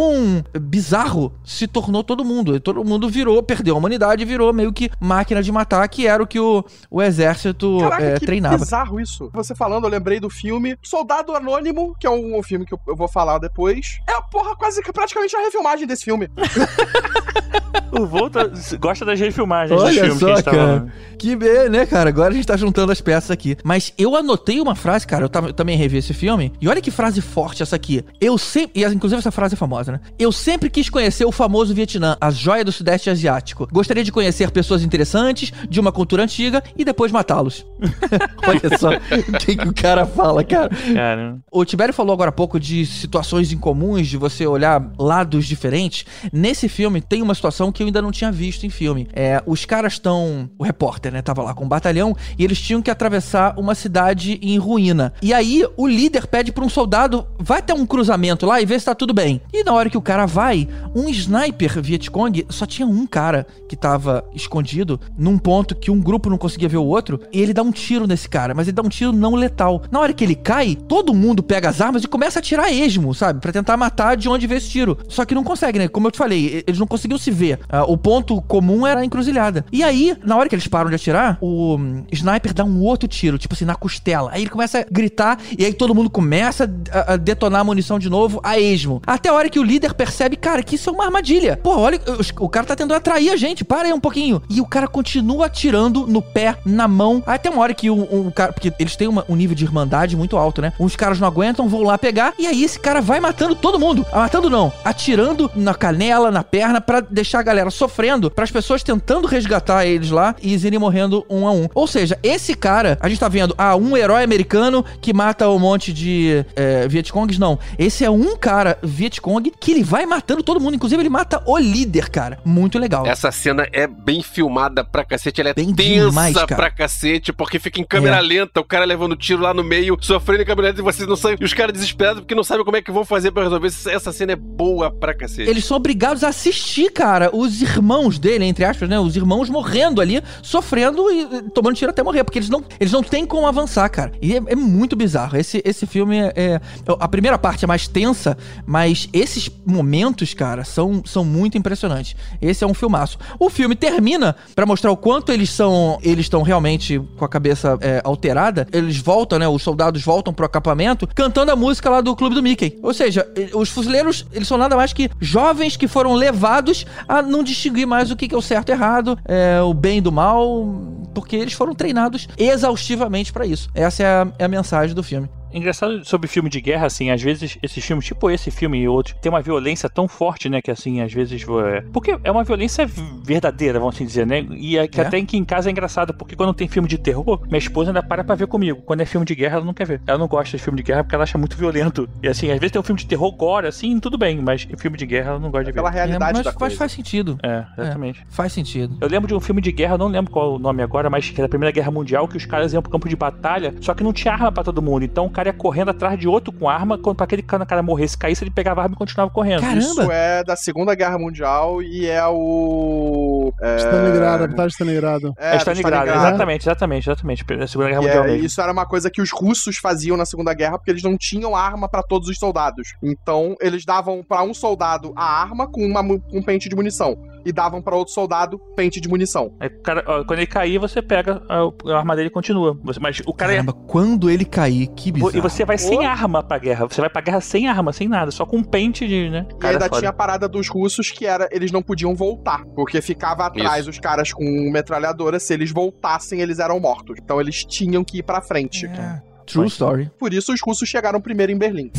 bizarro 0.61 1.33
se 1.45 1.67
tornou 1.67 2.05
todo 2.05 2.25
mundo. 2.25 2.55
E 2.55 2.61
todo 2.61 2.85
mundo 2.85 3.09
virou, 3.09 3.43
perdeu 3.43 3.75
a 3.75 3.79
humanidade 3.79 4.25
virou 4.25 4.53
meio 4.53 4.73
que 4.73 4.91
máquina 5.01 5.43
de 5.43 5.51
matar, 5.51 5.89
que 5.89 6.07
era 6.07 6.23
o 6.23 6.27
que 6.27 6.39
o, 6.39 6.65
o 6.91 7.03
exército 7.03 7.79
Caraca, 7.81 8.05
é, 8.05 8.19
que 8.19 8.27
treinava. 8.27 8.59
bizarro 8.59 9.01
isso. 9.01 9.31
Você 9.33 9.55
falando, 9.55 9.85
eu 9.85 9.91
lembrei 9.91 10.21
do 10.21 10.31
filme 10.31 10.77
Soldado 10.83 11.35
Anônimo, 11.35 11.95
que 11.99 12.07
é 12.07 12.11
um, 12.11 12.39
um 12.39 12.43
filme 12.43 12.65
que 12.65 12.75
eu, 12.75 12.81
eu 12.87 12.97
vou 12.97 13.09
falar 13.09 13.39
depois. 13.39 13.99
É, 14.09 14.21
porra, 14.31 14.57
quase 14.57 14.83
que 14.83 14.93
praticamente 14.93 15.35
a 15.37 15.41
refilmagem 15.41 15.87
desse 15.87 16.05
filme. 16.05 16.29
O 17.91 18.07
Volta 18.07 18.51
gosta 18.79 19.05
das 19.05 19.19
refilmagens 19.19 19.81
Olha 19.81 19.91
que 19.91 20.13
só, 20.13 20.29
gente 20.29 20.45
tava 20.45 20.57
cara. 20.57 20.87
Que 21.19 21.35
bem, 21.35 21.69
né, 21.69 21.85
cara? 21.85 22.11
Agora 22.11 22.31
a 22.31 22.33
gente 22.33 22.47
tá 22.47 22.57
juntando 22.57 22.93
as 22.93 23.01
peças 23.01 23.31
aqui. 23.31 23.57
Mas 23.65 23.93
eu 23.99 24.15
anotei 24.15 24.61
uma 24.61 24.77
frase, 24.77 25.07
cara. 25.07 25.25
Eu, 25.25 25.47
eu 25.49 25.53
também 25.53 25.77
revi 25.77 25.97
esse 25.97 26.15
filme. 26.15 26.53
E 26.61 26.69
olha 26.69 26.81
que 26.81 26.91
frase 26.93 27.21
forte 27.21 27.63
essa 27.63 27.75
aqui. 27.75 28.05
Eu 28.21 28.39
sempre. 28.39 28.81
E 28.81 28.85
inclusive 28.85 29.19
essa 29.19 29.33
frase 29.33 29.55
é 29.55 29.57
famosa, 29.57 29.93
né? 29.93 30.01
Eu 30.19 30.31
sempre 30.31 30.71
quis 30.71 30.89
conhecer 30.89 31.25
o 31.25 31.33
famoso 31.33 31.75
Vietnã, 31.75 32.17
a 32.21 32.31
joia 32.31 32.65
do 32.65 32.71
Sudeste 32.71 33.11
Asiático. 33.11 33.69
Gostaria 33.73 34.05
de 34.05 34.13
conhecer 34.13 34.51
pessoas 34.51 34.83
interessantes, 34.85 35.53
de 35.69 35.81
uma 35.81 35.91
cultura 35.91 36.23
antiga 36.23 36.63
e 36.77 36.85
depois 36.85 37.11
matá-los. 37.11 37.67
olha 38.47 38.79
só 38.79 38.91
o 38.91 39.39
que, 39.39 39.57
que 39.57 39.69
o 39.69 39.75
cara 39.75 40.07
fala, 40.07 40.45
cara. 40.45 40.71
Cara, 40.95 41.39
O 41.51 41.65
Tibério 41.65 41.93
falou 41.93 42.13
agora 42.13 42.29
há 42.29 42.33
pouco 42.33 42.61
de 42.61 42.87
situações 42.87 43.51
incomuns, 43.51 44.07
de 44.07 44.17
você 44.17 44.47
olhar 44.47 44.93
lados 44.97 45.47
diferentes. 45.47 46.05
Nesse 46.33 46.69
filme 46.69 47.01
tem 47.01 47.23
uma 47.23 47.35
situação 47.35 47.58
que 47.73 47.83
eu 47.83 47.87
ainda 47.87 48.01
não 48.01 48.13
tinha 48.13 48.31
visto 48.31 48.65
em 48.65 48.71
filme. 48.71 49.09
É, 49.13 49.43
os 49.47 49.65
caras 49.65 49.95
estão. 49.95 50.49
O 50.59 50.65
repórter, 50.65 51.13
né? 51.13 51.23
Tava 51.23 51.43
lá 51.43 51.55
com 51.55 51.65
um 51.65 51.69
batalhão 51.69 52.17
e 52.39 52.45
eles 52.45 52.61
tinham 52.61 52.81
que 52.81 52.91
atravessar 52.91 53.59
uma 53.59 53.75
cidade 53.75 54.39
em 54.41 54.59
ruína. 54.59 55.13
E 55.21 55.35
aí 55.35 55.65
o 55.77 55.87
líder 55.87 56.27
pede 56.27 56.53
pra 56.53 56.65
um 56.65 56.69
soldado: 56.69 57.27
vai 57.39 57.59
até 57.59 57.75
um 57.75 57.87
cruzamento 57.87 58.47
lá 58.47 58.61
e 58.61 58.67
vê 58.67 58.79
se 58.79 58.87
tá 58.87 58.95
tudo 58.95 59.13
bem. 59.13 59.41
E 59.53 59.65
na 59.65 59.73
hora 59.73 59.91
que 59.91 59.99
o 59.99 60.03
cara 60.03 60.27
vai, 60.27 60.69
um 60.95 61.09
sniper 61.09 61.83
Vietcong 61.83 62.47
só 62.49 62.67
tinha 62.67 62.87
um 62.87 63.07
cara 63.07 63.47
que 63.69 63.77
tava 63.77 64.25
escondido 64.35 65.01
num 65.17 65.39
ponto 65.39 65.75
que 65.75 65.91
um 65.91 66.01
grupo 66.01 66.31
não 66.31 66.39
conseguia 66.39 66.69
ver 66.69 66.77
o 66.77 66.85
outro. 66.85 67.21
E 67.33 67.41
ele 67.41 67.53
dá 67.53 67.63
um 67.63 67.73
tiro 67.73 68.07
nesse 68.07 68.29
cara, 68.29 68.55
mas 68.55 68.67
ele 68.67 68.75
dá 68.75 68.83
um 68.83 68.89
tiro 68.89 69.13
não 69.13 69.35
letal. 69.35 69.83
Na 69.91 70.01
hora 70.01 70.13
que 70.13 70.25
ele 70.25 70.35
cai, 70.35 70.77
todo 70.77 71.15
mundo 71.15 71.43
pega 71.43 71.69
as 71.69 71.81
armas 71.81 72.05
e 72.05 72.09
começa 72.09 72.39
a 72.39 72.41
atirar 72.41 72.67
a 72.67 72.73
esmo, 72.73 73.15
sabe? 73.15 73.41
Pra 73.41 73.53
tentar 73.53 73.77
matar 73.77 74.17
de 74.17 74.29
onde 74.29 74.47
veio 74.47 74.59
esse 74.59 74.69
tiro. 74.69 74.99
Só 75.09 75.25
que 75.25 75.35
não 75.35 75.45
consegue, 75.45 75.79
né? 75.79 75.89
Como 75.89 76.07
eu 76.07 76.11
te 76.11 76.19
falei, 76.19 76.63
eles 76.67 76.79
não 76.79 76.87
conseguiam 76.87 77.19
se 77.19 77.31
ver. 77.31 77.48
Ah, 77.69 77.85
o 77.85 77.97
ponto 77.97 78.41
comum 78.43 78.87
era 78.87 79.01
a 79.01 79.05
encruzilhada. 79.05 79.65
E 79.73 79.83
aí, 79.83 80.17
na 80.25 80.37
hora 80.37 80.49
que 80.49 80.55
eles 80.55 80.67
param 80.67 80.89
de 80.91 80.97
atirar, 80.97 81.39
o 81.41 81.77
hum, 81.77 82.05
sniper 82.13 82.53
dá 82.53 82.65
um 82.65 82.81
outro 82.83 83.09
tiro, 83.09 83.39
tipo 83.39 83.55
assim, 83.55 83.65
na 83.65 83.75
costela. 83.75 84.31
Aí 84.33 84.43
ele 84.43 84.51
começa 84.51 84.81
a 84.81 84.87
gritar 84.91 85.39
e 85.57 85.65
aí 85.65 85.73
todo 85.73 85.95
mundo 85.95 86.11
começa 86.11 86.71
a, 86.93 87.15
a 87.15 87.17
detonar 87.17 87.61
a 87.61 87.65
munição 87.65 87.99
de 87.99 88.09
novo 88.11 88.41
a 88.43 88.59
esmo. 88.59 89.01
Até 89.07 89.29
a 89.29 89.33
hora 89.35 89.49
que 89.49 89.59
o 89.59 89.63
líder 89.63 89.95
percebe, 89.95 90.37
cara, 90.37 90.63
que 90.63 90.75
isso 90.75 90.91
é 90.91 90.93
uma 90.93 91.05
armadilha. 91.05 91.57
Pô, 91.63 91.77
olha, 91.77 92.01
os- 92.19 92.33
o 92.39 92.49
cara 92.49 92.67
tá 92.67 92.75
tentando 92.77 92.95
atrair 92.97 93.31
a 93.31 93.37
gente, 93.37 93.65
para 93.65 93.89
aí 93.89 93.93
um 93.93 94.01
pouquinho. 94.01 94.43
E 94.49 94.61
o 94.61 94.67
cara 94.67 94.87
continua 94.89 95.47
atirando 95.47 96.07
no 96.07 96.21
pé, 96.23 96.57
na 96.65 96.87
mão. 96.89 97.23
Até 97.27 97.51
uma 97.51 97.61
hora 97.63 97.75
que 97.75 97.91
um, 97.91 98.07
um 98.27 98.31
cara. 98.31 98.53
Porque 98.53 98.73
eles 98.79 98.97
têm 98.97 99.09
uma- 99.09 99.25
um 99.29 99.37
nível 99.37 99.55
de 99.57 99.65
irmandade 99.65 100.17
muito 100.17 100.37
alto, 100.37 100.61
né? 100.63 100.73
Uns 100.79 100.97
caras 100.97 101.19
não 101.21 101.27
aguentam, 101.29 101.69
vão 101.69 101.83
lá 101.83 101.97
pegar. 101.99 102.33
E 102.39 102.47
aí 102.47 102.63
esse 102.65 102.79
cara 102.79 103.01
vai 103.01 103.21
matando 103.21 103.55
todo 103.55 103.79
mundo. 103.79 104.07
Ah, 104.13 104.29
Matando 104.29 104.51
não, 104.51 104.71
atirando 104.85 105.51
na 105.57 105.75
canela, 105.75 106.31
na 106.31 106.45
perna, 106.45 106.81
pra 106.83 107.01
deixar 107.01 107.38
a 107.39 107.43
galera 107.43 107.71
sofrendo, 107.71 108.31
para 108.31 108.45
as 108.45 108.51
pessoas 108.51 108.83
tentando 108.83 109.27
resgatar 109.27 109.87
eles 109.87 110.11
lá 110.11 110.35
e 110.43 110.51
eles 110.51 110.65
irem 110.65 110.79
morrendo 110.79 111.25
um 111.29 111.47
a 111.47 111.53
um. 111.53 111.69
Ou 111.75 111.87
seja, 111.87 112.19
esse 112.23 112.55
cara, 112.55 112.99
a 113.01 113.09
gente 113.09 113.19
tá 113.19 113.29
vendo, 113.29 113.55
ah, 113.57 113.77
um 113.77 113.97
herói 113.97 114.23
americano 114.23 114.85
que 115.01 115.13
mata 115.13 115.49
um 115.49 115.59
monte 115.59 115.93
de 115.93 116.45
é, 116.57 116.87
Vietcongs, 116.89 117.39
não. 117.39 117.59
Esse 117.79 118.05
é 118.05 118.11
um 118.11 118.37
cara 118.37 118.79
Vietcong 118.83 119.53
que 119.59 119.71
ele 119.73 119.83
vai 119.83 120.07
matando 120.07 120.43
todo 120.43 120.61
mundo. 120.61 120.75
Inclusive, 120.75 121.01
ele 121.03 121.09
mata 121.09 121.43
o 121.47 121.57
líder, 121.59 122.09
cara. 122.11 122.39
Muito 122.45 122.79
legal. 122.79 123.07
Essa 123.07 123.31
cena 123.31 123.67
é 123.73 123.87
bem 123.87 124.23
filmada 124.23 124.85
pra 124.85 125.05
cacete, 125.05 125.41
ela 125.41 125.51
é 125.51 125.55
Bem 125.55 125.75
tensa 125.75 126.09
demais, 126.09 126.35
cara. 126.35 126.57
pra 126.57 126.71
cacete, 126.71 127.33
porque 127.33 127.59
fica 127.59 127.81
em 127.81 127.85
câmera 127.85 128.17
É. 128.17 128.21
lenta, 128.21 128.61
o 128.61 128.65
cara 128.65 128.85
levando 128.85 129.17
tiro 129.17 129.43
lá 129.43 129.53
no 129.55 129.65
meio, 129.65 129.97
sofrendo 130.01 130.43
em 130.43 130.47
câmera 130.47 130.69
lenta 130.69 130.81
e 130.81 130.85
vocês 130.85 131.09
não 131.09 131.17
sabem, 131.17 131.39
e 131.41 131.45
os 131.45 131.53
caras 131.55 131.73
desesperados 131.73 132.21
porque 132.21 132.35
não 132.35 132.45
sabem 132.45 132.65
como 132.65 132.77
é 132.77 132.83
que 132.83 132.91
vão 132.91 133.05
fazer 133.05 133.31
pra 133.31 133.43
resolver. 133.45 133.69
Essa 133.69 134.13
cena 134.13 134.33
é 134.33 134.37
boa 134.37 134.91
pra 134.91 135.15
cacete. 135.15 135.49
Eles 135.49 135.65
são 135.65 135.77
obrigados 135.77 136.23
a 136.25 136.29
assistir, 136.29 136.91
cara, 136.93 137.28
os 137.33 137.61
irmãos 137.63 138.19
dele, 138.19 138.45
entre 138.45 138.65
aspas, 138.65 138.89
né? 138.89 138.99
Os 138.99 139.17
irmãos 139.17 139.49
morrendo 139.49 140.01
ali, 140.01 140.23
sofrendo 140.43 141.11
e 141.11 141.19
e 141.19 141.43
tomando 141.51 141.75
tiro 141.77 141.91
até 141.91 142.03
morrer, 142.03 142.25
porque 142.25 142.39
eles 142.39 142.49
não, 142.49 142.63
eles 142.79 142.93
não 142.93 143.03
têm 143.03 143.27
como 143.27 143.47
avançar, 143.47 143.89
cara. 143.91 144.13
E 144.23 144.35
é, 144.35 144.43
é 144.47 144.55
muito 144.55 144.97
bizarro. 144.97 145.37
Esse, 145.37 145.61
esse 145.65 145.87
filme 145.87 146.17
é, 146.19 146.33
é- 146.37 146.61
A 146.99 147.09
primeira 147.09 147.37
parte 147.39 147.65
é 147.65 147.69
mais 147.69 147.87
tensa, 147.89 148.37
mas 148.67 149.09
esses 149.13 149.51
momentos, 149.67 150.33
cara, 150.35 150.65
são, 150.65 151.03
são 151.05 151.25
muito 151.25 151.59
impressionantes. 151.59 152.15
Esse 152.41 152.65
é 152.65 152.67
um 152.67 152.75
filmaço. 152.75 153.19
O 153.39 153.51
filme 153.51 153.75
termina 153.75 154.35
pra 154.55 154.65
mostrar 154.65 154.91
o 154.91 154.97
quanto 154.97 155.33
eles 155.33 155.51
são. 155.51 155.99
Eles 156.03 156.27
estão 156.27 156.43
realmente 156.43 157.01
com 157.17 157.25
a 157.25 157.29
cabeça 157.29 157.77
é, 157.81 158.01
alterada. 158.05 158.67
Eles 158.73 158.97
voltam, 158.99 159.39
né? 159.39 159.49
Os 159.49 159.63
soldados 159.63 160.03
voltam 160.03 160.33
pro 160.33 160.47
acampamento 160.47 161.07
cantando 161.15 161.51
a 161.53 161.57
música 161.57 161.91
lá 161.91 162.01
do 162.01 162.15
Clube 162.17 162.35
do 162.35 162.43
Mickey. 162.43 162.79
Ou 162.83 162.95
seja, 162.95 163.27
os 163.55 163.69
fuzileiros, 163.69 164.25
eles 164.33 164.47
são 164.49 164.57
nada 164.57 164.77
mais 164.77 164.93
que 164.93 165.11
jovens 165.21 165.77
que 165.77 165.89
foram 165.89 166.15
levados 166.15 166.87
a 167.09 167.18
não 167.23 167.43
distinguir 167.43 167.87
mais 167.87 168.11
o 168.11 168.17
que 168.17 168.29
que 168.29 168.35
é 168.35 168.39
o 168.39 168.43
certo 168.43 168.69
e 168.69 168.73
errado, 168.73 169.19
é, 169.25 169.61
o 169.63 169.73
bem 169.75 170.01
do 170.01 170.13
mal, 170.13 170.67
porque 171.15 171.37
eles 171.37 171.53
foram 171.53 171.75
treinados 171.75 172.29
exaustivamente 172.37 173.33
pra 173.33 173.47
isso. 173.47 173.69
Essa 173.75 174.03
é 174.03 174.07
a, 174.07 174.29
é 174.39 174.45
a 174.45 174.49
mensagem 174.49 174.95
do 174.95 175.03
filme. 175.03 175.29
Engraçado 175.53 176.05
sobre 176.05 176.29
filme 176.29 176.49
de 176.51 176.61
guerra, 176.61 176.87
assim, 176.87 177.11
às 177.11 177.23
vezes 177.23 177.59
esses 177.63 177.85
filmes, 177.85 178.05
tipo 178.05 178.31
esse 178.31 178.51
filme 178.51 178.79
e 178.81 178.89
outros, 178.89 179.17
tem 179.21 179.31
uma 179.31 179.41
violência 179.41 179.89
tão 179.89 180.07
forte, 180.07 180.49
né, 180.49 180.61
que 180.61 180.71
assim, 180.71 181.01
às 181.01 181.13
vezes. 181.13 181.43
É... 181.73 181.81
Porque 181.93 182.19
é 182.23 182.31
uma 182.31 182.45
violência 182.45 182.87
verdadeira, 183.25 183.79
vamos 183.79 183.95
assim 183.95 184.05
dizer, 184.07 184.27
né? 184.27 184.47
E 184.51 184.77
é 184.79 184.87
que 184.87 185.01
É? 185.01 185.05
até 185.07 185.17
aqui 185.19 185.37
em 185.37 185.45
casa 185.45 185.69
é 185.69 185.73
engraçado, 185.73 186.15
porque 186.15 186.37
quando 186.37 186.53
tem 186.55 186.69
filme 186.69 186.89
de 186.89 186.99
terror, 186.99 187.41
minha 187.47 187.59
esposa 187.59 187.91
ainda 187.91 188.03
para 188.03 188.23
pra 188.25 188.35
ver 188.35 188.47
comigo. 188.47 188.83
Quando 188.83 189.01
é 189.01 189.05
filme 189.07 189.25
de 189.27 189.35
guerra, 189.35 189.57
ela 189.57 189.65
não 189.65 189.75
quer 189.75 189.87
ver. 189.87 190.01
Ela 190.07 190.19
não 190.19 190.29
gosta 190.29 190.57
de 190.57 190.63
filme 190.63 190.77
de 190.77 190.83
guerra 190.83 191.03
porque 191.05 191.15
ela 191.15 191.25
acha 191.25 191.39
muito 191.39 191.57
violento. 191.57 192.09
E 192.23 192.29
assim, 192.29 192.51
às 192.51 192.59
vezes 192.59 192.73
tem 192.73 192.81
um 192.81 192.85
filme 192.85 193.01
de 193.01 193.07
terror 193.07 193.31
gore, 193.33 193.67
assim, 193.67 193.99
tudo 194.01 194.17
bem, 194.19 194.41
mas 194.41 194.67
filme 194.79 194.97
de 194.97 195.07
guerra 195.07 195.31
ela 195.31 195.39
não 195.39 195.51
gosta 195.51 195.65
de 195.67 195.73
ver. 195.73 195.77
Pela 195.79 195.91
É, 195.91 195.93
realidade 195.95 196.33
mas 196.35 196.45
da 196.45 196.53
faz, 196.53 196.57
coisa. 196.57 196.77
faz 196.77 196.93
sentido. 196.93 197.39
É, 197.43 197.65
exatamente. 197.79 198.25
Faz 198.29 198.53
sentido. 198.53 198.97
Eu 199.01 199.09
lembro 199.09 199.27
de 199.29 199.35
um 199.35 199.41
filme 199.41 199.61
de 199.61 199.73
guerra, 199.73 199.97
não 199.99 200.09
lembro 200.09 200.31
qual 200.31 200.55
o 200.55 200.59
nome 200.59 200.83
agora, 200.83 201.09
mas 201.11 201.29
que 201.31 201.41
era 201.41 201.47
a 201.47 201.49
Primeira 201.49 201.73
Guerra 201.73 201.91
Mundial, 201.91 202.29
que 202.29 202.37
os 202.37 202.45
caras 202.47 202.73
iam 202.73 202.83
pro 202.83 202.91
campo 202.91 203.09
de 203.09 203.17
batalha, 203.17 203.75
só 203.81 203.95
que 203.95 204.03
não 204.05 204.13
tinha 204.13 204.33
arma 204.35 204.53
pra 204.53 204.63
todo 204.65 204.81
mundo. 204.83 205.05
Então 205.05 205.27
o 205.27 205.31
cara 205.39 205.51
ia 205.51 205.53
correndo 205.53 205.91
atrás 205.91 206.19
de 206.19 206.27
outro 206.27 206.53
com 206.53 206.69
arma, 206.69 206.99
quando 206.99 207.17
pra 207.17 207.25
aquele 207.25 207.43
cara, 207.43 207.65
cara 207.65 207.81
morresse, 207.83 208.19
caísse, 208.19 208.43
ele 208.43 208.51
pegava 208.51 208.81
a 208.81 208.85
arma 208.85 208.95
e 208.95 208.99
continuava 208.99 209.31
correndo. 209.31 209.61
Caramba! 209.61 209.79
Isso 209.79 210.11
é 210.11 210.43
da 210.43 210.57
Segunda 210.57 210.95
Guerra 210.97 211.17
Mundial 211.19 211.81
e 211.83 212.07
é 212.07 212.27
o. 212.27 213.53
É... 213.61 213.77
Stalingrado, 213.77 214.45
a 214.45 214.67
de 214.67 214.73
Stalingrado. 214.73 215.35
É, 215.39 215.55
É, 215.55 215.57
Stalingrado, 215.59 216.11
exatamente, 216.11 216.63
exatamente, 216.63 217.09
exatamente. 217.11 217.45
A 217.53 217.67
Segunda 217.67 217.89
Guerra 217.91 218.03
E 218.03 218.05
Mundial 218.07 218.25
é, 218.25 218.29
mesmo. 218.33 218.47
isso 218.47 218.61
era 218.61 218.73
uma 218.73 218.87
coisa 218.87 219.11
que 219.11 219.21
os 219.23 219.31
russos 219.33 219.77
faziam 219.79 220.17
na 220.17 220.25
Segunda 220.25 220.53
Guerra 220.55 220.79
porque 220.79 220.91
eles 220.91 221.03
não 221.03 221.17
tinham 221.17 221.55
arma 221.55 221.89
pra 221.89 222.03
todos 222.03 222.29
os 222.29 222.37
soldados. 222.39 222.89
Então 223.03 223.55
eles 223.61 223.85
davam 223.85 224.23
pra 224.27 224.43
um 224.43 224.53
soldado 224.53 225.13
a 225.17 225.25
arma 225.25 225.71
com, 225.71 225.85
uma, 225.87 226.03
com 226.03 226.21
um 226.39 226.43
pente 226.43 226.69
de 226.69 226.75
munição 226.77 227.15
e 227.45 227.53
davam 227.53 227.81
pra 227.81 227.95
outro 227.97 228.13
soldado 228.13 228.59
pente 228.77 229.01
de 229.01 229.09
munição. 229.09 229.55
Aí, 229.61 229.71
cara, 229.71 230.03
ó, 230.07 230.25
quando 230.25 230.39
ele 230.41 230.47
cair, 230.47 230.79
você 230.79 231.01
pega 231.01 231.41
a, 231.49 231.93
a 231.93 231.97
arma 231.99 232.17
dele 232.17 232.29
e 232.29 232.31
continua. 232.33 232.77
Você- 232.83 233.01
mas 233.01 233.21
o 233.27 233.33
cara 233.33 233.53
é- 233.53 233.57
Caramba, 233.57 233.73
quando 233.73 234.29
ele 234.29 234.45
cair, 234.45 234.89
que 234.89 235.11
bizarro. 235.13 235.28
E 235.35 235.41
você 235.41 235.65
vai 235.65 235.79
sem 235.79 236.07
arma 236.07 236.43
pra 236.43 236.59
guerra. 236.59 236.87
Você 236.87 237.01
vai 237.01 237.11
pra 237.11 237.21
guerra 237.21 237.41
sem 237.41 237.69
arma, 237.69 237.93
sem 237.93 238.09
nada, 238.09 238.31
só 238.31 238.45
com 238.45 238.59
um 238.59 238.63
pente 238.63 239.07
de, 239.07 239.29
né? 239.31 239.47
E 239.63 239.67
ainda 239.67 239.87
foda. 239.87 239.99
tinha 239.99 240.11
a 240.11 240.13
parada 240.13 240.49
dos 240.49 240.69
russos 240.69 241.11
que 241.11 241.27
era 241.27 241.49
eles 241.51 241.71
não 241.71 241.83
podiam 241.83 242.15
voltar, 242.15 242.65
porque 242.75 243.01
ficava 243.01 243.47
atrás 243.47 243.87
os 243.87 243.99
caras 243.99 244.33
com 244.33 244.45
metralhadora, 244.71 245.39
se 245.39 245.53
eles 245.53 245.71
voltassem 245.71 246.41
eles 246.41 246.59
eram 246.59 246.79
mortos. 246.81 247.17
Então 247.23 247.41
eles 247.41 247.65
tinham 247.65 248.05
que 248.05 248.19
ir 248.19 248.23
pra 248.23 248.41
frente. 248.41 248.87
É, 248.87 249.23
True 249.47 249.67
story. 249.67 250.11
Por 250.19 250.33
isso 250.33 250.53
os 250.53 250.61
russos 250.61 250.89
chegaram 250.89 251.21
primeiro 251.21 251.53
em 251.53 251.59
Berlim. 251.59 251.91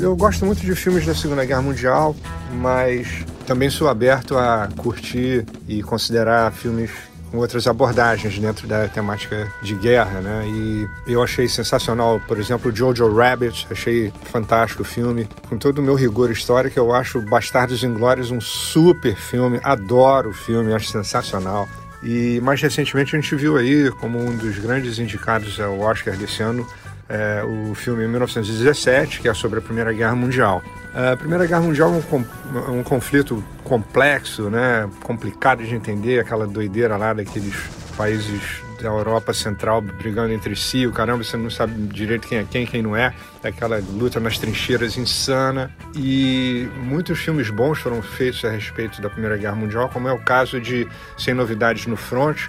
Eu 0.00 0.14
gosto 0.14 0.46
muito 0.46 0.60
de 0.60 0.74
filmes 0.76 1.04
da 1.04 1.14
Segunda 1.14 1.44
Guerra 1.44 1.62
Mundial, 1.62 2.14
mas 2.52 3.24
também 3.46 3.70
sou 3.70 3.88
aberto 3.88 4.36
a 4.36 4.68
curtir 4.76 5.46
e 5.68 5.82
considerar 5.82 6.52
filmes 6.52 6.90
com 7.30 7.38
outras 7.38 7.66
abordagens 7.66 8.38
dentro 8.38 8.66
da 8.66 8.88
temática 8.88 9.50
de 9.62 9.74
guerra, 9.74 10.20
né? 10.20 10.44
E 10.46 10.88
eu 11.06 11.22
achei 11.22 11.48
sensacional, 11.48 12.20
por 12.26 12.38
exemplo, 12.38 12.74
Jojo 12.74 13.12
Rabbit, 13.14 13.66
achei 13.70 14.12
fantástico 14.30 14.82
o 14.82 14.84
filme, 14.84 15.28
com 15.48 15.56
todo 15.56 15.78
o 15.78 15.82
meu 15.82 15.94
rigor 15.94 16.30
histórico, 16.30 16.78
eu 16.78 16.92
acho 16.92 17.20
Bastardos 17.20 17.82
Inglórios 17.82 18.30
um 18.30 18.40
super 18.40 19.16
filme, 19.16 19.60
adoro 19.62 20.30
o 20.30 20.34
filme, 20.34 20.72
acho 20.72 20.88
sensacional. 20.88 21.68
E 22.02 22.40
mais 22.40 22.60
recentemente 22.60 23.16
a 23.16 23.20
gente 23.20 23.34
viu 23.34 23.56
aí 23.56 23.90
como 23.92 24.18
um 24.18 24.36
dos 24.36 24.58
grandes 24.58 24.98
indicados 24.98 25.58
ao 25.58 25.80
Oscar 25.80 26.16
desse 26.16 26.42
ano 26.42 26.66
é, 27.08 27.42
o 27.44 27.74
filme 27.74 28.06
1917, 28.06 29.20
que 29.20 29.28
é 29.28 29.34
sobre 29.34 29.58
a 29.58 29.62
Primeira 29.62 29.92
Guerra 29.92 30.14
Mundial. 30.14 30.62
A 30.94 31.16
Primeira 31.16 31.46
Guerra 31.46 31.60
Mundial 31.60 31.90
é 31.90 32.72
um, 32.72 32.78
um 32.78 32.82
conflito 32.82 33.42
complexo, 33.62 34.48
né, 34.48 34.88
complicado 35.02 35.62
de 35.62 35.74
entender, 35.74 36.20
aquela 36.20 36.46
doideira 36.46 36.96
lá 36.96 37.12
daqueles 37.12 37.54
países 37.96 38.65
da 38.86 38.92
Europa 38.92 39.34
Central 39.34 39.80
brigando 39.80 40.32
entre 40.32 40.54
si, 40.54 40.86
o 40.86 40.92
caramba, 40.92 41.24
você 41.24 41.36
não 41.36 41.50
sabe 41.50 41.74
direito 41.88 42.28
quem 42.28 42.38
é 42.38 42.46
quem, 42.48 42.64
quem 42.64 42.82
não 42.82 42.96
é, 42.96 43.12
aquela 43.42 43.78
luta 43.78 44.20
nas 44.20 44.38
trincheiras 44.38 44.96
insana. 44.96 45.74
E 45.94 46.68
muitos 46.76 47.18
filmes 47.18 47.50
bons 47.50 47.78
foram 47.78 48.00
feitos 48.00 48.44
a 48.44 48.50
respeito 48.50 49.02
da 49.02 49.10
Primeira 49.10 49.36
Guerra 49.36 49.56
Mundial, 49.56 49.88
como 49.88 50.08
é 50.08 50.12
o 50.12 50.18
caso 50.18 50.60
de 50.60 50.88
Sem 51.18 51.34
Novidades 51.34 51.86
no 51.86 51.96
Front, 51.96 52.48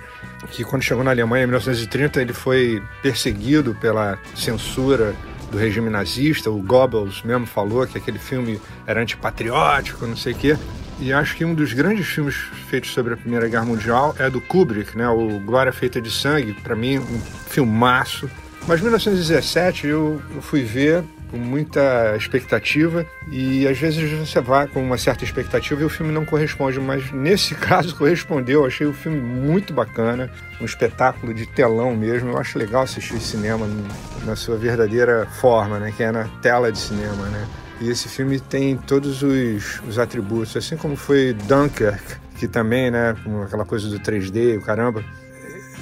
que 0.52 0.64
quando 0.64 0.84
chegou 0.84 1.04
na 1.04 1.12
Alemanha 1.12 1.44
em 1.44 1.48
1930 1.48 2.22
ele 2.22 2.34
foi 2.34 2.82
perseguido 3.02 3.76
pela 3.76 4.20
censura 4.36 5.16
do 5.52 5.58
regime 5.58 5.90
nazista. 5.90 6.52
O 6.52 6.62
Goebbels 6.62 7.24
mesmo 7.24 7.48
falou 7.48 7.88
que 7.88 7.98
aquele 7.98 8.20
filme 8.20 8.62
era 8.86 9.02
antipatriótico, 9.02 10.06
não 10.06 10.16
sei 10.16 10.34
o 10.34 10.36
quê. 10.36 10.58
E 11.00 11.14
acho 11.14 11.36
que 11.36 11.46
um 11.46 11.54
dos 11.54 11.74
grandes 11.74 12.08
filmes 12.08 12.36
feitos 12.70 12.92
sobre 12.92 13.14
a 13.14 13.18
Primeira 13.18 13.48
Guerra 13.48 13.66
Mundial 13.66 14.16
é 14.18 14.30
do 14.30 14.42
Kubrick, 14.42 14.98
né? 14.98 15.08
O 15.08 15.40
Glória 15.40 15.72
Feita 15.72 16.02
de 16.02 16.10
Sangue, 16.10 16.54
para 16.54 16.76
mim 16.76 16.98
um 16.98 17.22
filmaço. 17.48 18.30
Mas 18.68 18.82
1917 18.82 19.88
eu, 19.88 20.22
eu 20.36 20.42
fui 20.42 20.64
ver 20.64 21.04
com 21.30 21.38
muita 21.38 22.16
expectativa 22.18 23.06
e 23.30 23.68
às 23.68 23.78
vezes 23.78 24.12
você 24.12 24.42
vai 24.42 24.68
com 24.68 24.82
uma 24.82 24.98
certa 24.98 25.24
expectativa 25.24 25.82
e 25.82 25.86
o 25.86 25.90
filme 25.90 26.12
não 26.12 26.26
corresponde, 26.26 26.80
mas 26.80 27.12
nesse 27.12 27.54
caso 27.56 27.96
correspondeu. 27.96 28.62
Eu 28.62 28.66
achei 28.66 28.88
o 28.88 28.94
filme 28.94 29.20
muito 29.20 29.74
bacana, 29.74 30.32
um 30.60 30.66
espetáculo 30.66 31.34
de 31.34 31.46
telão 31.46 31.96
mesmo. 31.96 32.32
Eu 32.32 32.38
acho 32.38 32.58
legal 32.58 32.84
assistir 32.84 33.20
cinema 33.20 33.68
na 34.26 34.36
sua 34.36 34.58
verdadeira 34.58 35.28
forma, 35.40 35.80
né? 35.80 35.94
Que 35.96 36.04
é 36.04 36.12
na 36.12 36.26
tela 36.42 36.72
de 36.72 36.80
cinema, 36.80 37.28
né? 37.28 37.48
E 37.80 37.90
esse 37.90 38.08
filme 38.08 38.40
tem 38.40 38.76
todos 38.76 39.22
os, 39.22 39.82
os 39.88 40.00
atributos, 40.00 40.56
assim 40.58 40.76
como 40.76 40.96
foi 40.96 41.34
Dunkirk, 41.34 42.18
que 42.38 42.48
também, 42.48 42.90
né, 42.90 43.16
com 43.24 43.44
aquela 43.44 43.66
coisa 43.66 43.88
do 43.90 44.00
3D, 44.00 44.58
o 44.58 44.62
caramba. 44.62 45.04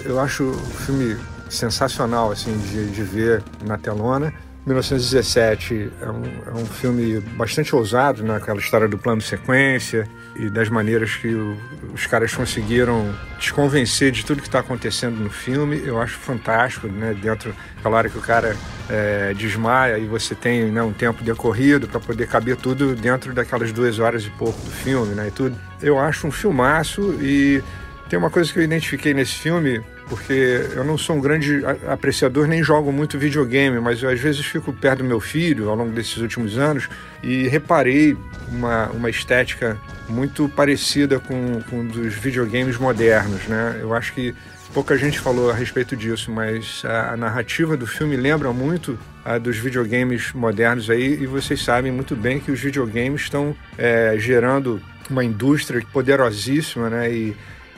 Eu 0.04 0.20
acho 0.20 0.44
o 0.44 0.54
filme 0.54 1.18
sensacional, 1.50 2.32
assim, 2.32 2.58
de, 2.58 2.92
de 2.92 3.04
ver 3.04 3.44
na 3.66 3.78
telona. 3.78 4.34
1917 4.66 5.92
é 6.02 6.10
um, 6.10 6.24
é 6.48 6.62
um 6.62 6.66
filme 6.66 7.20
bastante 7.20 7.76
ousado, 7.76 8.24
né? 8.24 8.38
aquela 8.38 8.60
história 8.60 8.88
do 8.88 8.98
plano 8.98 9.22
sequência 9.22 10.08
e 10.36 10.50
das 10.50 10.70
maneiras 10.70 11.16
que 11.16 11.28
o- 11.34 11.58
os 11.94 12.06
caras 12.08 12.34
conseguiram 12.34 13.14
te 13.40 13.54
convencer 13.54 14.12
de 14.12 14.26
tudo 14.26 14.42
que 14.42 14.48
está 14.48 14.60
acontecendo 14.60 15.16
no 15.18 15.30
filme. 15.30 15.82
Eu 15.86 16.02
acho 16.02 16.18
fantástico, 16.18 16.88
né? 16.88 17.16
Dentro 17.20 17.56
daquela 17.78 17.98
hora 17.98 18.10
que 18.10 18.18
o 18.18 18.22
cara 18.22 18.56
é, 18.90 19.34
desmaia 19.34 19.98
e 19.98 20.06
você 20.06 20.36
tem 20.36 20.66
né, 20.66 20.82
um 20.84 20.94
tempo 20.94 21.24
decorrido 21.24 21.88
para 21.88 22.00
poder 22.00 22.28
caber 22.28 22.56
tudo 22.56 22.96
dentro 22.96 23.34
daquelas 23.34 23.72
duas 23.72 23.98
horas 24.00 24.24
e 24.26 24.30
pouco 24.32 24.60
do 24.62 24.72
filme, 24.72 25.16
né? 25.16 25.28
E 25.28 25.32
tudo. 25.32 25.56
Eu 25.82 25.98
acho 26.00 26.28
um 26.28 26.32
filmaço 26.32 27.18
e 27.22 27.64
tem 28.10 28.20
uma 28.20 28.30
coisa 28.30 28.52
que 28.52 28.60
eu 28.60 28.64
identifiquei 28.64 29.14
nesse 29.14 29.34
filme, 29.36 29.82
porque 30.08 30.68
eu 30.76 30.84
não 30.84 30.98
sou 30.98 31.16
um 31.16 31.22
grande 31.22 31.62
apreciador 31.88 32.48
nem 32.48 32.64
jogo 32.64 32.92
muito 32.92 33.18
videogame, 33.18 33.80
mas 33.80 34.04
eu 34.04 34.10
às 34.10 34.20
vezes 34.20 34.46
fico 34.46 34.72
perto 34.72 35.00
do 35.00 35.04
meu 35.06 35.20
filho 35.20 35.70
ao 35.70 35.76
longo 35.76 35.92
desses 35.92 36.18
últimos 36.18 36.58
anos 36.58 36.88
e 37.24 37.48
reparei 37.48 38.16
uma, 38.50 38.88
uma 38.90 39.10
estética 39.10 39.78
muito 40.08 40.48
parecida 40.50 41.20
com, 41.20 41.62
com 41.70 41.86
dos 41.86 42.14
videogames 42.14 42.78
modernos, 42.78 43.48
né? 43.48 43.80
Eu 43.82 43.94
acho 43.94 44.14
que 44.14 44.36
pouca 44.74 44.98
gente 44.98 45.20
falou 45.20 45.50
a 45.50 45.54
respeito 45.54 45.96
disso, 45.96 46.32
mas 46.32 46.84
a, 46.86 47.14
a 47.14 47.18
narrativa 47.18 47.76
do 47.76 47.88
filme 47.88 48.16
lembra 48.16 48.52
muito 48.54 49.00
a 49.24 49.38
dos 49.40 49.58
videogames 49.58 50.34
modernos 50.34 50.90
aí 50.90 51.22
e 51.22 51.26
vocês 51.26 51.64
sabem 51.64 51.92
muito 51.92 52.16
bem 52.16 52.40
que 52.40 52.52
os 52.52 52.60
videogames 52.60 53.22
estão 53.22 53.56
é, 53.78 54.16
gerando 54.20 54.80
uma 55.10 55.24
indústria 55.24 55.84
poderosíssima, 55.92 56.90
né? 56.90 57.12
E, 57.12 57.36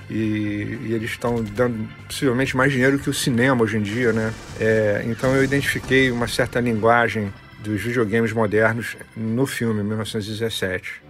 e, 0.09 0.77
e 0.85 0.93
eles 0.93 1.11
estão 1.11 1.43
dando 1.43 1.87
possivelmente 2.05 2.55
mais 2.55 2.71
dinheiro 2.71 2.99
que 2.99 3.09
o 3.09 3.13
cinema 3.13 3.63
hoje 3.63 3.77
em 3.77 3.81
dia, 3.81 4.13
né? 4.13 4.33
É, 4.59 5.03
então 5.05 5.35
eu 5.35 5.43
identifiquei 5.43 6.11
uma 6.11 6.27
certa 6.27 6.59
linguagem 6.59 7.31
dos 7.59 7.81
videogames 7.81 8.31
modernos 8.31 8.95
no 9.15 9.45
filme 9.45 9.83
1917. 9.83 11.01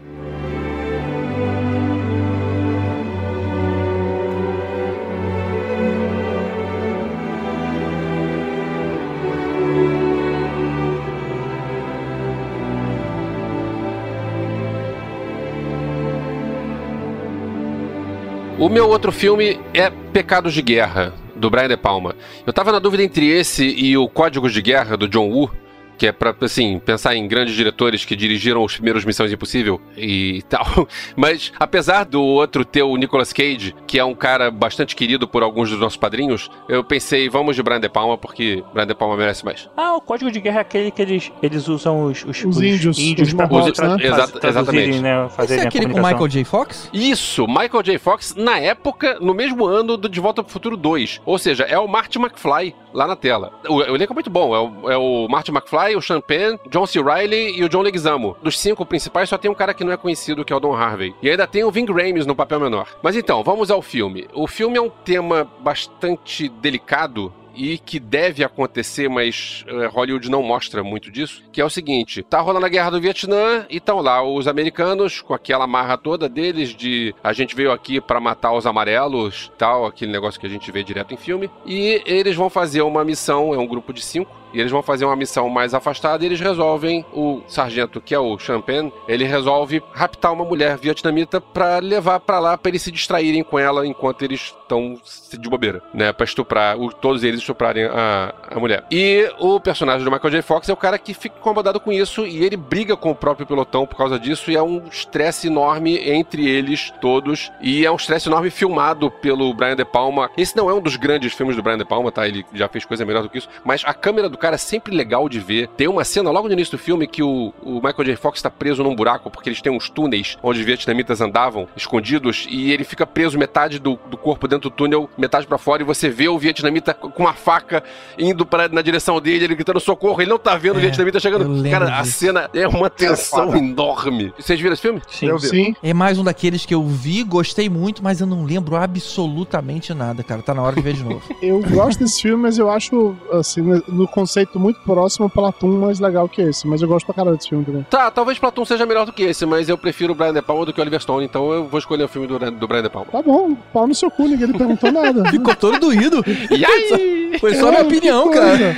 O 18.60 18.70
meu 18.70 18.89
outro 18.89 19.12
filme 19.12 19.60
é 19.72 19.91
Pecados 20.12 20.51
de 20.51 20.64
Guerra, 20.64 21.14
do 21.36 21.47
Brian 21.47 21.68
De 21.68 21.78
Palma. 21.78 22.16
Eu 22.43 22.51
tava 22.51 22.72
na 22.72 22.80
dúvida 22.80 23.03
entre 23.03 23.28
esse 23.28 23.64
e 23.64 23.95
o 23.95 24.10
Códigos 24.10 24.51
de 24.51 24.64
Guerra, 24.64 24.97
do 24.97 25.08
John 25.08 25.30
Woo, 25.30 25.51
que 25.98 26.08
é 26.08 26.12
pra, 26.12 26.36
assim, 26.41 26.80
pensar 26.80 27.16
em 27.16 27.28
grandes 27.28 27.56
diretores 27.56 28.06
que 28.06 28.16
dirigiram 28.16 28.64
os 28.64 28.74
primeiros 28.74 29.04
Missões 29.04 29.32
Impossível 29.32 29.82
e 29.95 30.43
tal. 30.50 30.66
Mas, 31.16 31.52
apesar 31.60 32.04
do 32.06 32.22
outro 32.22 32.64
ter 32.64 32.84
o 32.84 32.95
Nicolas 32.95 33.34
Cage, 33.34 33.74
que 33.86 33.98
é 34.00 34.04
um 34.06 34.14
cara 34.16 34.52
bastante 34.52 34.95
querido 34.95 35.28
por 35.28 35.43
alguns 35.43 35.70
dos 35.70 35.80
nossos 35.80 35.98
padrinhos, 35.98 36.50
eu 36.70 36.84
pensei, 36.84 37.30
vamos 37.30 37.56
de 37.56 37.64
Brian 37.64 37.80
De 37.80 37.89
Palma, 37.89 38.18
porque 38.18 38.64
Brian 38.74 38.88
De 38.88 38.93
Palma 38.95 39.18
merece 39.18 39.43
mais. 39.43 39.70
Ah, 39.76 39.95
o 39.95 40.02
código 40.02 40.32
de 40.32 40.39
guerra 40.39 40.60
é 40.60 40.62
aquele 40.62 40.91
que 40.91 41.02
eles, 41.02 41.32
eles 41.41 41.68
usam 41.68 42.06
os, 42.06 42.24
os, 42.26 42.43
Os 42.43 42.62
índios, 42.62 42.98
os 42.98 43.34
pra 43.34 43.48
Mohawks, 43.48 43.74
tra- 43.74 43.89
né? 43.89 43.98
traduzirem, 43.98 44.50
exatamente. 44.50 45.00
né? 45.00 45.28
Esse 45.39 45.54
é 45.60 45.62
aquele 45.68 45.88
com 45.88 46.00
o. 46.00 46.04
Michael 46.04 46.28
J. 46.28 46.43
Fox? 46.43 46.89
Isso, 46.93 47.48
Michael 47.48 47.84
J. 47.84 47.98
Fox, 47.98 48.36
na 48.36 48.60
época, 48.60 49.18
no 49.20 49.34
mesmo 49.34 49.66
ano 49.66 49.98
do 49.98 50.08
De 50.08 50.20
Volta 50.20 50.43
pro 50.43 50.52
Futuro 50.52 50.78
2. 50.78 51.22
Ou 51.26 51.38
seja, 51.38 51.64
é 51.64 51.78
o 51.80 51.88
Marty 51.88 52.20
McFly 52.20 52.76
lá 52.98 53.06
na 53.06 53.16
tela. 53.16 53.54
O, 53.70 53.76
o 53.76 53.95
elenco 53.95 54.12
é 54.12 54.16
muito 54.16 54.30
bom. 54.30 54.56
É 54.56 54.60
o, 54.60 54.91
é 54.91 54.98
o 54.98 55.28
Marty 55.30 55.52
McFly, 55.52 55.95
o 55.95 56.22
Penn, 56.22 56.58
John 56.68 56.88
C. 56.88 57.00
Reilly 57.00 57.60
e 57.60 57.64
o 57.64 57.70
John 57.70 57.82
Leguizamo. 57.82 58.36
Dos 58.41 58.60
cinco 58.60 58.84
principais, 58.84 59.30
só 59.30 59.38
tem 59.38 59.52
um 59.52 59.54
cara 59.54 59.74
que 59.74 59.84
não 59.84 59.91
é 59.91 59.98
conhecido, 59.98 60.43
que 60.43 60.52
é 60.52 60.56
o 60.56 60.60
Don 60.60 60.74
Harvey. 60.74 61.14
E 61.22 61.30
ainda 61.30 61.45
tem 61.45 61.64
o 61.64 61.70
Ving 61.70 61.86
Rhames 61.86 62.26
no 62.26 62.36
papel 62.36 62.60
menor. 62.60 62.88
Mas 63.04 63.16
então, 63.16 63.43
vamos 63.43 63.70
ao 63.70 63.84
filme. 63.84 64.28
O 64.34 64.48
filme 64.48 64.78
é 64.78 64.82
um 64.82 64.89
tema 64.89 65.48
bastante 65.60 66.50
delicado 66.50 67.32
e 67.58 67.78
que 67.80 67.99
deve 67.99 68.43
acontecer, 68.43 69.10
mas 69.10 69.66
eh, 69.68 69.88
Hollywood 69.88 70.30
não 70.30 70.43
mostra 70.43 70.84
muito 70.84 71.12
disso, 71.12 71.43
que 71.51 71.60
é 71.60 71.66
o 71.66 71.70
seguinte, 71.70 72.22
tá 72.22 72.39
rolando 72.39 72.68
a 72.68 72.70
guerra 72.70 72.91
do 72.91 73.01
Vietnã 73.01 73.66
e 73.70 73.78
estão 73.78 73.99
lá 73.99 74.24
os 74.24 74.47
americanos 74.47 75.22
com 75.22 75.34
aquela 75.34 75.66
marra 75.66 75.97
toda 75.97 76.30
deles 76.30 76.70
de 76.70 77.16
a 77.24 77.34
gente 77.34 77.55
veio 77.55 77.72
aqui 77.72 77.99
pra 77.99 78.20
matar 78.20 78.53
os 78.53 78.68
amarelos, 78.68 79.51
tal, 79.58 79.88
aquele 79.88 80.12
negócio 80.12 80.39
que 80.39 80.45
a 80.45 80.49
gente 80.49 80.72
vê 80.72 80.84
direto 80.84 81.14
em 81.14 81.18
filme, 81.18 81.49
e 81.66 82.01
eles 82.05 82.36
vão 82.36 82.49
fazer 82.49 82.84
uma 82.84 83.03
missão, 83.03 83.53
é 83.53 83.58
um 83.58 83.68
grupo 83.68 83.91
de 83.91 84.03
cinco, 84.03 84.32
e 84.54 84.60
eles 84.60 84.72
vão 84.72 84.82
fazer 84.82 85.06
uma 85.06 85.16
missão 85.16 85.50
mais 85.50 85.74
afastada 85.74 86.24
e 86.24 86.28
eles 86.28 86.39
resolvem, 86.39 87.06
o 87.14 87.41
sargento, 87.48 88.02
que 88.02 88.14
é 88.14 88.20
o 88.20 88.38
Champagne, 88.38 88.91
ele 89.08 89.24
resolve 89.24 89.82
raptar 89.93 90.34
uma 90.34 90.45
mulher 90.45 90.78
vietnamita 90.78 91.39
pra 91.39 91.80
levar 91.80 92.20
pra 92.20 92.39
lá 92.39 92.58
pra 92.58 92.70
eles 92.70 92.82
se 92.82 92.91
distraírem 92.91 93.43
com 93.43 93.60
ela 93.60 93.86
enquanto 93.86 94.24
eles 94.24 94.56
estão 94.62 95.00
de 95.39 95.50
bobeira, 95.50 95.82
né? 95.93 96.12
Pra 96.12 96.26
estuprar, 96.26 96.78
todos 97.02 97.24
eles 97.24 97.39
estuprarem 97.39 97.86
a, 97.86 98.34
a 98.50 98.60
mulher. 98.60 98.86
E 98.91 99.32
o 99.39 99.60
personagem 99.60 100.04
do 100.04 100.12
Michael 100.12 100.32
J. 100.32 100.41
Fox 100.41 100.70
é 100.70 100.74
o 100.74 100.78
cara 100.78 100.98
que 100.98 101.14
fica 101.14 101.38
incomodado 101.38 101.80
com 101.80 101.91
isso 101.91 102.26
e 102.26 102.43
ele 102.43 102.58
briga 102.58 102.95
com 102.95 103.12
o 103.12 103.16
próprio 103.16 103.45
pelotão 103.45 103.86
por 103.86 103.95
causa 103.95 104.20
disso 104.20 104.52
e 104.52 104.56
é 104.56 104.62
um 104.62 104.88
estresse 104.88 105.48
enorme 105.48 105.98
entre 106.10 106.48
eles 106.48 106.93
todos 107.02 107.52
e 107.62 107.86
é 107.86 107.91
um 107.91 107.95
estresse 107.95 108.28
enorme 108.28 108.50
filmado 108.50 109.10
pelo 109.10 109.54
Brian 109.54 109.76
De 109.76 109.86
Palma. 109.86 110.30
Esse 110.38 110.56
não 110.56 110.70
é 110.70 110.74
um 110.74 110.82
dos 110.82 110.95
grandes 110.95 111.34
filmes 111.34 111.56
do 111.56 111.64
Brian 111.64 111.78
De 111.78 111.86
Palma, 111.86 112.12
tá? 112.12 112.28
Ele 112.28 112.45
já 112.54 112.68
fez 112.68 112.86
coisa 112.86 113.06
melhor 113.06 113.24
do 113.24 113.30
que 113.30 113.38
isso, 113.38 113.50
mas 113.64 113.84
a 113.86 113.93
câmera 113.93 114.30
do 114.30 114.37
cara 114.38 114.56
é 114.56 114.58
sempre 114.58 114.96
legal 114.96 115.28
de 115.30 115.40
ver. 115.40 115.68
Tem 115.78 115.88
uma 115.88 116.04
cena 116.04 116.30
logo 116.32 116.48
no 116.48 116.54
início 116.54 116.78
do 116.78 116.82
filme 116.82 117.08
que 117.08 117.22
o, 117.24 117.54
o 117.62 117.76
Michael 117.76 118.04
J. 118.06 118.16
Fox 118.18 118.42
tá 118.42 118.50
preso 118.50 118.84
num 118.84 118.96
buraco 118.96 119.30
porque 119.30 119.50
eles 119.50 119.62
têm 119.62 119.72
uns 119.72 119.90
túneis 119.90 120.38
onde 120.44 120.60
os 120.60 120.66
vietnamitas 120.66 121.22
andavam 121.22 121.68
escondidos 121.76 122.48
e 122.50 122.72
ele 122.72 122.84
fica 122.84 123.06
preso 123.06 123.38
metade 123.38 123.80
do, 123.80 123.98
do 124.10 124.18
corpo 124.18 124.48
dentro 124.48 124.70
do 124.70 124.76
túnel, 124.76 125.10
metade 125.18 125.46
pra 125.48 125.58
fora 125.58 125.82
e 125.82 125.86
você 125.86 126.10
vê 126.10 126.28
o 126.28 126.38
vietnamita 126.38 126.94
com 126.94 127.24
uma 127.24 127.34
faca 127.34 127.84
indo 128.18 128.46
pra, 128.46 128.68
na 128.68 128.82
direção 128.82 129.20
dele, 129.22 129.46
ele 129.46 129.56
gritando 129.56 129.80
socorro, 129.80 130.22
ele 130.22 130.30
não 130.30 130.38
tá 130.40 130.56
vendo 130.58 130.76
o 130.76 130.80
É, 130.80 130.82
vietnamita 130.82 131.18
eu 131.18 131.22
chegando. 131.22 131.70
Cara, 131.70 131.98
a 131.98 132.02
disso. 132.02 132.20
cena 132.20 132.50
é 132.54 132.68
uma 132.68 132.90
tensão 132.90 133.46
foda. 133.48 133.58
enorme. 133.58 134.34
Vocês 134.38 134.60
viram 134.60 134.74
esse 134.74 134.82
filme? 134.82 135.02
Sim. 135.08 135.28
Eu 135.28 135.38
vi. 135.38 135.48
Sim. 135.48 135.76
É 135.82 135.94
mais 135.94 136.18
um 136.20 136.24
daqueles 136.24 136.66
que 136.66 136.74
eu 136.74 136.84
vi, 136.86 137.24
gostei 137.24 137.70
muito, 137.70 138.04
mas 138.04 138.22
eu 138.22 138.28
não 138.28 138.44
lembro 138.46 138.76
absolutamente 138.76 139.94
nada, 139.94 140.24
cara. 140.24 140.42
Tá 140.42 140.54
na 140.54 140.62
hora 140.62 140.76
de 140.76 140.82
ver 140.82 140.94
de 140.94 141.04
novo. 141.04 141.22
Eu 141.42 141.62
gosto 141.62 142.00
desse 142.00 142.22
filme, 142.22 142.44
mas 142.44 142.58
eu 142.58 142.70
acho, 142.70 143.16
assim, 143.32 143.62
no- 143.62 143.84
no 143.88 144.08
conceito 144.28 144.59
muito 144.59 144.82
próximo 144.82 145.23
ao 145.25 145.30
Platum 145.30 145.80
mais 145.80 145.99
legal 146.01 146.28
que 146.28 146.41
esse. 146.41 146.67
Mas 146.67 146.82
eu 146.82 146.88
gosto 146.88 147.05
pra 147.05 147.15
caralho 147.15 147.38
desse 147.38 147.47
filme 147.49 147.63
também. 147.63 147.84
Tá, 147.89 148.11
talvez 148.11 148.38
Platum 148.38 148.65
seja 148.65 148.86
melhor 148.86 149.05
do 149.05 149.13
que 149.13 149.23
esse, 149.23 149.45
mas 149.45 149.69
eu 149.69 149.78
prefiro 149.78 150.11
o 150.11 150.15
Brian 150.15 150.34
De 150.34 150.41
Palma 150.41 150.65
do 150.65 150.73
que 150.73 150.80
o 150.80 150.82
Oliver 150.82 151.01
Stone, 151.01 151.25
então 151.25 151.51
eu 151.53 151.65
vou 151.65 151.80
escolher 151.80 152.03
o 152.03 152.07
filme 152.07 152.28
do, 152.28 152.38
do 152.51 152.67
Brian 152.67 152.84
De 152.84 152.89
Palma. 152.89 153.09
Tá 153.09 153.21
bom, 153.21 153.55
pau 153.73 153.88
no 153.88 153.95
seu 153.95 154.11
cu, 154.11 154.23
ninguém 154.23 154.47
lhe 154.47 154.57
perguntou 154.57 154.91
nada. 154.91 155.23
Ficou 155.32 155.55
todo 155.55 155.80
doído. 155.80 156.23
E 156.51 156.65
aí? 156.65 157.38
Foi 157.39 157.55
só 157.55 157.69
É, 157.69 157.71
minha 157.71 157.84
opinião, 157.84 158.30
cara. 158.30 158.75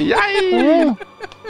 E 0.00 0.12
aí? 0.12 0.54
É. 0.54 0.96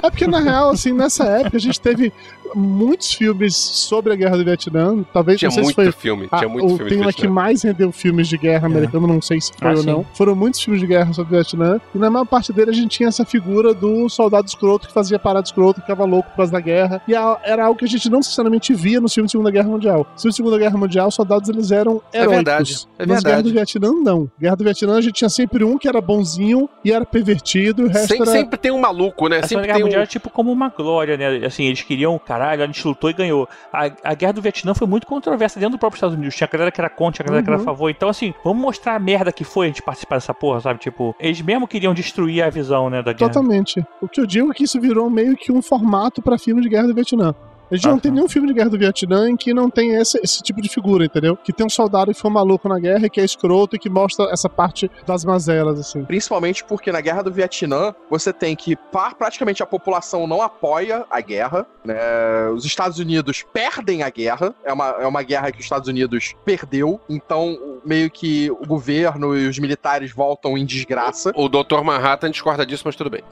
É 0.01 0.11
porque, 0.11 0.27
na 0.27 0.39
real, 0.39 0.71
assim, 0.71 0.93
nessa 0.93 1.25
época 1.25 1.57
a 1.57 1.61
gente 1.61 1.81
teve 1.81 2.13
muitos 2.55 3.13
filmes 3.13 3.55
sobre 3.57 4.13
a 4.13 4.17
Guerra 4.17 4.37
do 4.37 4.45
Vietnã. 4.45 5.05
Talvez, 5.13 5.39
Tinha 5.39 5.49
não 5.49 5.55
sei 5.55 5.63
muito 5.65 5.77
se 5.77 5.83
foi 5.85 5.93
filme, 5.93 6.29
Ah, 6.31 6.39
tinha 6.39 6.49
muito 6.49 6.67
o 6.67 6.77
filme 6.77 6.91
tema 6.91 7.07
de 7.11 7.17
que 7.17 7.29
mais 7.29 7.63
rendeu 7.63 7.91
filmes 7.93 8.29
de 8.29 8.37
guerra 8.39 8.67
americano, 8.67 9.07
não 9.07 9.21
sei 9.23 9.41
se 9.41 9.53
foi 9.57 9.69
Ah, 9.69 9.73
ou 9.73 9.77
sim. 9.79 9.87
não. 9.87 10.07
Foram 10.15 10.35
muitos 10.35 10.61
filmes 10.61 10.81
de 10.81 10.87
guerra 10.87 11.13
sobre 11.13 11.35
o 11.35 11.37
Vietnã. 11.41 11.81
E 11.95 11.99
na 11.99 12.11
maior 12.11 12.25
parte 12.25 12.53
dele 12.53 12.71
a 12.71 12.75
gente 12.75 12.89
tinha 12.97 13.09
essa 13.09 13.25
figura 13.25 13.73
do 13.75 14.09
soldado 14.09 14.47
escroto 14.47 14.87
que 14.89 14.93
fazia 14.93 15.19
parada 15.19 15.45
escroto, 15.47 15.75
que 15.81 15.81
ficava 15.83 16.05
louco 16.05 16.29
por 16.31 16.37
causa 16.37 16.53
da 16.53 16.61
guerra. 16.61 17.01
E 17.09 17.15
a- 17.15 17.39
era 17.45 17.65
algo 17.67 17.79
que 17.79 17.85
a 17.85 17.89
gente 17.89 18.09
não 18.11 18.19
necessariamente 18.19 18.75
via 18.75 19.01
no 19.01 19.09
filme 19.09 19.27
de 19.27 19.33
Segunda 19.33 19.51
Guerra 19.51 19.69
Mundial. 19.69 19.99
No 20.15 20.21
filme 20.21 20.31
de 20.31 20.37
Segunda 20.37 20.59
Guerra 20.59 20.77
Mundial, 20.79 21.09
os 21.09 21.15
soldados 21.15 21.49
eles 21.49 21.71
eram 21.71 22.01
É 22.13 22.19
heróicos. 22.19 22.35
verdade, 22.37 22.89
é 22.99 23.07
Mas 23.07 23.23
Guerra 23.23 23.43
do 23.43 23.51
verdade. 23.51 23.53
Vietnã, 23.53 23.93
não. 24.03 24.31
Guerra 24.41 24.57
do 24.57 24.65
Vietnã, 24.65 24.97
a 24.97 25.01
gente 25.01 25.15
tinha 25.15 25.29
sempre 25.29 25.65
um 25.65 25.79
que 25.79 25.89
era 25.89 26.01
bonzinho 26.01 26.69
e 26.85 26.93
era 26.93 27.05
pervertido, 27.05 27.83
e 27.83 27.85
o 27.87 27.89
resto 27.89 28.09
Sem- 28.09 28.23
era... 28.23 28.31
Sempre 28.31 28.59
tem 28.59 28.71
um 28.71 28.79
maluco, 28.81 29.29
né? 29.29 29.39
A 29.39 29.47
Segunda 29.47 29.49
Sempre 29.49 29.67
Guerra 29.67 29.77
tem 29.77 29.85
Mundial 29.85 30.01
um... 30.01 30.05
é 30.05 30.07
tipo 30.07 30.31
como 30.31 30.53
uma 30.53 30.69
glória, 30.69 31.17
né? 31.17 31.47
Assim, 31.47 31.65
eles 31.65 31.83
queriam, 31.83 32.19
caralho, 32.39 32.63
a 32.63 32.67
gente 32.67 32.87
lutou 32.87 33.11
e 33.11 33.13
ganhou. 33.13 33.49
A, 33.73 33.91
a 34.05 34.15
Guerra 34.15 34.33
do 34.35 34.43
Vietnã 34.43 34.75
foi 34.75 34.87
muito 34.87 35.07
controversa 35.07 35.59
dentro 35.59 35.77
do 35.77 35.79
próprio 35.81 35.97
Estados 35.97 36.17
Unidos. 36.17 36.35
Tinha 36.37 36.49
a 36.51 36.53
galera 36.53 36.71
que 36.71 36.81
era 36.81 36.89
contra, 36.89 37.17
tinha 37.23 37.25
a 37.25 37.27
galera 37.27 37.43
que 37.45 37.51
era 37.51 37.57
a 37.57 37.59
Uhum. 37.59 37.65
favor. 37.65 37.91
Então, 37.91 38.09
assim, 38.09 38.33
vamos 38.45 38.63
mostrar 38.63 38.95
a 38.95 38.99
merda 38.99 39.33
que 39.33 39.45
foi 39.45 39.67
a 39.67 39.69
gente 39.69 39.83
participar 39.83 40.17
dessa 40.17 40.33
porra, 40.33 40.61
sabe? 40.61 40.79
Tipo, 40.79 41.15
eles 41.19 41.41
mesmo 41.41 41.67
queriam 41.67 41.93
destruir 41.93 42.43
a 42.43 42.51
visão, 42.51 42.89
né, 42.89 43.03
da 43.03 43.13
guerra. 43.13 43.31
Totalmente. 43.31 43.85
O 44.01 44.09
que 44.09 44.21
eu 44.21 44.27
digo 44.27 44.51
é 44.51 44.55
que 44.55 44.65
isso 44.65 44.81
virou 44.81 45.11
meio 45.11 45.37
que 45.37 45.51
um 45.53 45.61
formato 45.61 46.23
pra 46.23 46.39
filme 46.39 46.63
de 46.63 46.69
Guerra 46.69 46.87
do 46.89 46.95
Vietnã. 46.95 47.35
A 47.71 47.75
gente 47.77 47.87
Ah, 47.87 47.91
não 47.91 47.99
tem 47.99 48.11
tá. 48.11 48.15
nenhum 48.17 48.29
filme 48.29 48.49
de 48.49 48.55
Guerra 48.55 48.71
do 48.71 48.79
Vietnã 48.79 49.29
em 49.29 49.37
que 49.37 49.53
não 49.53 49.69
tem 49.69 49.95
esse, 49.95 50.19
esse 50.23 50.43
tipo 50.43 50.61
de 50.63 50.69
figura, 50.69 51.05
entendeu? 51.05 51.37
Que 51.37 51.53
tem 51.53 51.67
um 51.67 51.71
soldado 51.71 52.13
que 52.15 52.21
foi 52.21 52.31
maluco 52.31 52.69
na 52.69 52.79
guerra 52.79 53.07
e 53.07 53.11
que 53.11 53.21
é 53.21 53.25
escroto 53.25 53.77
e 53.77 53.79
que 53.79 53.89
mostra 53.91 54.27
essa 54.33 54.49
parte 54.49 54.91
das 55.07 55.25
mazelas, 55.25 55.79
assim. 55.79 56.05
Principalmente 56.05 56.65
porque 56.65 56.91
na 56.91 57.01
guerra 57.01 57.23
do 57.23 57.33
Vietnã, 57.33 57.95
você 58.11 58.33
tem 58.33 58.57
que 58.57 58.75
par- 58.77 59.15
praticamente 59.17 59.63
a 59.63 59.67
população 59.67 60.27
não 60.27 60.41
apoia 60.43 61.05
a 61.11 61.21
guerra. 61.21 61.67
né? 61.85 62.49
Os 62.55 62.65
Estados 62.65 62.99
Unidos 62.99 63.45
perdem 63.53 64.03
a 64.03 64.11
guerra. 64.11 64.55
É 64.65 64.73
uma, 64.73 64.89
é 65.01 65.07
uma 65.07 65.23
guerra 65.23 65.51
que 65.53 65.59
os 65.59 65.65
Estados 65.65 65.89
Unidos 65.89 66.35
perdeu. 66.45 67.01
Então, 67.09 67.68
meio 67.85 68.11
que 68.11 68.51
o 68.51 68.67
governo 68.67 69.37
e 69.37 69.47
os 69.49 69.59
militares 69.59 70.13
voltam 70.13 70.57
em 70.57 70.65
desgraça. 70.65 71.33
O 71.35 71.49
Dr. 71.49 71.83
Manhattan 71.83 72.31
discorda 72.31 72.65
disso, 72.65 72.83
mas 72.87 72.97
tudo 72.97 73.11
bem. 73.11 73.23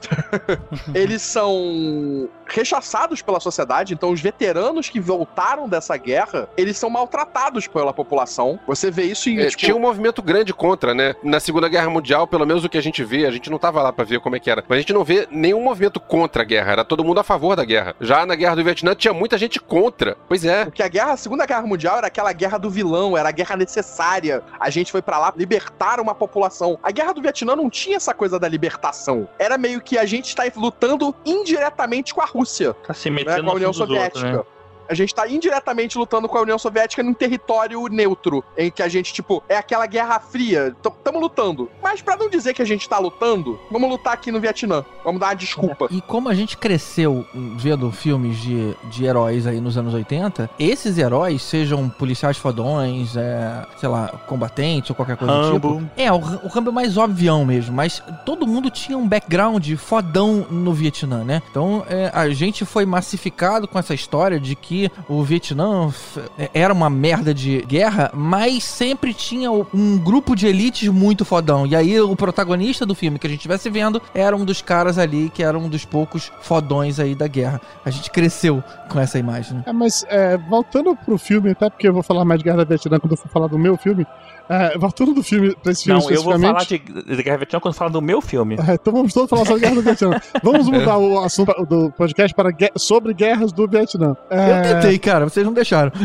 Eles 0.93 1.21
são 1.21 2.29
rechaçados 2.45 3.21
pela 3.21 3.39
sociedade, 3.39 3.93
então 3.93 4.11
os 4.11 4.21
veteranos 4.21 4.89
que 4.89 4.99
voltaram 4.99 5.67
dessa 5.67 5.97
guerra, 5.97 6.47
eles 6.55 6.77
são 6.77 6.89
maltratados 6.89 7.67
pela 7.67 7.93
população. 7.93 8.57
Você 8.65 8.89
vê 8.89 9.03
isso 9.03 9.29
em 9.29 9.39
É, 9.39 9.47
tipo, 9.47 9.57
Tinha 9.57 9.75
um 9.75 9.79
movimento 9.79 10.21
grande 10.21 10.53
contra, 10.53 10.93
né? 10.93 11.13
Na 11.21 11.39
Segunda 11.39 11.67
Guerra 11.67 11.89
Mundial, 11.89 12.25
pelo 12.25 12.45
menos 12.45 12.63
o 12.63 12.69
que 12.69 12.77
a 12.77 12.81
gente 12.81 13.03
vê, 13.03 13.25
a 13.25 13.31
gente 13.31 13.49
não 13.49 13.59
tava 13.59 13.81
lá 13.81 13.91
pra 13.91 14.05
ver 14.05 14.19
como 14.19 14.35
é 14.35 14.39
que 14.39 14.49
era, 14.49 14.63
mas 14.67 14.77
a 14.77 14.79
gente 14.79 14.93
não 14.93 15.03
vê 15.03 15.27
nenhum 15.29 15.61
movimento 15.61 15.99
contra 15.99 16.43
a 16.43 16.45
guerra, 16.45 16.71
era 16.71 16.85
todo 16.85 17.03
mundo 17.03 17.19
a 17.19 17.23
favor 17.23 17.55
da 17.55 17.65
guerra. 17.65 17.95
Já 17.99 18.25
na 18.25 18.35
Guerra 18.35 18.55
do 18.55 18.63
Vietnã 18.63 18.95
tinha 18.95 19.13
muita 19.13 19.37
gente 19.37 19.59
contra. 19.59 20.15
Pois 20.27 20.45
é. 20.45 20.65
Porque 20.65 20.83
a 20.83 20.87
guerra, 20.87 21.13
a 21.13 21.17
Segunda 21.17 21.45
Guerra 21.45 21.63
Mundial 21.63 21.97
era 21.97 22.07
aquela 22.07 22.31
guerra 22.31 22.57
do 22.57 22.69
vilão, 22.69 23.17
era 23.17 23.29
a 23.29 23.31
guerra 23.31 23.55
necessária. 23.55 24.36
A 24.59 24.69
gente 24.69 24.91
foi 24.91 25.01
pra 25.01 25.19
lá 25.19 25.33
libertar 25.35 25.99
uma 25.99 26.13
população. 26.15 26.79
A 26.83 26.91
guerra 26.91 27.13
do 27.13 27.21
Vietnã 27.21 27.55
não 27.55 27.69
tinha 27.69 27.97
essa 27.97 28.13
coisa 28.13 28.39
da 28.39 28.47
libertação. 28.47 29.27
Era 29.39 29.57
meio 29.57 29.81
que 29.81 29.97
a 29.97 30.05
gente 30.05 30.35
tá 30.35 30.43
lutando 30.55 31.13
indiretamente 31.25 32.13
com 32.13 32.21
a 32.21 32.25
Rússia, 32.25 32.73
Tá 32.85 32.93
se 32.93 33.09
né, 33.09 33.17
metendo 33.17 33.43
com 33.45 33.51
a 33.51 33.55
União 33.55 33.73
Soviética. 33.73 34.27
outros, 34.27 34.45
né? 34.45 34.56
A 34.89 34.93
gente 34.93 35.13
tá 35.13 35.27
indiretamente 35.27 35.97
lutando 35.97 36.27
com 36.27 36.37
a 36.37 36.41
União 36.41 36.57
Soviética 36.57 37.03
num 37.03 37.13
território 37.13 37.85
neutro, 37.87 38.43
em 38.57 38.69
que 38.71 38.81
a 38.81 38.87
gente, 38.87 39.13
tipo, 39.13 39.43
é 39.49 39.55
aquela 39.57 39.85
guerra 39.85 40.19
fria. 40.19 40.75
T- 40.81 40.91
Tamo 41.03 41.19
lutando. 41.19 41.69
Mas 41.81 42.01
pra 42.01 42.15
não 42.17 42.29
dizer 42.29 42.53
que 42.53 42.61
a 42.61 42.65
gente 42.65 42.87
tá 42.87 42.97
lutando, 42.99 43.59
vamos 43.71 43.89
lutar 43.89 44.13
aqui 44.13 44.31
no 44.31 44.39
Vietnã. 44.39 44.83
Vamos 45.03 45.19
dar 45.19 45.27
uma 45.27 45.35
desculpa. 45.35 45.87
E 45.91 46.01
como 46.01 46.29
a 46.29 46.33
gente 46.33 46.57
cresceu 46.57 47.25
vendo 47.57 47.91
filmes 47.91 48.37
de, 48.37 48.75
de 48.85 49.05
heróis 49.05 49.45
aí 49.47 49.59
nos 49.61 49.77
anos 49.77 49.93
80, 49.93 50.49
esses 50.59 50.97
heróis, 50.97 51.41
sejam 51.41 51.87
policiais 51.89 52.37
fodões, 52.37 53.15
é, 53.15 53.65
sei 53.79 53.89
lá, 53.89 54.07
combatentes 54.27 54.89
ou 54.89 54.95
qualquer 54.95 55.17
coisa 55.17 55.33
do 55.33 55.41
Rambo. 55.53 55.77
tipo. 55.79 55.89
É, 55.97 56.11
o, 56.11 56.15
o 56.17 56.47
Rambo 56.47 56.69
é 56.69 56.73
mais 56.73 56.97
obvião 56.97 57.45
mesmo, 57.45 57.73
mas 57.75 58.01
todo 58.25 58.45
mundo 58.47 58.69
tinha 58.69 58.97
um 58.97 59.07
background 59.07 59.69
fodão 59.75 60.45
no 60.49 60.73
Vietnã, 60.73 61.23
né? 61.23 61.41
Então 61.49 61.85
é, 61.89 62.11
a 62.13 62.29
gente 62.29 62.65
foi 62.65 62.85
massificado 62.85 63.67
com 63.67 63.77
essa 63.79 63.93
história 63.93 64.39
de 64.39 64.55
que 64.55 64.76
o 65.07 65.23
Vietnã 65.23 65.89
f- 65.89 66.21
era 66.53 66.73
uma 66.73 66.89
merda 66.89 67.33
de 67.33 67.61
guerra, 67.61 68.11
mas 68.13 68.63
sempre 68.63 69.13
tinha 69.13 69.51
um 69.51 69.97
grupo 69.97 70.35
de 70.35 70.47
elites 70.47 70.87
muito 70.89 71.25
fodão. 71.25 71.65
E 71.65 71.75
aí 71.75 71.99
o 71.99 72.15
protagonista 72.15 72.85
do 72.85 72.93
filme 72.95 73.17
que 73.19 73.27
a 73.27 73.29
gente 73.29 73.39
estivesse 73.39 73.69
vendo 73.69 74.01
era 74.13 74.35
um 74.35 74.45
dos 74.45 74.61
caras 74.61 74.97
ali 74.97 75.29
que 75.33 75.43
era 75.43 75.57
um 75.57 75.67
dos 75.69 75.85
poucos 75.85 76.31
fodões 76.41 76.99
aí 76.99 77.15
da 77.15 77.27
guerra. 77.27 77.61
A 77.85 77.89
gente 77.89 78.11
cresceu 78.11 78.63
com 78.89 78.99
essa 78.99 79.17
imagem. 79.17 79.63
É, 79.65 79.73
mas 79.73 80.05
é, 80.09 80.37
voltando 80.37 80.95
pro 80.95 81.17
filme, 81.17 81.51
até 81.51 81.69
porque 81.69 81.87
eu 81.87 81.93
vou 81.93 82.03
falar 82.03 82.23
mais 82.25 82.39
de 82.39 82.43
Guerra 82.45 82.57
da 82.57 82.63
Vietnã 82.65 82.99
quando 82.99 83.11
eu 83.13 83.17
for 83.17 83.29
falar 83.29 83.47
do 83.47 83.57
meu 83.57 83.77
filme, 83.77 84.05
É, 84.49 84.77
voltando 84.77 85.13
do 85.13 85.23
filme, 85.23 85.55
pra 85.61 85.71
esse 85.71 85.83
filme 85.83 85.99
Não, 85.99 86.09
eu 86.09 86.23
vou 86.23 86.39
falar 86.39 86.63
de, 86.63 86.77
de 86.79 87.23
Guerra 87.23 87.37
do 87.37 87.39
Vietnã 87.39 87.59
quando 87.59 87.73
falar 87.73 87.91
do 87.91 88.01
meu 88.01 88.21
filme. 88.21 88.55
É, 88.55 88.73
então 88.75 88.93
vamos 88.93 89.13
todos 89.13 89.29
falar 89.29 89.45
sobre 89.45 89.61
Guerra 89.61 89.75
do 89.75 89.81
Vietnã. 89.81 90.21
Vamos 90.43 90.69
mudar 90.69 90.97
o 90.97 91.19
assunto 91.19 91.65
do 91.65 91.91
podcast 91.91 92.33
para 92.33 92.51
sobre 92.75 93.13
guerras 93.13 93.51
do 93.51 93.67
Vietnã. 93.67 94.15
É, 94.29 94.59
Eu 94.59 94.73
tentei, 94.75 94.99
cara, 94.99 95.25
vocês 95.25 95.45
não 95.45 95.53
deixaram. 95.53 95.91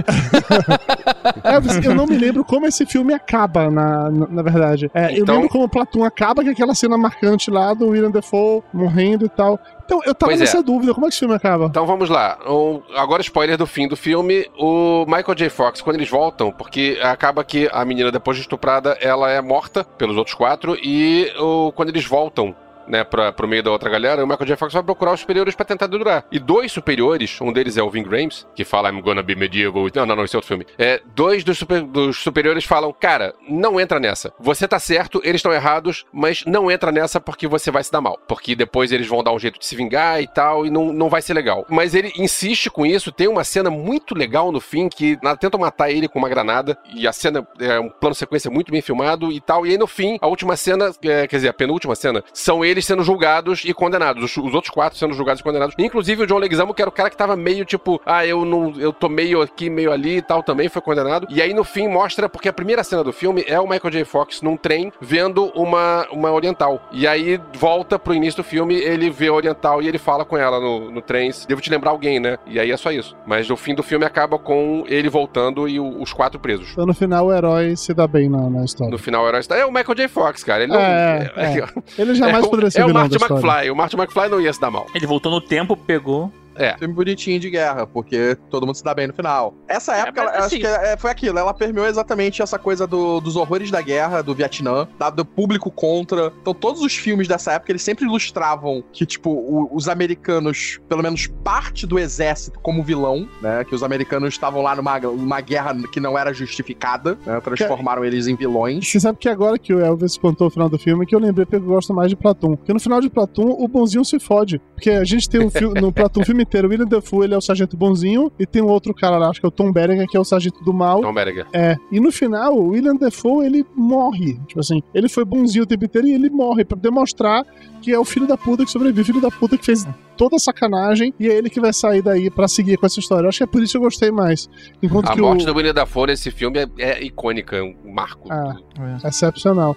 É, 1.45 1.87
eu 1.87 1.95
não 1.95 2.07
me 2.07 2.17
lembro 2.17 2.45
como 2.45 2.67
esse 2.67 2.85
filme 2.87 3.13
acaba, 3.15 3.71
na, 3.71 4.11
na, 4.11 4.27
na 4.29 4.43
verdade. 4.43 4.91
É, 4.95 5.13
Eu 5.17 5.23
Então- 5.23 5.35
lembro 5.37 5.49
como 5.51 5.65
o 5.65 5.69
Platum 5.69 6.05
acaba, 6.05 6.43
que 6.43 6.49
é 6.49 6.53
aquela 6.53 6.75
cena 6.75 6.97
marcante 6.99 7.51
lá 7.51 7.73
do 7.75 7.89
William 7.89 8.11
Defoe 8.11 8.63
morrendo 8.73 9.25
e 9.27 9.29
tal. 9.29 9.59
Então, 9.85 10.01
eu 10.07 10.15
tava 10.15 10.31
Pois 10.31 10.41
é. 10.41 10.45
nessa 10.45 10.63
dúvida, 10.63 10.95
como 10.95 11.07
é 11.07 11.09
que 11.09 11.15
esse 11.15 11.19
filme 11.21 11.35
acaba? 11.35 11.67
Então 11.67 11.85
vamos 11.87 12.09
lá. 12.09 12.39
O- 12.49 12.83
agora, 12.97 13.21
spoiler 13.23 13.57
do 13.59 13.67
fim 13.67 13.87
do 13.89 13.97
filme. 13.97 14.47
O 14.59 15.05
Michael 15.07 15.35
J. 15.35 15.51
Fox, 15.51 15.81
quando 15.83 15.97
eles 15.97 16.09
voltam, 16.09 16.51
porque 16.53 16.99
acaba 17.03 17.45
que 17.45 17.69
a 17.73 17.85
menina, 17.85 18.11
depois 18.11 18.37
de 18.37 18.43
estuprada, 18.43 18.97
ela 19.01 19.31
é 19.31 19.41
morta 19.41 19.85
pelos 19.85 20.17
outros 20.17 20.35
quatro. 20.35 20.77
E 20.83 21.31
o- 21.39 21.73
quando 21.73 21.89
eles 21.91 22.05
voltam. 22.07 22.55
Né, 22.87 23.05
pra, 23.05 23.33
pro 23.33 23.47
meio 23.49 23.63
da 23.63 23.71
outra 23.71 23.89
galera, 23.89 24.25
o 24.25 24.27
Michael 24.27 24.47
J. 24.47 24.57
Fox 24.57 24.73
vai 24.75 24.83
procurar 24.83 25.13
os 25.13 25.21
superiores 25.21 25.55
pra 25.55 25.65
tentar 25.65 25.87
durar. 25.87 26.25
E 26.33 26.39
dois 26.39 26.73
superiores, 26.73 27.41
um 27.41 27.53
deles 27.53 27.77
é 27.77 27.83
o 27.83 27.91
Vin 27.91 28.03
Grimes, 28.03 28.47
que 28.55 28.65
fala 28.65 28.91
I'm 28.91 29.01
gonna 29.01 29.23
be 29.23 29.35
medieval. 29.35 29.87
Não, 29.95 30.07
não, 30.07 30.17
não, 30.17 30.25
esse 30.25 30.35
é 30.35 30.39
outro 30.39 30.49
filme. 30.49 30.67
É, 30.79 31.01
dois 31.15 31.45
dos, 31.45 31.59
super- 31.59 31.83
dos 31.83 32.19
superiores 32.19 32.65
falam: 32.65 32.93
Cara, 32.99 33.35
não 33.49 33.81
entra 33.81 34.01
nessa. 34.01 34.33
Você 34.39 34.67
tá 34.67 34.79
certo, 34.79 35.21
eles 35.25 35.39
estão 35.39 35.53
errados, 35.53 36.05
mas 36.13 36.45
não 36.47 36.71
entra 36.71 36.91
nessa 36.91 37.21
porque 37.21 37.47
você 37.47 37.71
vai 37.71 37.85
se 37.85 37.93
dar 37.93 38.01
mal. 38.01 38.19
Porque 38.27 38.55
depois 38.55 38.93
eles 38.93 39.07
vão 39.07 39.23
dar 39.23 39.33
um 39.33 39.39
jeito 39.39 39.59
de 39.59 39.67
se 39.67 39.77
vingar 39.77 40.21
e 40.23 40.27
tal, 40.27 40.67
e 40.67 40.71
não, 40.71 40.93
não 40.93 41.09
vai 41.09 41.23
ser 41.23 41.35
legal. 41.35 41.65
Mas 41.69 41.95
ele 41.95 42.13
insiste 42.17 42.71
com 42.71 42.85
isso. 42.85 43.13
Tem 43.13 43.29
uma 43.29 43.45
cena 43.45 43.71
muito 43.71 44.15
legal 44.15 44.51
no 44.51 44.61
fim 44.61 44.89
que 44.89 45.19
tentam 45.39 45.61
matar 45.61 45.91
ele 45.91 46.09
com 46.09 46.19
uma 46.19 46.29
granada. 46.29 46.77
E 46.95 47.07
a 47.07 47.13
cena 47.13 47.47
é 47.61 47.79
um 47.79 47.89
plano 47.89 48.15
sequência 48.15 48.51
muito 48.51 48.73
bem 48.73 48.83
filmado 48.83 49.31
e 49.31 49.41
tal. 49.41 49.67
E 49.67 49.71
aí 49.71 49.79
no 49.79 49.87
fim, 49.87 50.19
a 50.21 50.27
última 50.27 50.57
cena, 50.57 50.91
é, 51.03 51.27
quer 51.27 51.37
dizer, 51.37 51.49
a 51.49 51.53
penúltima 51.53 51.95
cena, 51.95 52.23
são 52.33 52.65
eles 52.65 52.72
sendo 52.81 53.03
julgados 53.03 53.63
e 53.65 53.75
condenados. 53.75 54.23
Os, 54.25 54.37
os 54.37 54.55
outros 54.55 54.71
quatro 54.73 54.99
sendo 54.99 55.13
julgados 55.15 55.41
e 55.41 55.45
condenados. 55.45 55.75
Inclusive 55.79 56.23
o 56.23 56.27
John 56.27 56.39
Leguizamo, 56.39 56.73
que 56.73 56.81
era 56.81 56.89
o 56.89 56.93
cara 56.93 57.11
que 57.11 57.17
tava 57.17 57.37
meio 57.37 57.65
tipo, 57.65 58.01
ah, 58.07 58.25
eu 58.25 58.45
não, 58.45 58.73
eu 58.79 58.93
tô 58.93 59.09
meio 59.09 59.43
aqui, 59.43 59.69
meio 59.69 59.93
ali 59.93 60.19
e 60.19 60.23
tal, 60.23 60.43
também 60.43 60.69
foi 60.69 60.81
condenado. 60.81 61.27
E 61.29 61.43
aí 61.43 61.53
no 61.53 61.65
fim 61.65 61.89
mostra, 61.89 62.29
porque 62.29 62.49
a 62.49 62.53
primeira 62.53 62.83
cena 62.85 63.03
do 63.05 63.13
filme 63.13 63.45
é 63.47 63.59
o 63.61 63.69
Michael 63.69 63.91
J. 63.91 64.05
Fox 64.05 64.41
num 64.41 64.57
trem 64.57 64.93
vendo 65.01 65.47
uma, 65.55 66.07
uma 66.13 66.31
oriental. 66.33 66.81
E 66.93 67.07
aí 67.07 67.41
volta 67.59 67.99
pro 67.99 68.15
início 68.15 68.43
do 68.43 68.47
filme, 68.47 68.75
ele 68.77 69.11
vê 69.11 69.29
a 69.29 69.33
oriental 69.33 69.83
e 69.83 69.89
ele 69.89 69.99
fala 69.99 70.25
com 70.25 70.37
ela 70.37 70.61
no, 70.61 70.91
no 70.91 71.03
trem, 71.03 71.31
devo 71.49 71.61
te 71.61 71.71
lembrar 71.71 71.91
alguém, 71.91 72.21
né? 72.21 72.39
E 72.47 72.61
aí 72.61 72.71
é 72.71 72.77
só 72.77 72.93
isso. 72.93 73.17
Mas 73.27 73.49
no 73.49 73.57
fim 73.57 73.75
do 73.75 73.83
filme 73.83 74.05
acaba 74.05 74.39
com 74.39 74.85
ele 74.87 75.09
voltando 75.09 75.69
e 75.69 75.81
o- 75.81 76.01
os 76.01 76.13
quatro 76.13 76.39
presos. 76.39 76.69
Então, 76.73 76.87
no 76.87 76.95
final, 76.95 77.27
o 77.27 77.33
herói 77.35 77.77
se 77.77 77.93
dá 77.95 78.07
bem 78.07 78.29
na, 78.29 78.49
na 78.49 78.65
história. 78.65 78.91
No 78.91 78.99
final, 78.99 79.25
o 79.25 79.29
herói 79.29 79.41
está. 79.41 79.57
É 79.57 79.65
o 79.65 79.73
Michael 79.73 79.95
J. 79.95 80.09
Fox, 80.09 80.45
cara. 80.45 80.63
Ele 80.63 80.73
não. 80.73 80.81
É, 80.81 81.33
é. 81.37 81.65
Ele 82.01 82.15
jamais 82.15 82.45
é, 82.45 82.49
poderia 82.63 82.71
ser 82.71 82.81
É 82.81 82.85
o 82.85 82.87
vilão 82.89 83.03
Marty. 83.03 83.17
McFly. 83.17 83.71
O 83.71 83.77
Marty 83.77 83.97
McFly 83.97 84.29
não 84.29 84.41
ia 84.41 84.53
se 84.53 84.61
dar 84.61 84.71
mal. 84.71 84.87
Ele 84.95 85.07
voltou 85.07 85.31
no 85.33 85.41
tempo, 85.41 85.77
pegou. 85.77 86.33
É. 86.57 86.77
Filme 86.79 86.95
bonitinho 86.95 87.39
de 87.41 87.51
guerra, 87.51 87.87
porque 87.87 88.37
todo 88.51 88.67
mundo 88.67 88.75
se 88.77 88.85
dá 88.85 88.95
bem 88.95 89.07
no 89.07 89.13
final. 89.15 89.55
Essa 89.69 89.95
época, 89.97 90.25
mas 90.25 90.35
ela- 90.35 90.45
assim- 90.47 90.57
acho 90.57 90.61
que 90.61 90.67
é- 90.67 90.97
foi 90.97 91.11
aquilo. 91.11 91.39
Ela 91.39 91.55
permeou 91.55 91.87
exatamente 91.87 92.43
essa 92.43 92.59
coisa 92.59 92.87
do- 92.87 93.21
dos 93.21 93.37
horrores 93.37 93.71
da 93.71 93.81
guerra, 93.81 94.23
do 94.23 94.35
Vietnã, 94.35 94.87
da- 94.99 95.11
do 95.11 95.25
público 95.25 95.71
contra. 95.71 96.33
Então, 96.41 96.53
todos 96.55 96.83
os 96.83 96.95
filmes 96.95 97.27
dessa 97.29 97.53
época, 97.53 97.73
eles 97.73 97.83
sempre 97.83 98.05
ilustravam 98.05 98.83
que, 98.93 99.05
tipo, 99.07 99.31
o- 99.31 99.69
os 99.75 99.89
americanos, 99.89 100.81
pelo 100.89 101.03
menos 101.03 101.27
parte 101.43 101.87
do 101.87 101.99
exército 101.99 102.59
como 102.61 102.83
vilão, 102.83 103.29
né? 103.41 103.65
Que 103.65 103.75
os 103.75 103.83
americanos 103.83 104.35
estavam 104.35 104.63
lá 104.63 104.77
numa, 104.77 104.99
numa 105.01 105.41
guerra 105.41 105.75
que 105.93 105.99
não 106.01 106.19
era 106.19 106.33
justificada, 106.33 107.19
né, 107.27 107.41
Transformaram 107.41 108.05
eles 108.05 108.27
em 108.27 108.35
vilões. 108.37 108.89
Você 108.91 109.01
sabe 109.01 109.19
que 109.19 109.29
agora 109.29 109.59
que 109.59 109.75
o 109.75 109.81
Elvis 109.81 110.17
contou 110.17 110.47
o 110.47 110.51
final 110.51 110.69
do 110.69 110.79
filme, 110.79 111.05
que 111.07 111.15
eu 111.15 111.19
lembrei 111.19 111.45
porque 111.45 111.57
eu 111.57 111.61
gosto 111.61 111.93
mais 111.93 112.09
de 112.09 112.17
Platum. 112.17 112.57
Porque 112.57 112.73
no 112.73 112.81
final 112.81 113.01
de 113.01 113.11
Platum, 113.11 113.57
o 113.59 113.67
bonzinho 113.69 114.05
se 114.05 114.19
fode. 114.21 114.59
Porque 114.75 114.91
a 114.91 115.05
gente 115.05 115.29
tem 115.29 115.41
um 115.41 115.51
filme, 115.51 115.81
no 115.81 115.93
Platum 115.93 116.21
o 116.21 116.25
filme 116.25 116.42
inteiro, 116.43 116.69
o 116.69 116.71
William 116.71 116.87
Dafoe, 116.87 117.25
ele 117.25 117.35
é 117.35 117.37
o 117.37 117.41
sargento 117.41 117.77
bonzinho, 117.77 118.31
e 118.39 118.47
tem 118.47 118.63
um 118.63 118.69
outro 118.69 118.95
cara 118.95 119.17
lá, 119.17 119.29
acho 119.29 119.41
que 119.41 119.47
é 119.47 119.49
o 119.49 119.53
Tom 119.53 119.73
Berenger, 119.73 120.07
que 120.09 120.17
é 120.17 120.21
o 120.21 120.25
sargento 120.25 120.63
do 120.63 120.73
mal. 120.73 121.01
Tom 121.01 121.15
Berger. 121.15 121.47
É, 121.53 121.77
e 121.91 122.01
no 122.01 122.13
final, 122.13 122.57
o 122.57 122.69
William 122.69 122.97
Defoe, 122.97 123.47
ele 123.47 123.65
morre. 123.75 124.39
Tipo 124.47 124.61
assim, 124.61 124.83
ele 124.95 125.09
foi 125.09 125.25
bonzinho 125.25 125.65
o 125.65 125.67
tempo 125.67 125.85
inteiro 125.85 126.07
e 126.07 126.15
ele 126.15 126.29
morre 126.31 126.65
pra 126.65 126.77
demonstrar 126.79 127.45
que 127.81 127.93
é 127.93 127.99
o 127.99 128.05
filho 128.05 128.27
da 128.27 128.37
puta 128.37 128.65
que 128.65 128.71
sobrevive, 128.71 129.03
o 129.03 129.05
filho 129.05 129.21
da 129.21 129.31
puta 129.31 129.59
que 129.59 129.65
fez 129.65 129.87
toda 130.17 130.37
a 130.37 130.39
sacanagem 130.39 131.13
e 131.19 131.29
é 131.29 131.35
ele 131.37 131.51
que 131.51 131.61
vai 131.61 131.73
sair 131.73 132.01
daí 132.01 132.31
pra 132.31 132.47
seguir 132.47 132.77
com 132.77 132.87
essa 132.87 133.01
história. 133.01 133.25
Eu 133.25 133.29
acho 133.29 133.39
que 133.39 133.45
é 133.45 133.47
por 133.47 133.63
isso 133.63 133.73
que 133.73 133.79
eu 133.79 133.83
gostei 133.83 134.11
mais. 134.11 134.49
Enquanto 134.81 135.09
A 135.11 135.15
que 135.15 135.21
morte 135.21 135.43
o... 135.43 135.47
do 135.47 135.57
William 135.57 135.75
Dafoe 135.75 136.07
nesse 136.07 136.31
filme 136.31 136.61
é, 136.61 136.69
é 136.79 137.05
icônica, 137.05 137.57
é 137.57 137.63
um 137.63 137.75
marco. 137.93 138.29
Ah, 138.31 138.57
excepcional. 139.05 139.77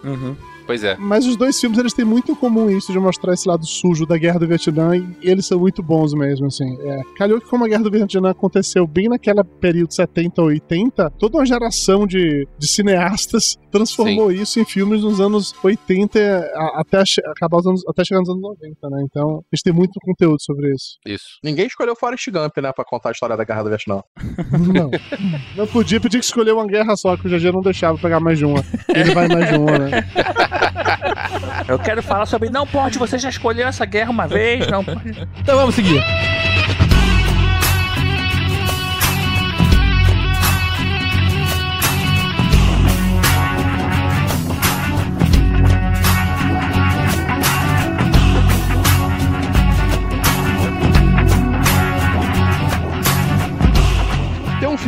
Pois 0.66 0.84
é. 0.84 0.96
Mas 0.98 1.26
os 1.26 1.36
dois 1.36 1.60
filmes, 1.60 1.78
eles 1.78 1.94
têm 1.94 2.04
muito 2.06 2.32
em 2.32 2.36
comum 2.36 2.70
isso, 2.70 2.92
de 2.92 3.00
mostrar 3.00 3.34
esse 3.34 3.48
lado 3.48 3.66
sujo 3.66 4.06
da 4.06 4.18
Guerra 4.18 4.40
do 4.40 4.48
Vietnã, 4.48 4.96
e 4.98 5.06
eles 5.22 5.46
são 5.46 5.60
muito 5.60 5.84
bons 5.84 6.14
mesmo, 6.14 6.48
assim. 6.48 6.78
É. 6.82 7.02
Calhou 7.18 7.40
que 7.40 7.48
como 7.48 7.66
a 7.66 7.68
Guerra 7.68 7.84
do 7.84 7.92
Vietnã 7.92 8.32
aconteceu 8.32 8.88
bem 8.88 9.08
naquela 9.10 9.44
período 9.44 9.94
70 9.94 10.42
ou 10.42 10.48
80, 10.48 11.12
toda 11.20 11.38
uma 11.38 11.46
geração 11.46 12.08
de, 12.08 12.48
de 12.58 12.68
cineastas 12.68 13.56
transformou 13.72 14.32
isso 14.32 14.60
em 14.60 14.66
filmes 14.66 15.02
nos 15.04 15.20
anos 15.20 15.54
80 15.64 16.18
a- 16.56 16.82
até, 16.82 17.04
acabar 17.28 17.58
os 17.58 17.68
anos, 17.68 17.82
até 17.88 18.04
chegar 18.06 18.22
nos 18.22 18.30
anos 18.30 18.42
90, 18.42 18.90
né? 18.90 19.04
Então, 19.10 19.44
a 19.52 19.56
gente 19.56 19.64
tem 19.64 19.74
muito 19.74 20.00
conteúdo 20.02 20.38
sobre 20.42 20.72
isso. 20.74 20.98
Isso. 21.06 21.26
Ninguém 21.44 21.68
escolheu 21.68 21.96
Forrest 21.96 22.30
Gump, 22.32 22.58
né, 22.58 22.72
pra 22.74 22.86
contar 22.86 23.10
a 23.10 23.12
história 23.12 23.36
da 23.38 23.44
Guerra 23.44 23.64
do 23.64 23.70
Vietnã. 23.70 24.02
Não. 24.74 24.90
Não 25.56 25.68
podia, 25.68 26.00
podia 26.00 26.20
que 26.20 26.26
escolher 26.26 26.54
uma 26.54 26.66
guerra 26.66 26.96
só, 26.96 27.16
que 27.18 27.28
o 27.28 27.30
GG 27.30 27.52
não 27.52 27.62
deixava 27.62 27.98
pegar 27.98 28.20
mais 28.20 28.38
de 28.38 28.46
uma. 28.46 28.64
Ele 28.94 29.14
vai 29.14 29.28
mais 29.28 29.50
de 29.50 29.56
uma, 29.58 29.78
né? 29.78 29.92
Eu 31.68 31.80
quero 31.80 32.02
falar 32.04 32.26
sobre. 32.26 32.50
Não 32.50 32.66
pode, 32.66 32.98
você 33.00 33.18
já 33.18 33.30
escolheu 33.30 33.68
essa 33.68 33.86
guerra 33.86 34.12
uma 34.12 34.28
vez, 34.28 34.68
não 34.68 34.84
pode. 34.84 35.28
Então 35.40 35.58
vamos 35.58 35.76
seguir. 35.76 36.02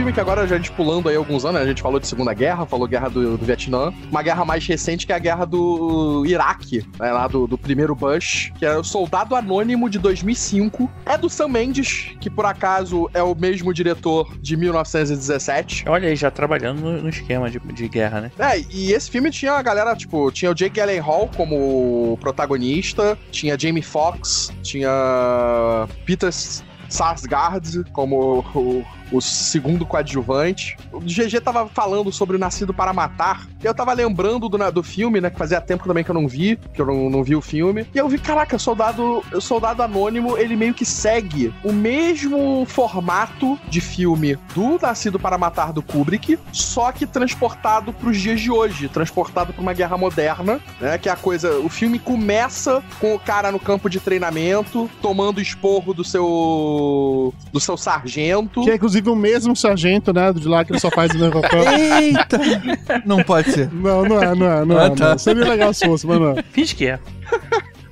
Filme 0.07 0.13
que 0.13 0.21
agora 0.21 0.47
já 0.47 0.55
a 0.55 0.57
gente 0.57 0.71
pulando 0.71 1.09
aí 1.09 1.17
alguns 1.17 1.43
anos, 1.43 1.59
né? 1.59 1.65
a 1.65 1.67
gente 1.67 1.81
falou 1.81 1.99
de 1.99 2.07
Segunda 2.07 2.33
Guerra, 2.33 2.65
falou 2.65 2.87
Guerra 2.87 3.09
do, 3.09 3.37
do 3.37 3.45
Vietnã, 3.45 3.91
uma 4.09 4.21
guerra 4.21 4.45
mais 4.45 4.65
recente 4.65 5.05
que 5.05 5.11
é 5.11 5.15
a 5.15 5.19
Guerra 5.19 5.43
do 5.43 6.25
Iraque, 6.25 6.87
né, 6.97 7.11
lá 7.11 7.27
do, 7.27 7.45
do 7.45 7.57
primeiro 7.57 7.93
Bush, 7.93 8.53
que 8.57 8.65
é 8.65 8.77
o 8.77 8.83
Soldado 8.83 9.35
Anônimo 9.35 9.89
de 9.89 9.99
2005. 9.99 10.89
É 11.05 11.17
do 11.17 11.29
Sam 11.29 11.49
Mendes, 11.49 12.15
que 12.21 12.29
por 12.29 12.45
acaso 12.45 13.09
é 13.13 13.21
o 13.21 13.35
mesmo 13.35 13.73
diretor 13.73 14.33
de 14.39 14.55
1917. 14.55 15.83
Olha 15.89 16.07
aí, 16.07 16.15
já 16.15 16.31
trabalhando 16.31 16.79
no, 16.79 17.01
no 17.01 17.09
esquema 17.09 17.49
de, 17.49 17.59
de 17.59 17.87
guerra, 17.89 18.21
né? 18.21 18.31
É, 18.39 18.59
e 18.71 18.93
esse 18.93 19.11
filme 19.11 19.29
tinha 19.29 19.53
a 19.53 19.61
galera, 19.61 19.93
tipo, 19.93 20.31
tinha 20.31 20.51
o 20.51 20.53
Jake 20.53 20.79
Gyllenhaal 20.79 21.29
como 21.35 22.17
protagonista, 22.21 23.17
tinha 23.29 23.59
Jamie 23.59 23.83
Foxx, 23.83 24.53
tinha 24.63 25.85
Peter 26.05 26.31
Sarsgaard 26.89 27.83
como 27.91 28.45
o, 28.55 28.85
o 29.11 29.21
segundo 29.21 29.85
coadjuvante. 29.85 30.77
O 30.91 30.99
GG 30.99 31.41
tava 31.41 31.67
falando 31.67 32.11
sobre 32.11 32.35
o 32.35 32.39
Nascido 32.39 32.73
para 32.73 32.93
Matar, 32.93 33.47
eu 33.63 33.73
tava 33.73 33.93
lembrando 33.93 34.47
do, 34.47 34.57
do 34.71 34.83
filme, 34.83 35.19
né, 35.19 35.29
que 35.29 35.37
fazia 35.37 35.59
tempo 35.59 35.87
também 35.87 36.03
que 36.03 36.11
eu 36.11 36.15
não 36.15 36.27
vi, 36.27 36.59
que 36.73 36.81
eu 36.81 36.85
não, 36.85 37.09
não 37.09 37.23
vi 37.23 37.35
o 37.35 37.41
filme, 37.41 37.85
e 37.93 37.97
eu 37.97 38.07
vi, 38.07 38.17
caraca, 38.17 38.57
Soldado, 38.57 39.23
Soldado 39.39 39.83
Anônimo, 39.83 40.37
ele 40.37 40.55
meio 40.55 40.73
que 40.73 40.85
segue 40.85 41.53
o 41.63 41.71
mesmo 41.71 42.65
formato 42.65 43.57
de 43.69 43.81
filme 43.81 44.37
do 44.53 44.77
Nascido 44.81 45.19
para 45.19 45.37
Matar 45.37 45.73
do 45.73 45.81
Kubrick, 45.81 46.39
só 46.51 46.91
que 46.91 47.05
transportado 47.05 47.91
pros 47.93 48.17
dias 48.17 48.39
de 48.39 48.51
hoje, 48.51 48.87
transportado 48.89 49.53
pra 49.53 49.61
uma 49.61 49.73
guerra 49.73 49.97
moderna, 49.97 50.59
né, 50.79 50.97
que 50.97 51.09
é 51.09 51.11
a 51.11 51.15
coisa, 51.15 51.59
o 51.59 51.69
filme 51.69 51.99
começa 51.99 52.83
com 52.99 53.15
o 53.15 53.19
cara 53.19 53.51
no 53.51 53.59
campo 53.59 53.89
de 53.89 53.99
treinamento, 53.99 54.89
tomando 55.01 55.41
esporro 55.41 55.93
do 55.93 56.03
seu 56.03 57.33
do 57.51 57.59
seu 57.59 57.77
sargento. 57.77 58.63
Que 58.63 58.71
é 58.71 58.75
inclusive 58.75 58.96
o 59.05 59.15
mesmo 59.15 59.55
sargento, 59.55 60.13
né? 60.13 60.31
De 60.33 60.47
lá 60.47 60.63
que 60.63 60.71
ele 60.71 60.79
só 60.79 60.89
faz 60.89 61.11
o 61.13 61.17
mesmo 61.17 61.41
papel. 61.41 61.63
Eita! 61.71 62.39
Não 63.05 63.23
pode 63.23 63.51
ser. 63.51 63.71
Não, 63.71 64.03
não 64.03 64.21
é, 64.21 64.35
não 64.35 64.51
é, 64.51 64.65
não 64.65 64.79
é. 64.79 64.85
Ah, 64.85 64.89
tá. 64.91 65.09
não. 65.09 65.17
Seria 65.17 65.45
legal 65.45 65.73
se 65.73 65.85
fosse, 65.85 66.05
mas 66.05 66.19
não 66.19 66.37
é. 66.37 66.43
Finge 66.51 66.75
que 66.75 66.87
é. 66.87 66.99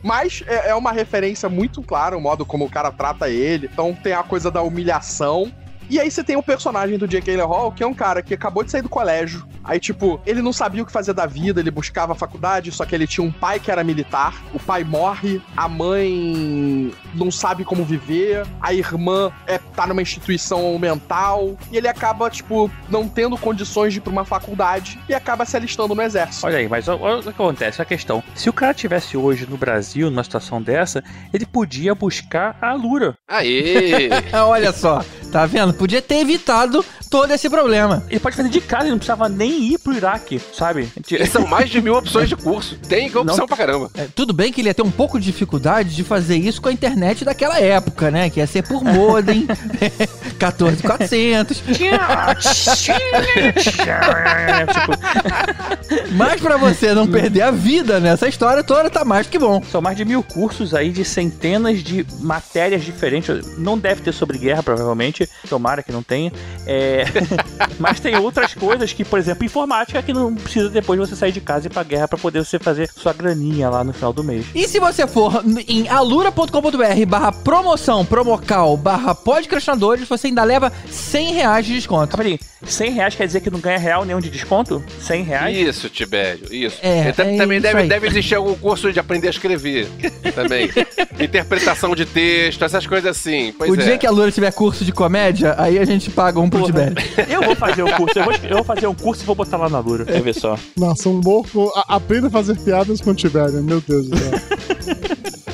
Mas 0.04 0.44
é, 0.46 0.70
é 0.70 0.76
uma 0.76 0.92
referência 0.92 1.50
muito 1.50 1.82
clara 1.82 2.16
o 2.16 2.22
modo 2.22 2.46
como 2.46 2.66
o 2.66 2.70
cara 2.70 2.92
trata 2.92 3.28
ele. 3.28 3.70
Então 3.72 3.92
tem 3.94 4.14
a 4.14 4.22
coisa 4.22 4.52
da 4.52 4.62
humilhação. 4.62 5.52
E 5.90 6.00
aí 6.00 6.12
você 6.12 6.24
tem 6.24 6.36
o 6.36 6.44
personagem 6.44 6.98
do 6.98 7.08
Jake 7.08 7.26
Gyllenhaal, 7.26 7.72
que 7.72 7.84
é 7.84 7.88
um 7.88 7.94
cara 7.94 8.22
que 8.22 8.34
acabou 8.34 8.64
de 8.64 8.72
sair 8.72 8.82
do 8.82 8.90
colégio, 8.90 9.48
Aí, 9.66 9.80
tipo, 9.80 10.22
ele 10.26 10.42
não 10.42 10.54
sabia 10.54 10.84
o 10.84 10.86
que 10.86 10.92
fazer 10.92 11.14
da 11.14 11.26
vida, 11.26 11.60
ele 11.60 11.72
buscava 11.72 12.14
a 12.14 12.16
faculdade, 12.16 12.72
só 12.72 12.86
que 12.86 12.94
ele 12.94 13.08
tinha 13.08 13.26
um 13.26 13.32
pai 13.32 13.60
que 13.60 13.72
era 13.72 13.84
militar. 13.84 14.34
O 14.54 14.60
pai 14.60 14.84
morre, 14.84 15.42
a 15.58 15.68
mãe 15.68 16.94
não 17.14 17.32
sabe 17.32 17.66
como 17.66 17.84
viver, 17.84 18.46
a 18.62 18.74
irmã 18.74 19.32
é, 19.48 19.58
tá 19.58 19.88
numa 19.88 20.02
instituição 20.02 20.78
mental, 20.78 21.58
e 21.72 21.78
ele 21.78 21.88
acaba, 21.88 22.30
tipo, 22.30 22.70
não 22.90 23.08
tendo 23.08 23.38
condições 23.38 23.94
de 23.94 24.00
ir 24.00 24.02
pra 24.02 24.12
uma 24.12 24.26
faculdade 24.26 25.00
e 25.10 25.14
acaba 25.14 25.46
se 25.46 25.58
alistando 25.58 25.96
no 25.96 26.02
exército. 26.02 26.46
Olha 26.46 26.60
aí, 26.60 26.68
mas 26.68 26.88
olha 26.88 27.20
o 27.20 27.24
que 27.24 27.30
acontece, 27.30 27.82
a 27.82 27.86
questão. 27.86 28.24
Se 28.36 28.50
o 28.50 28.54
cara 28.54 28.74
tivesse 28.74 29.18
hoje 29.18 29.48
no 29.50 29.58
Brasil, 29.58 30.10
numa 30.12 30.24
situação 30.24 30.62
dessa, 30.62 31.04
ele 31.34 31.46
podia 31.46 31.96
buscar 31.96 32.58
a 32.62 32.74
Lura. 32.74 33.18
Aê! 33.28 34.10
Olha 34.34 34.72
só, 34.72 35.04
tá 35.32 35.46
vendo? 35.46 35.74
Podia 35.74 36.02
ter 36.02 36.16
evitado 36.16 36.86
todo 37.16 37.32
esse 37.32 37.50
problema. 37.50 38.04
Ele 38.10 38.20
pode 38.20 38.36
fazer 38.36 38.50
de 38.50 38.60
casa, 38.60 38.84
ele 38.84 38.92
não 38.92 38.98
precisava 38.98 39.30
nem 39.30 39.72
ir 39.72 39.78
pro 39.80 39.94
Iraque, 39.94 40.42
sabe? 40.54 40.92
E 41.10 41.26
são 41.26 41.48
mais 41.48 41.70
de 41.70 41.82
mil 41.82 41.96
opções 41.96 42.28
de 42.28 42.36
curso. 42.36 42.76
Tem 42.90 43.08
opção 43.08 43.38
Não. 43.38 43.48
pra 43.48 43.56
caramba. 43.56 43.90
É, 43.94 44.06
tudo 44.14 44.34
bem 44.34 44.52
que 44.52 44.60
ele 44.60 44.68
ia 44.68 44.74
ter 44.74 44.82
um 44.82 44.92
pouco 44.92 45.18
de 45.18 45.26
dificuldade 45.26 45.96
de 45.96 46.04
fazer 46.04 46.36
isso 46.36 46.62
com 46.62 46.68
a 46.68 46.74
internet 46.74 47.24
daquela 47.24 47.58
época, 47.58 48.12
né? 48.12 48.30
Que 48.30 48.42
ia 48.42 48.48
ser 48.48 48.68
por 48.68 48.84
modem, 48.84 49.48
14400. 50.38 51.58
tipo, 51.58 51.72
Mas 56.16 56.42
pra 56.42 56.58
você 56.58 56.94
não 56.94 57.08
perder 57.08 57.44
a 57.44 57.52
vida 57.52 58.00
nessa 58.02 58.28
história 58.28 58.62
toda, 58.64 58.90
tá 58.90 59.06
mais 59.06 59.26
que 59.28 59.40
bom. 59.40 59.64
são 59.72 59.82
mais 59.82 59.96
de 59.96 60.04
mil 60.04 60.22
cursos 60.22 60.74
aí 60.74 60.90
de 60.92 61.06
centenas 61.06 61.82
de 61.82 62.06
matérias 62.20 62.84
diferentes. 62.84 63.58
Não 63.58 63.78
deve 63.78 64.02
ter 64.02 64.12
sobre 64.12 64.38
guerra, 64.38 64.62
provavelmente. 64.62 65.30
Tomara 65.48 65.82
que 65.82 65.94
não 65.94 66.04
tenha. 66.04 66.34
É, 66.68 67.05
Mas 67.80 68.00
tem 68.00 68.16
outras 68.18 68.54
coisas 68.54 68.94
que, 68.94 69.04
por 69.04 69.20
exemplo, 69.20 69.46
informática, 69.46 70.02
que 70.02 70.14
não 70.14 70.34
precisa 70.36 70.70
depois 70.70 71.00
você 71.00 71.16
sair 71.16 71.32
de 71.32 71.42
casa 71.42 71.68
e 71.68 71.70
ir 71.70 71.74
pra 71.74 71.84
guerra 71.84 72.08
pra 72.08 72.18
poder 72.18 72.44
você 72.44 72.58
fazer 72.58 72.90
sua 72.96 73.14
graninha 73.14 73.70
lá 73.70 73.84
no 73.84 73.94
final 73.94 74.14
do 74.14 74.24
mês. 74.24 74.46
E 74.54 74.68
se 74.68 74.80
você 74.80 75.08
for 75.08 75.44
em 75.68 75.88
alura.com.br 75.88 77.06
barra 77.08 77.32
promoção, 77.32 78.06
promocal, 78.06 78.78
barra 78.78 79.14
podcastinadores, 79.14 80.08
você 80.08 80.28
ainda 80.28 80.44
leva 80.44 80.72
100 80.90 81.34
reais 81.34 81.66
de 81.66 81.74
desconto. 81.74 82.16
Ah, 82.16 82.18
peraí, 82.18 82.40
100 82.66 82.92
reais 82.92 83.16
quer 83.16 83.28
dizer 83.28 83.42
que 83.42 83.50
não 83.50 83.60
ganha 83.60 83.78
real 83.78 84.06
nenhum 84.06 84.20
de 84.20 84.30
desconto? 84.30 84.84
100 85.00 85.24
reais? 85.24 85.58
Isso, 85.58 85.90
Tibério, 85.90 86.54
isso. 86.54 86.78
É, 86.82 87.10
é 87.10 87.12
também 87.12 87.58
isso 87.58 87.62
deve, 87.62 87.80
aí. 87.82 87.88
deve 87.88 88.08
existir 88.08 88.36
algum 88.36 88.56
curso 88.56 88.92
de 88.92 89.00
aprender 89.00 89.28
a 89.28 89.32
escrever. 89.32 89.88
Também. 90.34 90.70
Interpretação 91.20 91.96
de 91.96 92.06
texto, 92.06 92.64
essas 92.64 92.86
coisas 92.86 93.10
assim. 93.10 93.54
Pois 93.58 93.70
o 93.70 93.76
é. 93.76 93.84
dia 93.84 93.98
que 93.98 94.08
a 94.08 94.12
Lura 94.12 94.32
tiver 94.32 94.52
curso 94.52 94.84
de 94.84 94.92
comédia, 94.92 95.56
aí 95.58 95.80
a 95.80 95.86
gente 95.86 96.10
paga 96.10 96.40
um 96.40 96.50
pro 96.50 96.60
Porra. 96.60 96.72
Tibério. 96.72 96.85
Eu 97.30 97.42
vou 97.44 97.56
fazer 97.56 97.84
um 97.84 97.92
curso, 97.92 98.20
eu 98.20 98.24
vou, 98.26 98.34
eu 98.34 98.56
vou 98.58 98.64
fazer 98.64 98.88
um 98.88 98.94
curso 98.96 99.24
e 99.24 99.26
vou 99.26 99.36
botar 99.36 99.58
lá 99.58 99.70
na 99.70 99.80
Lura. 99.80 100.06
Quer 100.06 100.22
ver 100.22 100.34
só? 100.36 100.58
Nossa, 100.78 101.10
um 101.10 101.22
morco. 101.24 101.72
a- 101.76 101.96
Aprenda 101.96 102.28
a 102.28 102.30
fazer 102.32 102.58
piadas 102.58 103.00
com 103.02 103.12
o 103.12 103.16
Tibério, 103.16 103.62
meu 103.64 103.82
Deus 103.82 104.08
do 104.10 104.18
céu. 104.18 104.32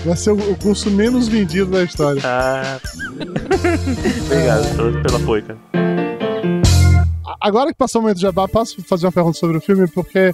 Vai 0.06 0.16
ser 0.18 0.32
o, 0.32 0.52
o 0.52 0.56
curso 0.58 0.90
menos 0.90 1.28
vendido 1.28 1.72
da 1.72 1.84
história. 1.84 2.22
Ah. 2.26 2.80
Obrigado 4.26 4.76
pelo, 4.76 5.02
pelo 5.03 5.16
apoio, 5.18 5.44
cara. 5.44 5.60
Agora 7.40 7.70
que 7.72 7.78
passou 7.78 7.99
o 7.99 8.03
momento 8.03 8.18
de 8.18 8.24
jabá, 8.24 8.48
posso 8.48 8.82
fazer 8.84 9.06
uma 9.06 9.12
pergunta 9.12 9.38
sobre 9.38 9.58
o 9.58 9.62
filme? 9.62 9.88
Porque, 9.88 10.32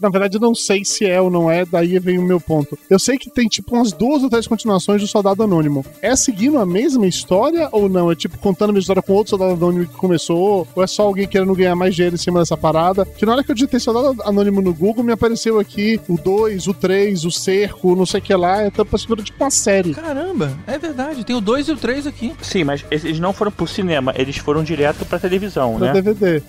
na 0.00 0.08
verdade, 0.08 0.36
eu 0.36 0.40
não 0.40 0.54
sei 0.54 0.84
se 0.84 1.04
é 1.06 1.20
ou 1.20 1.30
não 1.30 1.50
é, 1.50 1.64
daí 1.64 1.98
vem 1.98 2.18
o 2.18 2.22
meu 2.22 2.40
ponto. 2.40 2.78
Eu 2.88 2.98
sei 2.98 3.18
que 3.18 3.30
tem, 3.30 3.46
tipo, 3.48 3.74
umas 3.74 3.92
duas 3.92 4.22
ou 4.22 4.30
três 4.30 4.46
continuações 4.46 5.00
do 5.02 5.08
Soldado 5.08 5.42
Anônimo. 5.42 5.84
É 6.02 6.14
seguindo 6.16 6.58
a 6.58 6.66
mesma 6.66 7.06
história 7.06 7.68
ou 7.72 7.88
não? 7.88 8.10
É, 8.10 8.14
tipo, 8.14 8.38
contando 8.38 8.70
a 8.70 8.72
mesma 8.72 8.80
história 8.82 9.02
com 9.02 9.12
outro 9.12 9.30
Soldado 9.30 9.52
Anônimo 9.52 9.86
que 9.86 9.94
começou? 9.94 10.66
Ou 10.74 10.82
é 10.82 10.86
só 10.86 11.02
alguém 11.02 11.26
querendo 11.28 11.54
ganhar 11.54 11.76
mais 11.76 11.94
dinheiro 11.94 12.14
em 12.14 12.18
cima 12.18 12.40
dessa 12.40 12.56
parada? 12.56 13.04
Que 13.04 13.26
na 13.26 13.32
hora 13.32 13.44
que 13.44 13.50
eu 13.50 13.54
digitei 13.54 13.78
Soldado 13.80 14.22
Anônimo 14.22 14.60
no 14.62 14.72
Google, 14.74 15.04
me 15.04 15.12
apareceu 15.12 15.58
aqui 15.58 16.00
o 16.08 16.16
2, 16.16 16.66
o 16.66 16.74
3, 16.74 17.24
o 17.24 17.30
Cerco, 17.30 17.94
não 17.94 18.06
sei 18.06 18.20
o 18.20 18.22
que 18.22 18.34
lá. 18.34 18.66
Então, 18.66 18.84
parece 18.84 19.04
que 19.06 19.12
virou, 19.12 19.24
tipo, 19.24 19.42
uma 19.42 19.50
série. 19.50 19.94
Caramba, 19.94 20.56
é 20.66 20.78
verdade. 20.78 21.24
Tem 21.24 21.36
o 21.36 21.40
2 21.40 21.68
e 21.68 21.72
o 21.72 21.76
3 21.76 22.06
aqui. 22.06 22.32
Sim, 22.42 22.64
mas 22.64 22.84
eles 22.90 23.18
não 23.20 23.32
foram 23.32 23.50
pro 23.52 23.66
cinema, 23.66 24.12
eles 24.16 24.36
foram 24.36 24.62
direto 24.62 25.04
pra 25.04 25.18
televisão, 25.18 25.74
No 25.78 25.86
né? 25.86 25.92
DVD. 25.92 26.42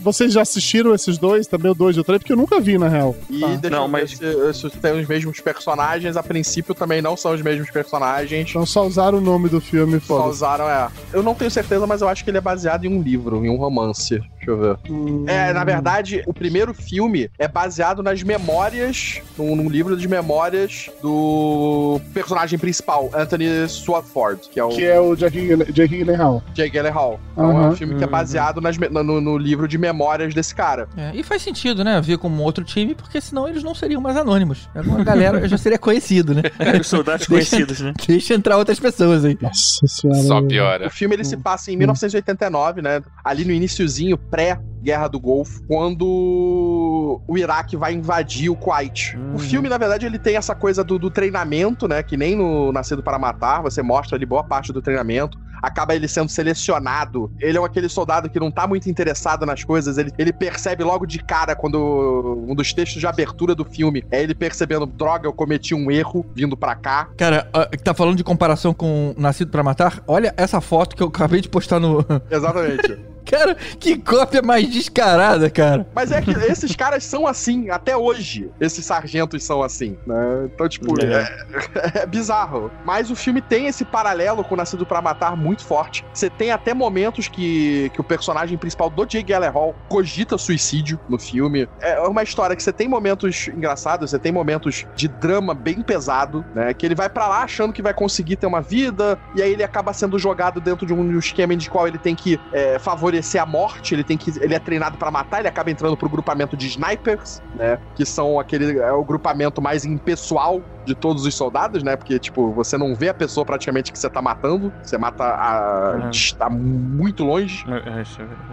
Vocês 0.00 0.32
já 0.32 0.42
assistiram 0.42 0.94
esses 0.94 1.18
dois, 1.18 1.46
também 1.46 1.70
o 1.70 1.74
2 1.74 1.96
e 1.96 2.00
o 2.00 2.04
3? 2.04 2.18
Porque 2.20 2.32
eu 2.32 2.36
nunca 2.36 2.60
vi, 2.60 2.75
na 2.78 2.88
real. 2.88 3.14
E 3.30 3.40
Tá. 3.40 3.46
deixa 3.48 3.70
Não, 3.70 3.82
eu 3.84 3.88
mas- 3.88 4.12
ver 4.14 4.54
se, 4.54 4.70
se 4.70 4.76
tem 4.78 4.98
os 5.00 5.06
mesmos 5.06 5.40
personagens. 5.40 6.16
A 6.16 6.22
princípio 6.22 6.74
também 6.74 7.00
não 7.02 7.16
são 7.16 7.32
os 7.34 7.42
mesmos 7.42 7.70
personagens. 7.70 8.48
Então 8.50 8.64
só 8.66 8.86
usaram 8.86 9.18
o 9.18 9.20
nome 9.20 9.48
do 9.48 9.60
filme, 9.60 9.98
Só 10.00 10.18
foda 10.18 10.28
usaram, 10.28 10.68
é. 10.68 10.88
Eu 11.12 11.22
não 11.22 11.34
tenho 11.34 11.50
certeza, 11.50 11.86
mas 11.86 12.00
eu 12.02 12.08
acho 12.08 12.24
que 12.24 12.30
ele 12.30 12.38
é 12.38 12.40
baseado 12.40 12.84
em 12.84 12.88
um 12.88 13.00
livro, 13.02 13.44
em 13.44 13.50
um 13.50 13.56
romance. 13.56 14.20
Deixa 14.46 14.50
eu 14.50 14.58
ver. 14.58 15.30
É, 15.30 15.52
na 15.52 15.64
verdade, 15.64 16.22
o 16.26 16.32
primeiro 16.32 16.72
filme 16.72 17.28
é 17.38 17.48
baseado 17.48 18.02
nas 18.02 18.22
memórias, 18.22 19.20
num, 19.36 19.56
num 19.56 19.68
livro 19.68 19.96
de 19.96 20.06
memórias 20.08 20.88
do 21.02 22.00
personagem 22.14 22.58
principal, 22.58 23.10
Anthony 23.14 23.68
Swartford, 23.68 24.48
que 24.50 24.60
é 24.60 24.64
o 24.64 24.68
Que 24.68 24.84
é 24.84 25.00
o 25.00 25.14
Jake, 25.16 25.40
Gyllen- 25.40 25.72
Jake 25.72 25.96
Gyllenhaal. 25.96 26.42
Jake 26.54 26.70
Gyllenhaal. 26.70 27.20
Então 27.32 27.50
é 27.50 27.54
Aham. 27.54 27.68
um 27.70 27.76
filme 27.76 27.94
que 27.96 28.04
é 28.04 28.06
baseado 28.06 28.60
nas 28.60 28.76
no, 28.78 29.20
no 29.20 29.38
livro 29.38 29.66
de 29.66 29.76
memórias 29.78 30.34
desse 30.34 30.54
cara. 30.54 30.88
É, 30.96 31.12
e 31.14 31.22
faz 31.22 31.42
sentido, 31.42 31.82
né? 31.82 32.00
Vir 32.00 32.18
como 32.18 32.42
outro 32.42 32.64
time, 32.64 32.94
porque 32.94 33.20
senão 33.20 33.48
eles 33.48 33.62
não 33.62 33.74
seriam 33.74 34.00
mais 34.00 34.16
anônimos. 34.16 34.68
Alguma 34.74 35.02
galera 35.02 35.46
já 35.48 35.58
seria 35.58 35.78
conhecido, 35.78 36.34
né? 36.34 36.42
Os 36.80 36.86
soldados 36.86 37.26
conhecidos, 37.26 37.80
né? 37.80 37.92
Deixa 38.06 38.34
entrar 38.34 38.56
outras 38.58 38.78
pessoas 38.78 39.24
aí. 39.24 39.36
Nossa 39.40 39.86
senhora. 39.86 40.22
Só 40.22 40.38
O 40.38 40.46
piora. 40.46 40.90
filme 40.90 41.14
ele 41.16 41.24
se 41.24 41.36
passa 41.36 41.70
em 41.72 41.76
1989, 41.76 42.82
né? 42.82 43.02
Ali 43.24 43.44
no 43.44 43.52
iniciozinho, 43.52 44.16
pré-Guerra 44.36 45.08
do 45.08 45.18
Golfo, 45.18 45.62
quando 45.66 47.22
o 47.26 47.38
Iraque 47.38 47.74
vai 47.74 47.94
invadir 47.94 48.50
o 48.50 48.56
Kuwait. 48.56 49.16
O 49.34 49.38
filme, 49.38 49.66
na 49.66 49.78
verdade, 49.78 50.04
ele 50.04 50.18
tem 50.18 50.36
essa 50.36 50.54
coisa 50.54 50.84
do, 50.84 50.98
do 50.98 51.10
treinamento, 51.10 51.88
né? 51.88 52.02
Que 52.02 52.18
nem 52.18 52.36
no 52.36 52.70
Nascido 52.70 53.02
para 53.02 53.18
Matar, 53.18 53.62
você 53.62 53.80
mostra 53.80 54.14
ali 54.14 54.26
boa 54.26 54.44
parte 54.44 54.74
do 54.74 54.82
treinamento. 54.82 55.38
Acaba 55.62 55.96
ele 55.96 56.06
sendo 56.06 56.28
selecionado. 56.28 57.32
Ele 57.40 57.56
é 57.56 57.64
aquele 57.64 57.88
soldado 57.88 58.28
que 58.28 58.38
não 58.38 58.50
tá 58.50 58.66
muito 58.66 58.90
interessado 58.90 59.46
nas 59.46 59.64
coisas. 59.64 59.96
Ele, 59.96 60.12
ele 60.18 60.32
percebe 60.34 60.84
logo 60.84 61.06
de 61.06 61.18
cara 61.18 61.56
quando 61.56 62.44
um 62.46 62.54
dos 62.54 62.74
textos 62.74 63.00
de 63.00 63.06
abertura 63.06 63.54
do 63.54 63.64
filme 63.64 64.04
é 64.10 64.22
ele 64.22 64.34
percebendo, 64.34 64.84
droga, 64.84 65.26
eu 65.26 65.32
cometi 65.32 65.74
um 65.74 65.90
erro 65.90 66.26
vindo 66.34 66.58
pra 66.58 66.74
cá. 66.74 67.08
Cara, 67.16 67.48
que 67.72 67.82
tá 67.82 67.94
falando 67.94 68.18
de 68.18 68.22
comparação 68.22 68.74
com 68.74 69.14
Nascido 69.16 69.50
pra 69.50 69.62
Matar? 69.62 70.02
Olha 70.06 70.34
essa 70.36 70.60
foto 70.60 70.94
que 70.94 71.02
eu 71.02 71.08
acabei 71.08 71.40
de 71.40 71.48
postar 71.48 71.80
no. 71.80 72.04
Exatamente. 72.30 72.98
cara, 73.26 73.54
que 73.54 73.98
cópia 73.98 74.40
mais 74.40 74.68
descarada, 74.70 75.50
cara. 75.50 75.86
Mas 75.94 76.12
é 76.12 76.22
que 76.22 76.30
esses 76.30 76.74
caras 76.76 77.04
são 77.04 77.26
assim, 77.26 77.68
até 77.70 77.96
hoje. 77.96 78.50
Esses 78.60 78.84
sargentos 78.84 79.42
são 79.42 79.62
assim, 79.62 79.98
né? 80.06 80.48
Então, 80.54 80.68
tipo, 80.68 80.94
é, 81.02 82.02
é 82.02 82.06
bizarro. 82.06 82.70
Mas 82.84 83.10
o 83.10 83.16
filme 83.16 83.42
tem 83.42 83.66
esse 83.66 83.84
paralelo 83.84 84.44
com 84.44 84.54
Nascido 84.54 84.86
pra 84.86 85.02
Matar 85.02 85.36
muito 85.36 85.64
forte. 85.64 86.04
Você 86.12 86.30
tem 86.30 86.52
até 86.52 86.72
momentos 86.72 87.28
que, 87.28 87.90
que 87.92 88.00
o 88.00 88.04
personagem 88.04 88.56
principal 88.56 88.88
do 88.88 89.04
Jake 89.04 89.24
Gyllenhaal 89.24 89.74
cogita 89.88 90.38
suicídio 90.38 90.98
no 91.08 91.18
filme. 91.18 91.68
É 91.80 92.00
uma 92.00 92.22
história 92.22 92.54
que 92.54 92.62
você 92.62 92.72
tem 92.72 92.88
momentos 92.88 93.48
engraçados, 93.48 94.10
você 94.10 94.18
tem 94.18 94.30
momentos 94.30 94.86
de 94.94 95.08
drama 95.08 95.54
bem 95.54 95.82
pesado, 95.82 96.44
né? 96.54 96.72
Que 96.72 96.86
ele 96.86 96.94
vai 96.94 97.08
pra 97.08 97.28
lá 97.28 97.42
achando 97.42 97.72
que 97.72 97.82
vai 97.82 97.92
conseguir 97.92 98.36
ter 98.36 98.46
uma 98.46 98.60
vida, 98.60 99.18
e 99.34 99.42
aí 99.42 99.52
ele 99.52 99.64
acaba 99.64 99.92
sendo 99.92 100.18
jogado 100.18 100.60
dentro 100.60 100.86
de 100.86 100.92
um 100.92 101.18
esquema 101.18 101.56
de 101.56 101.70
qual 101.70 101.86
ele 101.86 101.98
tem 101.98 102.14
que 102.14 102.40
é, 102.52 102.78
favorecer 102.78 103.15
a 103.38 103.46
morte, 103.46 103.94
ele 103.94 104.04
tem 104.04 104.16
que. 104.16 104.30
Ele 104.40 104.54
é 104.54 104.58
treinado 104.58 104.96
pra 104.98 105.10
matar, 105.10 105.40
ele 105.40 105.48
acaba 105.48 105.70
entrando 105.70 105.96
pro 105.96 106.08
grupamento 106.08 106.56
de 106.56 106.66
snipers, 106.66 107.40
né? 107.54 107.78
Que 107.94 108.04
são 108.04 108.38
aquele. 108.38 108.78
É 108.78 108.92
o 108.92 109.04
grupamento 109.04 109.60
mais 109.62 109.84
impessoal 109.84 110.62
de 110.84 110.94
todos 110.94 111.26
os 111.26 111.34
soldados, 111.34 111.82
né? 111.82 111.96
Porque, 111.96 112.18
tipo, 112.18 112.52
você 112.52 112.78
não 112.78 112.94
vê 112.94 113.08
a 113.08 113.14
pessoa 113.14 113.44
praticamente 113.44 113.92
que 113.92 113.98
você 113.98 114.08
tá 114.08 114.22
matando, 114.22 114.72
você 114.82 114.96
mata 114.96 115.24
a. 115.24 115.96
Uhum. 116.04 116.10
tá 116.38 116.48
muito 116.50 117.24
longe 117.24 117.64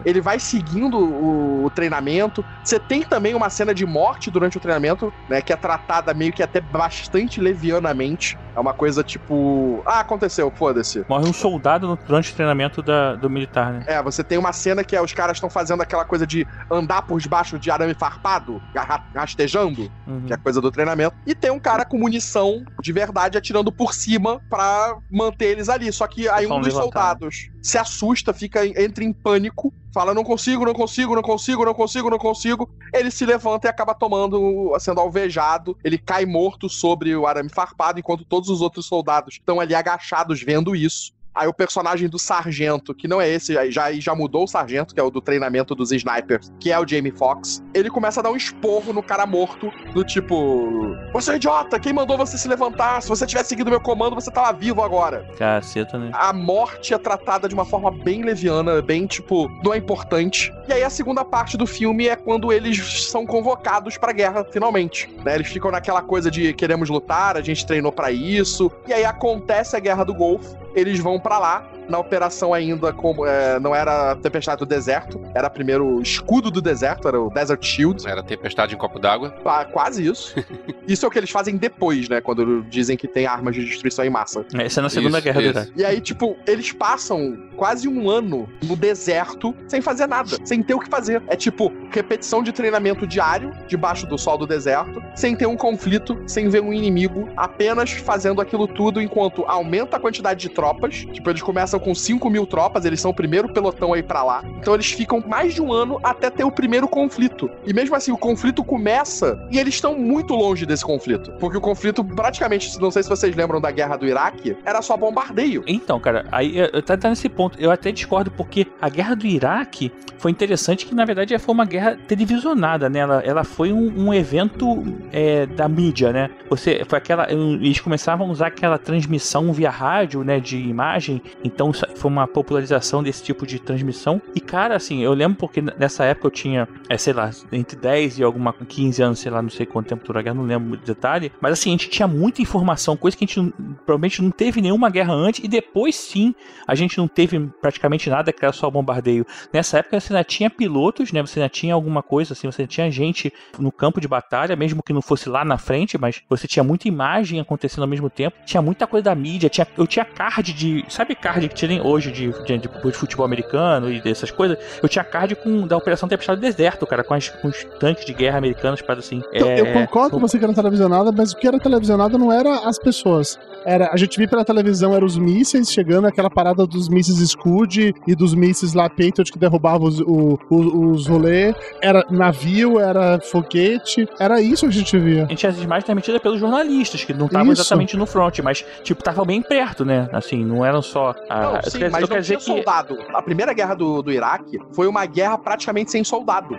ele 0.05 0.21
vai 0.21 0.39
seguindo 0.39 0.97
o, 0.97 1.65
o 1.65 1.69
treinamento. 1.69 2.43
Você 2.63 2.79
tem 2.79 3.03
também 3.03 3.33
uma 3.33 3.49
cena 3.49 3.73
de 3.73 3.85
morte 3.85 4.31
durante 4.31 4.57
o 4.57 4.59
treinamento, 4.59 5.13
né? 5.29 5.41
Que 5.41 5.53
é 5.53 5.55
tratada 5.55 6.13
meio 6.13 6.31
que 6.33 6.41
até 6.43 6.59
bastante 6.59 7.39
levianamente. 7.39 8.37
É 8.55 8.59
uma 8.59 8.73
coisa 8.73 9.03
tipo. 9.03 9.83
Ah, 9.85 9.99
aconteceu, 10.01 10.51
foda-se. 10.55 11.03
Morre 11.09 11.27
um 11.27 11.33
soldado 11.33 11.97
durante 12.05 12.31
o 12.31 12.35
treinamento 12.35 12.81
da- 12.83 13.15
do 13.15 13.29
militar, 13.29 13.73
né? 13.73 13.83
É, 13.87 14.01
você 14.03 14.23
tem 14.23 14.37
uma 14.37 14.52
cena 14.53 14.83
que 14.83 14.95
é, 14.95 15.01
os 15.01 15.11
caras 15.13 15.37
estão 15.37 15.49
fazendo 15.49 15.81
aquela 15.81 16.05
coisa 16.05 16.25
de 16.25 16.45
andar 16.71 17.01
por 17.01 17.19
debaixo 17.19 17.59
de 17.59 17.69
arame 17.69 17.93
farpado, 17.93 18.61
ra- 18.75 19.03
rastejando, 19.15 19.91
Uhum. 20.07 20.25
que 20.25 20.33
é 20.33 20.37
coisa 20.37 20.61
do 20.61 20.71
treinamento. 20.71 21.15
E 21.25 21.33
tem 21.33 21.51
um 21.51 21.59
cara 21.59 21.83
com 21.85 21.97
munição 21.97 22.63
de 22.81 22.91
verdade 22.93 23.37
atirando 23.37 23.71
por 23.71 23.93
cima 23.93 24.39
pra 24.49 24.95
manter 25.09 25.45
eles 25.45 25.69
ali. 25.69 25.91
Só 25.91 26.07
que 26.07 26.29
aí 26.29 26.45
um 26.45 26.61
dos 26.61 26.73
soldados 26.73 27.49
se 27.61 27.77
assusta, 27.77 28.33
fica 28.33 28.65
entra 28.65 29.03
em 29.03 29.13
pânico, 29.13 29.73
fala 29.93 30.13
não 30.13 30.23
consigo, 30.23 30.65
não 30.65 30.73
consigo, 30.73 31.15
não 31.15 31.21
consigo, 31.21 31.63
não 31.65 31.73
consigo, 31.73 32.09
não 32.09 32.17
consigo. 32.17 32.69
Ele 32.93 33.09
se 33.09 33.25
levanta 33.25 33.67
e 33.67 33.69
acaba 33.69 33.93
tomando, 33.95 34.75
sendo 34.79 34.99
alvejado. 34.99 35.77
Ele 35.83 35.97
cai 35.97 36.25
morto 36.25 36.69
sobre 36.69 37.15
o 37.15 37.25
arame 37.25 37.49
farpado, 37.49 37.99
enquanto 37.99 38.25
todos 38.25 38.49
os 38.49 38.61
outros 38.61 38.85
soldados 38.85 39.35
estão 39.35 39.59
ali 39.59 39.73
agachados 39.73 40.41
vendo 40.43 40.75
isso. 40.75 41.11
Aí 41.35 41.47
o 41.47 41.53
personagem 41.53 42.07
do 42.07 42.19
sargento, 42.19 42.93
que 42.93 43.07
não 43.07 43.19
é 43.19 43.27
esse, 43.29 43.53
já, 43.71 43.91
já 43.91 44.15
mudou 44.15 44.43
o 44.43 44.47
sargento, 44.47 44.93
que 44.93 44.99
é 44.99 45.03
o 45.03 45.09
do 45.09 45.21
treinamento 45.21 45.73
dos 45.73 45.91
snipers, 45.91 46.51
que 46.59 46.71
é 46.71 46.79
o 46.79 46.87
Jamie 46.87 47.11
Foxx, 47.11 47.63
ele 47.73 47.89
começa 47.89 48.19
a 48.19 48.23
dar 48.23 48.31
um 48.31 48.35
esporro 48.35 48.93
no 48.93 49.01
cara 49.01 49.25
morto, 49.25 49.71
do 49.93 50.03
tipo: 50.03 50.95
Você 51.13 51.31
é 51.33 51.35
idiota, 51.35 51.79
quem 51.79 51.93
mandou 51.93 52.17
você 52.17 52.37
se 52.37 52.47
levantar? 52.47 53.01
Se 53.01 53.09
você 53.09 53.25
tivesse 53.25 53.49
seguido 53.49 53.69
meu 53.69 53.81
comando, 53.81 54.15
você 54.15 54.31
tava 54.31 54.51
vivo 54.57 54.81
agora. 54.81 55.27
Caceta, 55.37 55.97
né? 55.97 56.11
A 56.13 56.31
morte 56.33 56.93
é 56.93 56.97
tratada 56.97 57.47
de 57.47 57.53
uma 57.53 57.65
forma 57.65 57.89
bem 57.91 58.23
leviana, 58.23 58.81
bem 58.81 59.05
tipo, 59.07 59.49
não 59.63 59.73
é 59.73 59.77
importante. 59.77 60.53
E 60.67 60.73
aí 60.73 60.83
a 60.83 60.89
segunda 60.89 61.25
parte 61.25 61.57
do 61.57 61.65
filme 61.65 62.07
é 62.07 62.15
quando 62.15 62.51
eles 62.51 63.09
são 63.09 63.25
convocados 63.25 63.97
pra 63.97 64.11
guerra, 64.13 64.45
finalmente. 64.51 65.09
né? 65.23 65.35
Eles 65.35 65.47
ficam 65.47 65.71
naquela 65.71 66.01
coisa 66.01 66.29
de 66.29 66.53
queremos 66.53 66.89
lutar, 66.89 67.37
a 67.37 67.41
gente 67.41 67.65
treinou 67.65 67.91
pra 67.91 68.11
isso. 68.11 68.71
E 68.87 68.93
aí 68.93 69.03
acontece 69.03 69.75
a 69.75 69.79
guerra 69.79 70.03
do 70.03 70.13
Golfo, 70.13 70.57
eles 70.75 70.99
vão 70.99 71.19
pra 71.19 71.37
lá. 71.37 71.65
Na 71.87 71.99
operação 71.99 72.53
ainda 72.53 72.93
como 72.93 73.25
é, 73.25 73.59
não 73.59 73.75
era 73.75 74.11
a 74.11 74.15
Tempestade 74.15 74.59
do 74.59 74.65
Deserto, 74.65 75.21
era 75.33 75.49
primeiro 75.49 75.85
o 75.85 76.01
Escudo 76.01 76.49
do 76.49 76.61
Deserto, 76.61 77.07
era 77.07 77.19
o 77.19 77.29
Desert 77.29 77.63
Shield. 77.63 78.07
Era 78.07 78.23
tempestade 78.23 78.73
em 78.73 78.77
copo 78.77 78.99
d'água. 78.99 79.33
Ah, 79.45 79.65
quase 79.65 80.05
isso. 80.05 80.35
isso 80.87 81.05
é 81.05 81.07
o 81.07 81.11
que 81.11 81.19
eles 81.19 81.29
fazem 81.29 81.57
depois, 81.57 82.09
né? 82.09 82.21
Quando 82.21 82.63
dizem 82.63 82.95
que 82.95 83.07
tem 83.07 83.25
armas 83.25 83.55
de 83.55 83.65
destruição 83.65 84.05
em 84.05 84.09
massa. 84.09 84.45
Essa 84.53 84.79
é 84.79 84.83
na 84.83 84.89
Segunda 84.89 85.17
Isso, 85.17 85.25
Guerra 85.25 85.41
do 85.41 85.47
isso. 85.47 85.57
Iraque. 85.59 85.71
E 85.75 85.85
aí, 85.85 86.01
tipo, 86.01 86.37
eles 86.47 86.71
passam 86.71 87.37
quase 87.55 87.87
um 87.87 88.09
ano 88.09 88.49
no 88.63 88.75
deserto 88.75 89.55
sem 89.67 89.81
fazer 89.81 90.07
nada, 90.07 90.37
sem 90.43 90.61
ter 90.61 90.73
o 90.73 90.79
que 90.79 90.89
fazer. 90.89 91.21
É 91.27 91.35
tipo, 91.35 91.71
repetição 91.91 92.41
de 92.43 92.51
treinamento 92.51 93.05
diário, 93.05 93.51
debaixo 93.67 94.05
do 94.07 94.17
sol 94.17 94.37
do 94.37 94.47
deserto, 94.47 95.01
sem 95.15 95.35
ter 95.35 95.45
um 95.45 95.57
conflito, 95.57 96.21
sem 96.27 96.49
ver 96.49 96.61
um 96.61 96.73
inimigo, 96.73 97.29
apenas 97.35 97.91
fazendo 97.91 98.41
aquilo 98.41 98.67
tudo 98.67 99.01
enquanto 99.01 99.43
aumenta 99.45 99.97
a 99.97 99.99
quantidade 99.99 100.39
de 100.39 100.49
tropas. 100.49 101.05
Tipo, 101.11 101.29
eles 101.29 101.41
começam 101.41 101.72
com 101.79 101.93
5 101.95 102.29
mil 102.29 102.45
tropas, 102.45 102.85
eles 102.85 102.99
são 103.01 103.11
o 103.11 103.13
primeiro 103.13 103.51
pelotão 103.51 103.93
aí 103.93 104.03
pra 104.03 104.23
lá. 104.23 104.43
Então 104.59 104.73
eles 104.73 104.91
ficam 104.91 105.23
mais 105.27 105.53
de 105.53 105.61
um 105.61 105.71
ano 105.71 105.99
até 106.03 106.29
ter 106.29 106.43
o 106.43 106.51
primeiro 106.51 106.87
conflito. 106.87 107.49
E 107.65 107.73
mesmo 107.73 107.95
assim, 107.95 108.11
o 108.11 108.17
conflito 108.17 108.63
começa 108.63 109.39
e 109.51 109.57
eles 109.59 109.75
estão 109.75 109.97
muito 109.97 110.33
longe 110.35 110.65
desse 110.65 110.83
conflito. 110.85 111.31
Porque 111.39 111.57
o 111.57 111.61
conflito, 111.61 112.03
praticamente, 112.03 112.79
não 112.79 112.91
sei 112.91 113.03
se 113.03 113.09
vocês 113.09 113.35
lembram 113.35 113.59
da 113.61 113.71
guerra 113.71 113.95
do 113.97 114.05
Iraque, 114.07 114.55
era 114.65 114.81
só 114.81 114.95
bombardeio. 114.97 115.63
Então, 115.67 115.99
cara, 115.99 116.25
aí 116.31 116.57
eu- 116.57 116.69
eu 116.73 116.81
tá, 116.81 116.97
tá 116.97 117.09
nesse 117.09 117.29
ponto. 117.29 117.59
Eu 117.59 117.71
até 117.71 117.91
discordo 117.91 118.31
porque 118.31 118.67
a 118.81 118.89
guerra 118.89 119.15
do 119.15 119.25
Iraque 119.25 119.91
foi 120.17 120.31
interessante 120.31 120.85
que, 120.85 120.95
na 120.95 121.03
verdade, 121.05 121.37
foi 121.37 121.53
uma 121.53 121.65
guerra 121.65 121.97
televisionada, 122.07 122.89
né? 122.89 122.99
Ela, 122.99 123.19
ela 123.25 123.43
foi 123.43 123.73
um, 123.73 124.07
um 124.07 124.13
evento 124.13 124.83
é, 125.11 125.45
da 125.45 125.67
mídia, 125.67 126.11
né? 126.13 126.29
Você, 126.49 126.83
foi 126.87 126.97
aquela. 126.97 127.31
Eles 127.31 127.79
começavam 127.81 128.27
a 128.27 128.31
usar 128.31 128.47
aquela 128.47 128.77
transmissão 128.77 129.51
via 129.51 129.69
rádio, 129.69 130.23
né? 130.23 130.39
De 130.39 130.57
imagem. 130.57 131.21
Então 131.43 131.62
isso 131.71 131.85
foi 131.95 132.09
uma 132.09 132.27
popularização 132.27 133.03
desse 133.03 133.23
tipo 133.23 133.45
de 133.45 133.59
transmissão. 133.59 134.21
E, 134.35 134.39
cara, 134.39 134.75
assim, 134.75 135.03
eu 135.03 135.13
lembro 135.13 135.37
porque 135.37 135.61
nessa 135.61 136.05
época 136.05 136.27
eu 136.27 136.31
tinha, 136.31 136.67
é, 136.89 136.97
sei 136.97 137.13
lá, 137.13 137.29
entre 137.51 137.77
10 137.77 138.19
e 138.19 138.23
alguma 138.23 138.53
15 138.53 139.01
anos, 139.01 139.19
sei 139.19 139.31
lá, 139.31 139.41
não 139.41 139.49
sei 139.49 139.65
quanto 139.65 139.87
tempo 139.87 140.05
durou 140.05 140.19
a 140.19 140.23
guerra, 140.23 140.35
não 140.35 140.43
lembro 140.43 140.69
muito 140.69 140.85
detalhe. 140.85 141.31
Mas 141.41 141.53
assim, 141.53 141.69
a 141.69 141.73
gente 141.73 141.89
tinha 141.89 142.07
muita 142.07 142.41
informação, 142.41 142.95
coisa 142.95 143.15
que 143.15 143.23
a 143.23 143.27
gente 143.27 143.53
provavelmente 143.85 144.21
não 144.21 144.31
teve 144.31 144.61
nenhuma 144.61 144.89
guerra 144.89 145.13
antes, 145.13 145.43
e 145.43 145.47
depois 145.47 145.95
sim 145.95 146.33
a 146.67 146.75
gente 146.75 146.97
não 146.97 147.07
teve 147.07 147.39
praticamente 147.61 148.09
nada, 148.09 148.31
que 148.31 148.43
era 148.43 148.53
só 148.53 148.69
bombardeio. 148.69 149.25
Nessa 149.51 149.79
época 149.79 149.99
você 149.99 150.13
ainda 150.13 150.23
tinha 150.23 150.49
pilotos, 150.49 151.11
né? 151.11 151.21
Você 151.21 151.39
ainda 151.39 151.49
tinha 151.49 151.73
alguma 151.73 152.01
coisa, 152.01 152.33
assim, 152.33 152.47
você 152.47 152.65
tinha 152.67 152.89
gente 152.89 153.31
no 153.59 153.71
campo 153.71 153.99
de 153.99 154.07
batalha, 154.07 154.55
mesmo 154.55 154.81
que 154.83 154.93
não 154.93 155.01
fosse 155.01 155.29
lá 155.29 155.43
na 155.43 155.57
frente, 155.57 155.97
mas 155.97 156.21
você 156.29 156.47
tinha 156.47 156.63
muita 156.63 156.87
imagem 156.87 157.39
acontecendo 157.39 157.83
ao 157.83 157.89
mesmo 157.89 158.09
tempo. 158.09 158.37
Tinha 158.45 158.61
muita 158.61 158.87
coisa 158.87 159.05
da 159.05 159.15
mídia, 159.15 159.49
tinha, 159.49 159.67
eu 159.77 159.87
tinha 159.87 160.05
card 160.05 160.53
de. 160.53 160.85
Sabe 160.89 161.15
card 161.15 161.47
tirem 161.53 161.81
hoje 161.81 162.11
de, 162.11 162.31
de, 162.43 162.57
de, 162.57 162.67
de 162.67 162.91
futebol 162.93 163.25
americano 163.25 163.91
e 163.91 164.01
dessas 164.01 164.31
coisas? 164.31 164.57
Eu 164.81 164.89
tinha 164.89 165.03
card 165.03 165.35
com 165.35 165.65
da 165.67 165.77
Operação 165.77 166.09
Tempestade 166.09 166.39
do 166.39 166.43
Deserto, 166.43 166.85
cara, 166.85 167.03
com, 167.03 167.13
as- 167.13 167.29
com 167.29 167.47
os 167.47 167.63
tanques 167.79 168.05
de 168.05 168.13
guerra 168.13 168.37
americanos, 168.37 168.81
para 168.81 168.99
assim. 168.99 169.21
Então, 169.33 169.47
é, 169.47 169.59
eu 169.61 169.65
concordo 169.73 170.11
com 170.11 170.19
você 170.19 170.37
que 170.37 170.43
era 170.43 170.53
televisionada, 170.53 171.11
mas 171.11 171.31
o 171.31 171.37
que 171.37 171.47
era 171.47 171.59
televisionada 171.59 172.17
não 172.17 172.31
era 172.31 172.67
as 172.67 172.77
pessoas. 172.79 173.39
Era, 173.65 173.89
a 173.91 173.97
gente 173.97 174.17
via 174.17 174.27
pela 174.27 174.43
televisão, 174.43 174.93
eram 174.93 175.05
os 175.05 175.17
mísseis 175.17 175.71
chegando, 175.71 176.05
aquela 176.07 176.29
parada 176.29 176.65
dos 176.67 176.89
mísseis 176.89 177.29
Scud 177.31 177.93
e 178.07 178.15
dos 178.15 178.33
mísseis 178.33 178.73
lá 178.73 178.89
Patriot 178.89 179.31
que 179.31 179.39
derrubavam 179.39 179.87
os, 179.87 179.99
o- 180.01 180.39
o- 180.49 180.91
os 180.91 181.07
rolê. 181.07 181.53
Era 181.81 182.05
navio, 182.09 182.79
era 182.79 183.19
foguete, 183.21 184.07
era 184.19 184.41
isso 184.41 184.65
que 184.65 184.71
a 184.71 184.73
gente 184.79 184.97
via. 184.97 185.25
A 185.25 185.27
gente 185.27 185.37
tinha 185.39 185.49
as 185.51 185.57
imagens 185.57 185.85
transmitidas 185.85 186.21
pelos 186.21 186.39
jornalistas, 186.39 187.03
que 187.03 187.13
não 187.13 187.25
estavam 187.27 187.51
exatamente 187.51 187.95
no 187.97 188.05
front, 188.05 188.39
mas, 188.39 188.65
tipo, 188.83 189.01
estavam 189.01 189.25
bem 189.25 189.41
perto, 189.41 189.85
né? 189.85 190.09
Assim, 190.11 190.43
não 190.43 190.65
eram 190.65 190.81
só. 190.81 191.13
a- 191.29 191.41
Não, 191.41 191.55
eu 191.55 191.61
sim, 191.69 191.79
mas 191.89 191.93
eu 191.93 192.01
não 192.01 192.07
quero 192.07 192.07
tinha 192.07 192.21
dizer 192.21 192.37
que. 192.37 192.43
soldado. 192.43 192.97
A 193.13 193.21
primeira 193.21 193.53
guerra 193.53 193.73
do, 193.75 194.01
do 194.01 194.11
Iraque 194.11 194.59
foi 194.71 194.87
uma 194.87 195.05
guerra 195.05 195.37
praticamente 195.37 195.91
sem 195.91 196.03
soldado. 196.03 196.57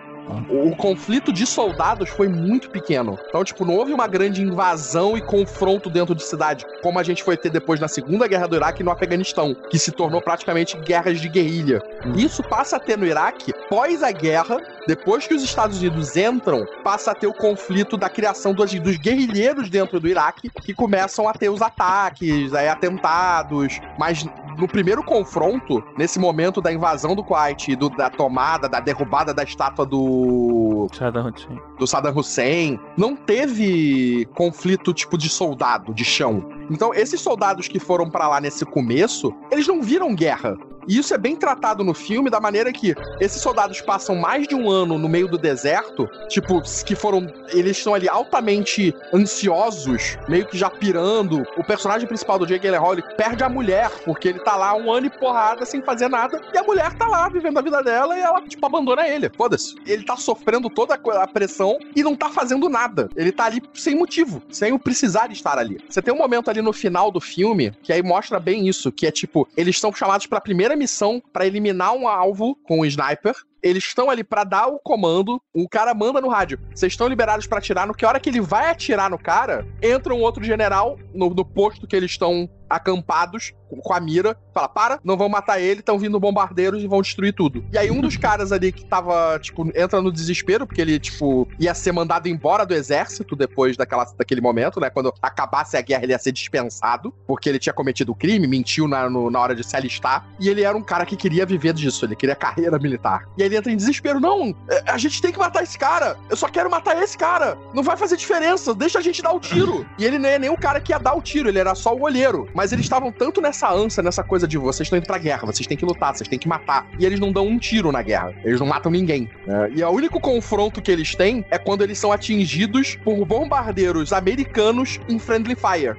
O, 0.48 0.74
conflito 0.76 1.32
de 1.32 1.46
soldados 1.46 2.08
foi 2.08 2.28
muito 2.28 2.70
pequeno. 2.70 3.18
Então, 3.28 3.44
tipo, 3.44 3.64
não 3.64 3.76
houve 3.76 3.92
uma 3.92 4.06
grande 4.06 4.42
invasão 4.42 5.16
e 5.16 5.22
confronto 5.22 5.90
dentro 5.90 6.14
de 6.14 6.22
cidade, 6.22 6.64
como 6.82 6.98
a 6.98 7.02
gente 7.02 7.22
foi 7.22 7.36
ter 7.36 7.50
depois 7.50 7.78
na 7.80 7.88
Segunda 7.88 8.26
Guerra 8.26 8.46
do 8.46 8.56
Iraque 8.56 8.82
e 8.82 8.84
no 8.84 8.90
Afeganistão, 8.90 9.54
que 9.70 9.78
se 9.78 9.92
tornou 9.92 10.20
praticamente 10.20 10.76
guerras 10.78 11.20
de 11.20 11.28
guerrilha. 11.28 11.82
Isso 12.16 12.42
passa 12.42 12.76
a 12.76 12.80
ter 12.80 12.96
no 12.96 13.06
Iraque 13.06 13.52
pós 13.68 14.02
a 14.02 14.10
guerra, 14.10 14.60
depois 14.86 15.26
que 15.26 15.34
os 15.34 15.42
Estados 15.42 15.78
Unidos 15.78 16.16
entram, 16.16 16.66
passa 16.82 17.12
a 17.12 17.14
ter 17.14 17.26
o 17.26 17.34
conflito 17.34 17.96
da 17.96 18.08
criação 18.08 18.52
dos, 18.52 18.72
dos 18.74 18.96
guerrilheiros 18.96 19.68
dentro 19.70 20.00
do 20.00 20.08
Iraque, 20.08 20.50
que 20.50 20.74
começam 20.74 21.28
a 21.28 21.32
ter 21.32 21.48
os 21.48 21.62
ataques, 21.62 22.52
aí, 22.54 22.68
atentados, 22.68 23.80
mas 23.98 24.24
no 24.58 24.68
primeiro 24.68 25.02
confronto, 25.02 25.82
nesse 25.96 26.18
momento 26.18 26.60
da 26.60 26.72
invasão 26.72 27.14
do 27.14 27.22
Kuwait 27.24 27.72
e 27.72 27.76
do- 27.76 27.88
da 27.90 28.08
tomada, 28.10 28.68
da 28.68 28.80
derrubada 28.80 29.32
da 29.34 29.42
estátua 29.42 29.84
do, 29.86 30.88
Saddam 30.92 31.28
Hussein. 31.28 31.60
do 31.78 31.86
Saddam 31.86 32.16
Hussein, 32.16 32.80
não 32.96 33.16
teve 33.16 34.28
conflito 34.34 34.92
tipo 34.92 35.16
de 35.18 35.28
soldado, 35.28 35.92
de 35.94 36.04
chão. 36.04 36.44
Então, 36.70 36.94
esses 36.94 37.20
soldados 37.20 37.68
que 37.68 37.78
foram 37.78 38.08
pra 38.08 38.28
lá 38.28 38.40
nesse 38.40 38.64
começo, 38.64 39.34
eles 39.50 39.66
não 39.66 39.82
viram 39.82 40.14
guerra. 40.14 40.56
E 40.86 40.98
isso 40.98 41.14
é 41.14 41.18
bem 41.18 41.36
tratado 41.36 41.82
no 41.82 41.94
filme, 41.94 42.30
da 42.30 42.40
maneira 42.40 42.72
que 42.72 42.94
esses 43.20 43.40
soldados 43.40 43.80
passam 43.80 44.16
mais 44.16 44.46
de 44.46 44.54
um 44.54 44.70
ano 44.70 44.98
no 44.98 45.08
meio 45.08 45.28
do 45.28 45.38
deserto, 45.38 46.08
tipo, 46.28 46.60
que 46.84 46.94
foram. 46.94 47.26
Eles 47.52 47.78
estão 47.78 47.94
ali 47.94 48.08
altamente 48.08 48.94
ansiosos, 49.12 50.18
meio 50.28 50.46
que 50.46 50.58
já 50.58 50.68
pirando. 50.68 51.42
O 51.56 51.64
personagem 51.64 52.06
principal 52.06 52.38
do 52.38 52.46
Jake 52.46 52.60
Gyllenhaal, 52.60 52.92
ele 52.92 53.02
perde 53.16 53.42
a 53.42 53.48
mulher, 53.48 53.90
porque 54.04 54.28
ele 54.28 54.40
tá 54.40 54.56
lá 54.56 54.74
um 54.74 54.92
ano 54.92 55.06
e 55.06 55.10
porrada 55.10 55.64
sem 55.64 55.82
fazer 55.82 56.08
nada, 56.08 56.40
e 56.52 56.58
a 56.58 56.62
mulher 56.62 56.92
tá 56.94 57.06
lá 57.06 57.28
vivendo 57.28 57.58
a 57.58 57.62
vida 57.62 57.82
dela 57.82 58.16
e 58.16 58.20
ela, 58.20 58.42
tipo, 58.42 58.64
abandona 58.64 59.06
ele. 59.08 59.30
Foda-se. 59.34 59.74
Ele 59.86 60.04
tá 60.04 60.16
sofrendo 60.16 60.68
toda 60.68 60.94
a 60.94 61.26
pressão 61.26 61.78
e 61.94 62.02
não 62.02 62.14
tá 62.14 62.28
fazendo 62.28 62.68
nada. 62.68 63.08
Ele 63.16 63.32
tá 63.32 63.44
ali 63.44 63.62
sem 63.72 63.94
motivo, 63.94 64.42
sem 64.50 64.72
o 64.72 64.78
precisar 64.78 65.30
estar 65.32 65.58
ali. 65.58 65.78
Você 65.88 66.02
tem 66.02 66.12
um 66.12 66.18
momento 66.18 66.50
ali 66.54 66.62
no 66.62 66.72
final 66.72 67.10
do 67.10 67.20
filme 67.20 67.72
que 67.82 67.92
aí 67.92 68.02
mostra 68.02 68.38
bem 68.40 68.68
isso, 68.68 68.92
que 68.92 69.06
é 69.06 69.10
tipo, 69.10 69.48
eles 69.56 69.78
são 69.78 69.92
chamados 69.92 70.26
pra 70.26 70.40
primeira 70.40 70.76
missão 70.76 71.22
pra 71.32 71.46
eliminar 71.46 71.92
um 71.94 72.08
alvo 72.08 72.56
com 72.64 72.80
um 72.80 72.84
sniper. 72.84 73.34
Eles 73.64 73.82
estão 73.84 74.10
ali 74.10 74.22
pra 74.22 74.44
dar 74.44 74.66
o 74.68 74.78
comando, 74.78 75.40
o 75.54 75.66
cara 75.68 75.94
manda 75.94 76.20
no 76.20 76.28
rádio. 76.28 76.60
Vocês 76.74 76.92
estão 76.92 77.08
liberados 77.08 77.46
pra 77.46 77.58
atirar, 77.58 77.86
no 77.86 77.94
que 77.94 78.04
hora 78.04 78.20
que 78.20 78.28
ele 78.28 78.40
vai 78.40 78.70
atirar 78.70 79.08
no 79.10 79.18
cara, 79.18 79.66
entra 79.82 80.14
um 80.14 80.20
outro 80.20 80.44
general 80.44 80.98
no, 81.14 81.30
no 81.30 81.44
posto 81.44 81.86
que 81.86 81.96
eles 81.96 82.10
estão 82.10 82.48
acampados 82.68 83.52
com- 83.82 83.92
a 83.94 84.00
mira, 84.00 84.36
fala: 84.52 84.68
"Para, 84.68 85.00
não 85.04 85.16
vão 85.16 85.28
matar 85.28 85.60
ele, 85.60 85.80
estão 85.80 85.98
vindo 85.98 86.18
bombardeiros 86.20 86.82
e 86.82 86.86
vão 86.86 87.00
destruir 87.02 87.32
tudo". 87.32 87.64
E 87.72 87.78
aí 87.78 87.90
um 87.90 88.00
dos 88.00 88.16
caras 88.18 88.52
ali 88.52 88.70
que 88.72 88.84
tava, 88.84 89.38
tipo, 89.40 89.66
entra 89.74 90.00
no 90.02 90.12
desespero 90.12 90.66
porque 90.66 90.80
ele, 90.80 90.98
tipo, 90.98 91.48
ia 91.58 91.74
ser 91.74 91.92
mandado 91.92 92.28
embora 92.28 92.64
do 92.66 92.74
exército 92.74 93.34
depois 93.36 93.76
daquela, 93.76 94.04
daquele 94.18 94.40
momento, 94.40 94.80
né, 94.80 94.90
quando 94.90 95.12
acabasse 95.22 95.76
a 95.76 95.80
guerra 95.80 96.02
ele 96.04 96.12
ia 96.12 96.18
ser 96.18 96.32
dispensado, 96.32 97.12
porque 97.26 97.48
ele 97.48 97.58
tinha 97.58 97.72
cometido 97.72 98.12
o 98.12 98.14
crime, 98.14 98.46
mentiu 98.46 98.86
na, 98.88 99.08
no- 99.08 99.30
na 99.30 99.40
hora 99.40 99.54
de 99.54 99.64
se 99.64 99.76
alistar, 99.76 100.26
e 100.40 100.48
ele 100.48 100.62
era 100.62 100.76
um 100.76 100.82
cara 100.82 101.06
que 101.06 101.16
queria 101.16 101.46
viver 101.46 101.72
disso, 101.72 102.04
ele 102.04 102.16
queria 102.16 102.34
carreira 102.36 102.78
militar. 102.78 103.24
E 103.36 103.42
aí 103.42 103.48
ele 103.54 103.58
entra 103.58 103.72
em 103.72 103.76
desespero: 103.76 104.20
"Não, 104.20 104.54
é, 104.68 104.82
a 104.86 104.98
gente 104.98 105.22
tem 105.22 105.32
que 105.32 105.38
matar 105.38 105.62
esse 105.62 105.78
cara. 105.78 106.16
Eu 106.28 106.36
só 106.36 106.48
quero 106.48 106.70
matar 106.70 107.00
esse 107.02 107.16
cara. 107.16 107.56
Não 107.72 107.82
vai 107.82 107.96
fazer 107.96 108.16
diferença, 108.16 108.74
deixa 108.74 108.98
a 108.98 109.02
gente 109.02 109.22
dar 109.22 109.32
o 109.32 109.40
tiro". 109.40 109.86
E 109.98 110.04
ele 110.04 110.18
não 110.18 110.28
é 110.28 110.38
nem 110.38 110.50
o 110.50 110.56
cara 110.56 110.80
que 110.80 110.92
ia 110.92 110.98
dar 110.98 111.14
o 111.14 111.22
tiro, 111.22 111.48
ele 111.48 111.58
era 111.58 111.74
só 111.74 111.94
o 111.94 112.02
olheiro. 112.02 112.48
Mas 112.52 112.72
eles 112.72 112.84
estavam 112.84 113.12
tanto 113.12 113.40
nessa 113.40 113.70
ânsia, 113.72 114.02
nessa 114.02 114.24
coisa 114.24 114.46
de 114.46 114.58
vocês 114.58 114.86
estão 114.86 114.98
indo 114.98 115.06
pra 115.06 115.18
guerra, 115.18 115.46
vocês 115.46 115.66
têm 115.66 115.76
que 115.76 115.84
lutar, 115.84 116.14
vocês 116.14 116.26
têm 116.28 116.38
que 116.38 116.48
matar. 116.48 116.86
E 116.98 117.06
eles 117.06 117.20
não 117.20 117.32
dão 117.32 117.46
um 117.46 117.58
tiro 117.58 117.92
na 117.92 118.02
guerra. 118.02 118.32
Eles 118.44 118.58
não 118.58 118.66
matam 118.66 118.90
ninguém. 118.90 119.30
né? 119.46 119.70
E 119.74 119.82
o 119.84 119.90
único 119.90 120.18
confronto 120.20 120.82
que 120.82 120.90
eles 120.90 121.14
têm 121.14 121.44
é 121.50 121.58
quando 121.58 121.82
eles 121.82 121.98
são 121.98 122.10
atingidos 122.12 122.96
por 123.04 123.24
bombardeiros 123.24 124.12
americanos 124.12 124.98
em 125.08 125.18
friendly 125.18 125.54
fire. 125.54 125.96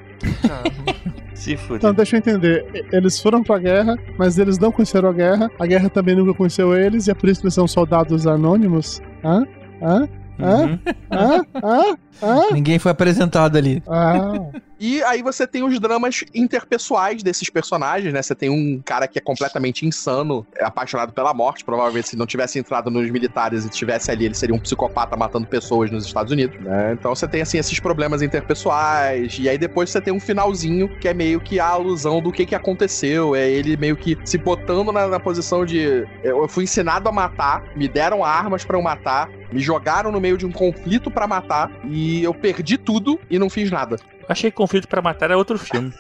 Se 1.35 1.55
fuder. 1.57 1.77
Então, 1.77 1.93
deixa 1.93 2.15
eu 2.15 2.19
entender. 2.19 2.87
Eles 2.91 3.19
foram 3.19 3.43
pra 3.43 3.59
guerra, 3.59 3.97
mas 4.17 4.37
eles 4.39 4.57
não 4.57 4.71
conheceram 4.71 5.09
a 5.09 5.13
guerra. 5.13 5.51
A 5.59 5.67
guerra 5.67 5.89
também 5.89 6.15
nunca 6.15 6.33
conheceu 6.33 6.75
eles, 6.75 7.07
e 7.07 7.11
é 7.11 7.13
por 7.13 7.29
isso 7.29 7.41
que 7.41 7.45
eles 7.45 7.53
são 7.53 7.67
soldados 7.67 8.25
anônimos. 8.25 9.01
Hã? 9.23 9.45
Hã? 9.81 10.09
Hã? 10.39 10.61
Uhum. 10.63 10.79
Hã? 11.11 11.45
Hã? 11.63 11.97
Hã? 12.23 12.53
Ninguém 12.53 12.79
foi 12.79 12.91
apresentado 12.91 13.57
ali. 13.57 13.83
Ah. 13.87 14.39
E 14.79 15.01
aí 15.03 15.21
você 15.21 15.47
tem 15.47 15.63
os 15.63 15.79
dramas 15.79 16.23
interpessoais 16.33 17.23
desses 17.23 17.49
personagens, 17.49 18.13
né? 18.13 18.21
Você 18.21 18.35
tem 18.35 18.49
um 18.49 18.81
cara 18.83 19.07
que 19.07 19.17
é 19.17 19.21
completamente 19.21 19.85
insano, 19.85 20.45
apaixonado 20.59 21.13
pela 21.13 21.33
morte. 21.33 21.63
Provavelmente, 21.63 22.09
se 22.09 22.17
não 22.17 22.25
tivesse 22.25 22.59
entrado 22.59 22.91
nos 22.91 23.09
militares 23.09 23.63
e 23.63 23.69
estivesse 23.69 24.11
ali, 24.11 24.25
ele 24.25 24.33
seria 24.33 24.55
um 24.55 24.59
psicopata 24.59 25.15
matando 25.15 25.47
pessoas 25.47 25.89
nos 25.91 26.05
Estados 26.05 26.31
Unidos, 26.31 26.59
né? 26.61 26.93
Então 26.93 27.15
você 27.15 27.27
tem, 27.27 27.41
assim, 27.41 27.57
esses 27.57 27.79
problemas 27.79 28.21
interpessoais. 28.21 29.37
E 29.39 29.47
aí 29.47 29.57
depois 29.57 29.89
você 29.89 30.01
tem 30.01 30.13
um 30.13 30.19
finalzinho 30.19 30.89
que 30.99 31.07
é 31.07 31.13
meio 31.13 31.39
que 31.39 31.59
a 31.59 31.67
alusão 31.67 32.21
do 32.21 32.31
que, 32.31 32.45
que 32.45 32.55
aconteceu. 32.55 33.35
É 33.35 33.49
ele 33.49 33.77
meio 33.77 33.95
que 33.95 34.17
se 34.25 34.37
botando 34.37 34.91
na, 34.91 35.07
na 35.07 35.19
posição 35.19 35.65
de. 35.65 36.05
Eu 36.23 36.47
fui 36.47 36.65
ensinado 36.65 37.07
a 37.07 37.11
matar, 37.11 37.63
me 37.75 37.87
deram 37.87 38.23
armas 38.23 38.65
pra 38.65 38.77
eu 38.77 38.81
matar, 38.81 39.29
me 39.51 39.59
jogaram 39.59 40.11
no 40.11 40.19
meio 40.19 40.37
de 40.37 40.45
um 40.45 40.51
conflito 40.51 41.09
pra 41.09 41.27
matar 41.27 41.71
e 41.85 42.23
eu 42.23 42.33
perdi 42.33 42.77
tudo 42.77 43.19
e 43.29 43.39
não 43.39 43.49
fiz 43.49 43.71
nada. 43.71 43.97
Achei 44.27 44.51
Conflito 44.51 44.87
pra 44.87 45.01
Matar 45.01 45.31
é 45.31 45.35
outro 45.35 45.57
filme. 45.57 45.93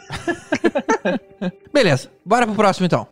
Beleza, 1.71 2.09
bora 2.25 2.45
pro 2.45 2.55
próximo 2.55 2.85
então. 2.85 3.07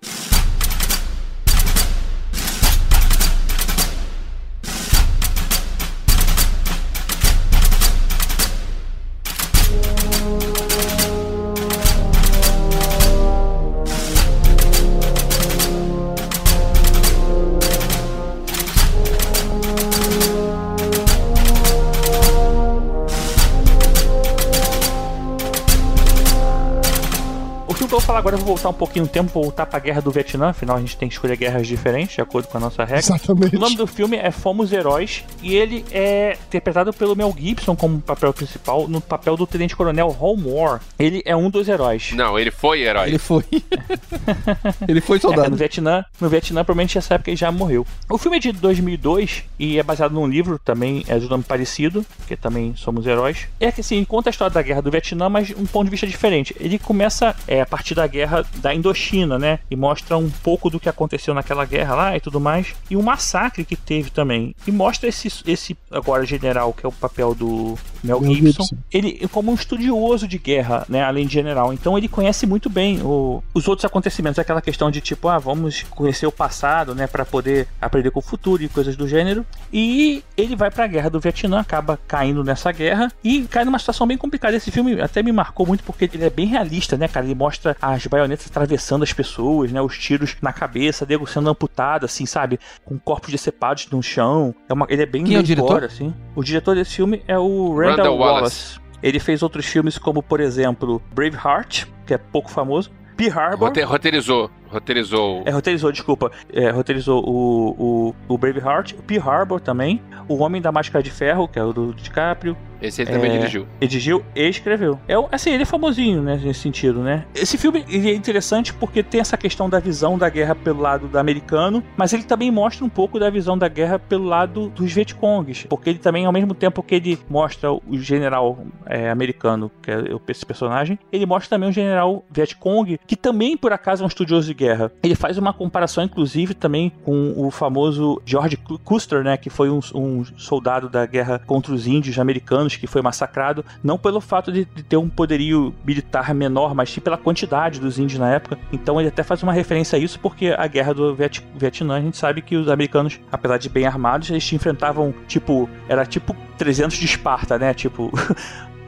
Agora, 28.34 28.41
eu 28.41 28.45
vou 28.45 28.47
voltar 28.55 28.69
um 28.69 28.73
pouquinho 28.73 29.05
no 29.05 29.10
tempo, 29.11 29.31
voltar 29.31 29.65
pra 29.65 29.80
Guerra 29.80 30.01
do 30.01 30.11
Vietnã, 30.11 30.49
afinal 30.49 30.77
a 30.77 30.80
gente 30.80 30.97
tem 30.97 31.07
que 31.07 31.14
escolher 31.15 31.38
guerras 31.38 31.68
diferentes, 31.68 32.15
de 32.15 32.22
acordo 32.22 32.47
com 32.47 32.57
a 32.57 32.60
nossa 32.60 32.84
regra. 32.84 32.99
Exatamente. 32.99 33.55
O 33.55 33.60
nome 33.60 33.76
do 33.76 33.88
filme 33.88 34.18
é 34.18 34.31
Fomos 34.31 34.72
Heróis 34.72 35.23
e 35.41 35.55
ele 35.55 35.85
é 35.91 36.38
interpretado 36.47 36.91
pelo 36.93 37.15
Mel 37.15 37.34
Gibson 37.38 37.76
como 37.76 37.99
papel 38.01 38.34
principal 38.34 38.88
no 38.88 38.99
papel 39.01 39.38
do 39.38 39.45
Tenente 39.47 39.76
Coronel 39.76 40.15
Homeworth. 40.19 40.81
Ele 40.97 41.22
é 41.26 41.35
um 41.35 41.49
dos 41.49 41.68
heróis. 41.68 42.11
Não, 42.14 42.38
ele 42.38 42.51
foi 42.51 42.81
herói. 42.81 43.07
Ele 43.10 43.18
foi. 43.18 43.43
ele 44.88 45.01
foi 45.01 45.18
É, 45.18 45.22
soldado. 45.22 45.49
no 45.51 45.55
Vietnã, 45.55 46.03
no 46.19 46.30
Vietnã, 46.30 46.64
provavelmente 46.64 46.95
nessa 46.95 47.15
época 47.15 47.30
ele 47.30 47.38
já 47.38 47.51
morreu. 47.51 47.85
O 48.10 48.18
filme 48.18 48.38
é 48.38 48.39
de 48.39 48.51
2002 48.51 49.43
e 49.60 49.77
é 49.80 49.84
baseado 49.84 50.14
num 50.14 50.27
livro 50.27 50.60
também, 50.64 51.03
é 51.07 51.18
de 51.19 51.30
nome 51.30 51.43
parecido, 51.43 52.05
que 52.27 52.35
também 52.35 52.73
somos 52.76 53.05
heróis. 53.05 53.47
É 53.60 53.72
que 53.72 53.81
assim, 53.81 54.03
conta 54.03 54.30
a 54.30 54.31
história 54.31 54.53
da 54.53 54.61
guerra 54.61 54.81
do 54.81 54.91
Vietnã, 54.91 55.30
mas 55.30 55.51
um 55.51 55.65
ponto 55.65 55.85
de 55.85 55.91
vista 55.91 56.07
diferente. 56.07 56.55
Ele 56.60 56.80
começa 56.80 57.35
é, 57.47 57.61
a 57.61 57.65
partir 57.65 57.95
da 57.95 58.07
guerra 58.07 58.23
da 58.56 58.74
Indochina, 58.74 59.38
né? 59.40 59.60
E 59.70 59.76
mostra 59.76 60.18
um 60.18 60.30
pouco 60.30 60.70
do 60.70 60.80
que 60.80 60.90
aconteceu 60.90 61.34
naquela 61.34 61.66
guerra 61.66 61.95
lá 61.95 62.18
e 62.18 62.20
tudo 62.20 62.40
mais. 62.40 62.74
E 62.90 62.95
o 62.95 63.04
massacre 63.04 63.64
que 63.66 63.76
teve 63.76 64.10
também. 64.10 64.56
E 64.68 64.72
mostra 64.72 65.10
esse, 65.10 65.30
esse 65.45 65.78
agora 65.91 66.26
general, 66.26 66.74
que 66.74 66.86
é 66.86 66.90
o 66.90 66.91
papel 66.91 67.34
do 67.36 67.78
Mel, 68.04 68.20
Gibson. 68.24 68.64
Gibson. 68.64 68.78
Ele 68.91 69.28
como 69.32 69.52
um 69.52 69.56
estudioso 69.56 70.28
de 70.28 70.38
guerra, 70.38 70.86
né? 70.90 71.04
Além 71.04 71.26
de 71.28 71.34
general. 71.34 71.74
Então 71.74 71.98
ele 71.98 72.08
conhece 72.08 72.45
muito 72.45 72.70
bem 72.70 73.02
o- 73.02 73.44
os 73.54 73.68
outros 73.68 73.86
acontecimentos. 73.86 74.40
Aquela 74.40 74.62
questão 74.62 74.90
de 74.91 75.02
tipo, 75.02 75.28
ah, 75.28 75.40
vamos 75.40 75.84
conhecer 75.90 76.26
o 76.28 76.32
passado, 76.32 76.94
né? 76.95 77.08
Pra 77.08 77.26
poder 77.26 77.68
aprender 77.82 78.12
com 78.12 78.20
o 78.20 78.24
futuro 78.24 78.64
e 78.64 78.70
coisas 78.70 78.95
do 78.95 79.08
gênero. 79.08 79.45
E 79.72 80.24
ele 80.38 80.56
vai 80.56 80.70
pra 80.70 80.88
guerra 80.88 81.10
do 81.10 81.20
Vietnã, 81.20 81.60
acaba 81.60 81.98
caindo 82.08 82.44
nessa 82.44 82.72
guerra 82.72 83.12
e 83.24 83.41
cai 83.44 83.66
numa 83.66 83.80
situação 83.80 84.06
bem 84.08 84.18
complicada. 84.18 84.56
Esse 84.56 84.72
filme 84.72 85.00
até 85.02 85.24
me 85.24 85.32
marcou 85.32 85.66
muito 85.66 85.84
porque 85.84 86.10
ele 86.14 86.24
é 86.26 86.30
bem 86.30 86.45
realista, 86.45 86.98
né, 86.98 87.08
cara? 87.08 87.26
Ele 87.26 87.36
mostra 87.36 87.76
as 88.03 88.09
baionetas 88.09 88.47
atravessando 88.47 89.03
as 89.03 89.13
pessoas, 89.13 89.71
né? 89.71 89.81
Os 89.81 89.97
tiros 89.97 90.35
na 90.41 90.51
cabeça, 90.53 91.05
nego 91.07 91.25
sendo 91.25 91.49
amputado, 91.49 92.05
assim, 92.05 92.25
sabe? 92.25 92.59
Com 92.85 92.97
corpos 92.99 93.31
decepados 93.31 93.88
no 93.89 94.01
chão. 94.03 94.53
É 94.69 94.73
uma, 94.73 94.85
ele 94.89 95.01
é 95.03 95.05
bem 95.05 95.23
Quem 95.23 95.35
é 95.35 95.39
o 95.39 95.43
diretor? 95.43 95.67
gore, 95.69 95.85
assim. 95.85 96.13
O 96.35 96.43
diretor 96.43 96.75
desse 96.75 96.95
filme 96.95 97.23
é 97.27 97.38
o 97.38 97.75
Randall, 97.75 97.95
Randall 97.97 98.17
Wallace. 98.17 98.41
Wallace. 98.75 98.80
Ele 99.01 99.19
fez 99.19 99.43
outros 99.43 99.65
filmes 99.65 99.97
como, 99.97 100.21
por 100.23 100.39
exemplo, 100.39 101.01
Braveheart, 101.13 101.85
que 102.05 102.13
é 102.13 102.17
pouco 102.17 102.49
famoso. 102.49 102.89
Pearl 103.17 103.38
Harbor. 103.39 103.67
Rote- 103.67 103.81
roteirizou. 103.84 104.49
Roteirizou. 104.74 105.44
É, 105.45 105.52
roteirizou, 105.52 105.91
desculpa. 105.91 106.32
É, 106.52 106.70
roteirizou 106.72 107.24
o, 107.26 108.14
o, 108.28 108.34
o 108.34 108.38
Braveheart, 108.38 108.94
o 108.94 109.04
Pearl 109.04 109.30
Harbor 109.30 109.60
também, 109.62 110.02
o 110.28 110.36
Homem 110.38 110.62
da 110.62 110.72
Máscara 110.72 111.04
de 111.04 111.12
Ferro, 111.12 111.48
que 111.48 111.60
é 111.60 111.64
o 111.64 111.72
do 111.72 111.94
DiCaprio, 111.94 112.58
Esse 112.82 113.02
ele 113.02 113.12
também 113.12 113.32
É. 113.32 113.38
dirigiu. 113.38 113.66
ele 113.80 113.88
dirigiu 113.90 114.26
e 114.36 114.48
escreveu. 114.50 115.00
É, 115.08 115.14
assim, 115.32 115.52
ele 115.52 115.64
é 115.64 115.66
famosinho, 115.66 116.22
né, 116.22 116.40
nesse 116.44 116.60
sentido, 116.62 117.00
né? 117.02 117.26
Esse 117.34 117.58
filme 117.58 117.86
ele 117.88 118.10
é 118.12 118.14
interessante 118.16 118.74
porque 118.74 119.02
tem 119.04 119.22
essa 119.22 119.38
questão 119.38 119.70
da 119.70 119.80
visão 119.80 120.18
da 120.18 120.28
guerra 120.30 120.54
pelo 120.56 120.82
lado 120.82 121.08
do 121.08 121.18
americano, 121.18 121.82
mas 121.95 122.12
ele 122.14 122.24
também 122.24 122.52
mostra 122.52 122.84
um 122.84 122.90
pouco 122.90 123.20
da 123.20 123.30
visão 123.30 123.58
da 123.58 123.68
guerra 123.68 123.98
pelo 124.00 124.26
lado 124.26 124.70
dos 124.70 124.91
Vietcongs, 124.91 125.66
porque 125.70 125.90
ele 125.90 126.00
também, 126.00 126.26
ao 126.26 126.32
mesmo 126.34 126.54
tempo 126.54 126.82
que 126.84 126.95
ele 126.95 127.18
mostra 127.30 127.72
o 127.72 127.82
general 127.98 128.60
é, 128.86 129.10
americano, 129.10 129.72
que 129.82 129.90
é 129.91 130.04
esse 130.28 130.45
personagem, 130.45 130.98
ele 131.12 131.26
mostra 131.26 131.52
também 131.56 131.70
o 131.70 131.72
general 131.72 132.26
Vietcong, 132.30 133.00
que 133.08 133.16
também, 133.16 133.56
por 133.56 133.72
acaso, 133.72 134.04
é 134.04 134.06
um 134.06 134.08
estudioso 134.08 134.48
de 134.48 134.54
guerra. 134.54 134.62
Ele 135.02 135.15
faz 135.15 135.38
uma 135.38 135.53
comparação, 135.53 136.03
inclusive, 136.03 136.53
também 136.53 136.91
com 137.03 137.34
o 137.38 137.49
famoso 137.52 138.22
George 138.26 138.57
Cu- 138.57 138.77
Custer, 138.80 139.23
né, 139.23 139.38
que 139.38 139.49
foi 139.49 139.69
um, 139.69 139.80
um 139.94 140.23
soldado 140.38 140.90
da 140.90 141.06
guerra 141.06 141.40
contra 141.40 141.73
os 141.73 141.88
índios 141.88 142.18
americanos, 142.19 142.76
que 142.76 142.88
foi 142.88 143.02
massacrado, 143.02 143.64
não 143.84 143.98
pelo 143.98 144.22
fato 144.22 144.52
de, 144.52 144.65
de 144.65 144.84
ter 144.84 144.98
um 144.98 145.10
poderio 145.10 145.73
militar 145.85 146.34
menor, 146.34 146.73
mas 146.73 146.90
sim 146.91 147.02
pela 147.02 147.18
quantidade 147.18 147.80
dos 147.80 147.99
índios 147.99 148.19
na 148.19 148.30
época. 148.31 148.57
Então 148.72 148.99
ele 148.99 149.10
até 149.10 149.23
faz 149.23 149.41
uma 149.44 149.53
referência 149.53 149.98
a 149.98 149.99
isso, 149.99 150.19
porque 150.19 150.48
a 150.57 150.68
guerra 150.68 150.94
do 150.94 151.14
Viet- 151.15 151.44
Vietnã, 151.56 151.98
a 151.98 152.02
gente 152.02 152.18
sabe 152.18 152.41
que 152.41 152.56
os 152.56 152.69
americanos, 152.69 153.19
apesar 153.31 153.57
de 153.57 153.69
bem 153.69 153.85
armados, 153.85 154.30
eles 154.30 154.52
enfrentavam, 154.53 155.14
tipo, 155.27 155.69
era 155.88 156.06
tipo 156.06 156.35
300 156.57 156.98
de 156.98 157.06
Esparta, 157.06 157.57
né? 157.57 157.73
Tipo, 157.73 158.11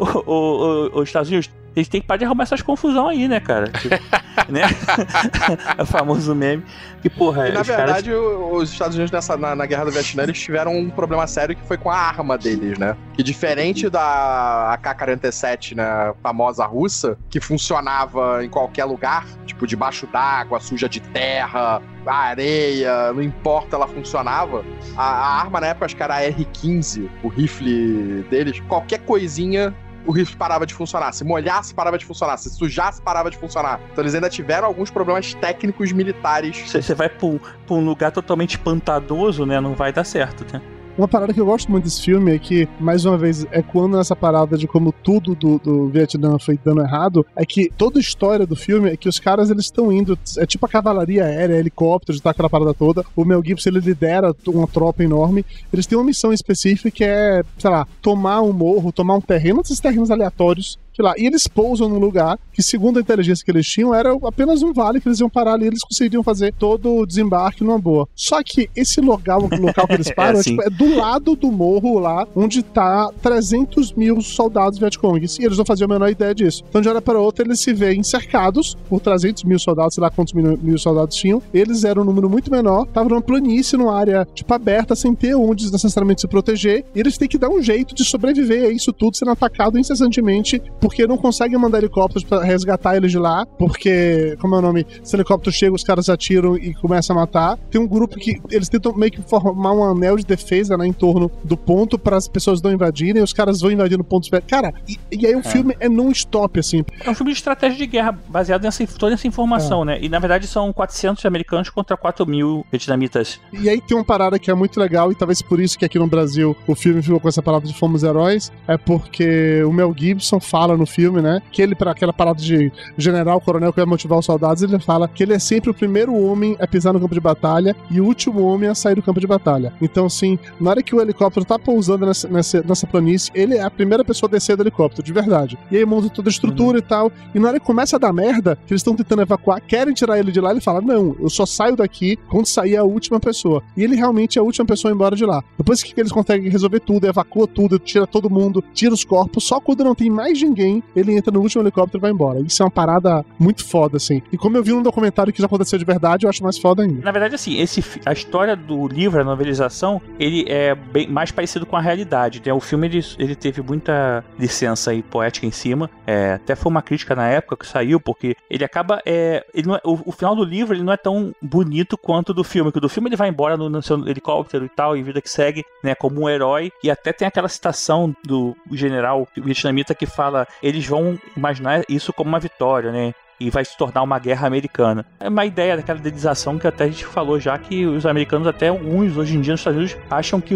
os 0.93 1.03
Estados 1.03 1.29
Unidos 1.29 1.49
eles 1.75 1.87
têm 1.89 1.99
que 2.01 2.07
parar 2.07 2.17
de 2.19 2.25
arrumar 2.25 2.43
essas 2.43 2.61
confusão 2.61 3.07
aí, 3.09 3.27
né, 3.27 3.39
cara? 3.39 3.67
Tipo, 3.71 3.95
né? 4.49 4.61
é 5.77 5.81
o 5.81 5.85
famoso 5.85 6.33
meme. 6.35 6.63
Que, 7.01 7.09
porra, 7.09 7.49
E 7.49 7.51
na 7.51 7.61
os 7.61 7.67
caras- 7.67 7.85
verdade, 7.85 8.13
o- 8.13 8.55
os 8.55 8.71
Estados 8.71 8.95
Unidos 8.95 9.11
nessa, 9.11 9.37
na, 9.37 9.55
na 9.55 9.65
Guerra 9.65 9.85
do 9.85 9.91
Vietnã, 9.91 10.23
eles 10.23 10.39
tiveram 10.39 10.75
um 10.75 10.89
problema 10.89 11.27
sério 11.27 11.55
que 11.55 11.63
foi 11.67 11.77
com 11.77 11.89
a 11.91 11.95
arma 11.97 12.37
deles, 12.37 12.77
né? 12.79 12.95
Que 13.13 13.21
diferente 13.21 13.89
da 13.89 14.73
AK-47, 14.73 15.75
né, 15.75 16.13
famosa 16.23 16.65
russa, 16.65 17.17
que 17.29 17.39
funcionava 17.39 18.43
em 18.43 18.49
qualquer 18.49 18.85
lugar, 18.85 19.25
tipo 19.45 19.67
debaixo 19.67 20.07
d'água, 20.07 20.59
suja 20.59 20.89
de 20.89 20.99
terra, 20.99 21.81
areia, 22.05 23.13
não 23.13 23.21
importa, 23.21 23.75
ela 23.75 23.87
funcionava. 23.87 24.63
A, 24.97 25.03
a 25.03 25.39
arma 25.41 25.59
na 25.61 25.67
época, 25.67 25.85
acho 25.85 25.95
que 25.95 26.03
era 26.03 26.15
a 26.15 26.21
R-15, 26.23 27.09
o 27.23 27.27
rifle 27.27 28.23
deles, 28.29 28.59
qualquer 28.67 28.99
coisinha 28.99 29.73
o 30.05 30.11
rifle 30.11 30.35
parava 30.35 30.65
de 30.65 30.73
funcionar. 30.73 31.11
Se 31.13 31.23
molhasse, 31.23 31.73
parava 31.73 31.97
de 31.97 32.05
funcionar. 32.05 32.37
Se 32.37 32.49
sujasse, 32.49 33.01
parava 33.01 33.29
de 33.29 33.37
funcionar. 33.37 33.79
Então 33.91 34.03
eles 34.03 34.15
ainda 34.15 34.29
tiveram 34.29 34.67
alguns 34.67 34.89
problemas 34.89 35.33
técnicos 35.33 35.91
militares 35.91 36.71
Você 36.71 36.93
vai 36.93 37.09
pra 37.09 37.27
um, 37.27 37.85
lugar 37.85 38.11
totalmente 38.11 38.57
pantanoso, 38.57 39.45
né? 39.45 39.59
Não 39.59 39.73
vai 39.73 39.91
dar 39.91 40.03
certo, 40.03 40.45
né? 40.53 40.61
Uma 40.97 41.09
parada 41.09 41.33
que 41.33 41.41
eu 41.41 41.45
gosto 41.45 41.69
muito 41.69 41.83
desse 41.83 42.01
filme 42.01 42.33
é 42.33 42.39
que, 42.39 42.69
mais 42.79 43.03
uma 43.03 43.17
vez, 43.17 43.45
é 43.51 43.61
quando 43.61 43.99
essa 43.99 44.15
parada 44.15 44.57
de 44.57 44.65
como 44.65 44.93
tudo 44.93 45.35
do, 45.35 45.59
do 45.59 45.89
Vietnã 45.89 46.39
foi 46.39 46.57
dando 46.63 46.81
errado, 46.81 47.25
é 47.35 47.45
que 47.45 47.69
toda 47.77 47.99
a 47.99 48.01
história 48.01 48.47
do 48.47 48.55
filme 48.55 48.89
é 48.89 48.95
que 48.95 49.09
os 49.09 49.19
caras 49.19 49.49
eles 49.49 49.65
estão 49.65 49.91
indo, 49.91 50.17
é 50.37 50.45
tipo 50.45 50.65
a 50.65 50.69
cavalaria 50.69 51.25
aérea, 51.25 51.57
helicópteros, 51.57 52.21
tá 52.21 52.29
aquela 52.29 52.49
parada 52.49 52.73
toda. 52.73 53.03
O 53.13 53.25
Mel 53.25 53.43
Gibson 53.43 53.71
ele 53.71 53.79
lidera 53.81 54.33
uma 54.47 54.67
tropa 54.67 55.03
enorme. 55.03 55.45
Eles 55.71 55.85
têm 55.85 55.97
uma 55.97 56.05
missão 56.05 56.31
específica 56.31 56.89
que 56.89 57.03
é, 57.03 57.43
sei 57.57 57.69
lá, 57.69 57.85
tomar 58.01 58.41
um 58.41 58.53
morro, 58.53 58.93
tomar 58.93 59.15
um 59.15 59.21
terreno, 59.21 59.59
esses 59.59 59.81
terrenos 59.81 60.09
aleatórios. 60.09 60.79
Sei 60.95 61.03
lá, 61.03 61.13
e 61.17 61.25
eles 61.25 61.45
pousam 61.45 61.89
num 61.89 61.99
lugar 61.99 62.39
que, 62.53 62.63
segundo 62.63 62.97
a 62.97 63.01
inteligência 63.01 63.43
que 63.43 63.51
eles 63.51 63.67
tinham, 63.67 63.93
era 63.93 64.13
apenas 64.23 64.63
um 64.63 64.71
vale 64.71 65.01
que 65.01 65.07
eles 65.09 65.19
iam 65.19 65.29
parar 65.29 65.53
ali 65.53 65.65
e 65.65 65.67
eles 65.67 65.81
conseguiriam 65.81 66.23
fazer 66.23 66.53
todo 66.53 66.95
o 66.95 67.05
desembarque 67.05 67.65
numa 67.65 67.77
boa. 67.77 68.07
Só 68.15 68.41
que 68.41 68.69
esse 68.73 69.01
local, 69.01 69.49
local 69.59 69.87
que 69.87 69.93
eles 69.93 70.11
param 70.15 70.37
é, 70.37 70.39
assim. 70.39 70.51
tipo, 70.51 70.63
é 70.63 70.69
do 70.69 70.95
lado 70.95 71.35
do 71.35 71.51
morro 71.51 71.99
lá, 71.99 72.25
onde 72.33 72.63
tá 72.63 73.11
300 73.21 73.91
mil 73.93 74.21
soldados 74.21 74.79
Vietcongs. 74.79 75.37
E 75.37 75.43
eles 75.43 75.57
não 75.57 75.65
faziam 75.65 75.85
a 75.85 75.93
menor 75.93 76.09
ideia 76.09 76.33
disso. 76.33 76.63
Então, 76.69 76.79
de 76.79 76.87
hora 76.87 77.01
para 77.01 77.19
outra, 77.19 77.45
eles 77.45 77.59
se 77.59 77.73
veem 77.73 78.01
cercados 78.01 78.77
por 78.87 79.01
300 79.01 79.43
mil 79.43 79.59
soldados, 79.59 79.95
sei 79.95 80.01
lá 80.01 80.09
quantos 80.09 80.33
mil, 80.33 80.57
mil 80.61 80.77
soldados 80.77 81.15
tinham. 81.17 81.41
Eles 81.53 81.83
eram 81.83 82.03
um 82.03 82.05
número 82.05 82.29
muito 82.29 82.49
menor, 82.49 82.85
estavam 82.87 83.09
numa 83.09 83.21
planície, 83.21 83.77
numa 83.77 83.93
área, 83.93 84.25
tipo, 84.33 84.53
aberta, 84.53 84.95
sem 84.95 85.13
ter 85.13 85.35
onde 85.35 85.69
necessariamente 85.69 86.21
se 86.21 86.27
proteger. 86.27 86.85
E 86.95 86.99
eles 86.99 87.17
têm 87.17 87.27
que 87.27 87.37
dar 87.37 87.49
um 87.49 87.61
jeito 87.61 87.93
de 87.93 88.05
sobreviver 88.05 88.69
a 88.69 88.69
isso 88.69 88.93
tudo, 88.93 89.17
sendo 89.17 89.31
atacado 89.31 89.77
incessantemente 89.77 90.61
porque 90.85 91.07
não 91.07 91.17
conseguem 91.17 91.57
mandar 91.57 91.79
helicópteros 91.79 92.23
pra 92.23 92.43
resgatar 92.43 92.95
eles 92.95 93.09
de 93.09 93.17
lá, 93.17 93.43
porque, 93.57 94.37
como 94.39 94.53
é 94.53 94.59
o 94.59 94.61
nome, 94.61 94.85
se 95.03 95.15
o 95.15 95.17
helicóptero 95.17 95.51
chega, 95.51 95.73
os 95.73 95.83
caras 95.83 96.09
atiram 96.09 96.55
e 96.55 96.75
começam 96.75 97.17
a 97.17 97.21
matar. 97.21 97.57
Tem 97.71 97.81
um 97.81 97.87
grupo 97.87 98.17
que 98.17 98.39
eles 98.51 98.69
tentam 98.69 98.93
meio 98.93 99.11
que 99.11 99.19
formar 99.23 99.71
um 99.71 99.83
anel 99.83 100.15
de 100.15 100.23
defesa 100.23 100.77
né, 100.77 100.85
em 100.85 100.93
torno 100.93 101.31
do 101.43 101.57
ponto 101.57 101.97
para 101.97 102.17
as 102.17 102.27
pessoas 102.27 102.61
não 102.61 102.71
invadirem, 102.71 103.23
os 103.23 103.33
caras 103.33 103.61
vão 103.61 103.71
invadindo 103.71 104.03
pontos. 104.03 104.29
Cara, 104.47 104.75
e, 104.87 104.99
e 105.11 105.25
aí 105.25 105.35
o 105.35 105.41
filme 105.41 105.75
é 105.79 105.89
non-stop, 105.89 106.59
assim. 106.59 106.85
É 107.03 107.09
um 107.09 107.15
filme 107.15 107.31
de 107.31 107.39
estratégia 107.39 107.79
de 107.79 107.87
guerra 107.87 108.19
baseado 108.27 108.61
nessa 108.61 108.85
toda 108.85 109.15
essa 109.15 109.27
informação, 109.27 109.83
né? 109.83 109.97
E 109.99 110.07
na 110.07 110.19
verdade 110.19 110.45
são 110.45 110.71
400 110.71 111.25
americanos 111.25 111.71
contra 111.71 111.97
4 111.97 112.27
mil 112.27 112.63
vietnamitas. 112.71 113.39
E 113.51 113.67
aí 113.67 113.81
tem 113.81 113.97
uma 113.97 114.05
parada 114.05 114.37
que 114.37 114.51
é 114.51 114.53
muito 114.53 114.79
legal, 114.79 115.11
e 115.11 115.15
talvez 115.15 115.41
por 115.41 115.59
isso 115.59 115.79
que 115.79 115.85
aqui 115.85 115.97
no 115.97 116.05
Brasil 116.05 116.55
o 116.67 116.75
filme 116.75 117.01
ficou 117.01 117.19
com 117.19 117.27
essa 117.27 117.41
palavra 117.41 117.67
de 117.67 117.73
fomos 117.73 118.03
heróis, 118.03 118.51
é 118.67 118.77
porque 118.77 119.63
o 119.63 119.73
Mel 119.73 119.91
Gibson 119.97 120.39
fala 120.39 120.74
no 120.77 120.85
filme, 120.85 121.21
né? 121.21 121.41
Que 121.51 121.61
ele, 121.61 121.75
para 121.75 121.91
aquela 121.91 122.13
parada 122.13 122.41
de 122.41 122.71
general, 122.97 123.39
coronel 123.41 123.71
que 123.71 123.79
vai 123.79 123.85
motivar 123.85 124.19
os 124.19 124.25
soldados, 124.25 124.63
ele 124.63 124.79
fala 124.79 125.07
que 125.07 125.23
ele 125.23 125.33
é 125.33 125.39
sempre 125.39 125.69
o 125.69 125.73
primeiro 125.73 126.15
homem 126.15 126.55
a 126.59 126.67
pisar 126.67 126.93
no 126.93 126.99
campo 126.99 127.13
de 127.13 127.19
batalha 127.19 127.75
e 127.89 127.99
o 127.99 128.05
último 128.05 128.41
homem 128.43 128.69
a 128.69 128.75
sair 128.75 128.95
do 128.95 129.01
campo 129.01 129.19
de 129.19 129.27
batalha. 129.27 129.73
Então, 129.81 130.05
assim, 130.05 130.37
na 130.59 130.71
hora 130.71 130.83
que 130.83 130.95
o 130.95 131.01
helicóptero 131.01 131.45
tá 131.45 131.57
pousando 131.57 132.05
nessa, 132.05 132.27
nessa, 132.27 132.63
nessa 132.63 132.87
planície, 132.87 133.31
ele 133.33 133.55
é 133.55 133.63
a 133.63 133.69
primeira 133.69 134.03
pessoa 134.03 134.29
a 134.29 134.31
descer 134.31 134.55
do 134.55 134.63
helicóptero, 134.63 135.03
de 135.03 135.13
verdade. 135.13 135.57
E 135.71 135.77
aí 135.77 135.85
monta 135.85 136.09
toda 136.09 136.29
a 136.29 136.31
estrutura 136.31 136.79
e 136.79 136.81
tal. 136.81 137.11
E 137.33 137.39
na 137.39 137.49
hora 137.49 137.59
que 137.59 137.65
começa 137.65 137.95
a 137.95 137.99
dar 137.99 138.13
merda, 138.13 138.57
que 138.65 138.73
eles 138.73 138.81
estão 138.81 138.95
tentando 138.95 139.21
evacuar, 139.21 139.61
querem 139.61 139.93
tirar 139.93 140.19
ele 140.19 140.31
de 140.31 140.41
lá, 140.41 140.51
ele 140.51 140.61
fala: 140.61 140.81
Não, 140.81 141.15
eu 141.19 141.29
só 141.29 141.45
saio 141.45 141.75
daqui 141.75 142.17
quando 142.29 142.45
sair 142.45 142.77
a 142.77 142.83
última 142.83 143.19
pessoa. 143.19 143.63
E 143.75 143.83
ele 143.83 143.95
realmente 143.95 144.37
é 144.37 144.41
a 144.41 144.43
última 144.43 144.65
pessoa 144.65 144.91
a 144.91 144.93
ir 144.93 144.95
embora 144.95 145.15
de 145.15 145.25
lá. 145.25 145.43
Depois 145.57 145.83
que 145.83 145.99
eles 145.99 146.11
conseguem 146.11 146.49
resolver 146.49 146.79
tudo, 146.79 147.07
evacua 147.07 147.47
tudo, 147.47 147.79
tira 147.79 148.07
todo 148.07 148.29
mundo, 148.29 148.63
tira 148.73 148.93
os 148.93 149.03
corpos, 149.03 149.43
só 149.43 149.59
quando 149.59 149.83
não 149.83 149.95
tem 149.95 150.09
mais 150.09 150.41
ninguém, 150.41 150.64
ele 150.95 151.15
entra 151.15 151.31
no 151.31 151.41
último 151.41 151.63
helicóptero 151.63 151.99
e 151.99 152.01
vai 152.01 152.11
embora. 152.11 152.39
Isso 152.39 152.61
é 152.61 152.65
uma 152.65 152.71
parada 152.71 153.25
muito 153.39 153.65
foda, 153.65 153.97
assim. 153.97 154.21
E 154.31 154.37
como 154.37 154.57
eu 154.57 154.63
vi 154.63 154.71
num 154.71 154.81
documentário 154.83 155.31
que 155.33 155.39
já 155.39 155.45
aconteceu 155.45 155.77
de 155.79 155.85
verdade, 155.85 156.25
eu 156.25 156.29
acho 156.29 156.43
mais 156.43 156.57
foda 156.57 156.83
ainda. 156.83 157.01
Na 157.03 157.11
verdade, 157.11 157.35
assim, 157.35 157.59
esse, 157.59 157.83
a 158.05 158.13
história 158.13 158.55
do 158.55 158.87
livro, 158.87 159.19
a 159.19 159.23
novelização, 159.23 160.01
ele 160.19 160.45
é 160.47 160.73
bem 160.75 161.07
mais 161.07 161.31
parecido 161.31 161.65
com 161.65 161.75
a 161.75 161.81
realidade. 161.81 162.41
Né? 162.45 162.53
O 162.53 162.59
filme 162.59 162.87
ele, 162.87 163.05
ele 163.17 163.35
teve 163.35 163.61
muita 163.61 164.23
licença 164.39 164.91
aí 164.91 165.01
poética 165.01 165.45
em 165.45 165.51
cima. 165.51 165.89
É, 166.05 166.33
até 166.33 166.55
foi 166.55 166.69
uma 166.71 166.81
crítica 166.81 167.15
na 167.15 167.27
época 167.27 167.57
que 167.57 167.67
saiu, 167.67 167.99
porque 167.99 168.35
ele 168.49 168.63
acaba. 168.63 169.01
É, 169.05 169.45
ele 169.53 169.71
é- 169.71 169.81
o, 169.83 169.99
o 170.09 170.11
final 170.11 170.35
do 170.35 170.43
livro 170.43 170.75
ele 170.75 170.83
não 170.83 170.93
é 170.93 170.97
tão 170.97 171.33
bonito 171.41 171.97
quanto 171.97 172.33
do 172.33 172.43
filme. 172.43 172.71
Que 172.71 172.79
do 172.79 172.89
filme 172.89 173.09
ele 173.09 173.15
vai 173.15 173.29
embora 173.29 173.57
no, 173.57 173.69
no 173.69 173.81
seu 173.81 173.97
helicóptero 174.07 174.65
e 174.65 174.69
tal, 174.69 174.95
e 174.95 175.03
vida 175.03 175.21
que 175.21 175.29
segue, 175.29 175.63
né, 175.83 175.95
como 175.95 176.21
um 176.21 176.29
herói. 176.29 176.71
E 176.83 176.89
até 176.89 177.11
tem 177.11 177.27
aquela 177.27 177.47
citação 177.47 178.15
do 178.25 178.55
general 178.71 179.27
vietnamita 179.35 179.93
que 179.95 180.05
fala: 180.05 180.47
eles 180.61 180.85
vão 180.85 181.19
imaginar 181.35 181.83
isso 181.89 182.13
como 182.13 182.29
uma 182.29 182.39
vitória, 182.39 182.91
né? 182.91 183.13
e 183.39 183.49
vai 183.49 183.65
se 183.65 183.77
tornar 183.77 184.01
uma 184.01 184.17
guerra 184.17 184.47
americana. 184.47 185.05
É 185.19 185.27
uma 185.27 185.45
ideia 185.45 185.75
daquela 185.75 185.99
idealização 185.99 186.57
que 186.57 186.67
até 186.67 186.85
a 186.85 186.87
gente 186.87 187.05
falou 187.05 187.39
já 187.39 187.57
que 187.57 187.85
os 187.85 188.05
americanos, 188.05 188.47
até 188.47 188.69
alguns 188.69 189.17
hoje 189.17 189.35
em 189.35 189.41
dia 189.41 189.53
nos 189.53 189.61
Estados 189.61 189.77
Unidos, 189.77 189.97
acham 190.09 190.39
que 190.39 190.53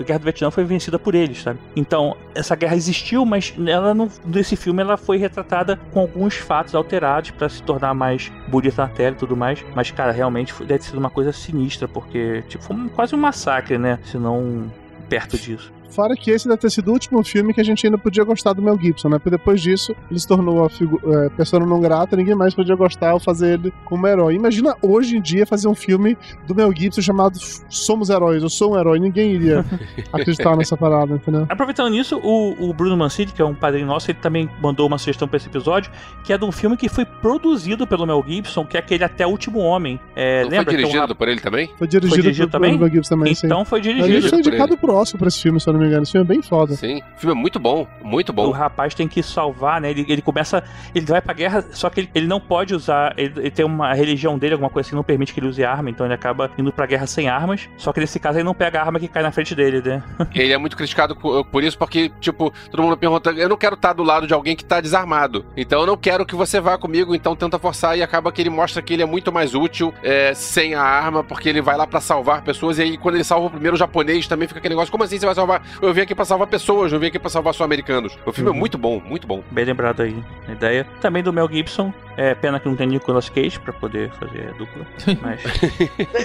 a 0.00 0.02
guerra 0.02 0.18
do 0.18 0.24
Vietnã 0.24 0.50
foi 0.50 0.64
vencida 0.64 0.98
por 0.98 1.14
eles, 1.14 1.42
sabe? 1.42 1.58
Então, 1.76 2.16
essa 2.34 2.56
guerra 2.56 2.76
existiu, 2.76 3.24
mas 3.24 3.54
ela 3.66 3.94
não, 3.94 4.08
nesse 4.24 4.56
filme 4.56 4.82
ela 4.82 4.96
foi 4.96 5.18
retratada 5.18 5.78
com 5.92 6.00
alguns 6.00 6.36
fatos 6.36 6.74
alterados 6.74 7.30
para 7.30 7.48
se 7.48 7.62
tornar 7.62 7.94
mais 7.94 8.32
bonita 8.48 8.82
na 8.82 8.88
tela 8.88 9.14
e 9.14 9.18
tudo 9.18 9.36
mais. 9.36 9.64
Mas, 9.74 9.90
cara, 9.90 10.12
realmente 10.12 10.52
deve 10.60 10.78
ter 10.78 10.84
sido 10.84 10.98
uma 10.98 11.10
coisa 11.10 11.32
sinistra, 11.32 11.86
porque 11.86 12.42
tipo, 12.48 12.64
foi 12.64 12.76
quase 12.94 13.14
um 13.14 13.18
massacre, 13.18 13.76
né? 13.76 13.98
Se 14.04 14.16
não 14.16 14.70
perto 15.08 15.36
disso. 15.36 15.72
Fora 15.94 16.16
que 16.16 16.30
esse 16.30 16.48
deve 16.48 16.58
ter 16.60 16.70
sido 16.70 16.88
o 16.88 16.92
último 16.92 17.22
filme 17.22 17.52
que 17.52 17.60
a 17.60 17.64
gente 17.64 17.86
ainda 17.86 17.98
podia 17.98 18.24
gostar 18.24 18.52
do 18.52 18.62
Mel 18.62 18.78
Gibson, 18.80 19.08
né? 19.08 19.18
Porque 19.18 19.30
depois 19.30 19.60
disso, 19.60 19.94
ele 20.10 20.18
se 20.18 20.26
tornou 20.26 20.64
a 20.64 20.68
é, 20.68 21.28
persona 21.30 21.66
não 21.66 21.80
grata, 21.80 22.16
ninguém 22.16 22.34
mais 22.34 22.54
podia 22.54 22.74
gostar 22.74 23.12
ou 23.14 23.20
fazer 23.20 23.54
ele 23.60 23.72
como 23.84 24.06
herói. 24.06 24.34
Imagina 24.34 24.74
hoje 24.80 25.16
em 25.16 25.20
dia 25.20 25.46
fazer 25.46 25.68
um 25.68 25.74
filme 25.74 26.16
do 26.46 26.54
Mel 26.54 26.72
Gibson 26.74 27.00
chamado 27.02 27.38
Somos 27.68 28.08
Heróis, 28.10 28.42
eu 28.42 28.48
sou 28.48 28.72
um 28.74 28.78
herói. 28.78 28.98
Ninguém 28.98 29.32
iria 29.32 29.64
acreditar 30.12 30.56
nessa 30.56 30.76
parada, 30.76 31.14
entendeu? 31.14 31.46
Aproveitando 31.48 31.90
nisso, 31.90 32.18
o, 32.22 32.68
o 32.70 32.72
Bruno 32.72 32.96
Mancini, 32.96 33.32
que 33.32 33.42
é 33.42 33.44
um 33.44 33.54
padrinho 33.54 33.86
nosso, 33.86 34.10
ele 34.10 34.18
também 34.20 34.48
mandou 34.62 34.86
uma 34.86 34.98
sugestão 34.98 35.28
para 35.28 35.36
esse 35.36 35.48
episódio, 35.48 35.90
que 36.24 36.32
é 36.32 36.38
de 36.38 36.44
um 36.44 36.52
filme 36.52 36.76
que 36.76 36.88
foi 36.88 37.04
produzido 37.04 37.86
pelo 37.86 38.06
Mel 38.06 38.24
Gibson, 38.26 38.64
que 38.64 38.76
é 38.76 38.80
aquele 38.80 39.04
Até 39.04 39.26
o 39.26 39.30
Último 39.30 39.58
Homem. 39.60 40.00
É, 40.16 40.42
Não 40.42 40.50
lembra? 40.50 40.64
foi 40.64 40.76
dirigido 40.76 41.06
rap- 41.06 41.14
por 41.16 41.28
ele 41.28 41.40
também? 41.40 41.70
Foi 41.78 41.86
dirigido, 41.86 42.14
Foi 42.14 42.22
dirigido 42.22 42.48
por, 42.48 42.52
também? 42.52 42.70
pelo 42.70 42.80
Mel 42.84 42.90
Gibson 42.94 43.14
também, 43.16 43.34
sim. 43.34 43.46
Então 43.46 43.64
foi 43.64 43.80
Ele 43.80 43.94
dirigido. 44.02 44.28
foi 44.28 44.42
por 44.42 44.48
indicado 44.48 44.76
pro 44.76 44.94
Oscar 44.94 45.18
pra 45.18 45.28
esse 45.28 45.40
filme, 45.40 45.60
se 45.60 45.68
eu 45.68 45.72
não 45.74 45.81
me 45.82 45.88
engano. 45.88 46.02
Esse 46.02 46.12
filme 46.12 46.24
é 46.26 46.28
bem 46.28 46.42
foda. 46.42 46.74
Sim. 46.74 47.02
O 47.16 47.20
filme 47.20 47.36
é 47.36 47.40
muito 47.40 47.58
bom, 47.58 47.86
muito 48.02 48.30
O 48.30 48.32
bom. 48.32 48.50
rapaz 48.50 48.94
tem 48.94 49.06
que 49.08 49.22
salvar, 49.22 49.80
né? 49.80 49.90
Ele, 49.90 50.04
ele 50.08 50.22
começa. 50.22 50.62
Ele 50.94 51.04
vai 51.06 51.20
pra 51.20 51.34
guerra, 51.34 51.64
só 51.72 51.88
que 51.90 52.00
ele, 52.00 52.10
ele 52.14 52.26
não 52.26 52.40
pode 52.40 52.74
usar. 52.74 53.14
Ele, 53.16 53.32
ele 53.38 53.50
tem 53.50 53.64
uma 53.64 53.92
religião 53.94 54.38
dele, 54.38 54.54
alguma 54.54 54.70
coisa 54.70 54.88
assim, 54.88 54.96
não 54.96 55.02
permite 55.04 55.32
que 55.34 55.40
ele 55.40 55.48
use 55.48 55.64
arma, 55.64 55.90
então 55.90 56.06
ele 56.06 56.14
acaba 56.14 56.50
indo 56.58 56.72
pra 56.72 56.86
guerra 56.86 57.06
sem 57.06 57.28
armas. 57.28 57.68
Só 57.76 57.92
que 57.92 58.00
nesse 58.00 58.18
caso 58.18 58.38
ele 58.38 58.44
não 58.44 58.54
pega 58.54 58.80
a 58.80 58.84
arma 58.84 58.98
que 59.00 59.08
cai 59.08 59.22
na 59.22 59.32
frente 59.32 59.54
dele, 59.54 59.80
né? 59.82 60.02
Ele 60.34 60.52
é 60.52 60.58
muito 60.58 60.76
criticado 60.76 61.14
co- 61.14 61.44
por 61.44 61.62
isso, 61.62 61.76
porque, 61.78 62.10
tipo, 62.20 62.52
todo 62.70 62.82
mundo 62.82 62.96
pergunta: 62.96 63.30
eu 63.30 63.48
não 63.48 63.56
quero 63.56 63.74
estar 63.74 63.92
do 63.92 64.02
lado 64.02 64.26
de 64.26 64.34
alguém 64.34 64.56
que 64.56 64.64
tá 64.64 64.80
desarmado. 64.80 65.44
Então 65.56 65.80
eu 65.80 65.86
não 65.86 65.96
quero 65.96 66.24
que 66.26 66.34
você 66.34 66.60
vá 66.60 66.76
comigo, 66.78 67.14
então 67.14 67.36
tenta 67.36 67.58
forçar. 67.58 67.96
E 67.96 68.02
acaba 68.02 68.30
que 68.32 68.40
ele 68.42 68.50
mostra 68.50 68.82
que 68.82 68.92
ele 68.92 69.02
é 69.02 69.06
muito 69.06 69.32
mais 69.32 69.54
útil 69.54 69.92
é, 70.02 70.32
sem 70.34 70.74
a 70.74 70.82
arma, 70.82 71.22
porque 71.22 71.48
ele 71.48 71.60
vai 71.60 71.76
lá 71.76 71.86
pra 71.86 72.00
salvar 72.00 72.42
pessoas. 72.42 72.78
E 72.78 72.82
aí, 72.82 72.96
quando 72.98 73.14
ele 73.16 73.24
salva 73.24 73.46
o 73.46 73.50
primeiro 73.50 73.76
japonês, 73.76 74.26
também 74.26 74.48
fica 74.48 74.58
aquele 74.58 74.74
negócio: 74.74 74.90
como 74.90 75.04
assim 75.04 75.18
você 75.18 75.26
vai 75.26 75.34
salvar? 75.34 75.62
Eu 75.80 75.92
vim 75.92 76.02
aqui 76.02 76.14
pra 76.14 76.24
salvar 76.24 76.46
pessoas, 76.46 76.92
eu 76.92 77.00
vim 77.00 77.06
aqui 77.06 77.18
pra 77.18 77.30
salvar 77.30 77.54
só 77.54 77.64
americanos. 77.64 78.16
O 78.24 78.32
filme 78.32 78.50
é 78.50 78.54
muito 78.54 78.76
bom, 78.76 79.00
muito 79.04 79.26
bom. 79.26 79.42
Bem 79.50 79.64
lembrado 79.64 80.02
aí 80.02 80.22
a 80.48 80.52
ideia. 80.52 80.86
Também 81.00 81.22
do 81.22 81.32
Mel 81.32 81.48
Gibson. 81.50 81.92
É 82.16 82.34
pena 82.34 82.60
que 82.60 82.68
não 82.68 82.76
tem 82.76 82.86
Nicolas 82.86 83.30
Cage 83.30 83.58
pra 83.58 83.72
poder 83.72 84.10
fazer 84.12 84.50
a 84.50 84.52
dupla. 84.52 84.86
Mas. 85.22 85.42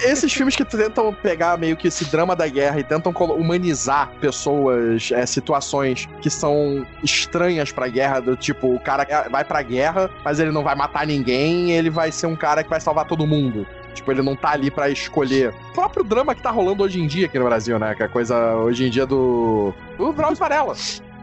Esses 0.04 0.32
filmes 0.32 0.54
que 0.54 0.64
tentam 0.64 1.14
pegar 1.14 1.56
meio 1.56 1.76
que 1.76 1.88
esse 1.88 2.04
drama 2.10 2.36
da 2.36 2.46
guerra 2.46 2.78
e 2.78 2.84
tentam 2.84 3.12
humanizar 3.12 4.10
pessoas, 4.20 5.10
é, 5.10 5.24
situações 5.24 6.06
que 6.20 6.28
são 6.28 6.86
estranhas 7.02 7.72
pra 7.72 7.88
guerra, 7.88 8.20
do 8.20 8.36
tipo, 8.36 8.74
o 8.74 8.80
cara 8.80 9.06
vai 9.30 9.44
pra 9.44 9.62
guerra, 9.62 10.10
mas 10.22 10.38
ele 10.38 10.50
não 10.50 10.62
vai 10.62 10.74
matar 10.74 11.06
ninguém, 11.06 11.72
ele 11.72 11.88
vai 11.88 12.12
ser 12.12 12.26
um 12.26 12.36
cara 12.36 12.62
que 12.62 12.68
vai 12.68 12.80
salvar 12.80 13.06
todo 13.06 13.26
mundo. 13.26 13.66
Tipo, 13.94 14.12
ele 14.12 14.22
não 14.22 14.36
tá 14.36 14.50
ali 14.50 14.70
pra 14.70 14.88
escolher. 14.88 15.54
O 15.70 15.72
próprio 15.74 16.04
drama 16.04 16.34
que 16.34 16.42
tá 16.42 16.50
rolando 16.50 16.82
hoje 16.82 17.00
em 17.00 17.06
dia 17.06 17.26
aqui 17.26 17.38
no 17.38 17.44
Brasil, 17.44 17.78
né? 17.78 17.94
Que 17.94 18.02
é 18.02 18.06
a 18.06 18.08
coisa 18.08 18.54
hoje 18.56 18.86
em 18.86 18.90
dia 18.90 19.06
do. 19.06 19.72
do 19.96 20.12
Drauzio 20.12 20.38
Varela. 20.38 20.74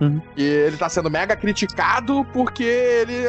Uhum. 0.01 0.21
E 0.35 0.43
ele 0.43 0.77
tá 0.77 0.89
sendo 0.89 1.09
mega 1.09 1.35
criticado 1.35 2.25
porque 2.33 2.63
ele 2.63 3.27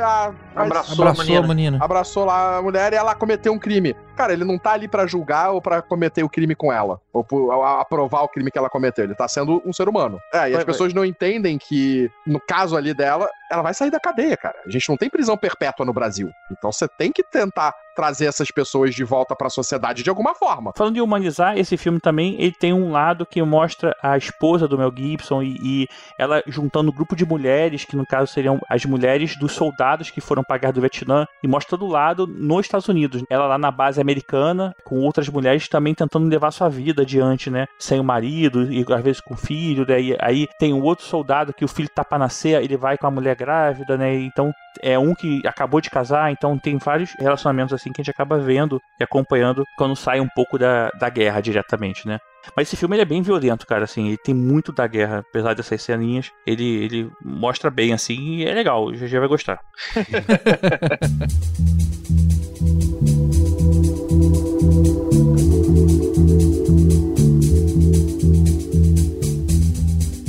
Abraçou, 0.56 1.04
Abraçou 1.06 1.36
a 1.38 1.42
menina. 1.46 1.78
abraçou 1.80 2.24
lá 2.24 2.56
a 2.58 2.62
mulher 2.62 2.92
e 2.92 2.96
ela 2.96 3.14
cometeu 3.14 3.52
um 3.52 3.58
crime. 3.58 3.94
Cara, 4.16 4.32
ele 4.32 4.44
não 4.44 4.58
tá 4.58 4.72
ali 4.72 4.88
pra 4.88 5.06
julgar 5.06 5.50
ou 5.50 5.60
pra 5.60 5.82
cometer 5.82 6.22
o 6.24 6.28
crime 6.28 6.54
com 6.54 6.72
ela, 6.72 6.98
ou 7.12 7.22
por, 7.22 7.50
a- 7.52 7.80
aprovar 7.82 8.22
o 8.22 8.28
crime 8.28 8.50
que 8.50 8.56
ela 8.58 8.70
cometeu. 8.70 9.04
Ele 9.04 9.14
tá 9.14 9.28
sendo 9.28 9.62
um 9.66 9.72
ser 9.72 9.88
humano. 9.88 10.18
É, 10.32 10.38
e 10.38 10.40
as 10.40 10.42
Vai, 10.42 10.52
vai. 10.52 10.64
pessoas 10.64 10.94
não 10.94 11.04
entendem 11.04 11.58
que, 11.58 12.10
no 12.26 12.40
caso 12.40 12.76
ali 12.76 12.94
dela, 12.94 13.28
ela 13.50 13.62
vai 13.62 13.74
sair 13.74 13.90
da 13.90 14.00
cadeia, 14.00 14.36
cara. 14.36 14.56
A 14.66 14.70
gente 14.70 14.88
não 14.88 14.96
tem 14.96 15.10
prisão 15.10 15.36
perpétua 15.36 15.84
no 15.84 15.92
Brasil. 15.92 16.30
Então 16.50 16.72
você 16.72 16.88
tem 16.88 17.12
que 17.12 17.22
tentar 17.22 17.74
trazer 17.94 18.26
essas 18.26 18.50
pessoas 18.50 18.94
de 18.94 19.04
volta 19.04 19.34
pra 19.36 19.48
sociedade 19.48 20.02
de 20.02 20.10
alguma 20.10 20.34
forma. 20.34 20.72
Falando 20.76 20.94
de 20.94 21.00
humanizar, 21.00 21.56
esse 21.58 21.76
filme 21.76 21.98
também 22.00 22.34
ele 22.38 22.52
tem 22.52 22.72
um 22.72 22.90
lado 22.90 23.24
que 23.24 23.40
mostra 23.42 23.94
a 24.02 24.16
esposa 24.18 24.66
do 24.68 24.76
Mel 24.76 24.92
Gibson 24.94 25.42
e, 25.42 25.56
e 25.62 25.88
ela 26.18 26.42
juntando 26.46 26.90
um 26.90 26.94
grupo 26.94 27.14
de 27.16 27.24
mulheres, 27.24 27.84
que 27.84 27.96
no 27.96 28.06
caso 28.06 28.32
seriam 28.32 28.58
as 28.68 28.84
mulheres 28.84 29.36
dos 29.38 29.52
soldados 29.52 30.10
que 30.10 30.20
foram 30.20 30.42
pra 30.46 30.58
guerra 30.58 30.72
do 30.72 30.80
Vietnã, 30.80 31.26
e 31.42 31.48
mostra 31.48 31.76
do 31.76 31.86
lado 31.86 32.26
nos 32.26 32.66
Estados 32.66 32.88
Unidos. 32.88 33.22
Ela 33.28 33.46
lá 33.46 33.58
na 33.58 33.70
base 33.70 34.00
americana, 34.00 34.74
com 34.84 35.00
outras 35.00 35.28
mulheres 35.28 35.68
também 35.68 35.94
tentando 35.94 36.28
levar 36.28 36.50
sua 36.50 36.68
vida 36.68 37.02
adiante, 37.02 37.50
né? 37.50 37.66
Sem 37.78 38.00
o 38.00 38.04
marido, 38.04 38.70
e 38.72 38.84
às 38.92 39.02
vezes 39.02 39.20
com 39.20 39.34
o 39.34 39.36
filho, 39.36 39.86
né? 39.86 40.00
E 40.00 40.16
aí 40.20 40.46
tem 40.58 40.72
um 40.72 40.82
outro 40.82 41.04
soldado 41.04 41.52
que 41.52 41.64
o 41.64 41.68
filho 41.68 41.88
tá 41.94 42.04
pra 42.04 42.18
nascer, 42.18 42.62
ele 42.62 42.76
vai 42.76 42.96
com 42.96 43.06
a 43.06 43.10
mulher 43.10 43.36
grávida, 43.36 43.96
né? 43.96 44.14
Então 44.14 44.52
é 44.82 44.98
um 44.98 45.14
que 45.14 45.40
acabou 45.46 45.80
de 45.80 45.90
casar, 45.90 46.30
então 46.30 46.58
tem 46.58 46.76
vários 46.78 47.12
relacionamentos 47.18 47.72
assim 47.72 47.92
que 47.92 48.00
a 48.00 48.04
gente 48.04 48.10
acaba 48.10 48.38
vendo 48.38 48.80
e 49.00 49.04
acompanhando 49.04 49.64
quando 49.76 49.96
sai 49.96 50.20
um 50.20 50.28
pouco 50.28 50.58
da, 50.58 50.90
da 50.90 51.08
guerra 51.08 51.40
diretamente, 51.40 52.06
né? 52.06 52.18
Mas 52.54 52.68
esse 52.68 52.76
filme 52.76 52.96
ele 52.96 53.02
é 53.02 53.06
bem 53.06 53.22
violento, 53.22 53.66
cara, 53.66 53.84
assim, 53.84 54.08
ele 54.08 54.18
tem 54.18 54.34
muito 54.34 54.72
da 54.72 54.86
guerra, 54.86 55.18
apesar 55.18 55.54
dessas 55.54 55.82
ceninhas, 55.82 56.30
ele, 56.46 56.64
ele 56.64 57.10
mostra 57.24 57.70
bem, 57.70 57.92
assim, 57.92 58.36
e 58.36 58.44
é 58.44 58.52
legal, 58.52 58.86
o 58.86 58.92
GG 58.92 59.18
vai 59.18 59.28
gostar. 59.28 59.60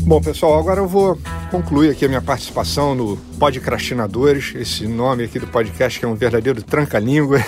Bom, 0.08 0.22
pessoal, 0.22 0.58
agora 0.58 0.80
eu 0.80 0.88
vou 0.88 1.20
concluir 1.52 1.90
aqui 1.90 2.06
a 2.06 2.08
minha 2.08 2.22
participação 2.22 2.96
no 2.96 3.18
Podcrastinadores, 3.38 4.56
esse 4.56 4.88
nome 4.88 5.26
aqui 5.26 5.38
do 5.38 5.48
podcast 5.48 6.00
que 6.00 6.06
é 6.06 6.08
um 6.08 6.16
verdadeiro 6.16 6.64
tranca-língua, 6.64 7.40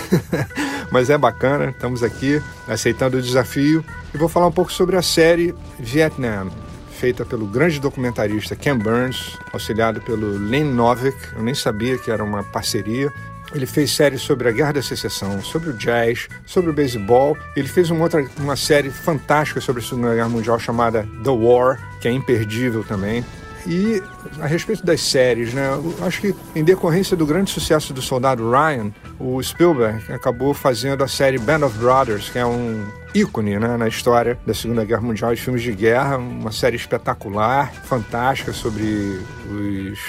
mas 0.91 1.09
é 1.09 1.17
bacana, 1.17 1.69
estamos 1.69 2.03
aqui 2.03 2.41
aceitando 2.67 3.17
o 3.17 3.21
desafio 3.21 3.81
e 4.13 4.17
vou 4.17 4.29
falar 4.29 4.47
um 4.47 4.51
pouco 4.51 4.71
sobre 4.71 4.95
a 4.95 5.01
série 5.01 5.53
Vietnam, 5.79 6.49
feita 6.91 7.23
pelo 7.23 7.45
grande 7.45 7.79
documentarista 7.79 8.55
Ken 8.55 8.77
Burns, 8.77 9.37
auxiliado 9.53 10.01
pelo 10.01 10.37
Len 10.37 10.63
Novick. 10.65 11.17
Eu 11.35 11.43
nem 11.43 11.53
sabia 11.53 11.97
que 11.97 12.11
era 12.11 12.23
uma 12.23 12.43
parceria. 12.43 13.11
Ele 13.53 13.65
fez 13.65 13.91
séries 13.91 14.21
sobre 14.21 14.47
a 14.47 14.51
Guerra 14.51 14.73
da 14.73 14.81
Secessão, 14.81 15.41
sobre 15.41 15.69
o 15.69 15.73
jazz, 15.73 16.27
sobre 16.45 16.69
o 16.69 16.73
beisebol. 16.73 17.35
Ele 17.55 17.67
fez 17.67 17.89
uma 17.89 18.03
outra 18.03 18.23
uma 18.37 18.55
série 18.55 18.91
fantástica 18.91 19.59
sobre 19.59 19.81
a 19.81 19.85
Segunda 19.85 20.13
Guerra 20.13 20.29
Mundial 20.29 20.59
chamada 20.59 21.07
The 21.23 21.31
War, 21.31 21.79
que 21.99 22.07
é 22.07 22.11
imperdível 22.11 22.83
também. 22.83 23.25
E 23.67 24.01
a 24.39 24.45
respeito 24.45 24.85
das 24.85 25.01
séries, 25.01 25.53
né? 25.53 25.69
acho 26.01 26.21
que 26.21 26.35
em 26.55 26.63
decorrência 26.63 27.15
do 27.15 27.25
grande 27.25 27.51
sucesso 27.51 27.93
do 27.93 28.01
Soldado 28.01 28.49
Ryan, 28.49 28.91
o 29.19 29.41
Spielberg 29.41 30.11
acabou 30.11 30.53
fazendo 30.53 31.03
a 31.03 31.07
série 31.07 31.37
Band 31.37 31.65
of 31.65 31.77
Brothers, 31.77 32.29
que 32.29 32.39
é 32.39 32.45
um 32.45 32.85
ícone 33.13 33.57
né, 33.57 33.77
na 33.77 33.87
história 33.87 34.37
da 34.45 34.53
Segunda 34.53 34.85
Guerra 34.85 35.01
Mundial 35.01 35.33
de 35.33 35.41
filmes 35.41 35.61
de 35.61 35.73
guerra, 35.73 36.17
uma 36.17 36.51
série 36.51 36.75
espetacular, 36.75 37.73
fantástica 37.73 38.53
sobre 38.53 39.19
os 39.49 39.99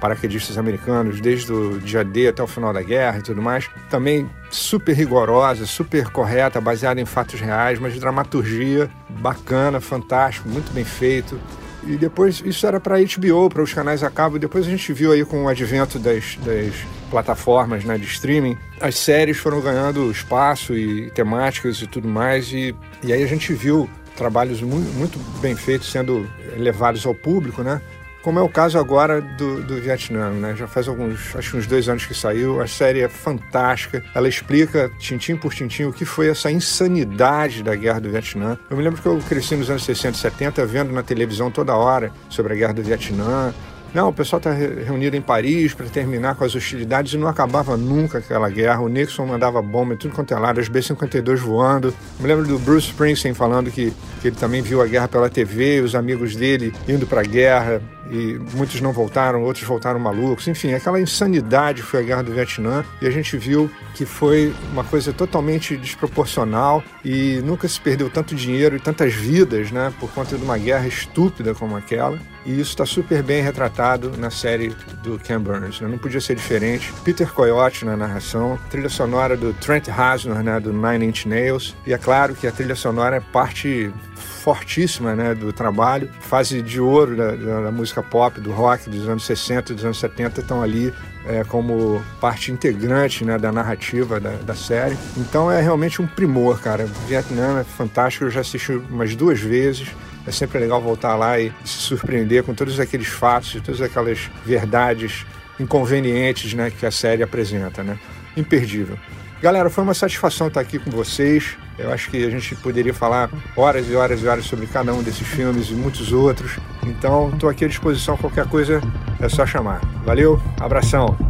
paraquedistas 0.00 0.56
americanos 0.56 1.20
desde 1.20 1.52
o 1.52 1.78
dia 1.78 2.02
D 2.02 2.28
até 2.28 2.42
o 2.42 2.46
final 2.46 2.72
da 2.72 2.82
guerra 2.82 3.18
e 3.18 3.22
tudo 3.22 3.42
mais. 3.42 3.68
Também 3.90 4.28
super 4.50 4.94
rigorosa, 4.94 5.66
super 5.66 6.08
correta, 6.08 6.60
baseada 6.60 7.00
em 7.00 7.04
fatos 7.04 7.40
reais, 7.40 7.78
mas 7.78 7.92
de 7.92 8.00
dramaturgia 8.00 8.90
bacana, 9.08 9.80
fantástico, 9.80 10.48
muito 10.48 10.72
bem 10.72 10.84
feito. 10.84 11.38
E 11.84 11.96
depois 11.96 12.42
isso 12.44 12.66
era 12.66 12.78
para 12.78 12.98
HBO, 12.98 13.48
para 13.48 13.62
os 13.62 13.72
canais 13.72 14.02
a 14.02 14.10
cabo. 14.10 14.38
Depois 14.38 14.66
a 14.66 14.70
gente 14.70 14.92
viu 14.92 15.12
aí 15.12 15.24
com 15.24 15.44
o 15.44 15.48
advento 15.48 15.98
das, 15.98 16.36
das 16.36 16.74
plataformas 17.10 17.84
né, 17.84 17.98
de 17.98 18.04
streaming, 18.04 18.56
as 18.80 18.96
séries 18.96 19.38
foram 19.38 19.60
ganhando 19.60 20.10
espaço 20.10 20.74
e 20.74 21.10
temáticas 21.10 21.80
e 21.82 21.86
tudo 21.86 22.08
mais. 22.08 22.52
E, 22.52 22.74
e 23.02 23.12
aí 23.12 23.22
a 23.22 23.26
gente 23.26 23.52
viu 23.52 23.88
trabalhos 24.16 24.60
muito, 24.60 24.90
muito 24.96 25.18
bem 25.40 25.56
feitos 25.56 25.90
sendo 25.90 26.28
levados 26.56 27.06
ao 27.06 27.14
público, 27.14 27.62
né? 27.62 27.80
Como 28.22 28.38
é 28.38 28.42
o 28.42 28.48
caso 28.50 28.78
agora 28.78 29.20
do, 29.22 29.62
do 29.62 29.80
Vietnã, 29.80 30.30
né? 30.30 30.54
Já 30.54 30.66
faz 30.66 30.86
alguns, 30.86 31.34
acho 31.34 31.52
que 31.52 31.56
uns 31.56 31.66
dois 31.66 31.88
anos 31.88 32.04
que 32.04 32.12
saiu. 32.12 32.60
A 32.60 32.66
série 32.66 33.00
é 33.00 33.08
fantástica. 33.08 34.04
Ela 34.14 34.28
explica, 34.28 34.90
tintim 34.98 35.36
por 35.36 35.54
tintim, 35.54 35.84
o 35.84 35.92
que 35.92 36.04
foi 36.04 36.28
essa 36.28 36.50
insanidade 36.50 37.62
da 37.62 37.74
guerra 37.74 38.00
do 38.00 38.10
Vietnã. 38.10 38.58
Eu 38.68 38.76
me 38.76 38.82
lembro 38.82 39.00
que 39.00 39.08
eu 39.08 39.18
cresci 39.26 39.56
nos 39.56 39.70
anos 39.70 39.84
60 39.84 40.18
e 40.18 40.20
70 40.20 40.66
vendo 40.66 40.92
na 40.92 41.02
televisão 41.02 41.50
toda 41.50 41.74
hora 41.74 42.12
sobre 42.28 42.52
a 42.52 42.56
guerra 42.56 42.74
do 42.74 42.82
Vietnã. 42.82 43.54
Não, 43.92 44.08
o 44.08 44.12
pessoal 44.12 44.38
está 44.38 44.52
reunido 44.52 45.16
em 45.16 45.20
Paris 45.20 45.74
para 45.74 45.86
terminar 45.86 46.36
com 46.36 46.44
as 46.44 46.54
hostilidades 46.54 47.14
e 47.14 47.16
não 47.16 47.26
acabava 47.26 47.76
nunca 47.76 48.18
aquela 48.18 48.48
guerra. 48.48 48.82
O 48.82 48.88
Nixon 48.88 49.26
mandava 49.26 49.60
bomba 49.60 49.94
em 49.94 49.96
tudo 49.96 50.14
quanto 50.14 50.32
é 50.32 50.38
lado, 50.38 50.60
as 50.60 50.68
B-52 50.68 51.38
voando. 51.38 51.92
Me 52.20 52.28
lembro 52.28 52.46
do 52.46 52.58
Bruce 52.58 52.88
Springsteen 52.88 53.34
falando 53.34 53.68
que, 53.70 53.92
que 54.20 54.28
ele 54.28 54.36
também 54.36 54.62
viu 54.62 54.80
a 54.80 54.86
guerra 54.86 55.08
pela 55.08 55.28
TV, 55.28 55.80
os 55.80 55.96
amigos 55.96 56.36
dele 56.36 56.72
indo 56.86 57.04
para 57.04 57.22
a 57.22 57.24
guerra 57.24 57.82
e 58.10 58.38
muitos 58.54 58.80
não 58.80 58.92
voltaram, 58.92 59.42
outros 59.42 59.64
voltaram 59.64 60.00
malucos. 60.00 60.46
Enfim, 60.48 60.72
aquela 60.72 61.00
insanidade 61.00 61.82
foi 61.82 62.00
a 62.00 62.02
guerra 62.02 62.22
do 62.22 62.32
Vietnã 62.32 62.84
e 63.00 63.06
a 63.06 63.10
gente 63.10 63.36
viu 63.36 63.70
que 63.94 64.04
foi 64.04 64.54
uma 64.72 64.84
coisa 64.84 65.12
totalmente 65.12 65.76
desproporcional 65.76 66.82
e 67.04 67.40
nunca 67.44 67.68
se 67.68 67.80
perdeu 67.80 68.10
tanto 68.10 68.34
dinheiro 68.34 68.76
e 68.76 68.80
tantas 68.80 69.14
vidas, 69.14 69.70
né, 69.70 69.92
por 70.00 70.10
conta 70.10 70.36
de 70.36 70.44
uma 70.44 70.58
guerra 70.58 70.86
estúpida 70.86 71.54
como 71.54 71.76
aquela. 71.76 72.18
E 72.44 72.52
isso 72.52 72.70
está 72.70 72.86
super 72.86 73.22
bem 73.22 73.42
retratado 73.42 74.12
na 74.16 74.30
série 74.30 74.74
do 75.02 75.18
Ken 75.18 75.38
Burns. 75.38 75.80
Né? 75.80 75.88
Não 75.88 75.98
podia 75.98 76.20
ser 76.20 76.34
diferente. 76.34 76.92
Peter 77.04 77.30
Coyote 77.30 77.84
na 77.84 77.96
narração, 77.96 78.58
trilha 78.70 78.88
sonora 78.88 79.36
do 79.36 79.52
Trent 79.54 79.88
Reznor, 79.88 80.42
né, 80.42 80.58
do 80.58 80.72
Nine 80.72 81.06
Inch 81.06 81.26
Nails. 81.26 81.76
E 81.86 81.92
é 81.92 81.98
claro 81.98 82.34
que 82.34 82.46
a 82.46 82.52
trilha 82.52 82.74
sonora 82.74 83.16
é 83.16 83.20
parte 83.20 83.92
fortíssima 84.40 85.14
né, 85.14 85.34
do 85.34 85.52
trabalho. 85.52 86.08
Fase 86.20 86.62
de 86.62 86.80
ouro 86.80 87.16
da, 87.16 87.32
da, 87.32 87.70
música 87.70 88.02
pop, 88.02 88.40
do 88.40 88.50
rock 88.50 88.88
dos 88.88 89.08
anos 89.08 89.24
60 89.24 89.72
e 89.72 89.74
dos 89.74 89.84
anos 89.84 89.98
70 89.98 90.40
estão 90.40 90.62
ali 90.62 90.92
é, 91.26 91.44
como 91.44 92.02
parte 92.20 92.50
integrante 92.50 93.24
né, 93.24 93.38
da 93.38 93.52
narrativa 93.52 94.18
da, 94.18 94.30
da, 94.30 94.54
série. 94.54 94.96
Então 95.16 95.50
é 95.50 95.60
realmente 95.60 96.00
um 96.00 96.06
primor, 96.06 96.60
cara. 96.60 96.86
Vietnã 97.06 97.60
é 97.60 97.64
fantástico, 97.64 98.24
eu 98.24 98.30
já 98.30 98.40
assisti 98.40 98.72
umas 98.72 99.14
duas 99.14 99.38
vezes. 99.38 99.88
É 100.26 100.32
sempre 100.32 100.58
legal 100.58 100.80
voltar 100.80 101.16
lá 101.16 101.38
e 101.38 101.52
se 101.64 101.78
surpreender 101.78 102.42
com 102.42 102.54
todos 102.54 102.78
aqueles 102.78 103.08
fatos 103.08 103.58
todas 103.64 103.80
aquelas 103.80 104.30
verdades 104.44 105.24
inconvenientes 105.58 106.54
né, 106.54 106.70
que 106.70 106.86
a 106.86 106.90
série 106.90 107.22
apresenta. 107.22 107.82
Né? 107.82 107.98
Imperdível. 108.36 108.98
Galera, 109.42 109.70
foi 109.70 109.82
uma 109.82 109.94
satisfação 109.94 110.48
estar 110.48 110.60
aqui 110.60 110.78
com 110.78 110.90
vocês. 110.90 111.56
Eu 111.78 111.90
acho 111.90 112.10
que 112.10 112.22
a 112.24 112.28
gente 112.28 112.54
poderia 112.56 112.92
falar 112.92 113.30
horas 113.56 113.88
e 113.88 113.94
horas 113.94 114.22
e 114.22 114.26
horas 114.28 114.44
sobre 114.44 114.66
cada 114.66 114.92
um 114.92 115.02
desses 115.02 115.26
filmes 115.26 115.70
e 115.70 115.74
muitos 115.74 116.12
outros. 116.12 116.58
Então, 116.86 117.30
estou 117.30 117.48
aqui 117.48 117.64
à 117.64 117.68
disposição. 117.68 118.18
Qualquer 118.18 118.46
coisa 118.46 118.82
é 119.18 119.28
só 119.30 119.46
chamar. 119.46 119.80
Valeu, 120.04 120.38
abração. 120.60 121.29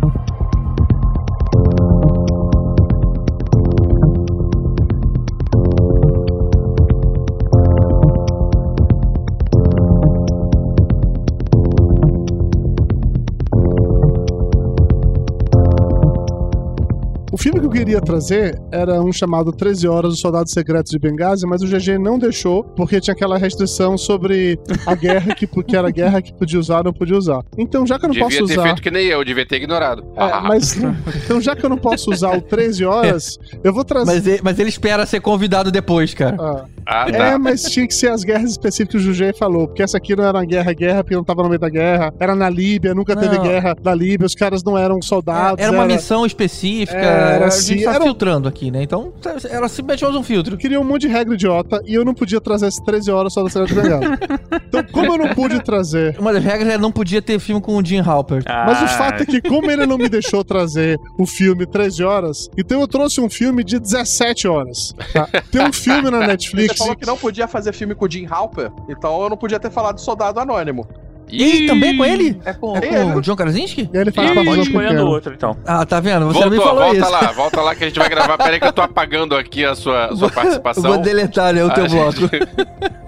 Queria 17.90 18.00
trazer 18.00 18.60
era 18.70 19.02
um 19.02 19.12
chamado 19.12 19.50
13 19.50 19.88
Horas 19.88 20.12
dos 20.12 20.20
Soldados 20.20 20.52
Secretos 20.52 20.92
de 20.92 20.98
Benghazi, 20.98 21.44
mas 21.44 21.60
o 21.60 21.66
GG 21.66 21.98
não 21.98 22.18
deixou, 22.18 22.62
porque 22.62 23.00
tinha 23.00 23.12
aquela 23.12 23.36
restrição 23.36 23.98
sobre 23.98 24.58
a 24.86 24.94
guerra, 24.94 25.34
que, 25.34 25.46
que 25.46 25.76
era 25.76 25.88
a 25.88 25.90
guerra 25.90 26.22
que 26.22 26.32
podia 26.32 26.60
usar 26.60 26.78
ou 26.78 26.84
não 26.84 26.92
podia 26.92 27.16
usar. 27.16 27.42
Então, 27.58 27.84
já 27.84 27.98
que 27.98 28.04
eu 28.04 28.08
não 28.08 28.14
devia 28.14 28.28
posso 28.28 28.46
ter 28.46 28.52
usar. 28.52 28.62
feito 28.62 28.82
que 28.82 28.90
nem 28.90 29.06
eu, 29.06 29.24
devia 29.24 29.44
ter 29.44 29.56
ignorado. 29.56 30.04
É, 30.16 30.40
mas, 30.40 30.76
então, 31.24 31.40
já 31.40 31.56
que 31.56 31.64
eu 31.64 31.70
não 31.70 31.78
posso 31.78 32.12
usar 32.12 32.36
o 32.36 32.40
13 32.40 32.84
horas, 32.84 33.38
eu 33.64 33.72
vou 33.72 33.84
trazer. 33.84 34.12
Mas 34.12 34.26
ele, 34.26 34.40
mas 34.42 34.58
ele 34.58 34.68
espera 34.68 35.04
ser 35.04 35.20
convidado 35.20 35.72
depois, 35.72 36.14
cara. 36.14 36.36
Ah. 36.38 36.64
Ah, 36.92 37.06
É, 37.08 37.12
tá. 37.12 37.38
mas 37.38 37.62
tinha 37.62 37.86
que 37.86 37.94
ser 37.94 38.08
as 38.10 38.24
guerras 38.24 38.50
específicas 38.50 38.90
que 38.90 38.96
o 38.96 39.00
Jugé 39.00 39.32
falou, 39.32 39.68
porque 39.68 39.80
essa 39.82 39.96
aqui 39.96 40.16
não 40.16 40.24
era 40.24 40.36
uma 40.38 40.44
guerra, 40.44 40.72
guerra, 40.72 41.04
porque 41.04 41.14
não 41.14 41.22
tava 41.22 41.42
no 41.44 41.48
meio 41.48 41.60
da 41.60 41.68
guerra. 41.68 42.12
Era 42.18 42.34
na 42.34 42.48
Líbia, 42.50 42.94
nunca 42.94 43.14
teve 43.14 43.36
Não. 43.36 43.42
guerra 43.44 43.76
da 43.80 43.94
Líbia, 43.94 44.26
os 44.26 44.34
caras 44.34 44.64
não 44.64 44.76
eram 44.76 45.00
soldados. 45.00 45.62
Era 45.64 45.70
uma 45.72 45.86
missão 45.86 46.26
específica. 46.26 46.98
Era 46.98 47.44
a 47.44 47.48
assim, 47.48 47.74
gente 47.74 47.84
tá 47.84 47.94
era 47.94 48.04
filtrando 48.04 48.48
aqui, 48.48 48.70
né? 48.70 48.82
Então, 48.82 49.12
ela 49.48 49.68
simplesmente 49.68 50.04
usa 50.04 50.18
um 50.18 50.22
filtro. 50.24 50.56
Queria 50.56 50.80
um 50.80 50.84
monte 50.84 51.02
de 51.02 51.08
regra 51.08 51.32
idiota 51.34 51.80
e 51.86 51.94
eu 51.94 52.04
não 52.04 52.12
podia 52.14 52.40
trazer 52.40 52.66
as 52.66 52.76
13 52.76 53.10
horas 53.12 53.32
só 53.32 53.42
da 53.44 53.50
cidade 53.50 53.72
de 53.72 53.80
Bengala. 53.80 54.18
então, 54.68 54.82
como 54.90 55.12
eu 55.14 55.18
não 55.18 55.28
pude 55.34 55.62
trazer. 55.62 56.16
Uma 56.18 56.32
das 56.32 56.42
regras 56.42 56.74
é 56.74 56.78
não 56.78 56.90
podia 56.90 57.22
ter 57.22 57.38
filme 57.38 57.60
com 57.60 57.76
o 57.76 57.84
Jim 57.84 58.00
Halpert. 58.00 58.44
Mas 58.48 58.82
o 58.82 58.88
fato 58.88 59.22
é 59.22 59.26
que, 59.26 59.40
como 59.40 59.70
ele 59.70 59.86
não 59.86 59.96
me 59.96 60.08
deixou 60.08 60.42
trazer 60.42 60.98
o 61.18 61.26
filme 61.26 61.66
13 61.66 62.02
horas, 62.02 62.48
então 62.58 62.80
eu 62.80 62.88
trouxe 62.88 63.20
um 63.20 63.30
filme 63.30 63.62
de 63.62 63.78
17 63.78 64.48
horas. 64.48 64.94
tá? 65.12 65.28
Tem 65.52 65.62
um 65.62 65.72
filme 65.72 66.10
na 66.10 66.26
Netflix. 66.26 66.79
Falou 66.80 66.96
que 66.96 67.06
não 67.06 67.16
podia 67.16 67.46
fazer 67.46 67.72
filme 67.72 67.94
com 67.94 68.04
o 68.06 68.10
Jim 68.10 68.26
Halper, 68.28 68.70
então 68.88 69.22
eu 69.22 69.30
não 69.30 69.36
podia 69.36 69.60
ter 69.60 69.70
falado 69.70 70.00
Soldado 70.00 70.40
Anônimo. 70.40 70.86
E 71.32 71.64
também 71.68 71.96
com 71.96 72.04
ele? 72.04 72.40
É 72.44 72.52
com, 72.52 72.76
É 72.76 72.80
com 73.04 73.14
o 73.14 73.20
John 73.20 73.36
Krasinski? 73.36 73.88
E 73.94 73.96
ele 73.96 74.10
papel 74.10 74.44
pode 74.44 74.62
escolhendo 74.62 74.94
pequeno. 74.94 75.06
outro, 75.10 75.32
então. 75.32 75.56
Ah, 75.64 75.86
tá 75.86 76.00
vendo? 76.00 76.26
Você 76.26 76.40
não 76.40 76.50
me 76.50 76.56
Voltou, 76.56 76.74
falou 76.76 76.92
volta 76.92 76.98
isso. 76.98 77.10
lá, 77.12 77.32
volta 77.32 77.60
lá 77.60 77.74
que 77.76 77.84
a 77.84 77.86
gente 77.86 77.98
vai 78.00 78.08
gravar. 78.08 78.36
Pera 78.36 78.50
aí 78.54 78.58
que 78.58 78.66
eu 78.66 78.72
tô 78.72 78.82
apagando 78.82 79.36
aqui 79.36 79.64
a 79.64 79.76
sua, 79.76 80.06
a 80.06 80.16
sua 80.16 80.28
participação. 80.28 80.82
Vou 80.82 80.98
deletar 80.98 81.54
né, 81.54 81.62
o 81.64 81.70
teu 81.72 81.84
A 81.84 81.88
bloco. 81.88 82.12
gente- 82.20 82.30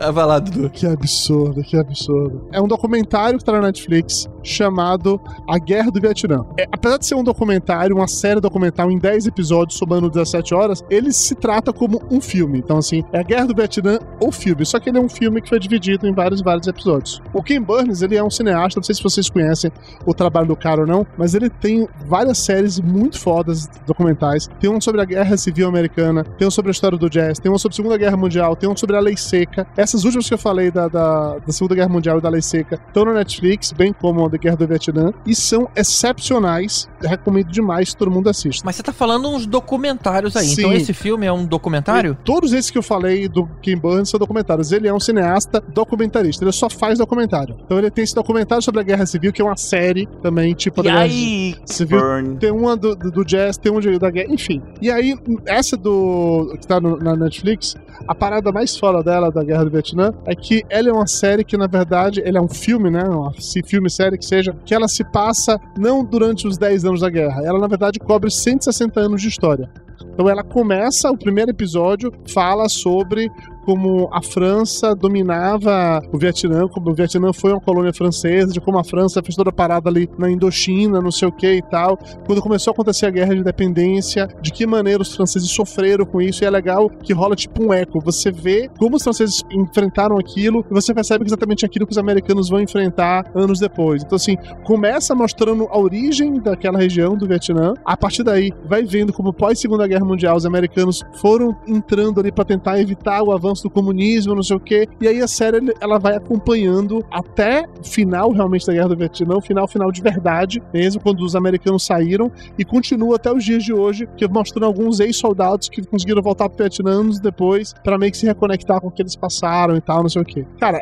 Ah, 0.00 0.10
Vai 0.12 0.26
lá, 0.26 0.38
Dudu. 0.38 0.70
Que 0.70 0.86
absurdo, 0.86 1.60
que 1.62 1.76
absurdo. 1.76 2.48
É 2.52 2.60
um 2.60 2.68
documentário 2.68 3.36
que 3.38 3.44
tá 3.44 3.52
na 3.52 3.60
Netflix 3.62 4.28
chamado 4.48 5.20
A 5.46 5.58
Guerra 5.58 5.90
do 5.90 6.00
Vietnã. 6.00 6.44
É, 6.58 6.66
apesar 6.70 6.98
de 6.98 7.06
ser 7.06 7.14
um 7.14 7.24
documentário, 7.24 7.96
uma 7.96 8.08
série 8.08 8.40
documental 8.40 8.90
em 8.90 8.98
10 8.98 9.26
episódios, 9.26 9.78
somando 9.78 10.10
17 10.10 10.54
horas, 10.54 10.84
ele 10.90 11.12
se 11.12 11.34
trata 11.34 11.72
como 11.72 12.02
um 12.10 12.20
filme. 12.20 12.58
Então, 12.58 12.78
assim, 12.78 13.04
é 13.12 13.20
a 13.20 13.22
Guerra 13.22 13.46
do 13.46 13.54
Vietnã 13.54 13.98
ou 14.20 14.32
filme. 14.32 14.64
Só 14.64 14.80
que 14.80 14.88
ele 14.88 14.98
é 14.98 15.00
um 15.00 15.08
filme 15.08 15.40
que 15.40 15.48
foi 15.48 15.58
dividido 15.58 16.06
em 16.06 16.12
vários, 16.12 16.40
vários 16.40 16.66
episódios. 16.66 17.20
O 17.32 17.42
Ken 17.42 17.60
Burns, 17.60 18.02
ele 18.02 18.16
é 18.16 18.24
um 18.24 18.30
cineasta, 18.30 18.80
não 18.80 18.84
sei 18.84 18.94
se 18.94 19.02
vocês 19.02 19.28
conhecem 19.28 19.70
o 20.06 20.14
trabalho 20.14 20.48
do 20.48 20.56
cara 20.56 20.82
ou 20.82 20.86
não, 20.86 21.06
mas 21.16 21.34
ele 21.34 21.50
tem 21.50 21.88
várias 22.06 22.38
séries 22.38 22.80
muito 22.80 23.18
fodas 23.18 23.68
documentais. 23.86 24.48
Tem 24.60 24.70
um 24.70 24.80
sobre 24.80 25.00
a 25.00 25.04
Guerra 25.04 25.36
Civil 25.36 25.68
Americana, 25.68 26.24
tem 26.24 26.46
um 26.46 26.50
sobre 26.50 26.70
a 26.70 26.72
história 26.72 26.96
do 26.96 27.10
jazz, 27.10 27.38
tem 27.38 27.50
um 27.50 27.58
sobre 27.58 27.74
a 27.74 27.76
Segunda 27.76 27.98
Guerra 27.98 28.16
Mundial, 28.16 28.56
tem 28.56 28.68
um 28.68 28.76
sobre 28.76 28.96
a 28.96 29.00
Lei 29.00 29.16
Seca. 29.16 29.66
Essas 29.76 30.04
últimas 30.04 30.28
que 30.28 30.34
eu 30.34 30.38
falei 30.38 30.70
da, 30.70 30.88
da, 30.88 31.38
da 31.38 31.52
Segunda 31.52 31.74
Guerra 31.74 31.88
Mundial 31.88 32.18
e 32.18 32.20
da 32.20 32.28
Lei 32.28 32.42
Seca 32.42 32.80
estão 32.86 33.04
na 33.04 33.12
Netflix, 33.14 33.72
bem 33.72 33.92
como 33.92 34.24
a 34.24 34.28
Guerra 34.38 34.56
do 34.56 34.66
Vietnã 34.66 35.12
e 35.26 35.34
são 35.34 35.68
excepcionais. 36.12 36.88
Recomendo 37.02 37.48
demais 37.50 37.90
que 37.90 37.96
todo 37.96 38.10
mundo 38.10 38.28
assista. 38.28 38.62
Mas 38.64 38.76
você 38.76 38.82
tá 38.82 38.92
falando 38.92 39.28
uns 39.28 39.46
documentários 39.46 40.36
aí. 40.36 40.50
Então 40.52 40.70
Sim. 40.70 40.76
esse 40.76 40.92
filme 40.92 41.26
é 41.26 41.32
um 41.32 41.44
documentário? 41.46 42.16
Todos 42.24 42.52
esses 42.52 42.70
que 42.70 42.78
eu 42.78 42.82
falei 42.82 43.28
do 43.28 43.46
Kim 43.62 43.76
Burns 43.76 44.08
são 44.10 44.18
documentários. 44.18 44.72
Ele 44.72 44.88
é 44.88 44.94
um 44.94 45.00
cineasta 45.00 45.60
documentarista. 45.60 46.44
Ele 46.44 46.52
só 46.52 46.68
faz 46.68 46.98
documentário. 46.98 47.56
Então 47.64 47.78
ele 47.78 47.90
tem 47.90 48.04
esse 48.04 48.14
documentário 48.14 48.62
sobre 48.62 48.80
a 48.80 48.84
Guerra 48.84 49.06
Civil, 49.06 49.32
que 49.32 49.40
é 49.40 49.44
uma 49.44 49.56
série 49.56 50.06
também, 50.22 50.54
tipo 50.54 50.80
E 50.80 50.84
da 50.84 50.90
Guerra 50.90 51.02
aí, 51.04 51.54
Civil. 51.64 52.00
Burn. 52.00 52.36
Tem 52.36 52.50
uma 52.50 52.76
do, 52.76 52.94
do, 52.94 53.10
do 53.10 53.24
jazz, 53.24 53.56
tem 53.56 53.72
um 53.72 53.78
da 53.98 54.10
guerra, 54.10 54.32
enfim. 54.32 54.60
E 54.82 54.90
aí, 54.90 55.14
essa 55.46 55.76
do. 55.76 56.54
que 56.60 56.66
tá 56.66 56.80
no- 56.80 56.98
na 56.98 57.14
Netflix, 57.16 57.76
a 58.06 58.14
parada 58.14 58.50
mais 58.52 58.76
foda 58.76 59.02
dela, 59.02 59.30
da 59.30 59.42
Guerra 59.44 59.64
do 59.64 59.70
Vietnã, 59.70 60.12
é 60.26 60.34
que 60.34 60.64
ela 60.68 60.88
é 60.88 60.92
uma 60.92 61.06
série 61.06 61.44
que, 61.44 61.56
na 61.56 61.66
verdade, 61.66 62.20
ele 62.24 62.36
é 62.36 62.40
um 62.40 62.48
filme, 62.48 62.90
né? 62.90 63.04
Uma 63.04 63.32
se- 63.38 63.62
filme, 63.62 63.88
série 63.88 64.17
que 64.18 64.24
seja, 64.24 64.54
que 64.64 64.74
ela 64.74 64.88
se 64.88 65.04
passa 65.04 65.58
não 65.76 66.04
durante 66.04 66.46
os 66.46 66.58
10 66.58 66.84
anos 66.84 67.00
da 67.00 67.10
guerra. 67.10 67.42
Ela, 67.44 67.58
na 67.58 67.66
verdade, 67.66 67.98
cobre 67.98 68.30
160 68.30 69.00
anos 69.00 69.22
de 69.22 69.28
história. 69.28 69.70
Então 70.12 70.28
ela 70.28 70.42
começa, 70.42 71.10
o 71.10 71.16
primeiro 71.16 71.50
episódio 71.50 72.12
fala 72.32 72.68
sobre 72.68 73.30
como 73.68 74.08
a 74.10 74.22
França 74.22 74.94
dominava 74.94 76.00
o 76.10 76.16
Vietnã, 76.16 76.66
como 76.68 76.90
o 76.90 76.94
Vietnã 76.94 77.34
foi 77.34 77.52
uma 77.52 77.60
colônia 77.60 77.92
francesa, 77.92 78.50
de 78.50 78.62
como 78.62 78.78
a 78.78 78.82
França 78.82 79.22
fez 79.22 79.36
toda 79.36 79.50
a 79.50 79.52
parada 79.52 79.90
ali 79.90 80.08
na 80.16 80.30
Indochina, 80.30 81.02
não 81.02 81.10
sei 81.10 81.28
o 81.28 81.32
que 81.32 81.52
e 81.52 81.60
tal. 81.60 81.98
Quando 82.24 82.40
começou 82.40 82.70
a 82.70 82.72
acontecer 82.72 83.04
a 83.04 83.10
guerra 83.10 83.34
de 83.34 83.40
independência, 83.40 84.26
de 84.40 84.50
que 84.50 84.66
maneira 84.66 85.02
os 85.02 85.14
franceses 85.14 85.50
sofreram 85.50 86.06
com 86.06 86.18
isso, 86.18 86.42
e 86.42 86.46
é 86.46 86.50
legal 86.50 86.88
que 86.88 87.12
rola 87.12 87.36
tipo 87.36 87.62
um 87.62 87.70
eco. 87.70 88.00
Você 88.00 88.30
vê 88.30 88.70
como 88.78 88.96
os 88.96 89.02
franceses 89.02 89.44
enfrentaram 89.52 90.16
aquilo, 90.16 90.64
e 90.70 90.72
você 90.72 90.94
percebe 90.94 91.26
exatamente 91.26 91.66
aquilo 91.66 91.86
que 91.86 91.92
os 91.92 91.98
americanos 91.98 92.48
vão 92.48 92.62
enfrentar 92.62 93.30
anos 93.34 93.60
depois. 93.60 94.02
Então, 94.02 94.16
assim, 94.16 94.36
começa 94.64 95.14
mostrando 95.14 95.68
a 95.70 95.78
origem 95.78 96.40
daquela 96.40 96.78
região 96.78 97.18
do 97.18 97.28
Vietnã. 97.28 97.74
A 97.84 97.98
partir 97.98 98.22
daí, 98.22 98.50
vai 98.64 98.82
vendo 98.82 99.12
como 99.12 99.30
pós-Segunda 99.30 99.86
Guerra 99.86 100.06
Mundial 100.06 100.38
os 100.38 100.46
americanos 100.46 101.04
foram 101.20 101.54
entrando 101.66 102.18
ali 102.18 102.32
para 102.32 102.46
tentar 102.46 102.80
evitar 102.80 103.22
o 103.22 103.30
avanço 103.30 103.57
do 103.62 103.70
comunismo, 103.70 104.34
não 104.34 104.42
sei 104.42 104.56
o 104.56 104.60
quê. 104.60 104.88
E 105.00 105.08
aí 105.08 105.20
a 105.20 105.28
série 105.28 105.58
ela 105.80 105.98
vai 105.98 106.14
acompanhando 106.16 107.04
até 107.10 107.64
o 107.80 107.84
final 107.84 108.30
realmente 108.32 108.66
da 108.66 108.72
Guerra 108.72 108.88
do 108.88 108.96
Vietnã, 108.96 109.36
o 109.36 109.40
final 109.40 109.66
final 109.68 109.90
de 109.92 110.00
verdade, 110.02 110.62
mesmo 110.72 111.00
quando 111.02 111.20
os 111.20 111.34
americanos 111.34 111.84
saíram 111.84 112.30
e 112.58 112.64
continua 112.64 113.16
até 113.16 113.32
os 113.32 113.44
dias 113.44 113.62
de 113.64 113.72
hoje, 113.72 114.06
que 114.16 114.26
mostrando 114.28 114.64
alguns 114.66 115.00
ex-soldados 115.00 115.68
que 115.68 115.82
conseguiram 115.86 116.22
voltar 116.22 116.48
pro 116.48 116.58
Vietnã 116.58 116.90
anos 116.90 117.20
depois 117.20 117.74
para 117.84 117.98
meio 117.98 118.10
que 118.12 118.18
se 118.18 118.26
reconectar 118.26 118.80
com 118.80 118.88
o 118.88 118.90
que 118.90 119.02
eles 119.02 119.16
passaram 119.16 119.76
e 119.76 119.80
tal, 119.80 120.02
não 120.02 120.08
sei 120.08 120.22
o 120.22 120.24
quê. 120.24 120.44
Cara, 120.58 120.80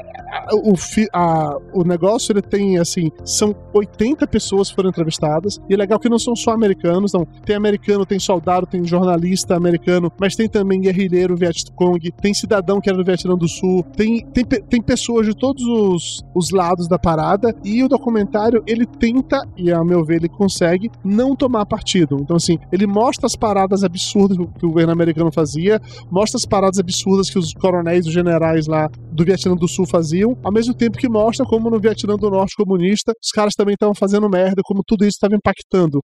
o, 0.53 0.77
fi- 0.77 1.09
a- 1.13 1.57
o 1.73 1.85
negócio 1.85 2.33
ele 2.33 2.43
tem 2.43 2.79
assim, 2.79 3.11
são 3.25 3.55
80 3.75 4.27
pessoas 4.27 4.71
foram 4.71 4.91
entrevistadas, 4.91 5.59
e 5.69 5.75
é 5.75 5.77
legal 5.77 5.99
que 5.99 6.09
não 6.09 6.19
são 6.19 6.35
só 6.37 6.53
americanos, 6.53 7.13
não. 7.13 7.25
Tem 7.45 7.57
americano, 7.57 8.05
tem 8.07 8.19
soldado, 8.19 8.67
tem 8.67 8.85
jornalista 8.85 9.57
americano, 9.57 10.11
mas 10.19 10.35
tem 10.37 10.49
também 10.49 10.81
guerrilheiro 10.81 11.37
Vietcong, 11.37 12.11
tem 12.21 12.33
cidadão 12.35 12.66
que 12.81 12.89
era 12.89 12.99
do 12.99 13.05
Vietnã 13.05 13.37
do 13.37 13.49
Sul, 13.49 13.83
tem, 13.97 14.25
tem, 14.33 14.45
tem 14.45 14.83
pessoas 14.83 15.27
de 15.27 15.35
todos 15.35 15.63
os, 15.65 16.23
os 16.35 16.51
lados 16.51 16.89
da 16.89 16.99
parada, 16.99 17.55
e 17.65 17.83
o 17.83 17.89
documentário 17.89 18.63
ele 18.67 18.87
tenta, 18.87 19.43
e 19.57 19.73
a 19.73 19.83
meu 19.85 20.05
ver 20.05 20.17
ele 20.17 20.29
consegue, 20.29 20.91
não 21.05 21.35
tomar 21.35 21.67
partido. 21.67 22.19
Então, 22.21 22.37
assim, 22.37 22.59
ele 22.73 22.87
mostra 22.87 23.27
as 23.27 23.37
paradas 23.37 23.85
absurdas 23.85 24.37
que 24.59 24.67
o 24.67 24.69
governo 24.69 24.93
americano 24.93 25.31
fazia, 25.33 25.81
mostra 26.11 26.37
as 26.37 26.47
paradas 26.47 26.79
absurdas 26.79 27.31
que 27.31 27.39
os 27.39 27.53
coronéis, 27.55 28.07
os 28.07 28.13
generais 28.13 28.67
lá 28.67 28.89
do 29.13 29.25
Vietnã 29.25 29.55
do 29.55 29.69
Sul 29.69 29.87
faziam, 29.87 30.37
ao 30.43 30.53
mesmo 30.53 30.75
tempo 30.75 30.99
que 30.99 31.09
mostra 31.09 31.47
como 31.47 31.71
no 31.71 31.81
Vietnã 31.81 32.17
do 32.17 32.31
Norte 32.31 32.55
comunista 32.57 33.13
os 33.23 33.31
caras 33.31 33.55
também 33.55 33.75
estavam 33.75 33.95
fazendo 33.95 34.29
merda, 34.29 34.63
como 34.65 34.83
tudo 34.87 35.05
isso 35.05 35.17
estava 35.17 35.35
impactando. 35.35 36.01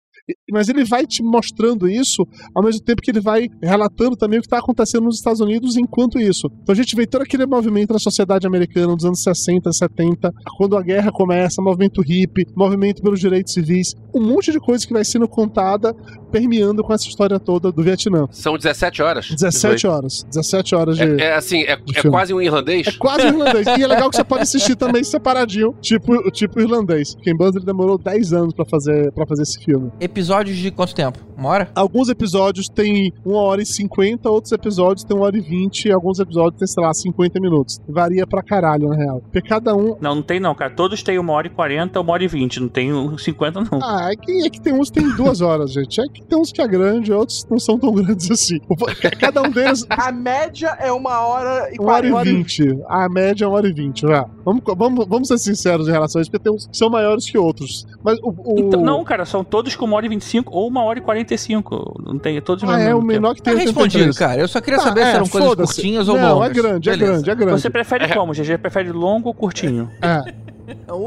Mas 0.50 0.68
ele 0.68 0.84
vai 0.84 1.06
te 1.06 1.22
mostrando 1.22 1.88
isso 1.88 2.26
ao 2.54 2.62
mesmo 2.62 2.82
tempo 2.82 3.02
que 3.02 3.10
ele 3.10 3.20
vai 3.20 3.48
relatando 3.62 4.16
também 4.16 4.38
o 4.38 4.42
que 4.42 4.46
está 4.46 4.58
acontecendo 4.58 5.04
nos 5.04 5.16
Estados 5.16 5.40
Unidos 5.40 5.76
enquanto 5.76 6.20
isso. 6.20 6.48
Então 6.62 6.72
a 6.72 6.76
gente 6.76 6.94
vê 6.94 7.06
todo 7.06 7.22
aquele 7.22 7.46
movimento 7.46 7.92
da 7.92 7.98
sociedade 7.98 8.46
americana 8.46 8.94
dos 8.94 9.04
anos 9.04 9.22
60, 9.22 9.72
70, 9.72 10.32
quando 10.56 10.76
a 10.76 10.82
guerra 10.82 11.10
começa, 11.10 11.62
movimento 11.62 12.02
hippie, 12.02 12.46
movimento 12.56 13.02
pelos 13.02 13.20
direitos 13.20 13.52
civis, 13.52 13.94
um 14.14 14.20
monte 14.20 14.52
de 14.52 14.58
coisa 14.58 14.86
que 14.86 14.92
vai 14.92 15.04
sendo 15.04 15.28
contada, 15.28 15.94
permeando 16.30 16.82
com 16.82 16.92
essa 16.92 17.08
história 17.08 17.38
toda 17.38 17.72
do 17.72 17.82
Vietnã. 17.82 18.26
São 18.30 18.56
17 18.56 19.02
horas. 19.02 19.28
17 19.30 19.86
horas. 19.86 20.24
17 20.24 20.74
horas 20.74 20.96
de. 20.96 21.20
É, 21.20 21.28
é 21.28 21.34
assim, 21.34 21.62
é, 21.62 21.72
é 21.72 22.00
filme. 22.00 22.10
quase 22.10 22.34
um 22.34 22.40
irlandês? 22.40 22.86
É 22.86 22.92
quase 22.92 23.26
um 23.26 23.28
irlandês. 23.28 23.66
E 23.66 23.82
é 23.82 23.86
legal 23.86 24.10
que 24.10 24.16
você 24.16 24.24
pode 24.24 24.42
assistir 24.42 24.76
também 24.76 25.02
separadinho, 25.04 25.74
tipo, 25.80 26.30
tipo 26.30 26.60
irlandês. 26.60 27.14
Ken 27.22 27.36
Burns 27.36 27.56
ele 27.56 27.64
demorou 27.64 27.98
10 27.98 28.32
anos 28.32 28.54
pra 28.54 28.64
fazer, 28.64 29.12
pra 29.12 29.26
fazer 29.26 29.42
esse 29.42 29.62
filme. 29.64 29.90
Episódios 30.00 30.56
de 30.56 30.70
quanto 30.70 30.94
tempo? 30.94 31.18
Uma 31.36 31.50
hora? 31.50 31.70
Alguns 31.74 32.08
episódios 32.08 32.68
têm 32.68 33.12
1 33.24 33.32
hora 33.32 33.62
e 33.62 33.66
50, 33.66 34.28
outros 34.30 34.52
episódios 34.52 35.04
têm 35.04 35.16
1 35.16 35.20
hora 35.20 35.36
e 35.36 35.40
20, 35.40 35.84
e 35.84 35.92
alguns 35.92 36.18
episódios 36.18 36.58
têm, 36.58 36.66
sei 36.66 36.82
lá, 36.82 36.92
50 36.92 37.40
minutos. 37.40 37.78
Varia 37.88 38.26
pra 38.26 38.42
caralho, 38.42 38.88
na 38.88 38.96
real. 38.96 39.20
Porque 39.20 39.42
cada 39.42 39.74
um. 39.74 39.96
Não, 40.00 40.16
não 40.16 40.22
tem 40.22 40.40
não, 40.40 40.54
cara. 40.54 40.70
Todos 40.74 41.02
têm 41.02 41.18
uma 41.18 41.32
hora 41.32 41.46
e 41.46 41.50
quarenta, 41.50 42.00
uma 42.00 42.12
hora 42.12 42.24
e 42.24 42.28
vinte. 42.28 42.60
Não 42.60 42.68
tem 42.68 42.92
um 42.92 43.16
50, 43.16 43.60
não. 43.60 43.78
Ah, 43.82 44.10
é 44.12 44.16
que, 44.16 44.46
é 44.46 44.50
que 44.50 44.60
tem 44.60 44.72
uns 44.72 44.90
que 44.90 45.00
tem 45.00 45.10
duas 45.16 45.40
horas, 45.40 45.72
gente. 45.72 46.00
É 46.00 46.04
que 46.12 46.17
tem 46.22 46.38
uns 46.38 46.52
que 46.52 46.60
é 46.62 46.68
grande, 46.68 47.12
outros 47.12 47.46
não 47.50 47.58
são 47.58 47.78
tão 47.78 47.92
grandes 47.94 48.30
assim. 48.30 48.58
Cada 49.20 49.42
um 49.42 49.50
deles. 49.50 49.84
A 49.90 50.10
média 50.12 50.76
é 50.80 50.90
uma 50.92 51.20
hora 51.20 51.68
e 51.72 51.78
Uma 51.80 51.92
hora 51.94 52.06
e 52.06 52.24
vinte. 52.24 52.78
A 52.88 53.08
média 53.08 53.44
é 53.44 53.48
uma 53.48 53.56
hora 53.56 53.68
e 53.68 53.72
vinte, 53.72 54.02
já. 54.02 54.26
Vamos, 54.44 54.62
vamos, 54.76 55.06
vamos 55.06 55.28
ser 55.28 55.38
sinceros 55.38 55.88
em 55.88 55.92
relação 55.92 56.18
a 56.18 56.22
isso, 56.22 56.30
porque 56.30 56.42
tem 56.44 56.52
uns 56.52 56.66
que 56.66 56.76
são 56.76 56.88
maiores 56.90 57.30
que 57.30 57.36
outros. 57.38 57.86
Mas 58.02 58.18
o. 58.22 58.30
o... 58.30 58.58
Então, 58.60 58.80
não, 58.80 59.04
cara, 59.04 59.24
são 59.24 59.42
todos 59.44 59.74
com 59.76 59.84
uma 59.84 59.96
hora 59.96 60.06
e 60.06 60.08
vinte 60.08 60.22
e 60.22 60.26
cinco 60.26 60.54
ou 60.54 60.66
uma 60.68 60.82
hora 60.84 60.98
e 60.98 61.02
quarenta 61.02 61.34
e 61.34 61.38
cinco. 61.38 61.94
Não 62.04 62.18
tem 62.18 62.40
todos 62.40 62.62
no 62.64 62.70
Ah, 62.70 62.80
é 62.80 62.94
o 62.94 63.02
menor 63.02 63.34
que 63.34 63.42
tem 63.42 63.54
Tá 63.54 63.60
respondido, 63.60 64.04
83. 64.04 64.18
cara. 64.18 64.40
Eu 64.40 64.48
só 64.48 64.60
queria 64.60 64.78
Tá, 64.78 64.84
saber 64.84 65.00
se 65.02 65.06
é, 65.08 65.14
eram 65.14 65.28
coisas 65.28 65.54
curtinhas 65.54 66.08
ou 66.08 66.16
Não, 66.16 66.34
longas. 66.34 66.50
é 66.50 66.54
grande, 66.54 66.88
é 66.88 66.92
Beleza. 66.92 67.12
grande, 67.12 67.30
é 67.30 67.34
grande. 67.34 67.60
Você 67.60 67.70
prefere 67.70 68.08
como, 68.14 68.32
GG? 68.32 68.58
Prefere 68.58 68.92
longo 68.92 69.28
ou 69.28 69.34
curtinho? 69.34 69.90
É. 70.02 70.22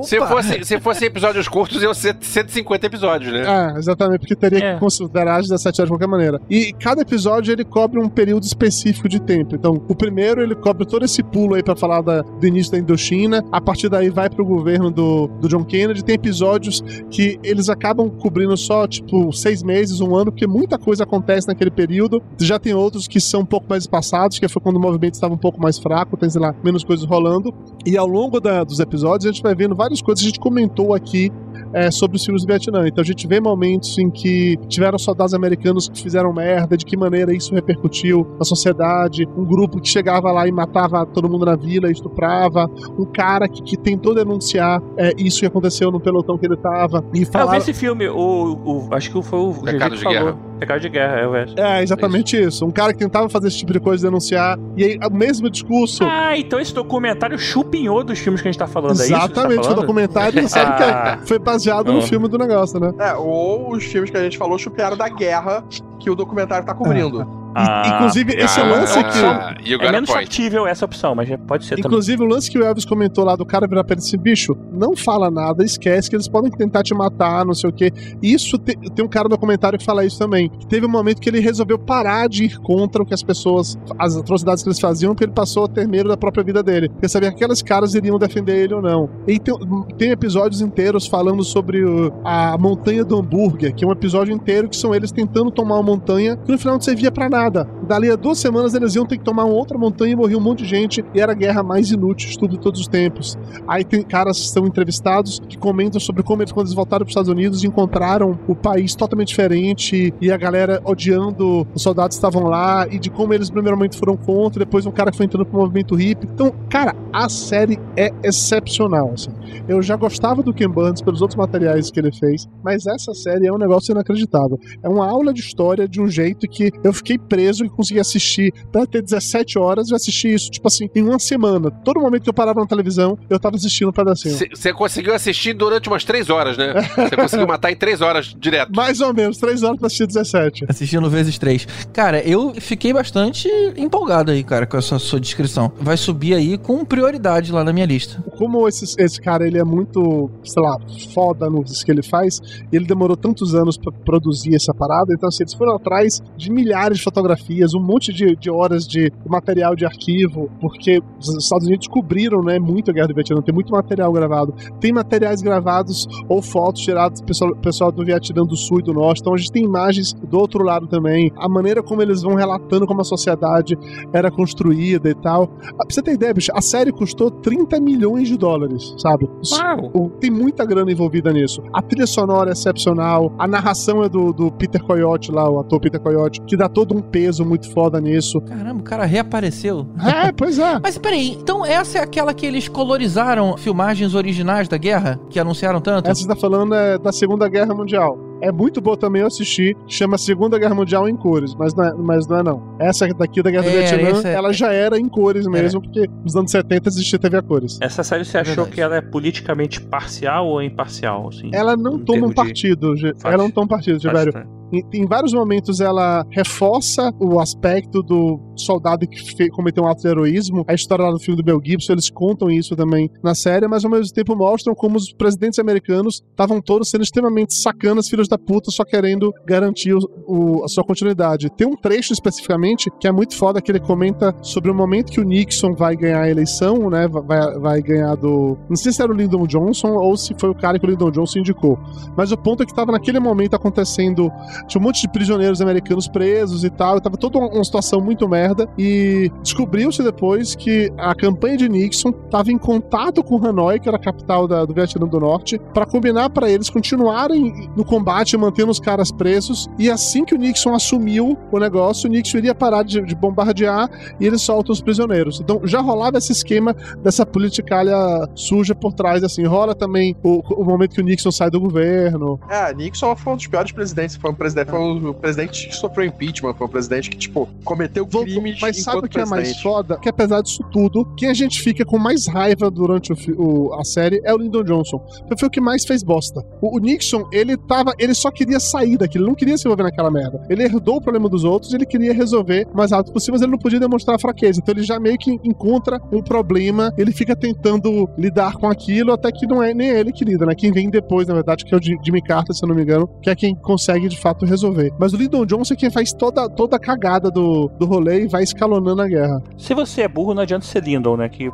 Se 0.04 0.18
fosse, 0.20 0.66
se 0.66 0.80
fosse 0.80 1.06
episódios 1.06 1.48
curtos, 1.48 1.82
iam 1.82 1.94
ser 1.94 2.16
150 2.20 2.86
episódios, 2.86 3.32
né? 3.34 3.44
É, 3.76 3.78
exatamente, 3.78 4.20
porque 4.20 4.36
teria 4.36 4.60
É. 4.64 4.74
que 4.74 4.80
considerar 4.80 5.40
as 5.40 5.48
17 5.48 5.82
horas 5.82 5.88
de 5.88 5.94
qualquer 5.94 6.08
maneira. 6.08 6.40
E 6.50 6.74
cada 6.74 7.02
episódio 7.02 7.52
ele 7.52 7.64
cobre 7.64 8.00
um 8.00 8.10
período 8.10 8.44
específico 8.44 9.08
de 9.08 9.20
tempo. 9.22 9.56
Então, 9.56 9.82
o 9.88 9.96
primeiro 9.96 10.42
ele 10.42 10.56
cobre 10.56 10.86
todo 10.86 11.04
esse 11.06 11.22
pulo 11.24 11.56
aí 11.56 11.64
pra 11.64 11.76
falar 11.76 12.02
da- 12.02 12.22
do 12.22 12.46
início 12.48 12.72
da 12.72 12.78
Indochina. 12.80 13.44
A 13.52 13.62
partir 13.62 13.90
daí 13.90 14.10
vai 14.10 14.30
pro 14.30 14.46
governo 14.46 14.90
do, 14.92 15.28
do 15.40 15.48
John 15.48 15.64
Kennedy. 15.64 16.04
Tem 16.04 16.16
episódios 16.16 16.84
que 17.10 17.40
eles 17.44 17.70
acabam 17.70 18.10
cobrindo 18.10 18.56
só, 18.58 18.88
tipo, 18.88 19.32
seis 19.32 19.62
meses, 19.64 20.02
um 20.02 20.16
ano, 20.16 20.32
porque 20.32 20.48
muita 20.48 20.78
coisa 20.78 21.04
acontece 21.04 21.48
naquele 21.48 21.72
período. 21.72 22.22
Já 22.40 22.58
tem 22.60 22.74
outros 22.74 23.08
que 23.08 23.20
são 23.20 23.42
um 23.42 23.46
pouco 23.46 23.68
mais 23.70 23.84
espaçados, 23.84 24.40
que 24.40 24.48
foi 24.48 24.62
quando 24.62 24.78
o 24.78 24.80
movimento 24.80 25.14
estava 25.16 25.34
um 25.34 25.38
pouco 25.38 25.62
mais 25.62 25.78
fraco, 25.78 26.18
tem, 26.18 26.30
sei 26.30 26.42
lá, 26.42 26.54
menos 26.64 26.84
coisas 26.84 27.06
rolando. 27.06 27.54
E 27.86 27.98
ao 27.98 28.08
longo 28.08 28.40
da- 28.40 28.64
dos 28.64 28.80
episódios 28.80 29.26
a 29.26 29.32
gente 29.32 29.42
vai 29.44 29.51
vendo 29.56 29.76
várias 29.76 30.02
coisas. 30.02 30.24
A 30.24 30.28
gente 30.28 30.40
comentou 30.40 30.94
aqui 30.94 31.32
é, 31.74 31.90
sobre 31.92 32.18
os 32.18 32.24
filmes 32.26 32.44
do 32.44 32.48
Vietnã. 32.48 32.88
Então 32.88 33.02
a 33.02 33.06
gente 33.06 33.28
vê 33.28 33.40
momentos 33.40 33.98
em 33.98 34.10
que 34.10 34.58
tiveram 34.68 34.98
soldados 34.98 35.34
americanos 35.34 35.88
que 35.90 36.02
fizeram 36.02 36.34
merda, 36.34 36.76
de 36.78 36.86
que 36.86 36.98
maneira 36.98 37.34
isso 37.36 37.54
repercutiu 37.54 38.26
na 38.38 38.46
sociedade, 38.46 39.28
um 39.38 39.46
grupo 39.46 39.80
que 39.82 39.88
chegava 39.90 40.32
lá 40.32 40.48
e 40.48 40.52
matava 40.52 41.06
todo 41.06 41.30
mundo 41.30 41.46
na 41.46 41.56
vila, 41.56 41.90
estuprava, 41.92 42.70
um 42.98 43.06
cara 43.06 43.48
que, 43.48 43.62
que 43.62 43.78
tentou 43.78 44.14
denunciar 44.14 44.82
é, 44.98 45.12
isso 45.18 45.40
que 45.40 45.46
aconteceu 45.46 45.92
no 45.92 46.00
pelotão 46.00 46.38
que 46.38 46.46
ele 46.46 46.58
tava 46.58 47.04
e 47.14 47.26
Ah, 47.34 47.42
eu 47.42 47.50
vi 47.50 47.58
esse 47.58 47.74
filme, 47.74 48.08
o, 48.10 48.18
o- 48.64 48.88
acho 48.92 49.12
que 49.12 49.22
foi 49.22 49.40
o 49.40 49.54
Pecado 49.54 49.92
que 49.92 49.98
de 49.98 50.04
falou. 50.04 50.20
Guerra. 50.26 50.52
Pecado 50.62 50.80
de 50.80 50.90
Guerra, 50.90 51.20
é 51.20 51.28
o. 51.28 51.36
É, 51.36 51.82
exatamente 51.82 52.40
isso. 52.40 52.64
Um 52.64 52.70
cara 52.70 52.94
que 52.94 53.00
tentava 53.00 53.28
fazer 53.28 53.48
esse 53.48 53.58
tipo 53.58 53.74
de 53.74 53.80
coisa, 53.80 54.06
denunciar, 54.08 54.60
e 54.78 54.84
aí 54.84 55.00
o 55.04 55.12
mesmo 55.12 55.50
discurso. 55.50 56.04
Ah, 56.04 56.38
então 56.38 56.60
esse 56.60 56.72
documentário 56.72 57.40
chupinhou 57.40 58.04
dos 58.04 58.20
filmes 58.20 58.42
que 58.44 58.48
a 58.48 58.52
gente 58.52 58.60
tá 58.60 58.68
falando, 58.68 58.92
é 58.92 58.94
isso? 58.94 59.06
que 59.06 59.10
tá 59.12 59.18
Exatamente, 59.26 59.60
o 59.60 59.64
falando? 59.64 59.80
documentário 59.82 60.46
sabe 60.48 60.78
que 60.78 60.84
Ah. 60.84 61.20
é- 61.22 61.26
foi 61.26 61.40
baseado 61.40 61.61
no 61.92 62.00
Ah. 62.00 62.02
filme 62.02 62.28
do 62.28 62.38
negócio, 62.38 62.80
né? 62.80 62.94
É, 63.00 63.14
ou 63.16 63.72
os 63.72 63.84
filmes 63.84 64.10
que 64.10 64.18
a 64.18 64.24
gente 64.24 64.38
falou 64.38 64.58
chupearam 64.58 64.96
da 64.98 65.08
guerra 65.10 65.64
que 66.00 66.10
o 66.10 66.16
documentário 66.16 66.66
tá 66.66 66.74
cobrindo. 66.74 67.26
Ah, 67.56 67.94
inclusive, 67.96 68.34
esse 68.34 68.60
Ah, 68.60 68.64
lance 68.64 68.98
ah, 69.00 69.54
got 69.54 69.84
É 69.84 69.92
menos 69.92 70.10
point. 70.10 70.26
factível 70.26 70.66
essa 70.68 70.86
opção, 70.86 71.14
mas 71.16 71.30
pode 71.48 71.66
ser 71.66 71.76
também. 71.76 71.86
Inclusive, 71.86 72.24
o 72.24 72.26
lance 72.26 72.50
que 72.50 72.58
o 72.58 72.64
Elvis 72.64 72.86
comentou 72.86 73.24
lá 73.26 73.36
do 73.36 73.46
cara 73.46 73.68
virar 73.68 73.84
pra 73.84 73.94
ele 73.94 74.02
assim, 74.02 74.18
bicho, 74.18 74.56
não 74.72 74.96
fala 74.96 75.30
nada, 75.30 75.64
esquece 75.64 76.10
que 76.10 76.16
eles 76.16 76.28
podem 76.28 76.52
tentar 76.52 76.84
te 76.84 76.94
matar, 76.94 77.46
não 77.46 77.54
sei 77.54 77.70
o 77.70 77.74
quê. 77.74 77.92
Isso 78.22 78.58
te- 78.58 78.78
tem 78.92 79.04
um 79.04 79.08
cara 79.08 79.28
no 79.28 79.38
comentário 79.38 79.78
que 79.78 79.86
fala 79.86 80.06
isso 80.06 80.18
também. 80.18 80.50
Que 80.50 80.68
teve 80.68 80.86
um 80.86 80.90
momento 80.90 81.20
que 81.22 81.30
ele 81.30 81.40
resolveu 81.40 81.78
parar 81.78 82.28
de 82.30 82.46
ir 82.46 82.58
contra 82.60 83.02
o 83.04 83.06
que 83.06 83.14
as 83.14 83.24
pessoas, 83.24 83.78
as 84.00 84.16
atrocidades 84.16 84.64
que 84.64 84.70
eles 84.70 84.80
faziam, 84.80 85.14
porque 85.14 85.26
ele 85.26 85.34
passou 85.34 85.66
a 85.66 85.68
ter 85.68 85.88
medo 85.88 86.10
da 86.10 86.18
própria 86.18 86.44
vida 86.44 86.62
dele. 86.64 86.90
Porque 86.90 87.08
sabia 87.10 87.30
que 87.30 87.36
aquelas 87.36 87.62
caras 87.62 87.94
iriam 87.96 88.18
defender 88.18 88.64
ele 88.64 88.74
ou 88.74 88.82
não. 88.82 89.10
E 89.28 89.40
tem, 89.40 89.54
tem 89.98 90.12
episódios 90.12 90.62
inteiros 90.62 91.06
falando 91.08 91.44
sobre 91.44 91.84
o- 91.84 92.12
a 92.24 92.58
montanha 92.58 93.04
do 93.04 93.18
hambúrguer, 93.18 93.74
que 93.76 93.84
é 93.84 93.88
um 93.88 93.92
episódio 93.92 94.34
inteiro 94.34 94.70
que 94.70 94.78
são 94.78 94.94
eles 94.96 95.12
tentando 95.12 95.52
tomar 95.52 95.76
uma 95.76 95.84
montanha 95.84 96.38
que 96.38 96.52
no 96.52 96.58
final 96.58 96.76
não 96.76 96.82
servia 96.82 97.12
pra 97.12 97.30
nada. 97.30 97.41
Dali 97.50 98.12
a 98.12 98.16
duas 98.16 98.38
semanas 98.38 98.74
eles 98.74 98.96
iam 98.96 99.06
ter 99.06 99.18
que 99.18 99.24
tomar 99.24 99.46
uma 99.46 99.54
outra 99.54 99.78
montanha 99.78 100.14
e 100.14 100.16
morria 100.16 100.38
um 100.38 100.42
monte 100.42 100.64
de 100.64 100.70
gente, 100.70 101.04
e 101.14 101.20
era 101.20 101.32
a 101.32 101.36
guerra 101.36 101.64
mais 101.64 101.92
inútil 101.92 102.30
de 102.30 102.38
tudo 102.38 102.58
todos 102.58 102.82
os 102.82 102.88
tempos. 102.88 103.38
Aí 103.68 103.84
tem 103.84 104.02
caras 104.04 104.40
que 104.40 104.50
são 104.50 104.66
entrevistados 104.66 105.40
que 105.48 105.58
comentam 105.58 106.00
sobre 106.00 106.24
como 106.24 106.42
eles, 106.42 106.52
quando 106.52 106.68
eles 106.68 106.76
voltaram 106.76 107.06
para 107.06 107.10
os 107.10 107.12
Estados 107.12 107.30
Unidos, 107.30 107.64
encontraram 107.64 108.40
o 108.48 108.56
país 108.56 108.96
totalmente 108.96 109.30
diferente 109.30 110.14
e 110.22 110.32
a 110.32 110.38
galera 110.38 110.82
odiando 110.84 111.68
os 111.74 111.82
soldados 111.82 112.18
que 112.18 112.26
estavam 112.26 112.48
lá 112.48 112.88
e 112.90 113.00
de 113.00 113.10
como 113.10 113.34
eles 113.34 113.50
primeiramente 113.50 113.98
foram 113.98 114.16
contra, 114.16 114.60
depois 114.60 114.86
um 114.86 114.92
cara 114.92 115.12
que 115.12 115.18
foi 115.18 115.26
entrando 115.26 115.46
pro 115.46 115.60
movimento 115.60 115.96
hippie. 115.96 116.28
Então, 116.32 116.54
cara, 116.70 116.96
a 117.12 117.28
série 117.30 117.80
é 117.96 118.12
excepcional, 118.24 119.12
assim. 119.14 119.32
Eu 119.68 119.82
já 119.82 119.96
gostava 119.96 120.42
do 120.42 120.54
Ken 120.54 120.70
Burns 120.70 121.02
pelos 121.02 121.22
outros 121.22 121.38
materiais 121.38 121.92
que 121.92 122.00
ele 122.00 122.12
fez, 122.12 122.48
mas 122.64 122.86
essa 122.86 123.14
série 123.14 123.48
é 123.48 123.54
um 123.54 123.58
negócio 123.58 123.92
inacreditável. 123.92 124.60
É 124.84 124.90
uma 124.90 125.08
aula 125.08 125.34
de 125.34 125.42
história 125.42 125.88
de 125.88 126.02
um 126.02 126.08
jeito 126.08 126.48
que 126.48 126.72
eu 126.84 126.94
fiquei 126.94 127.18
preso 127.32 127.64
e 127.64 127.70
consegui 127.70 128.02
assistir 128.02 128.54
pra 128.74 128.86
ter 128.86 129.02
17 129.02 129.58
horas, 129.58 129.90
eu 129.90 129.96
assisti 129.96 130.34
isso, 130.34 130.52
tipo 130.52 130.68
assim, 130.68 130.90
em 130.94 131.02
uma 131.02 131.18
semana. 131.18 131.72
Todo 131.72 132.02
momento 132.02 132.24
que 132.24 132.30
eu 132.30 132.34
parava 132.34 132.60
na 132.60 132.68
televisão, 132.68 133.18
eu 133.30 133.40
tava 133.40 133.56
assistindo 133.56 133.88
um 133.88 133.94
pedacinho. 133.94 134.38
Você 134.54 134.74
conseguiu 134.74 135.14
assistir 135.14 135.54
durante 135.54 135.88
umas 135.88 136.04
três 136.04 136.30
horas, 136.30 136.58
né? 136.58 136.74
Você 137.08 137.16
conseguiu 137.16 137.48
matar 137.48 137.72
em 137.72 137.76
três 137.76 138.02
horas 138.02 138.36
direto. 138.38 138.76
Mais 138.76 139.00
ou 139.00 139.14
menos, 139.14 139.38
3 139.38 139.64
horas 139.64 139.78
pra 139.78 139.88
assistir 139.88 140.08
17. 140.08 140.66
Assistindo 140.68 141.10
vezes 141.10 141.38
três. 141.38 141.66
Cara, 141.94 142.22
eu 142.22 142.54
fiquei 142.56 142.92
bastante 142.92 143.48
empolgado 143.78 144.32
aí, 144.32 144.44
cara, 144.44 144.66
com 144.66 144.78
essa 144.78 145.00
sua 145.00 145.20
descrição. 145.20 145.72
Vai 145.80 145.96
subir 145.96 146.34
aí 146.34 146.58
com 146.58 146.84
prioridade 146.84 147.52
lá 147.52 147.64
na 147.64 147.72
minha 147.72 147.86
lista. 147.86 148.22
Como 148.38 148.68
esse, 148.68 148.84
esse 149.00 149.22
cara 149.22 149.48
ele 149.48 149.58
é 149.58 149.64
muito, 149.64 150.30
sei 150.44 150.62
lá, 150.62 150.78
foda 151.14 151.50
no 151.50 151.64
que 151.64 151.92
ele 151.92 152.04
faz, 152.04 152.40
e 152.72 152.76
ele 152.76 152.86
demorou 152.86 153.16
tantos 153.16 153.56
anos 153.56 153.78
pra 153.78 153.92
produzir 154.04 154.56
essa 154.56 154.74
parada, 154.74 155.14
então 155.14 155.30
assim, 155.30 155.44
eles 155.44 155.54
foram 155.54 155.76
atrás 155.76 156.22
de 156.36 156.52
milhares 156.52 156.98
de 156.98 157.04
fotografias, 157.22 157.74
um 157.74 157.80
monte 157.80 158.12
de, 158.12 158.36
de 158.36 158.50
horas 158.50 158.88
de 158.88 159.12
material 159.28 159.76
de 159.76 159.86
arquivo, 159.86 160.50
porque 160.60 161.00
os 161.20 161.44
Estados 161.44 161.68
Unidos 161.68 161.88
cobriram, 161.88 162.44
né, 162.44 162.60
muito 162.60 162.90
a 162.90 162.94
Guerra 162.94 163.08
do 163.08 163.14
Vietnã, 163.14 163.42
tem 163.42 163.54
muito 163.54 163.72
material 163.72 164.12
gravado. 164.12 164.54
Tem 164.80 164.92
materiais 164.92 165.42
gravados 165.42 166.08
ou 166.28 166.42
fotos 166.42 166.82
tiradas 166.82 167.22
do 167.22 167.26
pessoal, 167.26 167.56
pessoal 167.58 167.92
do 167.92 168.04
Vietnã 168.04 168.44
do 168.44 168.56
Sul 168.56 168.80
e 168.80 168.84
do 168.84 168.94
Norte, 168.94 169.22
então 169.22 169.34
a 169.34 169.38
gente 169.38 169.52
tem 169.52 169.64
imagens 169.64 170.14
do 170.14 170.38
outro 170.40 170.64
lado 170.64 170.88
também, 170.88 171.32
a 171.38 171.48
maneira 171.48 171.84
como 171.84 172.02
eles 172.02 172.24
vão 172.24 172.34
relatando 172.34 172.88
como 172.88 173.02
a 173.02 173.04
sociedade 173.04 173.78
era 174.12 174.32
construída 174.32 175.10
e 175.10 175.16
tal. 175.16 175.52
Ah, 175.80 175.86
Pra 175.92 175.94
você 175.94 176.02
ter 176.02 176.14
ideia, 176.14 176.34
bicho, 176.34 176.52
a 176.56 176.62
série 176.62 176.92
custou 176.92 177.30
30 177.30 177.80
milhões 177.80 178.28
de 178.28 178.38
dólares, 178.38 178.96
sabe? 178.98 179.30
Uau! 179.52 180.10
Tem 180.20 180.32
muita 180.32 180.66
grana 180.66 180.92
envolvida 180.92 181.32
nisso. 181.32 181.62
A 181.74 181.82
trilha 181.82 182.08
sonora 182.08 182.50
é 182.52 182.54
excepcional, 182.54 183.34
a 183.38 183.48
narração 183.48 184.04
é 184.04 184.10
do, 184.10 184.32
do 184.32 184.52
Peter 184.52 184.82
Coyote 184.82 185.32
lá, 185.32 185.50
o 185.50 185.60
ator 185.60 185.80
Peter 185.80 186.00
Coyote, 186.00 186.42
que 186.42 186.56
dá 186.56 186.70
todo 186.70 186.96
um 186.96 187.02
peso 187.12 187.46
muito 187.46 187.70
foda 187.72 188.00
nisso. 188.00 188.40
Caramba, 188.42 188.80
o 188.82 188.84
cara 188.84 189.06
reapareceu. 189.06 189.86
É, 190.26 190.32
pois 190.32 190.58
é. 190.58 190.80
Mas 190.82 190.98
peraí, 190.98 191.32
então 191.40 191.66
essa 191.66 192.00
é 192.00 192.02
aquela 192.02 192.34
que 192.34 192.46
eles 192.46 192.68
colorizaram 192.68 193.58
filmagens 193.58 194.16
originais 194.16 194.68
da 194.68 194.78
guerra? 194.78 195.20
Que 195.30 195.40
anunciaram 195.40 195.82
tanto? 195.82 196.10
Essa 196.10 196.22
você 196.22 196.28
tá 196.28 196.36
falando 196.36 196.74
é 196.74 196.98
da 196.98 197.12
Segunda 197.12 197.48
Guerra 197.48 197.74
Mundial. 197.74 198.18
É 198.44 198.52
muito 198.52 198.82
boa 198.82 198.98
também 198.98 199.22
eu 199.22 199.28
assisti, 199.28 199.78
chama 199.88 200.18
Segunda 200.18 200.58
Guerra 200.58 200.74
Mundial 200.74 201.08
em 201.08 201.16
cores, 201.16 201.54
mas 201.54 201.76
não 201.76 201.84
é, 201.84 201.94
mas 201.94 202.28
não. 202.28 202.38
É 202.40 202.44
não. 202.44 202.76
Essa 202.80 203.08
daqui 203.14 203.44
da 203.44 203.52
Guerra 203.52 203.64
do 203.64 203.70
É, 203.70 203.72
Vietnã, 203.86 204.10
essa 204.10 204.28
é- 204.30 204.34
ela 204.34 204.52
já 204.52 204.74
era 204.74 204.98
em 204.98 205.08
cores 205.08 205.46
mesmo, 205.46 205.80
porque 205.80 206.10
nos 206.24 206.36
anos 206.36 206.50
70 206.50 206.90
existia 206.90 207.20
TV 207.20 207.38
a 207.38 207.42
cores. 207.44 207.78
Essa 207.80 208.04
série 208.04 208.26
você 208.26 208.40
achou 208.40 208.56
verdade. 208.56 208.72
que 208.76 208.82
ela 208.82 208.96
é 208.96 209.02
politicamente 209.02 209.80
parcial 209.80 210.48
ou 210.48 210.60
imparcial? 210.62 211.28
Assim, 211.30 211.52
Ela 211.54 211.78
não 211.78 212.00
toma 212.00 212.26
um 212.26 212.30
de- 212.30 212.36
partido, 212.36 212.96
Faz- 213.20 213.34
ela 213.36 213.44
não 213.44 213.52
toma 213.52 213.66
um 213.66 213.68
partido, 213.68 214.02
faz- 214.02 214.24
Gilberto. 214.24 214.61
Em, 214.72 214.84
em 214.94 215.06
vários 215.06 215.34
momentos 215.34 215.80
ela 215.80 216.26
reforça 216.30 217.12
o 217.20 217.40
aspecto 217.40 218.02
do 218.02 218.40
soldado 218.56 219.08
que 219.08 219.50
cometeu 219.50 219.84
um 219.84 219.88
ato 219.88 220.02
de 220.02 220.08
heroísmo. 220.08 220.64
A 220.68 220.74
história 220.74 221.06
lá 221.06 221.12
do 221.12 221.20
filme 221.20 221.42
do 221.42 221.46
Mel 221.46 221.60
Gibson, 221.64 221.94
eles 221.94 222.10
contam 222.10 222.50
isso 222.50 222.76
também 222.76 223.10
na 223.24 223.34
série, 223.36 223.68
mas 223.68 223.84
ao 223.84 223.92
mesmo 223.92 224.14
tempo 224.14 224.36
mostram 224.36 224.74
como 224.76 224.98
os 224.98 225.12
presidentes 225.14 225.60
americanos 225.60 226.22
estavam 226.30 226.62
todos 226.62 226.90
sendo 226.90 227.04
extremamente 227.04 227.54
sacanas, 227.56 228.08
filhos 228.08 228.28
da 228.28 228.38
puta, 228.38 228.72
só 228.72 228.84
querendo 228.84 229.32
garantir 229.46 229.94
o- 229.94 230.00
o- 230.28 230.64
a 230.64 230.68
sua 230.68 230.84
continuidade. 230.84 231.50
Tem 231.56 231.68
um 231.68 231.76
trecho 231.76 232.14
especificamente 232.14 232.90
que 233.00 233.08
é 233.08 233.12
muito 233.12 233.36
foda, 233.36 233.62
que 233.62 233.72
ele 233.72 233.80
comenta 233.80 234.36
sobre 234.42 234.70
o 234.72 234.76
momento 234.76 235.12
que 235.12 235.20
o 235.20 235.24
Nixon 235.24 235.74
vai 235.74 235.96
ganhar 235.96 236.22
a 236.22 236.30
eleição, 236.30 236.90
né? 236.90 237.08
Vai, 237.08 237.60
vai 237.60 237.82
ganhar 237.82 238.16
do. 238.16 238.58
Não 238.70 238.76
sei 238.76 238.92
se 238.92 239.02
era 239.02 239.12
o 239.12 239.16
Lyndon 239.16 239.46
Johnson 239.48 239.90
ou 239.94 240.16
se 240.16 240.34
foi 240.40 240.50
o 240.50 240.56
cara 240.56 240.78
que 240.80 240.86
o 240.86 240.90
Lyndon 240.90 241.12
Johnson 241.12 241.40
indicou. 241.40 241.78
Mas 242.16 242.32
o 242.32 242.38
ponto 242.38 242.64
é 242.64 242.66
que 242.66 242.74
tava 242.74 242.92
naquele 242.92 243.20
momento 243.20 243.56
acontecendo 243.56 244.30
tinha 244.68 244.82
um 244.82 244.84
monte 244.84 245.02
de 245.02 245.10
prisioneiros 245.10 245.62
americanos 245.62 246.08
presos 246.08 246.64
e 246.64 246.70
tal, 246.70 246.98
e 246.98 247.02
tava 247.02 247.18
toda 247.18 247.38
uma 247.40 247.64
situação 247.64 248.02
muito 248.02 248.28
merda. 248.28 248.68
E 248.78 249.32
descobriu-se 249.42 250.04
depois 250.04 250.56
que 250.56 250.92
a 250.98 251.14
campanha 251.16 251.58
de 251.58 251.70
Nixon 251.70 252.12
tava 252.12 252.52
em 252.52 252.58
contato 252.58 253.24
com 253.24 253.38
Hanoi, 253.46 253.80
que 253.80 253.88
era 253.88 253.98
a 253.98 254.02
capital 254.02 254.48
da- 254.48 254.66
do 254.66 254.74
Vietnã 254.74 255.08
do 255.08 255.20
Norte, 255.20 255.60
para 255.74 255.86
combinar 255.86 256.30
para 256.30 256.50
eles 256.50 256.70
continuarem 256.70 257.70
no 257.76 257.84
combate, 257.86 258.36
mantendo 258.38 258.72
os 258.72 258.80
caras 258.80 259.12
presos. 259.12 259.68
E 259.78 259.90
assim 259.90 260.24
que 260.26 260.34
o 260.36 260.38
Nixon 260.38 260.74
assumiu 260.74 261.38
o 261.52 261.60
negócio, 261.60 262.10
o 262.10 262.12
Nixon 262.12 262.38
iria 262.40 262.56
parar 262.56 262.84
de, 262.84 263.02
de 263.02 263.16
bombardear 263.16 263.90
e 264.20 264.26
eles 264.26 264.42
soltam 264.42 264.74
os 264.74 264.82
prisioneiros. 264.82 265.40
Então 265.40 265.62
já 265.64 265.80
rolava 265.82 266.18
esse 266.18 266.32
esquema 266.32 266.76
dessa 267.04 267.26
politicalha 267.26 267.96
suja 268.36 268.74
por 268.74 268.94
trás, 268.94 269.24
assim. 269.24 269.46
Rola 269.46 269.76
também 269.76 270.16
o, 270.24 270.42
o 270.62 270.64
momento 270.64 270.96
que 270.96 271.02
o 271.02 271.04
Nixon 271.04 271.32
sai 271.32 271.50
do 271.50 271.60
governo. 271.60 272.40
É, 272.50 272.74
Nixon 272.74 273.16
foi 273.16 273.34
um 273.34 273.36
dos 273.36 273.48
piores 273.48 273.72
presidentes. 273.72 274.16
Foi 274.16 274.32
um 274.32 274.34
presidente, 274.36 274.51
foi 274.70 274.80
um 274.80 275.14
presidente 275.14 275.68
que 275.70 275.76
sofreu 275.76 276.06
impeachment, 276.06 276.54
foi 276.54 276.68
um 276.68 276.70
presidente 276.70 277.10
que, 277.10 277.18
tipo, 277.18 277.48
cometeu 277.64 278.06
crimes 278.06 278.60
Mas 278.62 278.82
sabe 278.84 279.00
o 279.00 279.10
que 279.10 279.18
é 279.20 279.26
mais 279.26 279.42
presidente. 279.44 279.64
foda? 279.64 279.98
Que 280.00 280.10
apesar 280.10 280.42
disso 280.42 280.64
tudo, 280.72 281.06
quem 281.18 281.30
a 281.30 281.34
gente 281.34 281.62
fica 281.62 281.86
com 281.86 281.98
mais 281.98 282.28
raiva 282.28 282.70
durante 282.70 283.12
o 283.14 283.16
o- 283.38 283.74
a 283.76 283.84
série 283.84 284.22
é 284.26 284.34
o 284.34 284.38
Lyndon 284.38 284.64
Johnson. 284.64 284.98
Porque 285.00 285.38
Foi 285.40 285.48
o 285.48 285.52
que 285.52 285.62
mais 285.62 285.86
fez 285.86 286.04
bosta. 286.04 286.44
O, 286.62 286.76
o 286.78 286.80
Nixon, 286.80 287.28
ele 287.32 287.56
tava. 287.58 287.94
Ele 287.98 288.14
só 288.14 288.30
queria 288.32 288.60
sair 288.60 288.98
daquilo, 288.98 289.24
ele 289.24 289.30
não 289.30 289.36
queria 289.36 289.58
se 289.58 289.68
envolver 289.68 289.84
naquela 289.84 290.12
merda. 290.12 290.46
Ele 290.50 290.64
herdou 290.64 290.98
o 290.98 291.02
problema 291.02 291.28
dos 291.30 291.44
outros, 291.44 291.74
ele 291.74 291.86
queria 291.86 292.14
resolver 292.14 292.68
o 292.74 292.78
mais 292.78 292.92
rápido 292.92 293.14
possível, 293.14 293.34
mas 293.34 293.42
ele 293.42 293.52
não 293.52 293.58
podia 293.58 293.80
demonstrar 293.80 294.20
fraqueza. 294.20 294.60
Então 294.62 294.74
ele 294.74 294.84
já 294.84 295.00
meio 295.00 295.18
que 295.18 295.32
encontra 295.44 296.00
um 296.12 296.22
problema, 296.22 296.94
ele 296.98 297.12
fica 297.12 297.36
tentando 297.36 298.10
lidar 298.18 298.54
com 298.54 298.68
aquilo, 298.68 299.12
até 299.14 299.32
que 299.32 299.46
não 299.48 299.62
é 299.62 299.74
nem 299.74 299.90
ele 299.90 300.12
que 300.12 300.24
lida, 300.26 300.46
né? 300.46 300.54
Quem 300.56 300.72
vem 300.72 300.90
depois, 300.90 301.28
na 301.28 301.34
verdade, 301.34 301.64
que 301.66 301.74
é 301.74 301.78
o 301.78 301.82
Ji- 301.82 301.98
Jimmy 302.04 302.22
Carter, 302.22 302.56
se 302.56 302.64
eu 302.64 302.68
não 302.68 302.76
me 302.76 302.82
engano, 302.84 303.08
que 303.22 303.30
é 303.30 303.36
quem 303.36 303.56
consegue 303.56 304.08
de 304.08 304.20
fato 304.20 304.41
resolver. 304.48 304.92
Mas 305.00 305.14
o 305.14 305.18
Lyndon 305.18 305.46
Johnson 305.46 305.74
é 305.74 305.78
quem 305.78 305.92
faz 305.92 306.14
toda, 306.14 306.50
toda 306.50 306.76
a 306.76 306.80
cagada 306.80 307.30
do, 307.30 307.70
do 307.80 307.86
rolê 307.86 308.24
e 308.24 308.28
vai 308.28 308.44
escalonando 308.44 309.02
a 309.02 309.08
guerra. 309.08 309.42
Se 309.58 309.74
você 309.74 310.02
é 310.02 310.08
burro, 310.08 310.34
não 310.34 310.44
adianta 310.44 310.66
ser 310.66 310.84
Lyndon, 310.84 311.18
né? 311.18 311.30
Que. 311.30 311.52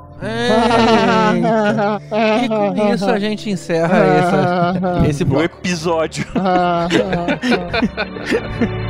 E 2.41 2.47
com 2.47 2.93
isso 2.93 3.09
a 3.09 3.19
gente 3.19 3.49
encerra 3.49 3.97
essa, 3.97 5.03
esse 5.09 5.23
o 5.23 5.25
bloco. 5.25 5.45
episódio. 5.45 6.25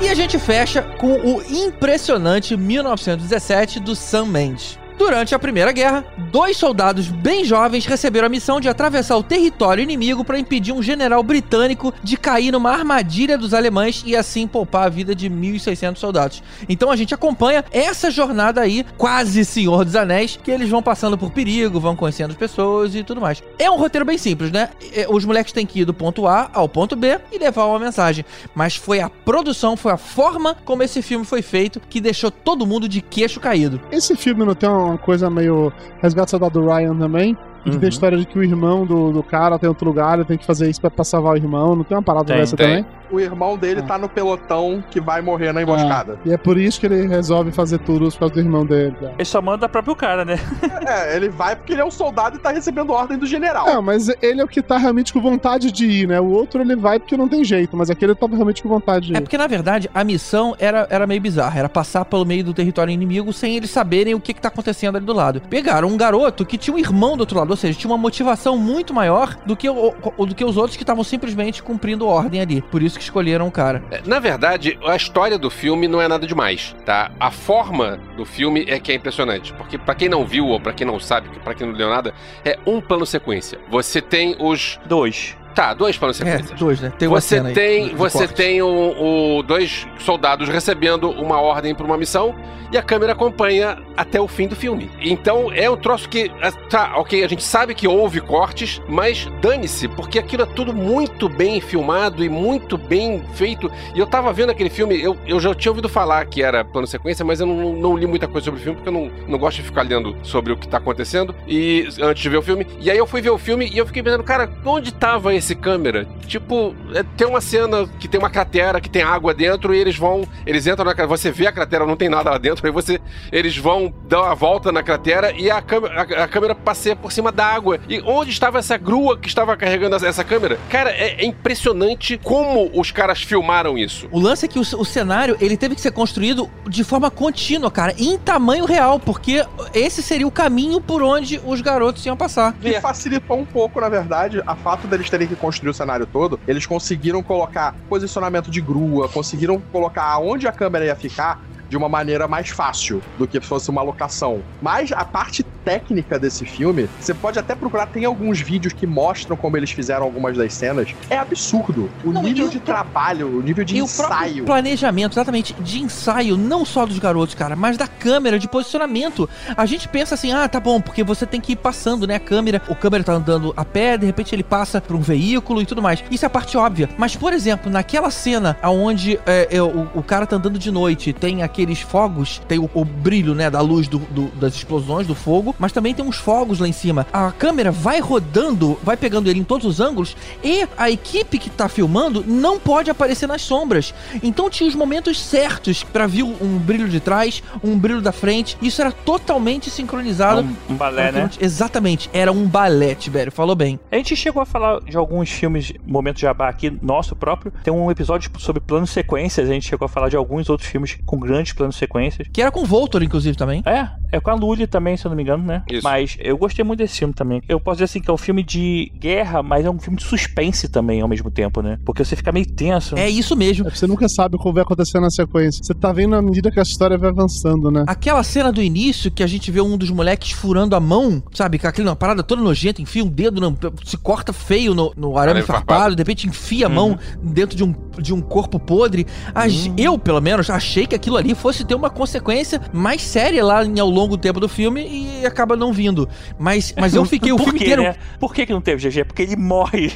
E 0.00 0.08
a 0.08 0.14
gente 0.14 0.38
fecha 0.38 0.80
com 0.82 1.12
o 1.12 1.42
impressionante 1.42 2.56
1917 2.56 3.80
do 3.80 3.96
Sam 3.96 4.26
Mendes. 4.26 4.77
Durante 4.98 5.32
a 5.32 5.38
Primeira 5.38 5.70
Guerra, 5.70 6.04
dois 6.32 6.56
soldados 6.56 7.06
bem 7.06 7.44
jovens 7.44 7.86
receberam 7.86 8.26
a 8.26 8.28
missão 8.28 8.60
de 8.60 8.68
atravessar 8.68 9.16
o 9.16 9.22
território 9.22 9.80
inimigo 9.80 10.24
para 10.24 10.38
impedir 10.40 10.72
um 10.72 10.82
general 10.82 11.22
britânico 11.22 11.94
de 12.02 12.16
cair 12.16 12.50
numa 12.50 12.72
armadilha 12.72 13.38
dos 13.38 13.54
alemães 13.54 14.02
e 14.04 14.16
assim 14.16 14.46
poupar 14.48 14.86
a 14.86 14.88
vida 14.88 15.14
de 15.14 15.30
1.600 15.30 15.96
soldados. 15.98 16.42
Então 16.68 16.90
a 16.90 16.96
gente 16.96 17.14
acompanha 17.14 17.64
essa 17.70 18.10
jornada 18.10 18.60
aí, 18.60 18.84
quase 18.96 19.44
Senhor 19.44 19.84
dos 19.84 19.94
Anéis, 19.94 20.36
que 20.42 20.50
eles 20.50 20.68
vão 20.68 20.82
passando 20.82 21.16
por 21.16 21.30
perigo, 21.30 21.78
vão 21.78 21.94
conhecendo 21.94 22.32
as 22.32 22.36
pessoas 22.36 22.96
e 22.96 23.04
tudo 23.04 23.20
mais. 23.20 23.40
É 23.56 23.70
um 23.70 23.76
roteiro 23.76 24.04
bem 24.04 24.18
simples, 24.18 24.50
né? 24.50 24.70
É, 24.92 25.06
Os 25.08 25.24
moleques 25.24 25.52
têm 25.52 25.64
que 25.64 25.80
ir 25.80 25.84
do 25.84 25.94
ponto 25.94 26.26
A 26.26 26.50
ao 26.52 26.68
ponto 26.68 26.96
B 26.96 27.20
e 27.30 27.38
levar 27.38 27.66
uma 27.66 27.78
mensagem. 27.78 28.24
Mas 28.52 28.74
foi 28.74 29.00
a 29.00 29.08
produção, 29.08 29.76
foi 29.76 29.92
a 29.92 29.96
forma 29.96 30.56
como 30.64 30.82
esse 30.82 31.00
filme 31.02 31.24
foi 31.24 31.40
feito 31.40 31.80
que 31.88 32.00
deixou 32.00 32.32
todo 32.32 32.66
mundo 32.66 32.88
de 32.88 33.00
queixo 33.00 33.38
caído. 33.38 33.80
Esse 33.92 34.16
filme 34.16 34.44
não 34.44 34.56
tem 34.56 34.68
uma 34.88 34.98
coisa 34.98 35.28
meio 35.30 35.72
Resgate 36.00 36.26
do 36.26 36.30
Soldado 36.30 36.60
Ryan 36.66 36.96
também? 36.96 37.36
Que 37.64 37.70
Uhum. 37.70 37.78
tem 37.78 37.86
a 37.86 37.90
história 37.90 38.16
de 38.16 38.24
que 38.26 38.38
o 38.38 38.42
irmão 38.42 38.86
do, 38.86 39.10
do 39.12 39.22
cara 39.22 39.58
tem 39.58 39.68
outro 39.68 39.86
lugar, 39.86 40.14
ele 40.14 40.24
tem 40.24 40.38
que 40.38 40.46
fazer 40.46 40.70
isso 40.70 40.80
pra, 40.80 40.90
pra 40.90 41.04
salvar 41.04 41.34
o 41.34 41.36
irmão. 41.36 41.74
Não 41.76 41.82
tem 41.84 41.96
uma 41.96 42.02
parada 42.02 42.26
Tem, 42.26 42.36
dessa 42.36 42.56
tem. 42.56 42.66
também? 42.84 42.86
O 43.10 43.18
irmão 43.20 43.56
dele 43.56 43.82
tá 43.82 43.96
no 43.98 44.08
pelotão 44.08 44.82
que 44.90 45.00
vai 45.00 45.20
morrer 45.20 45.52
na 45.52 45.62
emboscada. 45.62 46.18
E 46.24 46.32
é 46.32 46.36
por 46.36 46.58
isso 46.58 46.78
que 46.80 46.86
ele 46.86 47.06
resolve 47.06 47.50
fazer 47.52 47.78
tudo 47.78 48.08
por 48.10 48.18
causa 48.18 48.34
do 48.34 48.40
irmão 48.40 48.64
dele. 48.66 48.94
tá? 49.00 49.10
Ele 49.14 49.24
só 49.24 49.40
manda 49.42 49.68
próprio 49.68 49.94
cara, 49.96 50.24
né? 50.24 50.38
É, 50.86 51.16
ele 51.16 51.28
vai 51.28 51.56
porque 51.56 51.72
ele 51.72 51.80
é 51.82 51.84
um 51.84 51.90
soldado 51.90 52.36
e 52.36 52.38
tá 52.38 52.50
recebendo 52.50 52.92
ordem 52.92 53.18
do 53.18 53.26
general. 53.26 53.66
Não, 53.66 53.82
mas 53.82 54.08
ele 54.22 54.40
é 54.40 54.44
o 54.44 54.48
que 54.48 54.62
tá 54.62 54.76
realmente 54.78 55.12
com 55.12 55.20
vontade 55.20 55.70
de 55.72 55.86
ir, 55.86 56.08
né? 56.08 56.20
O 56.20 56.26
outro 56.30 56.60
ele 56.60 56.76
vai 56.76 56.98
porque 56.98 57.16
não 57.16 57.28
tem 57.28 57.44
jeito, 57.44 57.76
mas 57.76 57.90
aquele 57.90 58.14
tava 58.14 58.34
realmente 58.34 58.62
com 58.62 58.68
vontade 58.68 59.06
de 59.08 59.12
ir. 59.12 59.16
É 59.16 59.20
porque, 59.20 59.36
na 59.38 59.46
verdade, 59.46 59.90
a 59.94 60.02
missão 60.04 60.54
era, 60.58 60.86
era 60.90 61.06
meio 61.06 61.20
bizarra. 61.20 61.58
Era 61.58 61.68
passar 61.68 62.04
pelo 62.04 62.24
meio 62.24 62.44
do 62.44 62.54
território 62.54 62.90
inimigo 62.92 63.32
sem 63.32 63.56
eles 63.56 63.70
saberem 63.70 64.14
o 64.14 64.20
que, 64.20 64.32
que 64.34 64.40
tá 64.40 64.48
acontecendo 64.48 64.96
ali 64.96 65.04
do 65.06 65.12
lado. 65.12 65.40
Pegaram 65.48 65.88
um 65.88 65.96
garoto 65.96 66.44
que 66.46 66.56
tinha 66.58 66.74
um 66.74 66.78
irmão 66.78 67.16
do 67.16 67.20
outro 67.20 67.38
lado, 67.38 67.50
ou 67.50 67.56
seja, 67.56 67.78
tinha 67.78 67.90
uma 67.90 67.98
motivação 67.98 68.56
muito 68.56 68.92
maior 68.94 69.36
do 69.46 69.56
que, 69.56 69.68
o, 69.68 69.94
o- 70.16 70.26
do 70.26 70.34
que 70.34 70.44
os 70.44 70.56
outros 70.56 70.76
que 70.76 70.82
estavam 70.82 71.04
simplesmente 71.04 71.62
cumprindo 71.62 72.06
ordem 72.06 72.40
ali. 72.40 72.62
Por 72.62 72.82
isso 72.82 72.97
que 72.98 73.04
escolheram 73.04 73.46
o 73.46 73.50
cara. 73.50 73.82
É, 73.90 74.02
Na 74.04 74.18
verdade, 74.18 74.78
a 74.84 74.94
história 74.94 75.38
do 75.38 75.48
filme 75.48 75.88
não 75.88 76.00
é 76.00 76.08
nada 76.08 76.26
demais, 76.26 76.76
tá? 76.84 77.10
A 77.18 77.30
forma 77.30 77.98
do 78.16 78.24
filme 78.24 78.64
é 78.68 78.78
que 78.78 78.92
é 78.92 78.94
impressionante, 78.94 79.52
porque 79.54 79.78
pra 79.78 79.94
quem 79.94 80.08
não 80.08 80.24
viu 80.26 80.46
ou 80.46 80.60
pra 80.60 80.72
quem 80.72 80.86
não 80.86 81.00
sabe, 81.00 81.28
pra 81.44 81.54
quem 81.54 81.66
não 81.66 81.74
leu 81.74 81.88
nada, 81.88 82.12
é 82.44 82.58
um 82.66 82.80
plano 82.80 83.06
sequência. 83.06 83.58
Você 83.70 84.02
tem 84.02 84.36
os 84.38 84.78
Dois. 84.86 85.36
Tá, 85.58 85.74
dois 85.74 85.98
planos 85.98 86.20
É, 86.20 86.24
sequências. 86.24 86.56
dois, 86.60 86.80
né? 86.80 86.92
Tem 86.96 87.08
uma 87.08 87.20
você 87.20 87.40
aí 87.40 87.52
tem, 87.52 87.88
de 87.88 87.94
você 87.96 88.18
corte. 88.18 88.34
tem 88.34 88.62
o, 88.62 89.38
o- 89.38 89.42
dois 89.42 89.88
soldados 89.98 90.48
recebendo 90.48 91.10
uma 91.10 91.40
ordem 91.40 91.74
para 91.74 91.84
uma 91.84 91.96
missão 91.98 92.32
e 92.70 92.78
a 92.78 92.82
câmera 92.82 93.12
acompanha 93.12 93.76
até 93.96 94.20
o 94.20 94.28
fim 94.28 94.46
do 94.46 94.54
filme. 94.54 94.88
Então 95.00 95.50
é 95.52 95.68
um 95.68 95.76
troço 95.76 96.08
que 96.08 96.30
ah, 96.40 96.52
tá, 96.70 96.92
ok, 96.96 97.24
a 97.24 97.26
gente 97.28 97.42
sabe 97.42 97.74
que 97.74 97.88
houve 97.88 98.20
cortes, 98.20 98.80
mas 98.88 99.26
dane-se, 99.40 99.88
porque 99.88 100.20
aquilo 100.20 100.44
é 100.44 100.46
tudo 100.46 100.72
muito 100.72 101.28
bem 101.28 101.60
filmado 101.60 102.22
e 102.22 102.28
muito 102.28 102.78
bem 102.78 103.20
feito. 103.34 103.68
E 103.96 103.98
eu 103.98 104.06
tava 104.06 104.32
vendo 104.32 104.50
aquele 104.50 104.70
filme, 104.70 105.02
eu, 105.02 105.16
eu 105.26 105.40
já 105.40 105.52
tinha 105.56 105.72
ouvido 105.72 105.88
falar 105.88 106.24
que 106.26 106.40
era 106.40 106.64
plano 106.64 106.86
sequência, 106.86 107.24
mas 107.24 107.40
eu 107.40 107.46
não, 107.46 107.72
não 107.72 107.96
li 107.96 108.06
muita 108.06 108.28
coisa 108.28 108.44
sobre 108.44 108.60
o 108.60 108.62
filme 108.62 108.76
porque 108.76 108.90
eu 108.90 108.92
não, 108.92 109.10
não 109.26 109.38
gosto 109.40 109.56
de 109.56 109.62
ficar 109.64 109.82
lendo 109.82 110.14
sobre 110.22 110.52
o 110.52 110.56
que 110.56 110.68
tá 110.68 110.76
acontecendo 110.76 111.34
e 111.48 111.88
antes 112.00 112.22
de 112.22 112.28
ver 112.28 112.36
o 112.36 112.42
filme. 112.42 112.64
E 112.78 112.88
aí 112.92 112.98
eu 112.98 113.08
fui 113.08 113.20
ver 113.20 113.30
o 113.30 113.38
filme 113.38 113.68
e 113.72 113.76
eu 113.76 113.86
fiquei 113.86 114.04
pensando, 114.04 114.22
cara, 114.22 114.48
onde 114.64 114.92
tava 114.94 115.34
esse 115.34 115.47
câmera? 115.54 116.06
Tipo, 116.26 116.74
é, 116.94 117.02
tem 117.16 117.26
uma 117.26 117.40
cena 117.40 117.88
que 117.98 118.08
tem 118.08 118.18
uma 118.18 118.30
cratera 118.30 118.80
que 118.80 118.90
tem 118.90 119.02
água 119.02 119.32
dentro 119.34 119.74
e 119.74 119.78
eles 119.78 119.96
vão, 119.96 120.26
eles 120.46 120.66
entram 120.66 120.84
na 120.84 120.94
cratera, 120.94 121.08
você 121.08 121.30
vê 121.30 121.46
a 121.46 121.52
cratera, 121.52 121.86
não 121.86 121.96
tem 121.96 122.08
nada 122.08 122.30
lá 122.30 122.38
dentro, 122.38 122.66
aí 122.66 122.72
você, 122.72 123.00
eles 123.30 123.56
vão 123.56 123.92
dar 124.08 124.22
uma 124.22 124.34
volta 124.34 124.72
na 124.72 124.82
cratera 124.82 125.32
e 125.32 125.50
a 125.50 125.60
câmera, 125.60 126.00
a, 126.00 126.24
a 126.24 126.28
câmera 126.28 126.54
passeia 126.54 126.96
por 126.96 127.12
cima 127.12 127.32
da 127.32 127.46
água. 127.46 127.78
E 127.88 128.00
onde 128.04 128.30
estava 128.30 128.58
essa 128.58 128.76
grua 128.76 129.18
que 129.18 129.28
estava 129.28 129.56
carregando 129.56 129.96
essa, 129.96 130.06
essa 130.06 130.24
câmera? 130.24 130.58
Cara, 130.68 130.90
é, 130.90 131.22
é 131.22 131.24
impressionante 131.24 132.18
como 132.22 132.70
os 132.74 132.90
caras 132.90 133.22
filmaram 133.22 133.78
isso. 133.78 134.08
O 134.10 134.18
lance 134.18 134.46
é 134.46 134.48
que 134.48 134.58
o, 134.58 134.62
o 134.62 134.84
cenário 134.84 135.36
ele 135.40 135.56
teve 135.56 135.74
que 135.74 135.80
ser 135.80 135.92
construído 135.92 136.50
de 136.66 136.84
forma 136.84 137.10
contínua, 137.10 137.70
cara, 137.70 137.94
em 137.98 138.18
tamanho 138.18 138.64
real, 138.64 138.98
porque 138.98 139.44
esse 139.72 140.02
seria 140.02 140.26
o 140.26 140.30
caminho 140.30 140.80
por 140.80 141.02
onde 141.02 141.40
os 141.44 141.60
garotos 141.60 142.04
iam 142.06 142.16
passar. 142.16 142.52
Que 142.54 142.80
facilitou 142.80 143.38
um 143.38 143.44
pouco, 143.44 143.80
na 143.80 143.88
verdade, 143.88 144.42
a 144.46 144.56
fato 144.56 144.86
deles 144.86 145.08
terem 145.08 145.27
que 145.28 145.36
construir 145.36 145.70
o 145.70 145.74
cenário 145.74 146.06
todo. 146.06 146.40
Eles 146.46 146.66
conseguiram 146.66 147.22
colocar 147.22 147.76
posicionamento 147.88 148.50
de 148.50 148.60
grua, 148.60 149.08
conseguiram 149.08 149.60
colocar 149.60 150.04
aonde 150.04 150.48
a 150.48 150.52
câmera 150.52 150.84
ia 150.84 150.96
ficar 150.96 151.46
de 151.68 151.76
uma 151.76 151.88
maneira 151.88 152.26
mais 152.28 152.48
fácil 152.48 153.02
do 153.18 153.26
que 153.26 153.40
se 153.40 153.46
fosse 153.46 153.70
uma 153.70 153.82
locação. 153.82 154.40
Mas 154.62 154.90
a 154.92 155.04
parte 155.04 155.42
técnica 155.64 156.18
desse 156.18 156.44
filme, 156.46 156.88
você 157.00 157.12
pode 157.12 157.38
até 157.38 157.54
procurar, 157.54 157.86
tem 157.86 158.04
alguns 158.04 158.40
vídeos 158.40 158.72
que 158.72 158.86
mostram 158.86 159.36
como 159.36 159.56
eles 159.56 159.70
fizeram 159.70 160.04
algumas 160.04 160.36
das 160.36 160.54
cenas. 160.54 160.94
É 161.10 161.18
absurdo. 161.18 161.90
O 162.04 162.10
Não, 162.12 162.22
nível 162.22 162.46
o 162.46 162.50
de 162.50 162.58
pro- 162.58 162.66
trabalho, 162.72 163.38
o 163.38 163.42
nível 163.42 163.64
de 163.64 163.76
e 163.76 163.82
o 163.82 163.84
ensaio. 163.84 164.44
planejamento, 164.44 165.12
exatamente, 165.14 165.52
de 165.54 165.80
ensaio, 165.80 166.36
não 166.36 166.64
só 166.64 166.86
dos 166.86 166.98
garotos, 166.98 167.34
cara, 167.34 167.54
mas 167.54 167.76
da 167.76 167.86
câmera, 167.86 168.38
de 168.38 168.48
posicionamento. 168.48 169.28
A 169.56 169.66
gente 169.66 169.88
pensa 169.88 170.14
assim, 170.14 170.32
ah, 170.32 170.48
tá 170.48 170.58
bom, 170.60 170.80
porque 170.80 171.02
você 171.04 171.26
tem 171.26 171.40
que 171.40 171.52
ir 171.52 171.56
passando, 171.56 172.06
né, 172.06 172.14
a 172.16 172.20
câmera, 172.20 172.62
o 172.68 172.74
câmera 172.74 173.04
tá 173.04 173.12
andando 173.12 173.52
a 173.56 173.64
pé, 173.64 173.98
de 173.98 174.06
repente 174.06 174.34
ele 174.34 174.42
passa 174.42 174.80
por 174.80 174.96
um 174.96 175.00
veículo 175.00 175.60
e 175.60 175.66
tudo 175.66 175.82
mais. 175.82 176.02
Isso 176.10 176.24
é 176.24 176.28
a 176.28 176.30
parte 176.30 176.56
óbvia. 176.56 176.88
Mas, 176.96 177.14
por 177.16 177.32
exemplo, 177.32 177.70
naquela 177.70 178.10
cena 178.10 178.56
onde 178.62 179.18
é, 179.26 179.48
é, 179.50 179.62
o, 179.62 179.88
o 179.94 180.02
cara 180.02 180.26
tá 180.26 180.36
andando 180.36 180.58
de 180.58 180.70
noite, 180.70 181.12
tem 181.12 181.42
aqueles 181.58 181.80
fogos, 181.80 182.40
tem 182.46 182.58
o, 182.58 182.70
o 182.72 182.84
brilho, 182.84 183.34
né, 183.34 183.50
da 183.50 183.60
luz 183.60 183.88
do- 183.88 183.98
do- 183.98 184.28
das 184.38 184.54
explosões, 184.54 185.06
do 185.08 185.14
fogo, 185.14 185.54
mas 185.58 185.72
também 185.72 185.92
tem 185.92 186.04
uns 186.04 186.16
fogos 186.16 186.60
lá 186.60 186.68
em 186.68 186.72
cima. 186.72 187.04
A 187.12 187.32
câmera 187.32 187.72
vai 187.72 187.98
rodando, 187.98 188.78
vai 188.82 188.96
pegando 188.96 189.28
ele 189.28 189.40
em 189.40 189.44
todos 189.44 189.66
os 189.66 189.80
ângulos 189.80 190.16
e 190.42 190.66
a 190.76 190.88
equipe 190.88 191.36
que 191.38 191.50
tá 191.50 191.68
filmando 191.68 192.22
não 192.26 192.58
pode 192.60 192.90
aparecer 192.90 193.26
nas 193.26 193.42
sombras. 193.42 193.92
Então 194.22 194.48
tinha 194.48 194.68
os 194.68 194.74
momentos 194.76 195.20
certos 195.20 195.82
pra 195.82 196.06
vir 196.06 196.22
um 196.22 196.58
brilho 196.58 196.88
de 196.88 197.00
trás, 197.00 197.42
um 197.62 197.76
brilho 197.76 198.00
da 198.00 198.12
frente. 198.12 198.56
Isso 198.62 198.80
era 198.80 198.92
totalmente 198.92 199.68
sincronizado. 199.68 200.42
Um, 200.68 200.74
um 200.74 200.76
balé, 200.76 201.10
né? 201.10 201.28
Exatamente, 201.40 202.08
era 202.12 202.30
um 202.30 202.46
balé, 202.46 202.94
Tibério, 202.94 203.32
falou 203.32 203.56
bem. 203.56 203.80
A 203.90 203.96
gente 203.96 204.14
chegou 204.14 204.40
a 204.40 204.46
falar 204.46 204.80
de 204.80 204.96
alguns 204.96 205.28
filmes, 205.30 205.72
momento 205.84 206.20
jabá 206.20 206.48
aqui, 206.48 206.70
nosso 206.80 207.16
próprio. 207.16 207.52
Tem 207.64 207.72
um 207.74 207.90
episódio 207.90 208.30
sobre 208.38 208.60
planos 208.60 208.90
sequências. 208.90 209.48
A 209.48 209.52
gente 209.52 209.66
chegou 209.68 209.86
a 209.86 209.88
falar 209.88 210.08
de 210.08 210.16
alguns 210.16 210.48
outros 210.48 210.68
filmes 210.68 210.98
com 211.04 211.18
grandes 211.48 211.52
planos 211.52 211.76
sequências. 211.76 212.28
Que 212.32 212.40
era 212.40 212.50
com 212.50 212.64
Voltor, 212.64 213.02
inclusive, 213.02 213.36
também. 213.36 213.62
É, 213.66 213.88
é 214.10 214.20
com 214.20 214.30
a 214.30 214.34
Lully 214.34 214.66
também, 214.66 214.96
se 214.96 215.04
eu 215.06 215.10
não 215.10 215.16
me 215.16 215.22
engano, 215.22 215.44
né? 215.44 215.62
Isso. 215.70 215.82
Mas 215.84 216.16
eu 216.20 216.36
gostei 216.38 216.64
muito 216.64 216.78
desse 216.78 216.98
filme 216.98 217.14
também. 217.14 217.42
Eu 217.48 217.60
posso 217.60 217.76
dizer 217.76 217.84
assim 217.84 218.00
que 218.00 218.10
é 218.10 218.12
um 218.12 218.16
filme 218.18 218.42
de 218.42 218.90
guerra, 218.98 219.42
mas 219.42 219.64
é 219.64 219.70
um 219.70 219.78
filme 219.78 219.98
de 219.98 220.04
suspense 220.04 220.68
também 220.68 221.00
ao 221.00 221.08
mesmo 221.08 221.30
tempo, 221.30 221.60
né? 221.62 221.78
Porque 221.84 222.04
você 222.04 222.16
fica 222.16 222.32
meio 222.32 222.46
tenso. 222.46 222.96
É 222.96 223.08
isso 223.08 223.36
mesmo. 223.36 223.66
É, 223.66 223.70
Você 223.70 223.86
nunca 223.86 224.08
sabe 224.08 224.36
o 224.36 224.38
que 224.38 224.50
vai 224.52 224.62
acontecer 224.62 225.00
na 225.00 225.10
sequência. 225.10 225.62
Você 225.64 225.74
tá 225.74 225.92
vendo 225.92 226.14
à 226.14 226.22
medida 226.22 226.50
que 226.50 226.58
a 226.58 226.62
história 226.62 226.96
vai 226.98 227.10
avançando, 227.10 227.70
né? 227.70 227.84
Aquela 227.86 228.22
cena 228.22 228.52
do 228.52 228.62
início 228.62 229.10
que 229.10 229.22
a 229.22 229.26
gente 229.26 229.50
vê 229.50 229.60
um 229.60 229.76
dos 229.76 229.90
moleques 229.90 230.32
furando 230.32 230.74
a 230.76 230.80
mão, 230.80 231.22
sabe? 231.32 231.58
Com 231.58 231.66
aquela 231.66 231.94
parada 231.96 232.22
toda 232.22 232.42
nojenta, 232.42 232.80
enfia 232.82 233.04
um 233.04 233.08
dedo, 233.08 233.40
no- 233.40 233.56
se 233.84 233.96
corta 233.96 234.32
feio 234.32 234.74
no, 234.74 234.92
no 234.96 235.16
arame 235.18 235.40
farpado, 235.46 235.94
de 235.96 236.00
repente 236.00 236.26
enfia 236.26 236.66
a 236.66 236.68
mão 236.68 236.98
dentro 237.22 237.56
de 237.56 237.64
um, 237.64 237.74
de 237.98 238.12
um 238.14 238.20
corpo 238.20 238.58
podre. 238.58 239.06
Ge- 239.48 239.72
Eu, 239.76 239.98
pelo 239.98 240.20
menos, 240.20 240.50
achei 240.50 240.86
que 240.86 240.94
aquilo 240.94 241.16
ali 241.16 241.34
fosse 241.34 241.64
ter 241.64 241.74
uma 241.74 241.90
consequência 241.90 242.60
mais 242.72 243.02
séria 243.02 243.44
lá 243.44 243.64
em, 243.64 243.78
ao 243.78 243.88
longo 243.98 244.16
tempo 244.16 244.40
do 244.40 244.48
filme 244.48 244.86
e 245.20 245.26
acaba 245.26 245.56
não 245.56 245.72
vindo. 245.72 246.08
Mas, 246.38 246.72
mas 246.78 246.94
eu 246.94 247.04
fiquei 247.06 247.32
o 247.32 247.36
Por 247.36 247.44
filme 247.44 247.58
quê, 247.58 247.64
inteiro. 247.66 247.82
né? 247.82 247.96
Por 248.18 248.32
que, 248.34 248.46
que 248.46 248.52
não 248.52 248.60
teve, 248.60 248.88
GG? 248.88 249.04
Porque 249.04 249.22
ele 249.22 249.36
morre. 249.36 249.92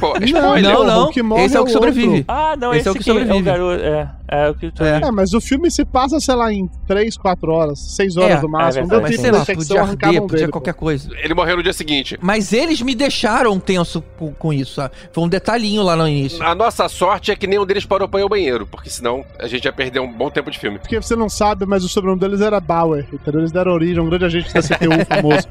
Pô, 0.00 0.14
Não. 0.20 0.60
Não, 0.60 0.84
não. 0.84 1.04
o 1.08 1.10
que 1.10 1.22
morre 1.22 1.44
Esse 1.44 1.56
é 1.56 1.60
o 1.60 1.64
que 1.64 1.72
sobrevive. 1.72 2.08
outro. 2.08 2.24
ah, 2.28 2.56
não, 2.56 2.72
Esse 2.72 2.80
esse, 2.80 2.88
é 2.88 2.90
o 2.92 2.94
que 2.94 3.04
que 3.04 3.10
é 3.10 3.12
o 3.12 3.16
sobrevive. 3.18 3.44
garoto. 3.44 3.82
É, 3.82 4.08
é 4.30 4.50
o 4.50 4.54
que 4.54 4.70
É, 4.80 5.10
mas 5.10 5.32
o 5.32 5.40
filme 5.40 5.70
se 5.70 5.84
passa, 5.84 6.20
sei 6.20 6.34
lá, 6.34 6.52
em 6.52 6.68
3, 6.86 7.16
4 7.16 7.50
horas, 7.50 7.78
6 7.78 8.16
horas 8.18 8.38
É, 8.38 8.42
no 8.42 8.48
máximo. 8.48 8.84
é 8.84 8.88
Não 8.88 9.00
Mas 9.00 9.16
sei 9.16 9.30
lá, 9.30 9.44
podia 9.44 9.82
arder, 9.82 10.20
podia 10.22 10.38
dele, 10.38 10.52
qualquer 10.52 10.74
coisa. 10.74 11.10
Ele 11.22 11.34
morreu 11.34 11.56
no 11.56 11.62
dia 11.62 11.72
seguinte. 11.72 12.18
Mas 12.20 12.52
eles 12.52 12.82
me 12.82 12.94
deixaram 12.94 13.58
tenso 13.58 14.02
com, 14.18 14.32
com 14.32 14.52
isso, 14.52 14.74
sabe? 14.74 14.94
Foi 15.12 15.24
um 15.24 15.28
detalhinho 15.28 15.82
lá 15.82 15.96
no 15.96 16.06
início. 16.06 16.42
A 16.42 16.54
nossa 16.54 16.88
sorte 16.88 17.30
é 17.30 17.36
que 17.36 17.46
nenhum 17.46 17.64
deles 17.64 17.86
parou 17.86 18.08
pra 18.08 18.20
ir 18.20 18.22
ao 18.22 18.28
banheiro, 18.28 18.66
porque 18.66 18.90
senão 18.90 19.24
a 19.38 19.46
gente 19.46 19.64
ia 19.64 19.72
perder 19.72 20.00
um 20.00 20.12
bom 20.12 20.30
tempo 20.30 20.50
de 20.50 20.58
filme. 20.58 20.78
Porque 20.78 21.00
você 21.00 21.16
não 21.16 21.28
sabe, 21.28 21.64
mas 21.64 21.82
o 21.82 21.88
sobrenome 21.88 22.20
deles 22.20 22.40
era 22.40 22.60
Bauer, 22.60 23.06
entendeu? 23.12 23.40
Eles 23.40 23.52
deram 23.52 23.72
origem 23.72 23.98
a 23.98 24.02
um 24.02 24.08
grande 24.08 24.26
agente 24.26 24.52
da 24.52 24.60
CPU 24.60 25.04
famoso, 25.08 25.46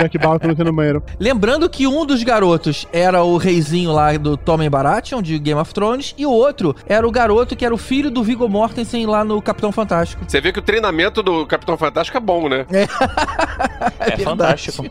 Jack 0.00 0.18
Bauer, 0.18 0.40
que 0.40 0.46
não 0.48 0.54
tem 0.54 0.64
no 0.64 0.72
banheiro. 0.72 1.02
Lembrando 1.20 1.68
que 1.70 1.86
um 1.86 2.04
dos 2.04 2.22
garotos 2.22 2.86
era 2.92 3.22
o 3.22 3.36
reizinho 3.36 3.92
lá 3.92 4.16
do 4.16 4.36
Tommen 4.36 4.68
Baratheon, 4.68 5.22
de 5.22 5.38
Game 5.38 5.60
of 5.60 5.72
Thrones, 5.72 6.14
e 6.18 6.26
o 6.26 6.30
outro 6.32 6.74
era 6.86 7.06
o 7.06 7.10
garoto 7.10 7.54
que 7.54 7.64
era 7.64 7.74
o 7.74 7.78
filho 7.78 8.10
do 8.16 8.24
Viggo 8.24 8.48
Mortensen 8.48 9.04
lá 9.04 9.22
no 9.22 9.42
Capitão 9.42 9.70
Fantástico. 9.70 10.24
Você 10.26 10.40
vê 10.40 10.50
que 10.50 10.58
o 10.58 10.62
treinamento 10.62 11.22
do 11.22 11.46
Capitão 11.46 11.76
Fantástico 11.76 12.16
é 12.16 12.20
bom, 12.20 12.48
né? 12.48 12.64
É, 12.70 14.16
fantástico. 14.24 14.86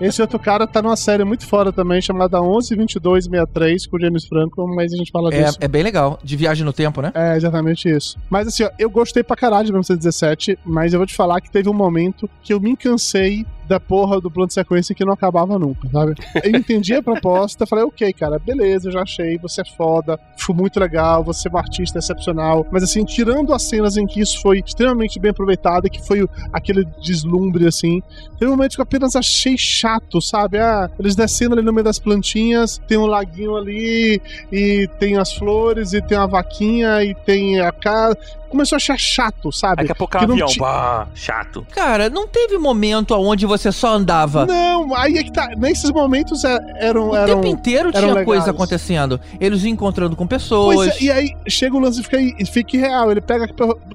Esse 0.00 0.20
outro 0.20 0.38
cara 0.38 0.66
tá 0.66 0.82
numa 0.82 0.96
série 0.96 1.24
muito 1.24 1.46
fora 1.46 1.72
também, 1.72 2.00
chamada 2.00 2.38
112263, 2.40 3.86
com 3.86 3.96
o 3.96 4.00
James 4.00 4.24
Franco, 4.26 4.66
mas 4.74 4.92
a 4.92 4.96
gente 4.96 5.10
fala 5.10 5.30
disso. 5.30 5.58
É, 5.60 5.64
é 5.64 5.68
bem 5.68 5.82
legal, 5.82 6.18
de 6.22 6.36
viagem 6.36 6.64
no 6.64 6.72
tempo, 6.72 7.00
né? 7.00 7.12
É, 7.14 7.36
exatamente 7.36 7.88
isso. 7.88 8.18
Mas 8.28 8.46
assim, 8.48 8.64
ó, 8.64 8.70
eu 8.78 8.90
gostei 8.90 9.22
pra 9.22 9.36
caralho 9.36 9.66
de 9.66 9.72
1917, 9.72 10.58
mas 10.64 10.92
eu 10.92 10.98
vou 10.98 11.06
te 11.06 11.14
falar 11.14 11.40
que 11.40 11.50
teve 11.50 11.68
um 11.68 11.74
momento 11.74 12.28
que 12.42 12.52
eu 12.52 12.60
me 12.60 12.76
cansei 12.76 13.46
da 13.70 13.78
porra 13.78 14.20
do 14.20 14.28
plano 14.28 14.48
de 14.48 14.54
sequência 14.54 14.96
que 14.96 15.04
não 15.04 15.12
acabava 15.12 15.56
nunca, 15.56 15.88
sabe? 15.90 16.14
Eu 16.42 16.50
entendi 16.58 16.92
a 16.92 17.00
proposta, 17.00 17.64
falei, 17.64 17.84
ok, 17.84 18.12
cara, 18.12 18.36
beleza, 18.36 18.90
já 18.90 19.02
achei, 19.02 19.38
você 19.38 19.60
é 19.60 19.64
foda, 19.76 20.18
foi 20.36 20.56
muito 20.56 20.80
legal, 20.80 21.22
você 21.22 21.48
é 21.48 21.52
um 21.52 21.56
artista 21.56 22.00
excepcional, 22.00 22.66
mas 22.72 22.82
assim, 22.82 23.04
tirando 23.04 23.54
as 23.54 23.62
cenas 23.62 23.96
em 23.96 24.08
que 24.08 24.20
isso 24.20 24.42
foi 24.42 24.58
extremamente 24.58 25.20
bem 25.20 25.30
aproveitado, 25.30 25.88
que 25.88 26.04
foi 26.04 26.28
aquele 26.52 26.84
deslumbre, 27.00 27.68
assim, 27.68 28.02
teve 28.40 28.50
momentos 28.50 28.74
que 28.74 28.80
eu 28.80 28.82
apenas 28.82 29.14
achei 29.14 29.49
chato, 29.56 30.20
sabe? 30.20 30.58
Ah, 30.58 30.90
eles 30.98 31.14
descendo 31.14 31.54
ali 31.54 31.64
no 31.64 31.72
meio 31.72 31.84
das 31.84 31.98
plantinhas, 31.98 32.80
tem 32.86 32.98
um 32.98 33.06
laguinho 33.06 33.56
ali, 33.56 34.20
e 34.52 34.88
tem 34.98 35.16
as 35.16 35.32
flores, 35.32 35.92
e 35.92 36.02
tem 36.02 36.16
a 36.16 36.26
vaquinha, 36.26 37.02
e 37.04 37.14
tem 37.14 37.60
a 37.60 37.72
casa. 37.72 38.16
Começou 38.50 38.76
a 38.76 38.78
achar 38.78 38.98
chato, 38.98 39.50
sabe? 39.52 39.76
Daqui 39.76 39.92
a 39.92 39.94
pouco 39.94 40.16
é 40.16 40.20
Que 40.20 40.24
um 40.24 40.28
não 40.28 40.34
avião, 40.34 40.48
ti- 40.48 40.58
pá, 40.58 41.08
chato. 41.14 41.66
Cara, 41.72 42.10
não 42.10 42.26
teve 42.26 42.58
momento 42.58 43.14
onde 43.14 43.46
você 43.46 43.70
só 43.72 43.94
andava. 43.94 44.44
Não, 44.46 44.94
aí 44.94 45.16
é 45.18 45.22
que 45.22 45.32
tá. 45.32 45.48
Nesses 45.56 45.90
momentos 45.90 46.44
é- 46.44 46.58
eram. 46.78 47.10
O 47.10 47.16
eram 47.16 47.40
tempo 47.40 47.46
inteiro 47.46 47.88
eram 47.90 48.00
tinha 48.00 48.08
legais. 48.14 48.26
coisa 48.26 48.50
acontecendo. 48.50 49.20
Eles 49.40 49.64
encontrando 49.64 50.16
com 50.16 50.26
pessoas. 50.26 50.74
Pois 50.76 51.00
é, 51.00 51.04
e 51.04 51.10
aí 51.10 51.30
chega 51.48 51.76
o 51.76 51.80
lance 51.80 52.00
e 52.00 52.02
fica, 52.02 52.20
e 52.20 52.44
fica 52.46 52.76
irreal. 52.76 53.10
Ele 53.10 53.20
pega 53.20 53.46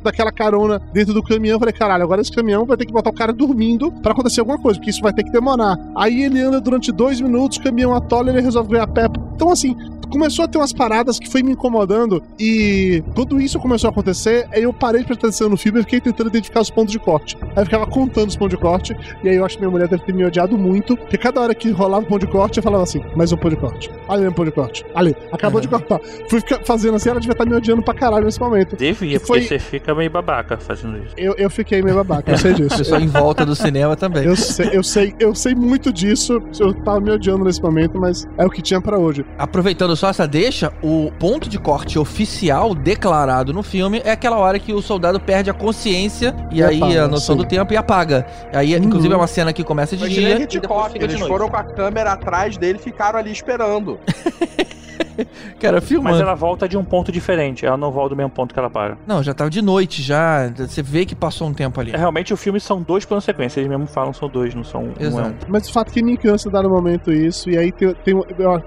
daquela 0.01 0.31
carona 0.31 0.81
dentro 0.93 1.13
do 1.13 1.21
caminhão. 1.21 1.55
Eu 1.55 1.59
falei, 1.59 1.73
caralho, 1.73 2.03
agora 2.03 2.21
esse 2.21 2.31
caminhão 2.31 2.65
vai 2.65 2.77
ter 2.77 2.85
que 2.85 2.93
botar 2.93 3.09
o 3.09 3.13
cara 3.13 3.33
dormindo 3.33 3.91
pra 3.91 4.11
acontecer 4.13 4.39
alguma 4.39 4.57
coisa, 4.57 4.79
porque 4.79 4.89
isso 4.89 5.01
vai 5.01 5.13
ter 5.13 5.23
que 5.23 5.31
demorar. 5.31 5.77
Aí 5.95 6.23
ele 6.23 6.39
anda 6.41 6.59
durante 6.61 6.91
dois 6.91 7.19
minutos, 7.19 7.57
o 7.57 7.61
caminhão 7.61 7.93
atola 7.95 8.27
e 8.29 8.33
ele 8.33 8.41
resolve 8.41 8.69
ver 8.69 8.79
a 8.81 8.87
pé. 8.87 9.05
Então, 9.35 9.49
assim, 9.49 9.75
começou 10.09 10.45
a 10.45 10.47
ter 10.47 10.57
umas 10.57 10.71
paradas 10.71 11.19
que 11.19 11.29
foi 11.29 11.43
me 11.43 11.51
incomodando. 11.51 12.23
E 12.39 13.03
quando 13.13 13.39
isso 13.41 13.59
começou 13.59 13.87
a 13.89 13.91
acontecer, 13.91 14.44
aí 14.51 14.63
eu 14.63 14.73
parei 14.73 15.01
de 15.01 15.07
prestar 15.07 15.27
atenção 15.27 15.49
no 15.49 15.57
filme 15.57 15.79
e 15.79 15.83
fiquei 15.83 15.99
tentando 16.01 16.27
identificar 16.29 16.61
os 16.61 16.69
pontos 16.69 16.91
de 16.91 16.99
corte. 16.99 17.37
Aí 17.41 17.61
eu 17.61 17.65
ficava 17.65 17.85
contando 17.87 18.29
os 18.29 18.35
pontos 18.35 18.55
de 18.55 18.61
corte. 18.61 18.95
E 19.23 19.29
aí 19.29 19.35
eu 19.35 19.45
acho 19.45 19.55
que 19.55 19.61
minha 19.61 19.71
mulher 19.71 19.87
deve 19.87 20.03
ter 20.03 20.13
me 20.13 20.23
odiado 20.25 20.57
muito, 20.57 20.95
porque 20.97 21.17
cada 21.17 21.41
hora 21.41 21.53
que 21.55 21.71
rolava 21.71 22.03
um 22.03 22.07
ponto 22.07 22.25
de 22.25 22.31
corte, 22.31 22.57
eu 22.57 22.63
falava 22.63 22.83
assim: 22.83 23.01
mais 23.15 23.31
um 23.31 23.37
ponto 23.37 23.55
de 23.55 23.61
corte. 23.61 23.91
Ali 24.07 24.27
um 24.27 24.31
ponto 24.31 24.45
de 24.45 24.51
corte. 24.51 24.85
Ali, 24.93 25.15
acabou 25.31 25.59
de 25.61 25.67
cortar. 25.67 25.99
Fui 26.29 26.41
fazendo 26.63 26.95
assim, 26.95 27.09
ela 27.09 27.19
devia 27.19 27.33
estar 27.33 27.45
me 27.45 27.55
odiando 27.55 27.81
pra 27.83 27.93
caralho 27.93 28.25
nesse 28.25 28.39
momento. 28.39 28.75
Devia, 28.75 29.19
foi- 29.19 29.39
porque 29.41 29.47
você 29.47 29.59
fica 29.59 29.93
meio 29.95 30.09
babaca 30.09 30.57
fazendo 30.57 30.97
isso. 31.03 31.13
Eu, 31.17 31.33
eu 31.37 31.49
fiquei 31.49 31.81
meio 31.81 31.95
babaca, 31.95 32.31
eu 32.31 32.37
sei 32.37 32.51
O 32.51 32.55
disso. 32.55 32.77
pessoal 32.77 33.01
em 33.01 33.07
volta 33.07 33.45
do 33.45 33.55
cinema 33.55 33.95
também. 33.95 34.23
Eu 34.25 34.35
sei, 34.35 34.69
eu 34.73 34.83
sei, 34.83 35.13
eu 35.19 35.33
sei 35.35 35.55
muito 35.55 35.91
disso. 35.91 36.41
Eu 36.59 36.73
tava 36.73 36.99
me 36.99 37.11
odiando 37.11 37.43
nesse 37.45 37.61
momento, 37.61 37.99
mas 37.99 38.27
é 38.37 38.45
o 38.45 38.49
que 38.49 38.61
tinha 38.61 38.79
pra 38.81 38.97
hoje. 38.97 39.25
Aproveitando 39.37 39.95
só 39.95 40.09
essa 40.09 40.27
deixa, 40.27 40.71
o 40.81 41.11
ponto 41.19 41.49
de 41.49 41.57
corte 41.59 41.97
oficial 41.97 42.73
declarado 42.75 43.53
no 43.53 43.63
filme 43.63 44.01
é 44.03 44.11
aquela 44.11 44.34
hora 44.37 44.59
que 44.59 44.73
o 44.73 44.81
soldado 44.81 45.19
perde 45.19 45.49
a 45.49 45.53
consciência 45.53 46.35
e, 46.51 46.57
E 46.59 46.63
aí 46.63 46.77
apaga, 46.77 47.03
a 47.03 47.07
noção 47.07 47.35
sim. 47.35 47.41
do 47.41 47.47
tempo 47.47 47.73
e 47.73 47.77
apaga. 47.77 48.25
Aí, 48.53 48.73
inclusive, 48.75 49.13
é 49.13 49.17
uma 49.17 49.27
cena 49.27 49.51
que 49.53 49.63
começa 49.63 49.95
de 49.97 50.03
que 50.07 50.09
dia. 50.13 50.37
e 50.39 50.43
Hitchcock, 50.43 50.93
fica 50.93 51.07
de 51.07 51.13
eles 51.13 51.19
noite. 51.19 51.31
foram 51.31 51.49
com 51.49 51.57
a 51.57 51.63
câmera 51.63 52.13
atrás 52.13 52.57
dele 52.57 52.77
e 52.79 52.81
ficaram 52.83 53.19
ali 53.19 53.31
esperando. 53.31 53.99
Cara, 55.59 55.77
Mas 55.77 55.87
filmando. 55.87 56.21
ela 56.21 56.35
volta 56.35 56.67
de 56.67 56.77
um 56.77 56.83
ponto 56.83 57.11
diferente, 57.11 57.65
ela 57.65 57.77
não 57.77 57.91
volta 57.91 58.09
do 58.09 58.17
mesmo 58.17 58.29
ponto 58.31 58.53
que 58.53 58.59
ela 58.59 58.69
para. 58.69 58.97
Não, 59.07 59.23
já 59.23 59.33
tava 59.33 59.49
de 59.49 59.61
noite 59.61 60.01
já. 60.01 60.47
Você 60.49 60.81
vê 60.81 61.05
que 61.05 61.15
passou 61.15 61.47
um 61.47 61.53
tempo 61.53 61.79
ali. 61.79 61.91
É, 61.91 61.97
realmente 61.97 62.33
o 62.33 62.37
filme 62.37 62.59
são 62.59 62.81
dois 62.81 63.05
planos 63.05 63.23
sequência, 63.23 63.59
eles 63.59 63.69
mesmo 63.69 63.87
falam 63.87 64.13
são 64.13 64.27
dois, 64.27 64.53
não 64.53 64.63
são 64.63 64.83
um. 64.83 64.93
é 64.99 65.03
um. 65.03 65.07
Exato. 65.07 65.47
Mas 65.49 65.67
o 65.69 65.73
fato 65.73 65.91
que 65.91 66.03
me 66.03 66.17
cansa 66.17 66.49
dar 66.49 66.63
no 66.63 66.69
momento 66.69 67.11
isso, 67.11 67.49
e 67.49 67.57
aí 67.57 67.71
tem, 67.71 67.93
tem 67.93 68.15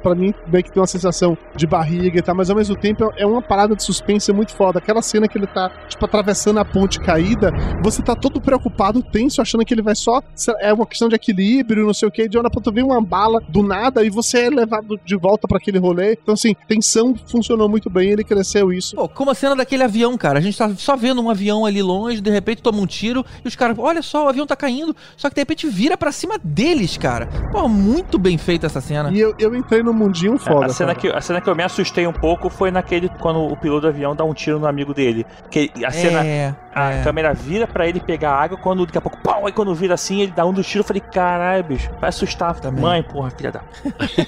pra 0.02 0.14
mim, 0.14 0.32
bem 0.46 0.62
que 0.62 0.72
tem 0.72 0.80
uma 0.80 0.86
sensação 0.86 1.36
de 1.54 1.66
barriga 1.66 2.18
e 2.18 2.22
tal, 2.22 2.34
mas 2.34 2.50
ao 2.50 2.56
mesmo 2.56 2.76
tempo 2.76 3.12
é 3.16 3.26
uma 3.26 3.42
parada 3.42 3.74
de 3.74 3.82
suspense 3.82 4.32
muito 4.32 4.52
foda. 4.54 4.78
Aquela 4.78 5.02
cena 5.02 5.28
que 5.28 5.38
ele 5.38 5.46
tá, 5.46 5.70
tipo, 5.88 6.04
atravessando 6.04 6.58
a 6.58 6.64
ponte 6.64 6.98
caída, 7.00 7.52
você 7.82 8.02
tá 8.02 8.14
todo 8.14 8.40
preocupado, 8.40 9.02
tenso, 9.02 9.40
achando 9.40 9.64
que 9.64 9.74
ele 9.74 9.82
vai 9.82 9.94
só. 9.94 10.22
É 10.60 10.72
uma 10.72 10.86
questão 10.86 11.08
de 11.08 11.14
equilíbrio, 11.14 11.86
não 11.86 11.94
sei 11.94 12.08
o 12.08 12.10
que, 12.10 12.28
de 12.28 12.38
hora 12.38 12.50
pra 12.50 12.60
tu 12.60 12.72
ver 12.72 12.82
uma 12.82 13.00
bala 13.00 13.40
do 13.48 13.62
nada 13.62 14.04
e 14.04 14.10
você 14.10 14.46
é 14.46 14.50
levado 14.50 14.98
de 15.04 15.16
volta 15.16 15.46
pra 15.46 15.58
aquele 15.58 15.78
rolê. 15.78 16.17
Então, 16.22 16.34
assim, 16.34 16.54
tensão 16.66 17.14
funcionou 17.26 17.68
muito 17.68 17.88
bem, 17.88 18.10
ele 18.10 18.22
cresceu 18.24 18.72
isso. 18.72 18.94
Pô, 18.96 19.08
como 19.08 19.30
a 19.30 19.34
cena 19.34 19.56
daquele 19.56 19.82
avião, 19.82 20.16
cara. 20.16 20.38
A 20.38 20.42
gente 20.42 20.56
tá 20.58 20.70
só 20.76 20.96
vendo 20.96 21.22
um 21.22 21.30
avião 21.30 21.64
ali 21.64 21.82
longe, 21.82 22.20
de 22.20 22.30
repente 22.30 22.62
toma 22.62 22.78
um 22.80 22.86
tiro 22.86 23.24
e 23.44 23.48
os 23.48 23.56
caras, 23.56 23.76
olha 23.78 24.02
só, 24.02 24.26
o 24.26 24.28
avião 24.28 24.46
tá 24.46 24.56
caindo. 24.56 24.94
Só 25.16 25.28
que 25.28 25.34
de 25.34 25.40
repente 25.40 25.66
vira 25.68 25.96
pra 25.96 26.12
cima 26.12 26.38
deles, 26.42 26.96
cara. 26.96 27.26
Pô, 27.50 27.68
muito 27.68 28.18
bem 28.18 28.36
feita 28.36 28.66
essa 28.66 28.80
cena. 28.80 29.10
E 29.10 29.18
eu, 29.18 29.34
eu 29.38 29.54
entrei 29.54 29.82
num 29.82 29.92
mundinho 29.92 30.34
É, 30.34 30.38
foda. 30.38 30.66
a, 30.66 30.68
cena 30.68 30.94
cara. 30.94 31.00
que, 31.12 31.18
a 31.18 31.20
cena 31.20 31.40
que 31.40 31.48
eu 31.48 31.54
me 31.56 31.62
assustei 31.62 32.06
um 32.06 32.12
pouco 32.12 32.50
foi 32.50 32.70
naquele 32.70 33.08
quando 33.20 33.40
o 33.40 33.56
piloto 33.56 33.82
do 33.82 33.88
avião 33.88 34.14
dá 34.14 34.24
um 34.24 34.34
tiro 34.34 34.58
no 34.58 34.66
amigo 34.66 34.92
dele. 34.92 35.24
Que 35.50 35.70
a 35.84 35.90
cena. 35.90 36.24
É, 36.24 36.54
A 36.78 36.92
é. 36.92 37.02
câmera 37.02 37.34
vira 37.34 37.66
pra 37.66 37.86
ele 37.88 38.00
pegar 38.00 38.32
água, 38.32 38.56
quando 38.56 38.86
daqui 38.86 38.98
a 38.98 39.00
pouco, 39.00 39.18
pau, 39.18 39.46
aí 39.46 39.52
quando 39.52 39.74
vira 39.74 39.94
assim, 39.94 40.20
ele 40.22 40.32
dá 40.32 40.46
um 40.46 40.52
dos 40.52 40.66
tiros, 40.66 40.84
eu 40.84 40.88
falei, 40.88 41.02
caralho, 41.12 41.64
bicho, 41.64 41.90
vai 42.00 42.08
assustar. 42.08 42.58
Também. 42.60 42.80
Mãe, 42.82 43.02
porra, 43.02 43.30
filha 43.30 43.52
da. 43.52 43.60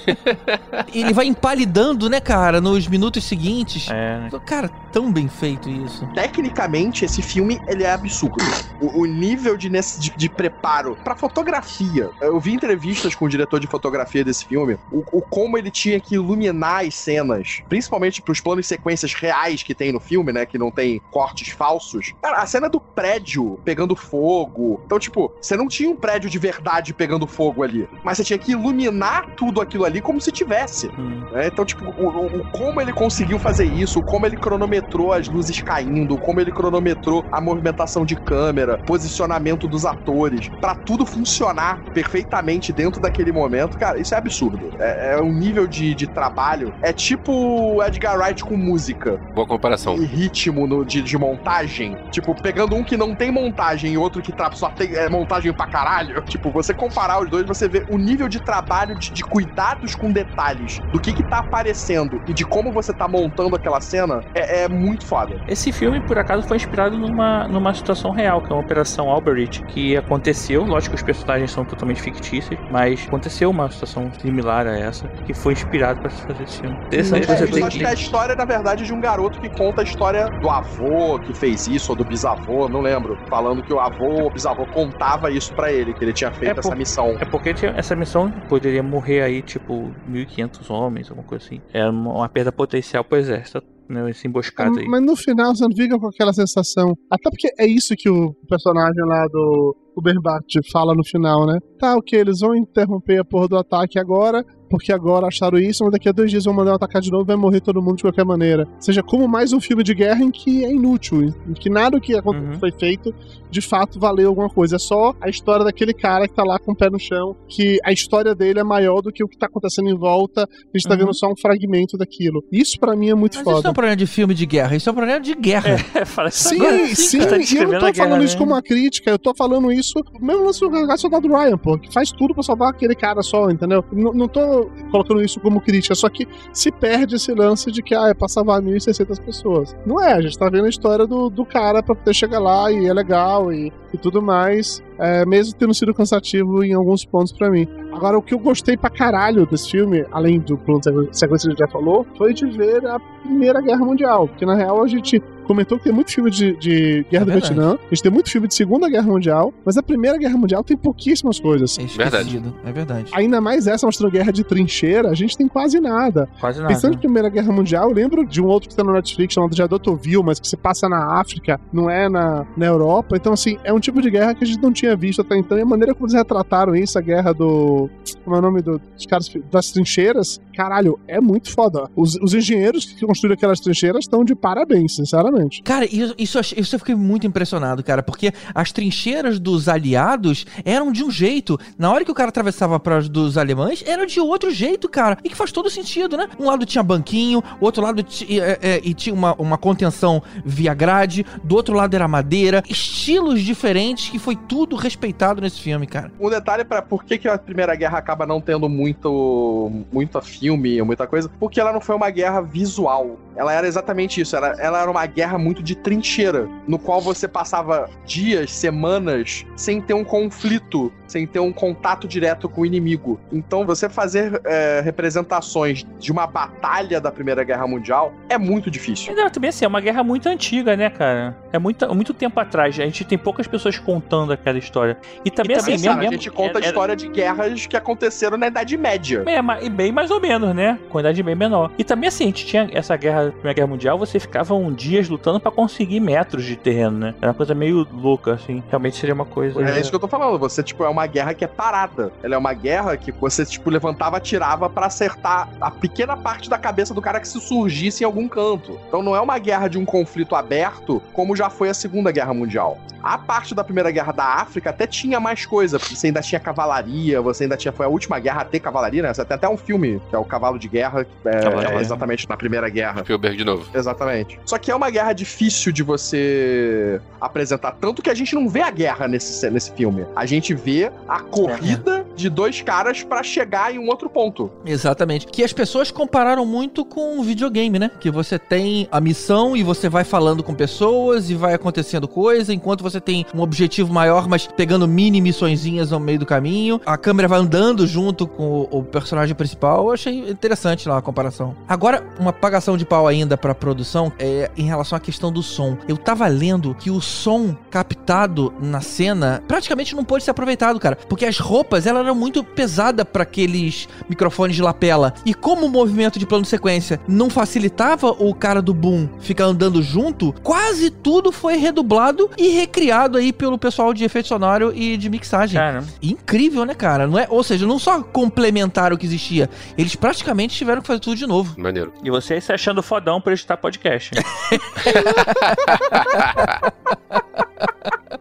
Ele 0.93 1.12
vai 1.12 1.27
empalidando, 1.27 2.09
né, 2.09 2.20
cara, 2.20 2.60
nos 2.60 2.86
minutos 2.86 3.24
seguintes. 3.24 3.89
É? 3.90 4.28
Cara, 4.44 4.68
tão 4.93 5.12
bem 5.12 5.28
feito 5.28 5.68
isso. 5.68 6.06
Tecnicamente, 6.14 7.05
esse 7.05 7.22
filme 7.22 7.60
ele 7.68 7.85
é 7.85 7.93
absurdo. 7.93 8.36
O, 8.81 9.02
o 9.02 9.06
nível 9.06 9.56
de, 9.56 9.68
nesse- 9.70 10.01
de, 10.01 10.10
de 10.16 10.28
preparo 10.28 10.97
pra 11.02 11.14
fotografia. 11.16 12.10
Eu 12.20 12.40
vi 12.40 12.52
entrevistas 12.52 13.14
com 13.14 13.24
o 13.24 13.28
diretor 13.28 13.60
de 13.60 13.66
fotografia 13.66 14.24
desse 14.24 14.44
filme, 14.44 14.78
o, 14.90 15.05
o 15.12 15.22
como 15.22 15.56
ele 15.56 15.70
tinha 15.70 16.01
que 16.01 16.14
iluminar 16.16 16.85
as 16.85 16.94
cenas, 16.94 17.62
principalmente 17.68 18.22
pros 18.22 18.40
planos 18.40 18.66
e 18.66 18.68
sequências 18.68 19.14
reais 19.14 19.62
que 19.62 19.74
tem 19.74 19.93
no 19.93 20.01
filme, 20.01 20.32
né? 20.32 20.44
Que 20.47 20.59
não 20.59 20.70
tem 20.70 21.01
cortes 21.10 21.48
falsos. 21.48 22.12
Cara, 22.22 22.39
a 22.42 22.46
cena 22.46 22.68
do 22.68 22.80
prédio 22.80 23.58
pegando 23.64 23.94
fogo. 23.96 24.80
Então, 24.86 24.98
tipo, 24.98 25.32
você 25.40 25.56
não 25.56 25.68
tinha 25.68 25.90
um 25.90 25.96
prédio 25.96 26.28
de 26.30 26.38
verdade 26.38 26.92
pegando 26.94 27.26
fogo 27.26 27.62
ali, 27.62 27.88
mas 28.04 28.16
você 28.16 28.24
tinha 28.24 28.38
que 28.38 28.52
iluminar 28.52 29.30
tudo 29.36 29.60
aquilo 29.60 29.84
ali 29.84 30.00
como 30.00 30.20
se 30.20 30.30
tivesse. 30.32 30.88
Hum. 30.98 31.24
né? 31.32 31.46
Então, 31.46 31.64
tipo, 31.64 31.84
o, 31.84 32.06
o- 32.08 32.40
o 32.40 32.44
como 32.52 32.80
ele 32.80 32.92
conseguiu 32.92 33.38
fazer 33.38 33.64
isso, 33.64 33.98
o 34.00 34.02
como 34.02 34.26
ele 34.26 34.36
cronometrou 34.36 35.12
as 35.12 35.28
luzes 35.28 35.60
caindo, 35.62 36.16
como 36.18 36.40
ele 36.40 36.50
cronometrou 36.52 37.24
a 37.30 37.40
movimentação 37.40 38.04
de 38.04 38.16
câmera, 38.16 38.78
posicionamento 38.78 39.66
dos 39.68 39.84
atores, 39.84 40.48
pra 40.60 40.74
tudo 40.74 41.04
funcionar 41.06 41.82
perfeitamente 41.92 42.72
dentro 42.72 43.00
daquele 43.00 43.32
momento, 43.32 43.78
cara, 43.78 43.98
isso 43.98 44.14
é 44.14 44.18
absurdo. 44.18 44.70
É, 44.78 45.14
é 45.14 45.20
um 45.22 45.32
nível 45.32 45.66
de, 45.66 45.94
de 45.94 46.06
trabalho. 46.06 46.72
É 46.82 46.92
tipo 46.92 47.32
o 47.32 47.82
Edgar 47.82 48.18
Wright 48.18 48.42
com 48.44 48.56
música 48.56 49.20
Boa 49.34 49.46
comparação. 49.46 49.96
e 49.96 50.04
ritmo 50.04 50.66
no- 50.66 50.84
de, 50.84 51.02
de 51.02 51.16
montagem. 51.18 51.96
Tipo, 52.10 52.30
pegando 52.35 52.74
um 52.77 52.85
que 52.85 52.97
não 52.97 53.15
tem 53.15 53.31
montagem 53.31 53.93
e 53.93 53.98
outro 53.98 54.23
que 54.23 54.32
só 54.55 54.70
tem 54.70 54.94
é, 54.94 55.09
montagem 55.09 55.52
pra 55.52 55.66
caralho. 55.66 56.23
Tipo, 56.23 56.51
você 56.51 56.73
comparar 56.73 57.23
os 57.23 57.31
dois, 57.31 57.47
você 57.47 57.69
vê 57.69 57.85
o 57.89 57.98
nível 57.98 58.28
de 58.28 58.40
trabalho, 58.40 58.98
de, 58.98 59.11
de 59.11 59.23
cuidados 59.23 59.94
com 59.94 60.11
detalhes, 60.11 60.81
do 60.93 61.01
que 61.01 61.12
que 61.12 61.23
tá 61.23 61.39
aparecendo 61.39 62.20
e 62.27 62.32
de 62.32 62.44
como 62.44 62.73
você 62.73 62.93
tá 62.93 63.07
montando 63.09 63.57
aquela 63.57 63.81
cena, 63.81 64.20
é, 64.35 64.65
é 64.65 64.69
muito 64.69 65.07
foda. 65.07 65.40
Esse 65.48 65.73
filme, 65.73 66.01
por 66.01 66.19
acaso, 66.19 66.47
foi 66.47 66.57
inspirado 66.57 66.97
numa, 66.97 67.48
numa 67.48 67.74
situação 67.74 68.11
real, 68.11 68.40
que 68.40 68.52
é 68.52 68.55
uma 68.55 68.62
Operação 68.62 69.09
Alberich, 69.09 69.62
que 69.65 69.97
aconteceu. 69.97 70.65
Lógico 70.65 70.94
que 70.94 71.01
os 71.01 71.07
personagens 71.07 71.51
são 71.51 71.65
totalmente 71.65 72.01
fictícios, 72.01 72.59
mas 72.70 73.07
aconteceu 73.07 73.51
uma 73.51 73.70
situação 73.70 74.11
similar 74.20 74.66
a 74.66 74.78
essa, 74.78 75.09
que 75.09 75.35
foi 75.35 75.52
inspirado 75.52 76.01
pra 76.01 76.11
se 76.11 76.23
fazer 76.23 76.43
esse 76.44 76.61
filme. 76.61 76.77
Interessante 76.86 77.24
É, 77.24 77.36
você 77.36 77.44
eu 77.44 77.51
ter 77.51 77.65
acho 77.65 77.78
que 77.78 77.86
a 77.86 77.93
história, 77.93 78.35
na 78.35 78.44
verdade, 78.44 78.85
de 78.85 78.93
um 78.93 79.01
garoto 79.01 79.40
que 79.40 79.48
conta 79.48 79.82
a 79.82 79.85
história 79.85 80.28
do 80.40 80.48
avô 80.48 81.19
que 81.19 81.35
fez 81.35 81.66
isso, 81.66 81.93
ou 81.93 81.97
do 81.97 82.05
bisavô, 82.10 82.68
não 82.68 82.80
lembro. 82.80 83.16
Falando 83.28 83.62
que 83.62 83.72
o 83.72 83.80
avô 83.80 84.04
ou 84.22 84.26
o 84.26 84.30
bisavô 84.30 84.66
contava 84.66 85.30
isso 85.30 85.54
pra 85.54 85.72
ele, 85.72 85.94
que 85.94 86.04
ele 86.04 86.12
tinha 86.12 86.30
feito 86.32 86.56
É, 86.56 86.58
essa 86.58 86.70
pô. 86.72 86.76
missão. 86.76 87.16
É 87.20 87.24
porque 87.24 87.54
tinha- 87.54 87.72
essa 87.76 87.96
missão 87.96 88.30
poderia 88.48 88.82
morrer 88.82 89.22
aí, 89.22 89.40
tipo, 89.42 89.90
1.500 90.06 90.68
homens, 90.70 91.08
alguma 91.08 91.26
coisa 91.26 91.44
assim. 91.44 91.60
Era 91.72 91.90
uma 91.90 92.10
uma 92.20 92.28
perda 92.28 92.52
potencial 92.52 93.02
pro 93.04 93.16
exército, 93.18 93.62
né? 93.88 94.10
Esse 94.10 94.26
emboscado 94.28 94.78
aí. 94.78 94.86
Mas 94.86 95.00
no 95.02 95.16
final 95.16 95.54
você 95.54 95.62
não 95.64 95.74
fica 95.74 95.98
com 95.98 96.08
aquela 96.08 96.32
sensação. 96.32 96.94
Até 97.10 97.30
porque 97.30 97.48
é 97.58 97.66
isso 97.66 97.94
que 97.96 98.10
o 98.10 98.34
personagem 98.48 99.04
lá 99.06 99.26
do 99.32 99.74
Uberbach 99.96 100.44
fala 100.72 100.94
no 100.94 101.04
final, 101.04 101.46
né? 101.46 101.58
Tá, 101.78 101.94
ok, 101.96 102.18
eles 102.18 102.40
vão 102.40 102.54
interromper 102.54 103.20
a 103.20 103.24
porra 103.24 103.48
do 103.48 103.56
ataque 103.58 103.98
agora, 103.98 104.44
porque 104.70 104.92
agora 104.92 105.26
acharam 105.26 105.59
isso, 105.59 105.82
mas 105.82 105.92
daqui 105.92 106.09
a 106.09 106.12
dois 106.12 106.30
dias 106.30 106.44
vão 106.44 106.55
mandar 106.55 106.74
atacar 106.74 107.02
de 107.02 107.10
novo 107.10 107.24
e 107.24 107.26
vai 107.26 107.36
morrer 107.36 107.60
todo 107.60 107.82
mundo 107.82 107.97
de 107.97 108.02
qualquer 108.05 108.24
maneira. 108.24 108.66
Ou 108.76 108.80
seja, 108.82 109.02
como 109.02 109.26
mais 109.28 109.52
um 109.52 109.60
filme 109.60 109.82
de 109.82 109.92
guerra 109.94 110.22
em 110.22 110.30
que 110.30 110.64
é 110.64 110.70
inútil, 110.72 111.22
em 111.24 111.52
que 111.52 111.68
nada 111.68 111.98
que 112.01 112.14
Uhum. 112.14 112.59
foi 112.60 112.70
feito 112.72 113.12
de 113.51 113.60
fato 113.60 113.98
valeu 113.98 114.28
alguma 114.28 114.48
coisa. 114.48 114.76
É 114.76 114.78
só 114.78 115.12
a 115.20 115.28
história 115.28 115.64
daquele 115.64 115.92
cara 115.92 116.28
que 116.28 116.34
tá 116.34 116.44
lá 116.44 116.59
com 116.59 116.70
o 116.72 116.76
pé 116.76 116.88
no 116.88 116.98
chão, 117.01 117.34
que 117.48 117.78
a 117.84 117.90
história 117.92 118.34
dele 118.34 118.60
é 118.60 118.64
maior 118.64 119.01
do 119.02 119.10
que 119.12 119.24
o 119.24 119.28
que 119.28 119.36
tá 119.36 119.47
acontecendo 119.47 119.88
em 119.88 119.97
volta, 119.97 120.42
a 120.44 120.78
gente 120.78 120.86
tá 120.88 120.94
Uhum. 120.94 121.01
vendo 121.01 121.14
só 121.14 121.26
um 121.28 121.36
fragmento 121.36 121.97
daquilo. 121.98 122.44
Isso 122.52 122.78
pra 122.78 122.94
mim 122.94 123.10
é 123.10 123.14
muito 123.14 123.32
Mas 123.34 123.40
isso 123.40 123.44
não 123.51 123.52
é 123.52 123.56
foda. 123.56 123.70
um 123.70 123.72
problema 123.72 123.97
de 123.97 124.06
filme 124.06 124.34
de 124.34 124.47
guerra, 124.47 124.76
isso 124.76 124.88
é 124.88 124.92
um 124.92 124.94
problema 124.94 125.18
de 125.20 125.34
guerra. 125.34 125.70
É, 125.70 126.05
Sim, 126.30 126.56
agora. 126.56 126.86
sim, 126.94 127.18
Tá 127.18 127.38
e 127.38 127.56
eu 127.56 127.68
não 127.72 127.78
tô 127.80 127.86
a 127.86 127.90
guerra, 127.90 128.09
falando 128.09 128.24
isso 128.24 128.34
né? 128.34 128.38
como 128.38 128.52
uma 128.52 128.62
crítica, 128.62 129.10
eu 129.10 129.18
tô 129.18 129.34
falando 129.34 129.72
isso 129.72 129.94
mesmo 130.20 130.44
lance 130.44 130.60
do 130.60 130.97
soldado 130.98 131.26
Ryan, 131.28 131.59
pô, 131.59 131.76
que 131.78 131.92
faz 131.92 132.12
tudo 132.12 132.34
pra 132.34 132.42
salvar 132.42 132.70
aquele 132.70 132.94
cara 132.94 133.20
só, 133.22 133.51
entendeu? 133.51 133.84
Não, 133.92 134.12
não 134.12 134.28
tô 134.28 134.59
colocando 134.90 135.22
isso 135.22 135.40
como 135.40 135.60
crítica, 135.60 135.94
só 135.94 136.08
que 136.08 136.26
se 136.52 136.70
perde 136.70 137.16
esse 137.16 137.32
lance 137.32 137.70
de 137.70 137.82
que, 137.82 137.94
ah, 137.94 138.08
é 138.08 138.14
pra 138.14 138.28
salvar 138.28 138.60
1.600 138.60 139.20
pessoas. 139.24 139.76
Não 139.86 140.00
é, 140.00 140.12
a 140.12 140.20
gente 140.20 140.38
tá 140.38 140.48
vendo 140.48 140.66
a 140.66 140.68
história 140.68 141.06
do, 141.06 141.28
do 141.30 141.44
cara 141.44 141.82
pra 141.82 141.94
poder 141.94 142.14
chegar 142.14 142.38
lá 142.38 142.70
e 142.70 142.86
é 142.86 142.92
legal 142.92 143.52
e, 143.52 143.72
e 143.92 143.98
tudo 143.98 144.20
mais, 144.22 144.82
é, 144.98 145.24
mesmo 145.26 145.54
tendo 145.54 145.74
sido 145.74 145.94
cansativo 145.94 146.62
em 146.64 146.74
alguns 146.74 147.04
pontos 147.04 147.32
pra 147.32 147.50
mim. 147.50 147.66
Agora, 147.92 148.18
o 148.18 148.22
que 148.22 148.34
eu 148.34 148.38
gostei 148.38 148.76
pra 148.76 148.90
caralho 148.90 149.46
desse 149.46 149.70
filme, 149.70 150.04
além 150.12 150.38
do 150.40 150.56
plano 150.56 150.80
sequência 151.12 151.50
que 151.50 151.58
já 151.58 151.68
falou, 151.68 152.06
foi 152.16 152.32
de 152.32 152.46
ver 152.46 152.86
a 152.86 152.98
Primeira 153.22 153.60
Guerra 153.60 153.84
Mundial, 153.84 154.28
porque 154.28 154.46
na 154.46 154.54
real 154.54 154.82
a 154.82 154.86
gente 154.86 155.22
comentou 155.51 155.78
que 155.78 155.85
tem 155.85 155.93
muito 155.93 156.12
filme 156.12 156.31
de, 156.31 156.56
de 156.56 157.05
Guerra 157.10 157.22
É 157.22 157.27
do 157.27 157.32
verdade. 157.32 157.55
Vietnã, 157.55 157.72
a 157.74 157.94
gente 157.94 158.02
tem 158.02 158.12
muito 158.12 158.31
filme 158.31 158.47
de 158.47 158.55
Segunda 158.55 158.89
Guerra 158.89 159.06
Mundial, 159.06 159.52
mas 159.64 159.77
a 159.77 159.82
Primeira 159.82 160.16
Guerra 160.16 160.36
Mundial 160.36 160.62
tem 160.62 160.77
pouquíssimas 160.77 161.40
coisas. 161.40 161.77
É 161.78 161.85
Verdade. 161.85 162.40
É 162.64 162.72
verdade. 162.72 163.10
Ainda 163.14 163.40
mais 163.40 163.66
essa 163.66 163.85
mostrando 163.86 164.12
guerra 164.12 164.31
de 164.32 164.44
trincheira, 164.44 165.09
a 165.10 165.14
gente 165.14 165.36
tem 165.36 165.48
quase 165.48 165.81
nada. 165.81 166.28
Quase 166.40 166.60
nada. 166.60 166.72
Pensando 166.72 166.94
em 166.94 166.98
Primeira 166.98 167.28
Guerra 167.28 167.52
Mundial, 167.52 167.89
eu 167.89 167.94
lembro 167.94 168.24
de 168.27 168.40
um 168.40 168.47
outro 168.47 168.68
que 168.68 168.77
tá 168.77 168.85
no 168.85 168.93
Netflix 168.93 169.35
chamado 169.35 169.56
Jadotoville, 169.56 170.22
mas 170.22 170.39
que 170.39 170.47
se 170.47 170.56
passa 170.56 170.89
na 170.89 171.18
África, 171.20 171.60
não 171.72 171.90
é 171.90 172.09
na, 172.09 172.47
na 172.56 172.66
Europa. 172.66 173.16
Então, 173.16 173.32
assim, 173.32 173.59
é 173.64 173.72
um 173.72 173.81
tipo 173.81 174.01
de 174.01 174.10
guerra 174.10 174.35
que 174.35 174.44
a 174.44 174.47
gente 174.47 174.62
não 174.62 174.72
tinha 174.72 174.94
visto 174.94 175.20
até 175.22 175.36
então. 175.36 175.59
E 175.59 175.62
a 175.62 175.66
maneira 175.66 175.94
como 175.94 176.06
eles 176.06 176.14
retrataram 176.14 176.77
isso, 176.77 176.97
a 176.98 177.02
guerra 177.02 177.32
do. 177.35 177.90
Como 178.24 178.36
é 178.36 178.39
o 178.39 178.43
nome 178.43 178.62
do- 178.62 178.78
dos 178.78 179.06
caras 179.06 179.28
das 179.51 179.72
trincheiras, 179.72 180.39
caralho, 180.55 180.98
é 181.09 181.20
muito 181.20 181.51
foda. 181.52 181.89
Os, 181.97 182.14
os 182.16 182.35
engenheiros 182.35 182.85
que 182.85 183.05
construíram 183.06 183.35
aquelas 183.35 183.59
trincheiras 183.60 184.05
estão 184.05 184.24
de 184.24 184.35
parabéns, 184.35 184.94
sinceramente. 184.94 185.39
Cara, 185.64 185.84
isso, 185.84 186.14
isso, 186.18 186.36
eu 186.36 186.40
achei- 186.40 186.58
isso 186.60 186.74
eu 186.74 186.78
fiquei 186.78 186.94
muito 186.94 187.26
impressionado, 187.26 187.82
cara, 187.82 188.02
porque 188.02 188.32
as 188.54 188.72
trincheiras 188.72 189.38
dos 189.38 189.68
aliados 189.68 190.44
eram 190.64 190.92
de 190.92 191.02
um 191.04 191.10
jeito. 191.10 191.58
Na 191.78 191.90
hora 191.92 192.04
que 192.04 192.10
o 192.10 192.14
cara 192.14 192.28
atravessava 192.28 192.78
para 192.80 192.96
as 192.98 193.08
dos 193.08 193.36
alemães, 193.38 193.82
era 193.86 194.06
de 194.06 194.20
outro 194.20 194.50
jeito, 194.50 194.88
cara. 194.88 195.18
E 195.24 195.28
que 195.28 195.36
faz 195.36 195.52
todo 195.52 195.70
sentido, 195.70 196.16
né? 196.16 196.28
Um 196.38 196.46
lado 196.46 196.66
tinha 196.66 196.82
banquinho, 196.82 197.42
o 197.60 197.64
outro 197.64 197.82
lado 197.82 198.02
ti- 198.02 198.40
é, 198.40 198.58
é, 198.60 198.80
e 198.82 198.92
tinha 198.94 199.14
uma, 199.14 199.34
uma 199.34 199.58
contenção 199.58 200.22
via 200.44 200.74
grade, 200.74 201.24
do 201.42 201.54
outro 201.56 201.74
lado 201.74 201.94
era 201.94 202.06
madeira. 202.08 202.62
Estilos 202.68 203.40
diferentes 203.42 204.08
que 204.10 204.18
foi 204.18 204.36
tudo 204.36 204.76
respeitado 204.76 205.40
nesse 205.40 205.60
filme, 205.60 205.86
cara. 205.86 206.10
Um 206.20 206.30
detalhe 206.30 206.64
pra 206.64 206.82
por 206.82 207.04
que, 207.04 207.18
que 207.18 207.28
a 207.28 207.38
Primeira 207.38 207.74
Guerra 207.74 207.98
acaba 207.98 208.26
não 208.26 208.40
tendo 208.40 208.68
muito, 208.68 209.70
muito 209.92 210.20
filme, 210.20 210.80
muita 210.82 211.06
coisa, 211.06 211.30
porque 211.38 211.60
ela 211.60 211.72
não 211.72 211.80
foi 211.80 211.94
uma 211.96 212.10
guerra 212.10 212.40
visual. 212.40 213.18
Ela 213.40 213.54
era 213.54 213.66
exatamente 213.66 214.20
isso, 214.20 214.36
era, 214.36 214.54
ela 214.58 214.82
era 214.82 214.90
uma 214.90 215.06
guerra 215.06 215.38
muito 215.38 215.62
de 215.62 215.74
trincheira, 215.74 216.46
no 216.68 216.78
qual 216.78 217.00
você 217.00 217.26
passava 217.26 217.88
dias, 218.04 218.52
semanas, 218.52 219.46
sem 219.56 219.80
ter 219.80 219.94
um 219.94 220.04
conflito, 220.04 220.92
sem 221.08 221.26
ter 221.26 221.40
um 221.40 221.50
contato 221.50 222.06
direto 222.06 222.50
com 222.50 222.60
o 222.60 222.66
inimigo. 222.66 223.18
Então 223.32 223.64
você 223.64 223.88
fazer 223.88 224.38
é, 224.44 224.82
representações 224.84 225.86
de 225.98 226.12
uma 226.12 226.26
batalha 226.26 227.00
da 227.00 227.10
Primeira 227.10 227.42
Guerra 227.42 227.66
Mundial 227.66 228.12
é 228.28 228.36
muito 228.36 228.70
difícil. 228.70 229.14
Mas, 229.16 229.32
também 229.32 229.48
assim, 229.48 229.64
é 229.64 229.68
uma 229.68 229.80
guerra 229.80 230.04
muito 230.04 230.28
antiga, 230.28 230.76
né, 230.76 230.90
cara? 230.90 231.34
É 231.50 231.58
muito, 231.58 231.92
muito 231.94 232.12
tempo 232.12 232.38
atrás. 232.38 232.78
A 232.78 232.84
gente 232.84 233.04
tem 233.04 233.16
poucas 233.16 233.46
pessoas 233.46 233.78
contando 233.78 234.34
aquela 234.34 234.58
história. 234.58 234.98
E 235.24 235.30
também, 235.30 235.56
E 235.56 235.60
também, 235.60 235.74
assim, 235.76 235.88
mesmo, 235.88 236.00
a 236.00 236.04
gente 236.12 236.30
conta 236.30 236.58
a 236.58 236.60
é- 236.60 236.64
é- 236.64 236.68
história 236.68 236.94
de 236.94 237.08
guerras 237.08 237.66
que 237.66 237.76
aconteceram 237.76 238.36
na 238.36 238.48
Idade 238.48 238.76
Média. 238.76 239.24
É, 239.26 239.64
e 239.64 239.70
bem 239.70 239.90
mais 239.90 240.10
ou 240.10 240.20
menos, 240.20 240.54
né? 240.54 240.78
Quantidade 240.90 241.22
bem 241.22 241.34
menor. 241.34 241.70
E 241.78 241.84
também 241.84 242.08
assim, 242.08 242.24
a 242.24 242.26
gente 242.26 242.46
tinha 242.46 242.68
essa 242.72 242.96
guerra, 242.96 243.30
Primeira 243.32 243.55
Guerra 243.55 243.69
Mundial, 243.69 243.98
você 243.98 244.19
ficava 244.19 244.55
um 244.55 244.73
dias 244.73 245.09
lutando 245.09 245.40
pra 245.40 245.51
conseguir 245.51 246.01
metros 246.01 246.44
de 246.44 246.57
terreno, 246.57 246.98
né? 246.98 247.15
Era 247.20 247.31
uma 247.31 247.35
coisa 247.35 247.55
meio 247.55 247.86
louca, 247.93 248.35
assim. 248.35 248.62
Realmente 248.69 248.97
seria 248.97 249.15
uma 249.15 249.24
coisa. 249.24 249.61
É 249.62 249.81
isso 249.81 249.90
que 249.90 249.97
eu 249.97 250.01
tô 250.01 250.09
falando. 250.09 250.39
Você, 250.39 250.62
tipo, 250.62 250.85
é 250.85 250.89
uma 250.89 251.07
guerra 251.07 251.35
que 251.35 251.44
é 251.44 251.48
parada. 251.48 252.12
Ela 252.23 252.35
é 252.35 252.39
uma 252.39 252.52
guerra 252.52 252.97
que 252.97 253.12
você, 253.12 253.44
tipo, 253.44 253.70
levantava, 253.70 254.16
atirava 254.16 254.69
pra 254.69 254.86
acertar 254.86 255.48
a 255.61 255.70
pequena 255.70 256.16
parte 256.16 256.48
da 256.48 256.59
cabeça 256.59 256.94
do 256.94 257.02
cara 257.02 257.20
que 257.20 257.28
se 257.28 257.40
surgisse 257.40 258.02
em 258.02 258.07
algum 258.07 258.28
canto. 258.28 258.78
Então 258.89 259.02
não 259.02 259.15
é 259.15 259.20
uma 259.20 259.39
guerra 259.39 259.69
de 259.69 259.78
um 259.78 259.85
conflito 259.85 260.35
aberto, 260.35 261.02
como 261.12 261.36
já 261.36 261.51
foi 261.51 261.69
a 261.69 261.74
Segunda 261.74 262.11
Guerra 262.11 262.35
Mundial. 262.35 262.78
A 263.02 263.18
parte 263.18 263.55
da 263.55 263.64
Primeira 263.64 263.90
Guerra 263.90 264.12
da 264.12 264.24
África 264.24 264.70
até 264.70 264.86
tinha 264.86 265.18
mais 265.20 265.47
coisa, 265.47 265.78
porque 265.78 265.97
você 265.97 266.09
ainda 266.09 266.20
tinha 266.20 266.40
cavalaria, 266.40 267.20
você 267.20 267.44
ainda 267.44 267.56
tinha. 267.56 267.72
Foi 267.72 267.86
a 267.86 267.89
última 267.89 268.18
guerra 268.18 268.43
a 268.43 268.44
ter 268.44 268.60
cavalaria, 268.60 269.02
né? 269.02 269.12
Você 269.12 269.24
tem 269.24 269.35
até 269.35 269.48
um 269.48 269.56
filme, 269.56 270.01
que 270.09 270.14
é 270.14 270.18
o 270.18 270.24
Cavalo 270.24 270.59
de 270.59 270.68
Guerra, 270.68 271.05
que 271.05 271.28
é, 271.28 271.77
é 271.77 271.81
exatamente 271.81 272.28
na 272.28 272.36
Primeira 272.36 272.68
Guerra. 272.68 273.02
Spielberg 273.02 273.36
de 273.36 273.44
novo. 273.44 273.66
Exatamente. 273.74 274.39
Só 274.44 274.59
que 274.59 274.70
é 274.70 274.74
uma 274.74 274.90
guerra 274.90 275.12
difícil 275.12 275.72
de 275.72 275.82
você 275.82 277.01
apresentar. 277.20 277.72
Tanto 277.81 278.02
que 278.02 278.10
a 278.10 278.14
gente 278.14 278.35
não 278.35 278.48
vê 278.48 278.62
a 278.62 278.70
guerra 278.70 279.06
nesse, 279.06 279.48
nesse 279.51 279.72
filme. 279.72 280.06
A 280.16 280.27
gente 280.27 280.55
vê 280.55 280.90
a 281.09 281.20
corrida 281.20 282.05
de 282.16 282.28
dois 282.28 282.60
caras 282.60 283.02
pra 283.02 283.22
chegar 283.22 283.74
em 283.74 283.78
um 283.78 283.89
outro 283.89 284.09
ponto. 284.10 284.51
Exatamente. 284.64 285.27
Que 285.27 285.44
as 285.44 285.52
pessoas 285.52 285.90
compararam 285.90 286.44
muito 286.44 286.85
com 286.85 287.18
um 287.18 287.22
videogame, 287.22 287.78
né? 287.78 287.90
Que 288.01 288.10
você 288.10 288.39
tem 288.39 288.89
a 288.90 289.01
missão 289.01 289.56
e 289.56 289.62
você 289.62 289.89
vai 289.89 290.05
falando 290.05 290.43
com 290.43 290.55
pessoas 290.55 291.31
e 291.31 291.35
vai 291.35 291.55
acontecendo 291.55 292.09
coisa, 292.09 292.52
enquanto 292.52 292.82
você 292.82 292.89
tem 292.98 293.26
um 293.34 293.42
objetivo 293.42 293.92
maior, 293.92 294.26
mas 294.26 294.46
pegando 294.46 294.88
mini 294.88 295.20
missõezinhas 295.20 295.90
no 295.90 296.00
meio 296.00 296.18
do 296.18 296.24
caminho. 296.24 296.80
A 296.86 296.96
câmera 296.96 297.28
vai 297.28 297.38
andando 297.38 297.86
junto 297.86 298.26
com 298.26 298.66
o, 298.70 298.82
personagem 298.82 299.34
principal. 299.34 299.86
Eu 299.86 299.92
achei 299.92 300.30
interessante 300.30 300.88
lá 300.88 300.96
a 300.96 301.02
comparação. 301.02 301.54
Agora, 301.68 302.02
uma 302.18 302.32
pagação 302.32 302.76
de 302.76 302.86
pau 302.86 303.06
ainda 303.06 303.36
pra 303.36 303.54
produção 303.54 304.10
é 304.18 304.50
em 304.56 304.64
relação 304.64 304.96
à 304.96 305.00
questão 305.00 305.30
do 305.30 305.42
som. 305.42 305.76
Eu 305.86 305.96
tava 305.96 306.26
lendo 306.26 306.74
que 306.74 306.90
o 306.90 307.00
som 307.00 307.54
captado 307.70 308.52
na 308.60 308.80
cena 308.80 309.42
praticamente 309.46 309.94
não 309.94 310.04
pôde 310.04 310.24
ser 310.24 310.30
aproveitado, 310.30 310.80
cara. 310.80 310.96
Porque 310.96 311.26
as 311.26 311.38
roupas, 311.38 311.86
ela 311.86 312.00
era 312.00 312.14
muito 312.14 312.42
pesada 312.42 313.04
pra 313.04 313.22
aqueles 313.24 313.88
microfones 314.08 314.56
de 314.56 314.62
lapela. 314.62 315.12
E 315.26 315.34
como 315.34 315.66
o 315.66 315.70
movimento 315.70 316.18
de 316.18 316.26
plano 316.26 316.44
sequência 316.44 317.00
não 317.06 317.28
facilitava 317.28 318.10
o 318.10 318.34
cara 318.34 318.62
do 318.62 318.72
boom 318.72 319.08
ficar 319.20 319.44
andando 319.44 319.82
junto, 319.82 320.32
quase 320.42 320.90
tudo 320.90 321.30
foi 321.32 321.56
redublado 321.56 322.30
e 322.38 322.48
recriado 322.48 322.80
aí 323.19 323.32
pelo 323.32 323.59
pessoal 323.59 323.93
de 323.93 324.05
efeito 324.05 324.28
sonoro 324.28 324.73
e 324.74 324.97
de 324.97 325.11
mixagem. 325.11 325.59
Cara, 325.61 325.85
Incrível, 326.02 326.65
né, 326.65 326.74
cara? 326.74 327.07
Não 327.07 327.19
é, 327.19 327.27
ou 327.28 327.43
seja, 327.43 327.66
não 327.66 327.78
só 327.78 328.02
complementaram 328.02 328.97
o 328.97 328.98
que 328.98 329.07
existia, 329.07 329.51
eles 329.77 329.94
praticamente 329.94 330.57
tiveram 330.57 330.81
que 330.81 330.86
fazer 330.86 331.01
tudo 331.01 331.16
de 331.16 331.27
novo. 331.27 331.55
Maneiro. 331.61 331.93
e 332.02 332.11
você 332.11 332.40
se 332.40 332.52
achando 332.52 332.82
fodão 332.82 333.20
por 333.20 333.32
editar 333.32 333.57
podcast. 333.57 334.12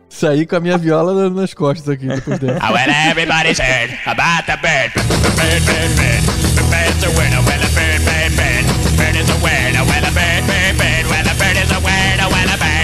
Saí 0.10 0.46
com 0.46 0.56
a 0.56 0.60
minha 0.60 0.78
viola 0.78 1.14
na- 1.14 1.30
nas 1.30 1.54
costas 1.54 1.88
aqui 1.88 2.06
depois 2.08 2.40
everybody's 3.10 3.60
heard 3.60 3.92
about 4.06 4.46
the 4.46 4.58
bird. 4.58 4.92
The 4.94 5.02
bird, 5.38 5.64
bird, 5.66 5.96
bird. 5.96 6.24
The 6.56 6.64
bird's 6.70 7.04
a 7.04 7.10
word. 7.16 7.32
Well, 7.46 7.62
a 7.62 7.70
bird, 7.72 8.02
bird, 8.04 8.32
bird. 8.36 8.66
Bird 8.98 9.16
is 9.16 9.30
a 9.30 9.38
word. 9.40 9.74
Well, 9.88 10.06
a 10.06 10.12
bird, 10.12 10.44
bird, 10.50 10.76
bird. 10.78 11.06
Well, 11.08 11.28
a 11.30 11.36
bird 11.40 11.58
is 11.58 11.72
a 11.72 11.80
word. 11.80 12.18
Well, 12.20 12.30
a 12.30 12.58
bird, 12.58 12.60
bird, 12.60 12.60
bird. 12.60 12.79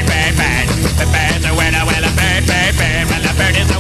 Bird. 3.38 3.46
Well, 3.46 3.52
a 3.52 3.52
bird 3.52 3.58
is 3.58 3.72
a 3.72 3.80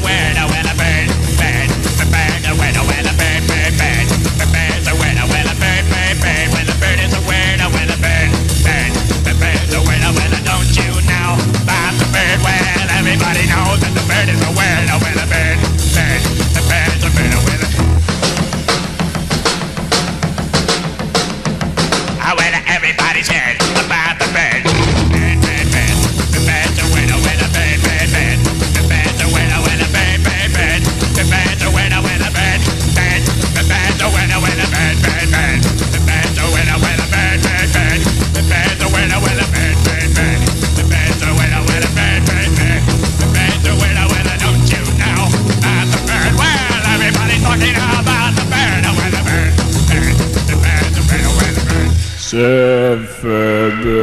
Sevede. 52.26 54.02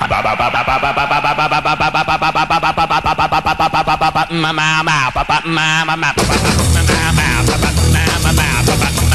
Mama, 0.00 0.20
papa, 0.22 0.62
mama, 0.66 0.78
papa, 0.82 1.20
mama, 1.22 1.46
papa, 1.46 2.02
mama, 6.56 7.22
papa, 7.46 7.70
mama, 7.92 8.62
papa. 8.66 9.05